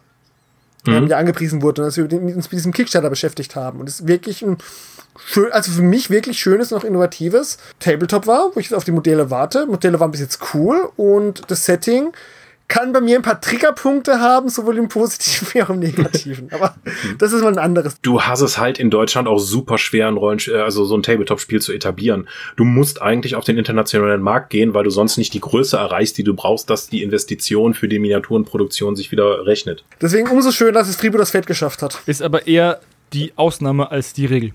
Mhm. 0.87 1.07
ja 1.07 1.17
angepriesen 1.17 1.63
wurde 1.63 1.83
und 1.83 1.89
dass 1.89 1.97
wir 1.97 2.05
uns 2.05 2.51
mit 2.51 2.53
diesem 2.53 2.73
Kickstarter 2.73 3.11
beschäftigt 3.11 3.55
haben. 3.55 3.81
Und 3.81 3.89
es 3.89 4.01
ist 4.01 4.09
wirklich 4.09 4.43
ein 4.43 4.59
schön, 5.19 5.53
also 5.53 5.71
für 5.71 5.83
mich 5.83 6.11
wirklich 6.11 6.39
schönes 6.41 6.73
und 6.73 6.79
auch 6.79 6.85
innovatives 6.85 7.59
Tabletop 7.79 8.27
war, 8.27 8.51
wo 8.55 8.61
ich 8.61 8.67
jetzt 8.67 8.77
auf 8.77 8.85
die 8.85 8.93
Modelle 8.93 9.31
warte. 9.31 9.67
Modelle 9.67 10.01
waren 10.01 10.11
bis 10.11 10.21
jetzt 10.21 10.41
cool 10.55 10.91
und 10.97 11.43
das 11.49 11.65
Setting 11.67 12.13
kann 12.73 12.95
bei 12.95 13.03
mir 13.03 13.17
ein 13.17 13.23
paar 13.23 13.39
Triggerpunkte 13.39 14.19
haben, 14.19 14.49
sowohl 14.49 14.79
im 14.79 14.89
Positiven 14.89 15.49
wie 15.53 15.63
auch 15.63 15.69
im 15.69 15.79
Negativen. 15.79 16.51
Aber 16.53 16.75
das 17.19 17.35
ist 17.35 17.43
mal 17.43 17.53
ein 17.53 17.59
anderes. 17.59 18.01
Du 18.01 18.23
hast 18.23 18.41
es 18.41 18.57
halt 18.57 18.79
in 18.79 18.89
Deutschland 18.89 19.29
auch 19.29 19.39
super 19.39 19.77
schwer, 19.77 20.09
ein 20.09 20.17
Rollen, 20.17 20.41
also 20.55 20.87
so 20.87 20.97
ein 20.97 21.03
Tabletop-Spiel 21.03 21.61
zu 21.61 21.75
etablieren. 21.75 22.29
Du 22.57 22.65
musst 22.65 23.03
eigentlich 23.03 23.37
auf 23.37 23.45
den 23.45 23.59
internationalen 23.59 24.23
Markt 24.23 24.49
gehen, 24.49 24.73
weil 24.73 24.85
du 24.85 24.91
sonst 24.91 25.19
nicht 25.19 25.35
die 25.35 25.41
Größe 25.41 25.77
erreichst, 25.77 26.17
die 26.17 26.25
du 26.25 26.33
brauchst, 26.33 26.71
dass 26.71 26.89
die 26.89 27.03
Investition 27.03 27.75
für 27.75 27.89
die 27.89 27.99
Miniaturenproduktion 27.99 28.97
sich 28.97 29.13
wieder 29.13 29.45
rechnet. 29.45 29.85
Deswegen 30.01 30.29
umso 30.29 30.51
schön, 30.51 30.73
dass 30.73 30.89
es 30.89 30.97
Fribo 30.97 31.19
das 31.19 31.31
Feld 31.31 31.47
geschafft 31.47 31.83
hat. 31.83 32.01
Ist 32.07 32.23
aber 32.23 32.47
eher 32.47 32.81
die 33.13 33.35
Ausnahme 33.37 33.91
als 33.91 34.15
die 34.15 34.25
Regel. 34.25 34.55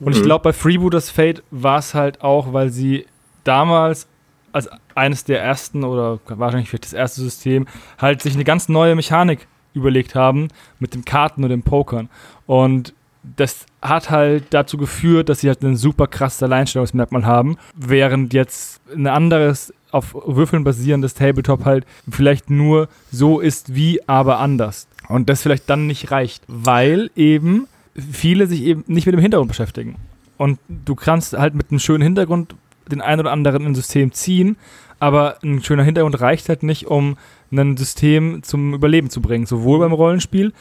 Und 0.00 0.08
mhm. 0.08 0.12
ich 0.14 0.22
glaube, 0.24 0.42
bei 0.42 0.52
Freebooters 0.52 1.10
Fate 1.10 1.44
war 1.52 1.78
es 1.78 1.94
halt 1.94 2.22
auch, 2.22 2.52
weil 2.52 2.70
sie 2.70 3.06
damals 3.44 4.08
als 4.52 4.68
eines 4.94 5.24
der 5.24 5.42
ersten 5.42 5.84
oder 5.84 6.20
wahrscheinlich 6.26 6.68
vielleicht 6.68 6.84
das 6.84 6.92
erste 6.92 7.20
System 7.20 7.66
halt 7.98 8.22
sich 8.22 8.34
eine 8.34 8.44
ganz 8.44 8.68
neue 8.68 8.94
Mechanik 8.94 9.46
überlegt 9.74 10.14
haben 10.14 10.48
mit 10.78 10.94
dem 10.94 11.04
Karten 11.04 11.42
und 11.42 11.50
dem 11.50 11.62
Pokern. 11.62 12.08
Und 12.46 12.94
das 13.36 13.66
hat 13.80 14.10
halt 14.10 14.46
dazu 14.50 14.76
geführt, 14.76 15.28
dass 15.28 15.40
sie 15.40 15.48
halt 15.48 15.62
ein 15.62 15.76
super 15.76 16.06
krasses 16.06 16.42
Alleinstellungsmerkmal 16.42 17.24
haben, 17.24 17.56
während 17.74 18.34
jetzt 18.34 18.80
ein 18.94 19.06
anderes 19.06 19.72
auf 19.90 20.14
Würfeln 20.14 20.64
basierendes 20.64 21.14
Tabletop 21.14 21.64
halt 21.64 21.86
vielleicht 22.10 22.50
nur 22.50 22.88
so 23.10 23.40
ist 23.40 23.74
wie, 23.74 24.00
aber 24.08 24.38
anders. 24.38 24.88
Und 25.08 25.28
das 25.28 25.42
vielleicht 25.42 25.68
dann 25.70 25.86
nicht 25.86 26.10
reicht, 26.10 26.42
weil 26.48 27.10
eben 27.14 27.68
viele 27.94 28.46
sich 28.46 28.62
eben 28.62 28.84
nicht 28.86 29.06
mit 29.06 29.14
dem 29.14 29.20
Hintergrund 29.20 29.48
beschäftigen. 29.48 29.96
Und 30.38 30.58
du 30.68 30.94
kannst 30.94 31.34
halt 31.34 31.54
mit 31.54 31.70
einem 31.70 31.78
schönen 31.78 32.02
Hintergrund 32.02 32.56
den 32.92 33.00
einen 33.00 33.20
oder 33.20 33.32
anderen 33.32 33.62
in 33.62 33.68
ein 33.72 33.74
System 33.74 34.12
ziehen, 34.12 34.56
aber 35.00 35.38
ein 35.42 35.62
schöner 35.62 35.82
Hintergrund 35.82 36.20
reicht 36.20 36.48
halt 36.48 36.62
nicht, 36.62 36.86
um 36.86 37.16
ein 37.50 37.76
System 37.76 38.42
zum 38.42 38.74
Überleben 38.74 39.10
zu 39.10 39.20
bringen, 39.20 39.46
sowohl 39.46 39.80
beim 39.80 39.92
Rollenspiel 39.92 40.52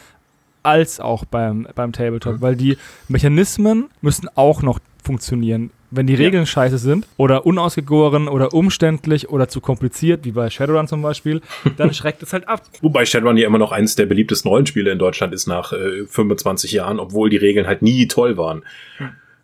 als 0.63 0.99
auch 0.99 1.25
beim, 1.25 1.67
beim 1.75 1.91
Tabletop, 1.91 2.35
mhm. 2.35 2.41
weil 2.41 2.55
die 2.55 2.77
Mechanismen 3.07 3.89
müssen 4.01 4.29
auch 4.35 4.61
noch 4.61 4.79
funktionieren. 5.03 5.71
Wenn 5.93 6.07
die 6.07 6.15
Regeln 6.15 6.43
ja. 6.43 6.45
scheiße 6.45 6.77
sind 6.77 7.05
oder 7.17 7.45
unausgegoren 7.45 8.29
oder 8.29 8.53
umständlich 8.53 9.29
oder 9.29 9.49
zu 9.49 9.59
kompliziert, 9.59 10.23
wie 10.23 10.31
bei 10.31 10.49
Shadowrun 10.49 10.87
zum 10.87 11.01
Beispiel, 11.01 11.41
dann 11.75 11.93
schreckt 11.93 12.23
es 12.23 12.31
halt 12.31 12.47
ab. 12.47 12.63
Wobei 12.81 13.05
Shadowrun 13.05 13.35
ja 13.35 13.45
immer 13.45 13.57
noch 13.57 13.73
eines 13.73 13.95
der 13.95 14.05
beliebtesten 14.05 14.49
Rollenspiele 14.49 14.91
in 14.91 14.99
Deutschland 14.99 15.33
ist 15.33 15.47
nach 15.47 15.73
äh, 15.73 16.05
25 16.05 16.71
Jahren, 16.71 16.99
obwohl 16.99 17.29
die 17.29 17.37
Regeln 17.37 17.67
halt 17.67 17.81
nie 17.81 18.07
toll 18.07 18.37
waren. 18.37 18.63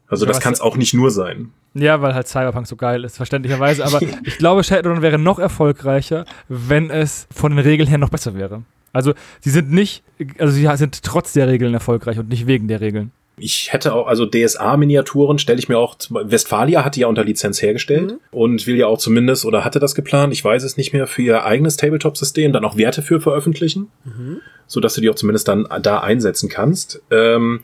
Also 0.08 0.26
ja, 0.26 0.32
das 0.32 0.40
kann 0.40 0.54
es 0.54 0.62
auch 0.62 0.78
nicht 0.78 0.94
nur 0.94 1.12
sein. 1.12 1.52
Ja, 1.74 2.02
weil 2.02 2.16
halt 2.16 2.28
Cyberpunk 2.28 2.66
so 2.68 2.76
geil 2.76 3.04
ist, 3.04 3.18
verständlicherweise. 3.18 3.86
Aber 3.86 4.02
ich 4.24 4.38
glaube, 4.38 4.64
Shadowrun 4.64 5.02
wäre 5.02 5.18
noch 5.18 5.40
erfolgreicher, 5.40 6.26
wenn 6.48 6.90
es 6.90 7.28
von 7.34 7.52
den 7.52 7.60
Regeln 7.60 7.88
her 7.88 7.98
noch 7.98 8.10
besser 8.10 8.36
wäre. 8.36 8.64
Also 8.94 9.14
sie 9.42 9.50
sind 9.50 9.72
nicht, 9.72 10.04
also 10.40 10.54
sie 10.54 10.68
sind 10.78 11.04
trotz 11.04 11.34
der 11.34 11.48
Regeln 11.48 11.74
erfolgreich 11.74 12.18
und 12.18 12.30
nicht 12.30 12.48
wegen 12.48 12.68
der 12.68 12.82
Regeln. 12.82 13.12
Ich 13.40 13.72
hätte 13.72 13.94
auch, 13.94 14.08
also 14.08 14.26
DSA-Miniaturen 14.26 15.38
stelle 15.38 15.60
ich 15.60 15.70
mir 15.70 15.78
auch, 15.78 15.96
Westfalia 16.10 16.84
hat 16.84 16.96
die 16.96 17.02
ja 17.02 17.08
unter 17.08 17.24
Lizenz 17.24 17.62
hergestellt 17.62 18.14
mhm. 18.14 18.20
und 18.32 18.66
will 18.66 18.78
ja 18.78 18.88
auch 18.88 18.98
zumindest, 18.98 19.46
oder 19.46 19.64
hatte 19.64 19.80
das 19.80 19.94
geplant, 19.94 20.34
ich 20.34 20.44
weiß 20.44 20.64
es 20.64 20.76
nicht 20.76 20.92
mehr, 20.92 21.06
für 21.06 21.22
ihr 21.22 21.46
eigenes 21.46 21.78
Tabletop-System 21.78 22.52
dann 22.52 22.66
auch 22.66 22.78
Werte 22.78 23.04
für 23.04 23.22
veröffentlichen, 23.22 23.92
mhm. 24.06 24.42
so 24.66 24.80
dass 24.80 24.96
du 24.96 25.02
die 25.02 25.10
auch 25.12 25.16
zumindest 25.16 25.48
dann 25.48 25.68
da 25.84 26.00
einsetzen 26.00 26.50
kannst. 26.50 27.04
Ähm, 27.12 27.62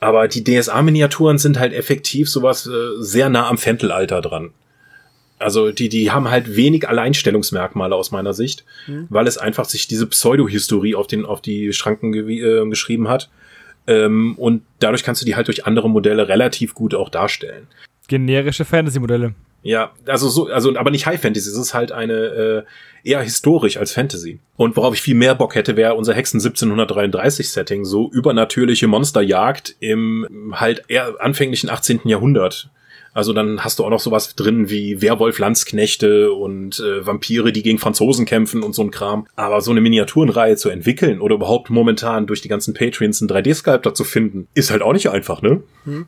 aber 0.00 0.28
die 0.28 0.44
DSA-Miniaturen 0.44 1.38
sind 1.38 1.58
halt 1.58 1.72
effektiv 1.72 2.28
sowas 2.28 2.66
äh, 2.66 3.02
sehr 3.02 3.28
nah 3.28 3.48
am 3.48 3.58
Fentelalter 3.58 4.20
dran. 4.20 4.50
Also 5.38 5.70
die, 5.70 5.88
die 5.88 6.10
haben 6.10 6.30
halt 6.30 6.56
wenig 6.56 6.88
Alleinstellungsmerkmale 6.88 7.94
aus 7.94 8.10
meiner 8.10 8.34
Sicht, 8.34 8.64
mhm. 8.86 9.06
weil 9.08 9.26
es 9.26 9.38
einfach 9.38 9.66
sich 9.66 9.86
diese 9.86 10.06
Pseudo-Historie 10.06 10.96
auf, 10.96 11.06
den, 11.06 11.24
auf 11.24 11.40
die 11.40 11.72
Schranken 11.72 12.12
ge 12.12 12.40
äh, 12.40 12.68
geschrieben 12.68 13.08
hat 13.08 13.30
ähm, 13.86 14.34
und 14.36 14.62
dadurch 14.80 15.02
kannst 15.02 15.22
du 15.22 15.26
die 15.26 15.34
halt 15.34 15.48
durch 15.48 15.66
andere 15.66 15.88
Modelle 15.88 16.28
relativ 16.28 16.74
gut 16.74 16.94
auch 16.94 17.08
darstellen. 17.08 17.66
Generische 18.06 18.64
Fantasy-Modelle. 18.64 19.34
Ja, 19.62 19.92
also 20.06 20.28
so, 20.28 20.46
also 20.46 20.76
aber 20.76 20.90
nicht 20.90 21.06
High 21.06 21.20
Fantasy, 21.20 21.50
es 21.50 21.56
ist 21.56 21.74
halt 21.74 21.92
eine 21.92 22.14
äh, 22.14 22.62
eher 23.02 23.22
historisch 23.22 23.76
als 23.76 23.92
Fantasy. 23.92 24.38
Und 24.56 24.76
worauf 24.76 24.94
ich 24.94 25.02
viel 25.02 25.14
mehr 25.14 25.34
Bock 25.34 25.54
hätte, 25.54 25.76
wäre 25.76 25.94
unser 25.94 26.14
Hexen 26.14 26.38
1733 26.40 27.50
Setting, 27.50 27.84
so 27.84 28.10
übernatürliche 28.10 28.86
Monsterjagd 28.86 29.76
im 29.80 30.52
halt 30.52 30.84
eher 30.88 31.16
anfänglichen 31.20 31.70
18. 31.70 32.00
Jahrhundert. 32.04 32.70
Also 33.14 33.32
dann 33.32 33.64
hast 33.64 33.78
du 33.80 33.84
auch 33.84 33.90
noch 33.90 34.00
sowas 34.00 34.36
drin 34.36 34.70
wie 34.70 35.02
Werwolf-Landsknechte 35.02 36.32
und 36.32 36.78
äh, 36.78 37.04
Vampire, 37.04 37.52
die 37.52 37.64
gegen 37.64 37.78
Franzosen 37.78 38.26
kämpfen 38.26 38.62
und 38.62 38.74
so 38.74 38.82
ein 38.82 38.92
Kram. 38.92 39.26
Aber 39.34 39.60
so 39.60 39.72
eine 39.72 39.80
Miniaturenreihe 39.80 40.56
zu 40.56 40.68
entwickeln 40.68 41.20
oder 41.20 41.34
überhaupt 41.34 41.68
momentan 41.68 42.28
durch 42.28 42.42
die 42.42 42.48
ganzen 42.48 42.74
Patreons 42.74 43.20
einen 43.20 43.28
3D-Sculptor 43.28 43.94
zu 43.94 44.04
finden, 44.04 44.46
ist 44.54 44.70
halt 44.70 44.82
auch 44.82 44.92
nicht 44.92 45.10
einfach, 45.10 45.42
ne? 45.42 45.62
Hm. 45.84 46.06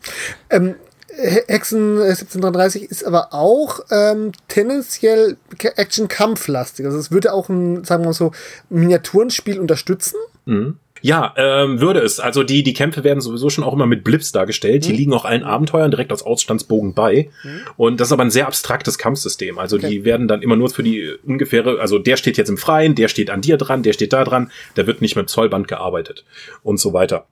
Ähm, 0.51 0.75
Hexen 1.21 2.01
1733 2.01 2.85
ist 2.85 3.05
aber 3.05 3.33
auch 3.33 3.81
ähm, 3.91 4.33
tendenziell 4.49 5.37
Action-Kampflastig. 5.59 6.87
Also 6.87 6.99
es 6.99 7.11
würde 7.11 7.33
auch 7.33 7.49
ein, 7.49 7.85
sagen 7.85 8.03
wir 8.03 8.09
mal 8.09 8.13
so, 8.15 8.33
Miniaturenspiel 8.69 9.59
unterstützen. 9.59 10.17
Mhm. 10.47 10.77
Ja, 11.03 11.33
ähm, 11.37 11.81
würde 11.81 12.01
es. 12.01 12.21
Also 12.21 12.43
die, 12.43 12.63
die 12.63 12.75
Kämpfe 12.75 13.05
werden 13.05 13.21
sowieso 13.21 13.49
schon 13.51 13.65
auch 13.65 13.73
immer 13.73 13.87
mit 13.87 14.05
Blips 14.05 14.33
dargestellt. 14.33 14.85
Mhm. 14.85 14.91
Die 14.91 14.97
liegen 14.97 15.13
auch 15.15 15.25
allen 15.25 15.45
Abenteuern 15.45 15.91
direkt 15.91 16.13
aus 16.13 16.23
Ausstandsbogen 16.23 16.95
bei. 16.95 17.31
Mhm. 17.43 17.61
Und 17.77 18.01
das 18.01 18.09
ist 18.09 18.13
aber 18.13 18.25
ein 18.25 18.31
sehr 18.31 18.47
abstraktes 18.47 18.99
Kampfsystem. 18.99 19.59
Also 19.59 19.77
okay. 19.77 19.89
die 19.89 20.05
werden 20.05 20.29
dann 20.29 20.43
immer 20.43 20.57
nur 20.57 20.69
für 20.71 20.83
die 20.83 21.11
ungefähre, 21.25 21.81
also 21.81 21.99
der 21.99 22.17
steht 22.17 22.37
jetzt 22.37 22.51
im 22.51 22.59
Freien, 22.59 22.95
der 22.95 23.09
steht 23.09 23.31
an 23.31 23.41
dir 23.41 23.57
dran, 23.57 23.83
der 23.83 23.93
steht 23.93 24.13
da 24.13 24.25
dran, 24.25 24.51
der 24.77 24.87
wird 24.87 25.01
nicht 25.01 25.17
mit 25.17 25.29
Zollband 25.31 25.69
gearbeitet 25.69 26.25
und 26.63 26.79
so 26.79 26.93
weiter. 26.93 27.27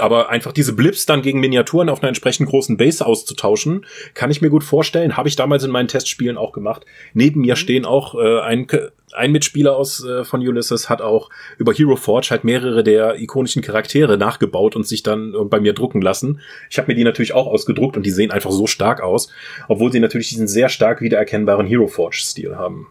Aber 0.00 0.30
einfach 0.30 0.52
diese 0.52 0.72
Blips 0.72 1.06
dann 1.06 1.22
gegen 1.22 1.40
Miniaturen 1.40 1.88
auf 1.88 2.00
einer 2.00 2.08
entsprechend 2.08 2.48
großen 2.48 2.76
Base 2.76 3.04
auszutauschen, 3.04 3.86
kann 4.14 4.30
ich 4.30 4.40
mir 4.40 4.50
gut 4.50 4.64
vorstellen. 4.64 5.16
Habe 5.16 5.28
ich 5.28 5.36
damals 5.36 5.64
in 5.64 5.70
meinen 5.70 5.88
Testspielen 5.88 6.36
auch 6.36 6.52
gemacht. 6.52 6.84
Neben 7.12 7.40
mir 7.40 7.56
stehen 7.56 7.84
auch 7.84 8.14
äh, 8.14 8.40
ein, 8.40 8.66
ein 9.12 9.32
Mitspieler 9.32 9.76
aus 9.76 10.04
äh, 10.04 10.24
von 10.24 10.40
Ulysses 10.40 10.88
hat 10.88 11.00
auch 11.00 11.30
über 11.58 11.72
Hero 11.72 11.96
Forge 11.96 12.28
halt 12.30 12.44
mehrere 12.44 12.82
der 12.82 13.20
ikonischen 13.20 13.62
Charaktere 13.62 14.18
nachgebaut 14.18 14.76
und 14.76 14.86
sich 14.86 15.02
dann 15.02 15.34
äh, 15.34 15.44
bei 15.44 15.60
mir 15.60 15.72
drucken 15.72 16.00
lassen. 16.00 16.40
Ich 16.70 16.78
habe 16.78 16.88
mir 16.88 16.94
die 16.94 17.04
natürlich 17.04 17.34
auch 17.34 17.46
ausgedruckt 17.46 17.96
und 17.96 18.04
die 18.04 18.10
sehen 18.10 18.30
einfach 18.30 18.50
so 18.50 18.66
stark 18.66 19.00
aus, 19.00 19.28
obwohl 19.68 19.92
sie 19.92 20.00
natürlich 20.00 20.28
diesen 20.28 20.48
sehr 20.48 20.68
stark 20.68 21.00
wiedererkennbaren 21.00 21.66
Hero 21.66 21.86
Forge 21.86 22.20
Stil 22.20 22.56
haben. 22.56 22.88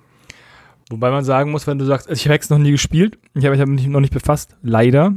Wobei 0.89 1.11
man 1.11 1.23
sagen 1.23 1.51
muss, 1.51 1.65
wenn 1.65 1.79
du 1.79 1.85
sagst, 1.85 2.07
also 2.07 2.19
ich 2.19 2.25
habe 2.25 2.33
Hex 2.35 2.49
noch 2.49 2.57
nie 2.57 2.71
gespielt, 2.71 3.17
ich 3.33 3.45
habe 3.45 3.65
mich 3.65 3.87
noch 3.87 3.99
nicht 3.99 4.13
befasst, 4.13 4.55
leider. 4.61 5.13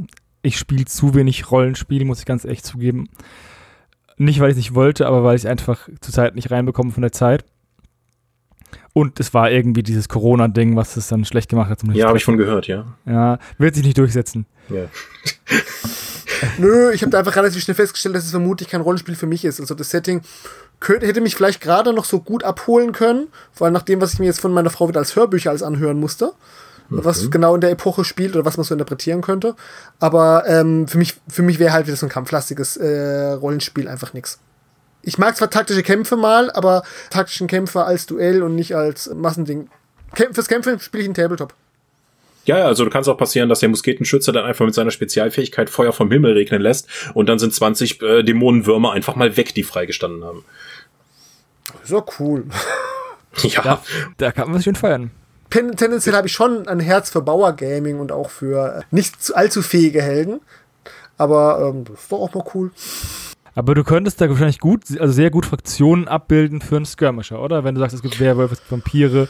Ich 0.47 0.57
spiele 0.57 0.85
zu 0.85 1.13
wenig 1.13 1.51
Rollenspiele, 1.51 2.05
muss 2.05 2.19
ich 2.19 2.25
ganz 2.25 2.45
echt 2.45 2.65
zugeben. 2.65 3.09
Nicht, 4.15 4.39
weil 4.39 4.47
ich 4.47 4.53
es 4.53 4.57
nicht 4.57 4.73
wollte, 4.73 5.05
aber 5.05 5.21
weil 5.25 5.35
ich 5.35 5.41
es 5.41 5.45
einfach 5.45 5.89
zurzeit 5.99 6.35
nicht 6.35 6.51
reinbekomme 6.51 6.91
von 6.91 7.01
der 7.01 7.11
Zeit. 7.11 7.43
Und 8.93 9.19
es 9.19 9.33
war 9.33 9.51
irgendwie 9.51 9.83
dieses 9.83 10.07
Corona-Ding, 10.07 10.77
was 10.77 10.95
es 10.95 11.09
dann 11.09 11.25
schlecht 11.25 11.49
gemacht 11.49 11.69
hat. 11.69 11.83
Ja, 11.93 12.07
habe 12.07 12.17
ich 12.17 12.23
von 12.23 12.37
gehört, 12.37 12.67
ja. 12.67 12.95
Ja, 13.05 13.39
wird 13.57 13.75
sich 13.75 13.83
nicht 13.83 13.97
durchsetzen. 13.97 14.45
Ja. 14.69 14.85
Nö, 16.57 16.91
ich 16.93 17.01
habe 17.01 17.11
da 17.11 17.19
einfach 17.19 17.35
relativ 17.35 17.61
schnell 17.61 17.75
festgestellt, 17.75 18.15
dass 18.15 18.23
es 18.23 18.31
vermutlich 18.31 18.69
kein 18.69 18.79
Rollenspiel 18.79 19.15
für 19.15 19.27
mich 19.27 19.43
ist. 19.43 19.59
Also 19.59 19.75
das 19.75 19.89
Setting 19.89 20.21
könnte, 20.79 21.07
hätte 21.07 21.19
mich 21.19 21.35
vielleicht 21.35 21.59
gerade 21.59 21.91
noch 21.91 22.05
so 22.05 22.21
gut 22.21 22.45
abholen 22.45 22.93
können, 22.93 23.27
vor 23.51 23.65
allem 23.65 23.73
nach 23.73 23.83
dem, 23.83 23.99
was 23.99 24.13
ich 24.13 24.19
mir 24.19 24.27
jetzt 24.27 24.39
von 24.39 24.53
meiner 24.53 24.69
Frau 24.69 24.87
wieder 24.87 24.99
als 24.99 25.17
Hörbücher 25.17 25.49
alles 25.49 25.63
anhören 25.63 25.99
musste. 25.99 26.31
Mhm. 26.89 27.03
Was 27.03 27.29
genau 27.29 27.55
in 27.55 27.61
der 27.61 27.71
Epoche 27.71 28.03
spielt 28.03 28.35
oder 28.35 28.45
was 28.45 28.57
man 28.57 28.63
so 28.63 28.73
interpretieren 28.73 29.21
könnte. 29.21 29.55
Aber 29.99 30.43
ähm, 30.47 30.87
für 30.87 30.97
mich, 30.97 31.15
für 31.27 31.41
mich 31.41 31.59
wäre 31.59 31.73
halt 31.73 31.87
wieder 31.87 31.97
so 31.97 32.05
ein 32.05 32.09
kampflastiges 32.09 32.77
äh, 32.77 33.31
Rollenspiel 33.31 33.87
einfach 33.87 34.13
nichts. 34.13 34.39
Ich 35.01 35.17
mag 35.17 35.37
zwar 35.37 35.49
taktische 35.49 35.83
Kämpfe 35.83 36.17
mal, 36.17 36.51
aber 36.51 36.83
taktischen 37.09 37.47
Kämpfe 37.47 37.83
als 37.83 38.05
Duell 38.05 38.43
und 38.43 38.55
nicht 38.55 38.75
als 38.75 39.13
Massending. 39.13 39.69
Kämpf, 40.15 40.35
fürs 40.35 40.47
Kämpfen 40.47 40.79
spiele 40.79 41.03
ich 41.03 41.07
einen 41.07 41.13
Tabletop. 41.13 41.53
Ja, 42.45 42.65
also 42.65 42.85
du 42.85 42.89
kannst 42.89 43.09
auch 43.09 43.17
passieren, 43.17 43.49
dass 43.49 43.59
der 43.59 43.67
Musketenschütze 43.69 44.31
dann 44.31 44.45
einfach 44.45 44.65
mit 44.65 44.73
seiner 44.73 44.91
Spezialfähigkeit 44.91 45.69
Feuer 45.69 45.91
vom 45.91 46.09
Himmel 46.09 46.31
regnen 46.31 46.61
lässt 46.61 46.87
und 47.13 47.27
dann 47.27 47.39
sind 47.39 47.53
20 47.53 48.01
äh, 48.01 48.23
Dämonenwürmer 48.23 48.93
einfach 48.93 49.15
mal 49.15 49.35
weg, 49.35 49.53
die 49.53 49.63
freigestanden 49.63 50.23
haben. 50.23 50.45
So 51.83 52.05
cool. 52.19 52.45
ja. 53.43 53.61
Da, 53.61 53.83
da 54.17 54.31
kann 54.31 54.47
man 54.47 54.57
sich 54.57 54.63
schön 54.63 54.75
feiern. 54.75 55.11
Tendenziell 55.49 56.15
habe 56.15 56.27
ich 56.27 56.33
schon 56.33 56.67
ein 56.67 56.79
Herz 56.79 57.09
für 57.09 57.21
Bauer-Gaming 57.21 57.99
und 57.99 58.11
auch 58.11 58.29
für 58.29 58.83
nicht 58.91 59.15
allzu 59.33 59.61
fähige 59.61 60.01
Helden. 60.01 60.41
Aber 61.17 61.73
ähm, 61.73 61.85
das 61.85 62.01
ist 62.01 62.11
doch 62.11 62.19
auch 62.19 62.33
mal 62.33 62.43
cool. 62.53 62.71
Aber 63.55 63.73
du 63.73 63.83
könntest 63.83 64.21
da 64.21 64.29
wahrscheinlich 64.29 64.59
gut, 64.59 64.83
also 64.99 65.11
sehr 65.11 65.31
gut 65.31 65.45
Fraktionen 65.45 66.07
abbilden 66.07 66.61
für 66.61 66.75
einen 66.75 66.85
Skirmisher, 66.85 67.41
oder? 67.41 67.63
Wenn 67.63 67.73
du 67.73 67.81
sagst, 67.81 67.95
es 67.95 68.03
gibt 68.03 68.19
Werwölfe, 68.19 68.53
es 68.53 68.59
gibt 68.59 68.71
Vampire, 68.71 69.27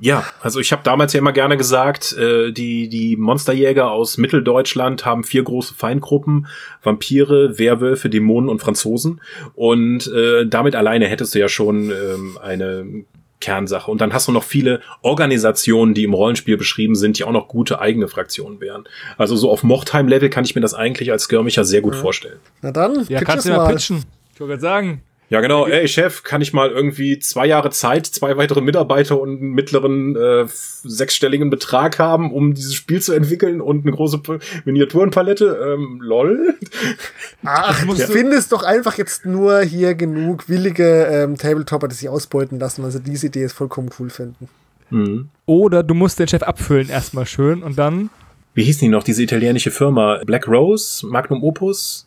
ja, 0.00 0.24
also 0.42 0.60
ich 0.60 0.72
habe 0.72 0.82
damals 0.82 1.12
ja 1.12 1.18
immer 1.18 1.32
gerne 1.32 1.56
gesagt, 1.56 2.12
äh, 2.18 2.52
die, 2.52 2.88
die 2.88 3.16
Monsterjäger 3.16 3.90
aus 3.90 4.18
Mitteldeutschland 4.18 5.04
haben 5.06 5.24
vier 5.24 5.42
große 5.42 5.74
Feindgruppen, 5.74 6.46
Vampire, 6.82 7.58
Werwölfe, 7.58 8.10
Dämonen 8.10 8.50
und 8.50 8.60
Franzosen. 8.60 9.20
Und 9.54 10.06
äh, 10.08 10.46
damit 10.46 10.74
alleine 10.74 11.06
hättest 11.06 11.34
du 11.34 11.38
ja 11.38 11.48
schon 11.48 11.90
ähm, 11.90 12.38
eine 12.42 13.04
Kernsache. 13.40 13.90
Und 13.90 14.00
dann 14.00 14.12
hast 14.12 14.28
du 14.28 14.32
noch 14.32 14.44
viele 14.44 14.80
Organisationen, 15.02 15.94
die 15.94 16.04
im 16.04 16.14
Rollenspiel 16.14 16.56
beschrieben 16.56 16.94
sind, 16.94 17.18
die 17.18 17.24
auch 17.24 17.32
noch 17.32 17.48
gute 17.48 17.80
eigene 17.80 18.08
Fraktionen 18.08 18.60
wären. 18.60 18.84
Also 19.18 19.36
so 19.36 19.50
auf 19.50 19.62
Mochtheim-Level 19.62 20.30
kann 20.30 20.44
ich 20.44 20.54
mir 20.54 20.60
das 20.60 20.74
eigentlich 20.74 21.12
als 21.12 21.24
Skirmisher 21.24 21.64
sehr 21.64 21.80
gut 21.80 21.94
ja. 21.94 22.00
vorstellen. 22.00 22.38
Na 22.62 22.72
dann, 22.72 23.06
ja, 23.08 23.20
kannst 23.22 23.46
du 23.46 23.50
mal 23.50 23.68
pitchen. 23.72 24.04
Ich 24.34 24.40
wollte 24.40 24.60
sagen. 24.60 25.02
Ja, 25.28 25.40
genau. 25.40 25.66
Ey, 25.66 25.88
Chef, 25.88 26.22
kann 26.22 26.40
ich 26.40 26.52
mal 26.52 26.70
irgendwie 26.70 27.18
zwei 27.18 27.46
Jahre 27.46 27.70
Zeit, 27.70 28.06
zwei 28.06 28.36
weitere 28.36 28.60
Mitarbeiter 28.60 29.20
und 29.20 29.40
einen 29.40 29.50
mittleren 29.50 30.14
äh, 30.14 30.46
sechsstelligen 30.48 31.50
Betrag 31.50 31.98
haben, 31.98 32.32
um 32.32 32.54
dieses 32.54 32.74
Spiel 32.74 33.02
zu 33.02 33.12
entwickeln 33.12 33.60
und 33.60 33.84
eine 33.84 33.94
große 33.94 34.22
Miniaturenpalette? 34.64 35.74
Ähm, 35.74 35.98
lol. 36.00 36.54
Ach, 37.44 37.84
du 37.84 37.94
ja. 37.94 38.06
findest 38.06 38.52
doch 38.52 38.62
einfach 38.62 38.98
jetzt 38.98 39.26
nur 39.26 39.62
hier 39.62 39.94
genug 39.94 40.48
willige 40.48 41.06
ähm, 41.06 41.36
Tabletopper, 41.36 41.88
die 41.88 41.96
sich 41.96 42.08
ausbeuten 42.08 42.60
lassen, 42.60 42.84
also 42.84 43.00
diese 43.00 43.26
Idee 43.26 43.44
ist 43.44 43.54
vollkommen 43.54 43.90
cool 43.98 44.10
finden. 44.10 44.48
Mhm. 44.90 45.28
Oder 45.46 45.82
du 45.82 45.94
musst 45.94 46.20
den 46.20 46.28
Chef 46.28 46.44
abfüllen 46.44 46.88
erstmal 46.88 47.26
schön 47.26 47.64
und 47.64 47.76
dann. 47.78 48.10
Wie 48.54 48.62
hieß 48.62 48.78
die 48.78 48.88
noch, 48.88 49.02
diese 49.02 49.22
italienische 49.24 49.72
Firma? 49.72 50.20
Black 50.24 50.46
Rose, 50.46 51.04
Magnum 51.06 51.42
Opus? 51.42 52.06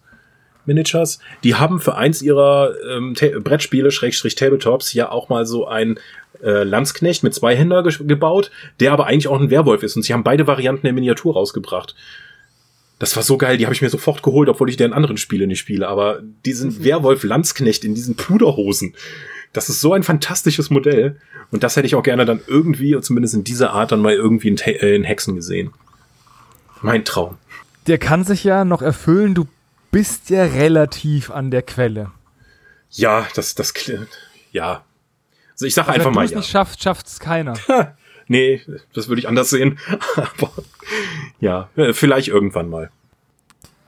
Miniatures, 0.69 1.19
die 1.43 1.55
haben 1.55 1.79
für 1.79 1.95
eins 1.95 2.21
ihrer 2.21 2.73
ähm, 2.89 3.13
Brettspiele, 3.13 3.91
Schrägstrich 3.91 4.35
Tabletops, 4.35 4.93
ja 4.93 5.11
auch 5.11 5.27
mal 5.27 5.45
so 5.45 5.67
ein 5.67 5.99
äh, 6.41 6.63
Landsknecht 6.63 7.23
mit 7.23 7.33
zwei 7.33 7.55
Händen 7.55 7.83
ge 7.83 7.93
gebaut, 8.07 8.51
der 8.79 8.93
aber 8.93 9.07
eigentlich 9.07 9.27
auch 9.27 9.39
ein 9.39 9.49
Werwolf 9.49 9.83
ist. 9.83 9.95
Und 9.95 10.03
sie 10.03 10.13
haben 10.13 10.23
beide 10.23 10.47
Varianten 10.47 10.83
der 10.83 10.93
Miniatur 10.93 11.33
rausgebracht. 11.33 11.95
Das 12.99 13.15
war 13.15 13.23
so 13.23 13.37
geil, 13.37 13.57
die 13.57 13.65
habe 13.65 13.73
ich 13.73 13.81
mir 13.81 13.89
sofort 13.89 14.23
geholt, 14.23 14.49
obwohl 14.49 14.69
ich 14.69 14.77
deren 14.77 14.93
anderen 14.93 15.17
Spiele 15.17 15.47
nicht 15.47 15.59
spiele. 15.59 15.87
Aber 15.87 16.21
diesen 16.45 16.69
mhm. 16.69 16.83
Werwolf-Landsknecht 16.83 17.83
in 17.85 17.95
diesen 17.95 18.15
Puderhosen, 18.15 18.93
das 19.53 19.69
ist 19.69 19.81
so 19.81 19.93
ein 19.93 20.03
fantastisches 20.03 20.69
Modell. 20.69 21.17
Und 21.51 21.63
das 21.63 21.75
hätte 21.75 21.87
ich 21.87 21.95
auch 21.95 22.03
gerne 22.03 22.25
dann 22.25 22.41
irgendwie, 22.45 22.99
zumindest 23.01 23.33
in 23.33 23.43
dieser 23.43 23.71
Art, 23.71 23.91
dann 23.91 24.01
mal 24.01 24.13
irgendwie 24.13 24.49
in, 24.49 24.57
äh, 24.57 24.95
in 24.95 25.03
Hexen 25.03 25.35
gesehen. 25.35 25.71
Mein 26.81 27.03
Traum. 27.03 27.37
Der 27.87 27.97
kann 27.97 28.23
sich 28.23 28.43
ja 28.43 28.65
noch 28.65 28.81
erfüllen. 28.81 29.33
Du 29.33 29.47
bist 29.91 30.29
ja 30.29 30.43
relativ 30.43 31.31
an 31.31 31.51
der 31.51 31.61
Quelle. 31.61 32.11
Ja, 32.91 33.27
das, 33.35 33.55
das, 33.55 33.73
ja. 34.51 34.83
Also 35.53 35.65
ich 35.65 35.73
sage 35.73 35.89
also 35.89 35.99
einfach 35.99 36.11
mal 36.11 36.25
ja. 36.25 36.31
Wenn 36.31 36.37
nicht 36.37 36.49
schafft, 36.49 36.81
schafft's 36.81 37.19
keiner. 37.19 37.55
nee, 38.27 38.61
das 38.93 39.07
würde 39.07 39.19
ich 39.19 39.27
anders 39.27 39.49
sehen. 39.49 39.79
Aber 40.15 40.51
ja, 41.39 41.69
äh, 41.75 41.93
vielleicht 41.93 42.29
irgendwann 42.29 42.69
mal. 42.69 42.89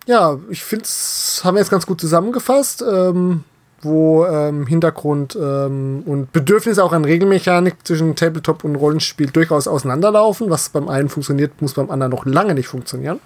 Ja, 0.07 0.39
ich 0.49 0.63
finde 0.63 0.85
es, 0.85 1.41
haben 1.43 1.55
wir 1.55 1.59
jetzt 1.59 1.69
ganz 1.69 1.85
gut 1.85 2.01
zusammengefasst, 2.01 2.81
ähm, 2.81 3.43
wo 3.81 4.25
ähm, 4.25 4.67
Hintergrund 4.67 5.37
ähm, 5.39 6.03
und 6.05 6.31
Bedürfnisse 6.33 6.83
auch 6.83 6.91
an 6.91 7.05
Regelmechanik 7.05 7.75
zwischen 7.83 8.15
Tabletop 8.15 8.63
und 8.63 8.75
Rollenspiel 8.75 9.27
durchaus 9.27 9.67
auseinanderlaufen. 9.67 10.49
Was 10.49 10.69
beim 10.69 10.89
einen 10.89 11.09
funktioniert, 11.09 11.61
muss 11.61 11.75
beim 11.75 11.89
anderen 11.89 12.11
noch 12.11 12.25
lange 12.25 12.53
nicht 12.53 12.67
funktionieren. 12.67 13.19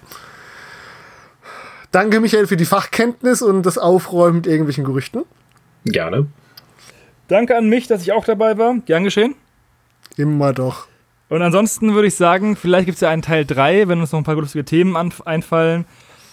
Danke, 1.96 2.20
Michael, 2.20 2.46
für 2.46 2.58
die 2.58 2.66
Fachkenntnis 2.66 3.40
und 3.40 3.62
das 3.62 3.78
Aufräumen 3.78 4.36
mit 4.36 4.46
irgendwelchen 4.46 4.84
Gerüchten. 4.84 5.22
Gerne. 5.86 6.26
Danke 7.28 7.56
an 7.56 7.70
mich, 7.70 7.86
dass 7.86 8.02
ich 8.02 8.12
auch 8.12 8.26
dabei 8.26 8.58
war. 8.58 8.76
Gern 8.84 9.02
geschehen. 9.02 9.34
Immer 10.18 10.52
doch. 10.52 10.88
Und 11.30 11.40
ansonsten 11.40 11.94
würde 11.94 12.08
ich 12.08 12.14
sagen, 12.14 12.54
vielleicht 12.54 12.84
gibt 12.84 12.96
es 12.96 13.00
ja 13.00 13.08
einen 13.08 13.22
Teil 13.22 13.46
3, 13.46 13.88
wenn 13.88 13.98
uns 13.98 14.12
noch 14.12 14.20
ein 14.20 14.24
paar 14.24 14.34
lustige 14.34 14.66
Themen 14.66 14.94
einfallen. 15.24 15.86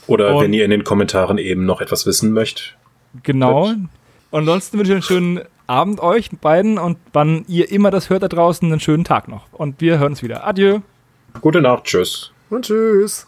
Oder 0.07 0.35
und 0.35 0.43
wenn 0.43 0.51
ihr 0.51 0.65
in 0.65 0.71
den 0.71 0.83
Kommentaren 0.83 1.37
eben 1.37 1.65
noch 1.65 1.79
etwas 1.79 2.05
wissen 2.05 2.33
möchtet. 2.33 2.75
Genau. 3.23 3.67
Und 3.67 3.89
ansonsten 4.31 4.77
wünsche 4.79 4.91
ich 4.91 4.95
einen 4.95 5.03
schönen 5.03 5.41
Abend 5.65 6.01
euch 6.01 6.29
beiden 6.41 6.77
und 6.77 6.97
wann 7.13 7.45
ihr 7.47 7.71
immer 7.71 7.89
das 7.89 8.09
hört 8.09 8.23
da 8.23 8.27
draußen, 8.27 8.69
einen 8.69 8.81
schönen 8.81 9.05
Tag 9.05 9.29
noch. 9.29 9.45
Und 9.53 9.79
wir 9.79 9.97
hören 9.97 10.11
uns 10.11 10.23
wieder. 10.23 10.45
Adieu. 10.45 10.79
Gute 11.39 11.61
Nacht. 11.61 11.85
Tschüss. 11.85 12.33
Und 12.49 12.65
tschüss. 12.65 13.27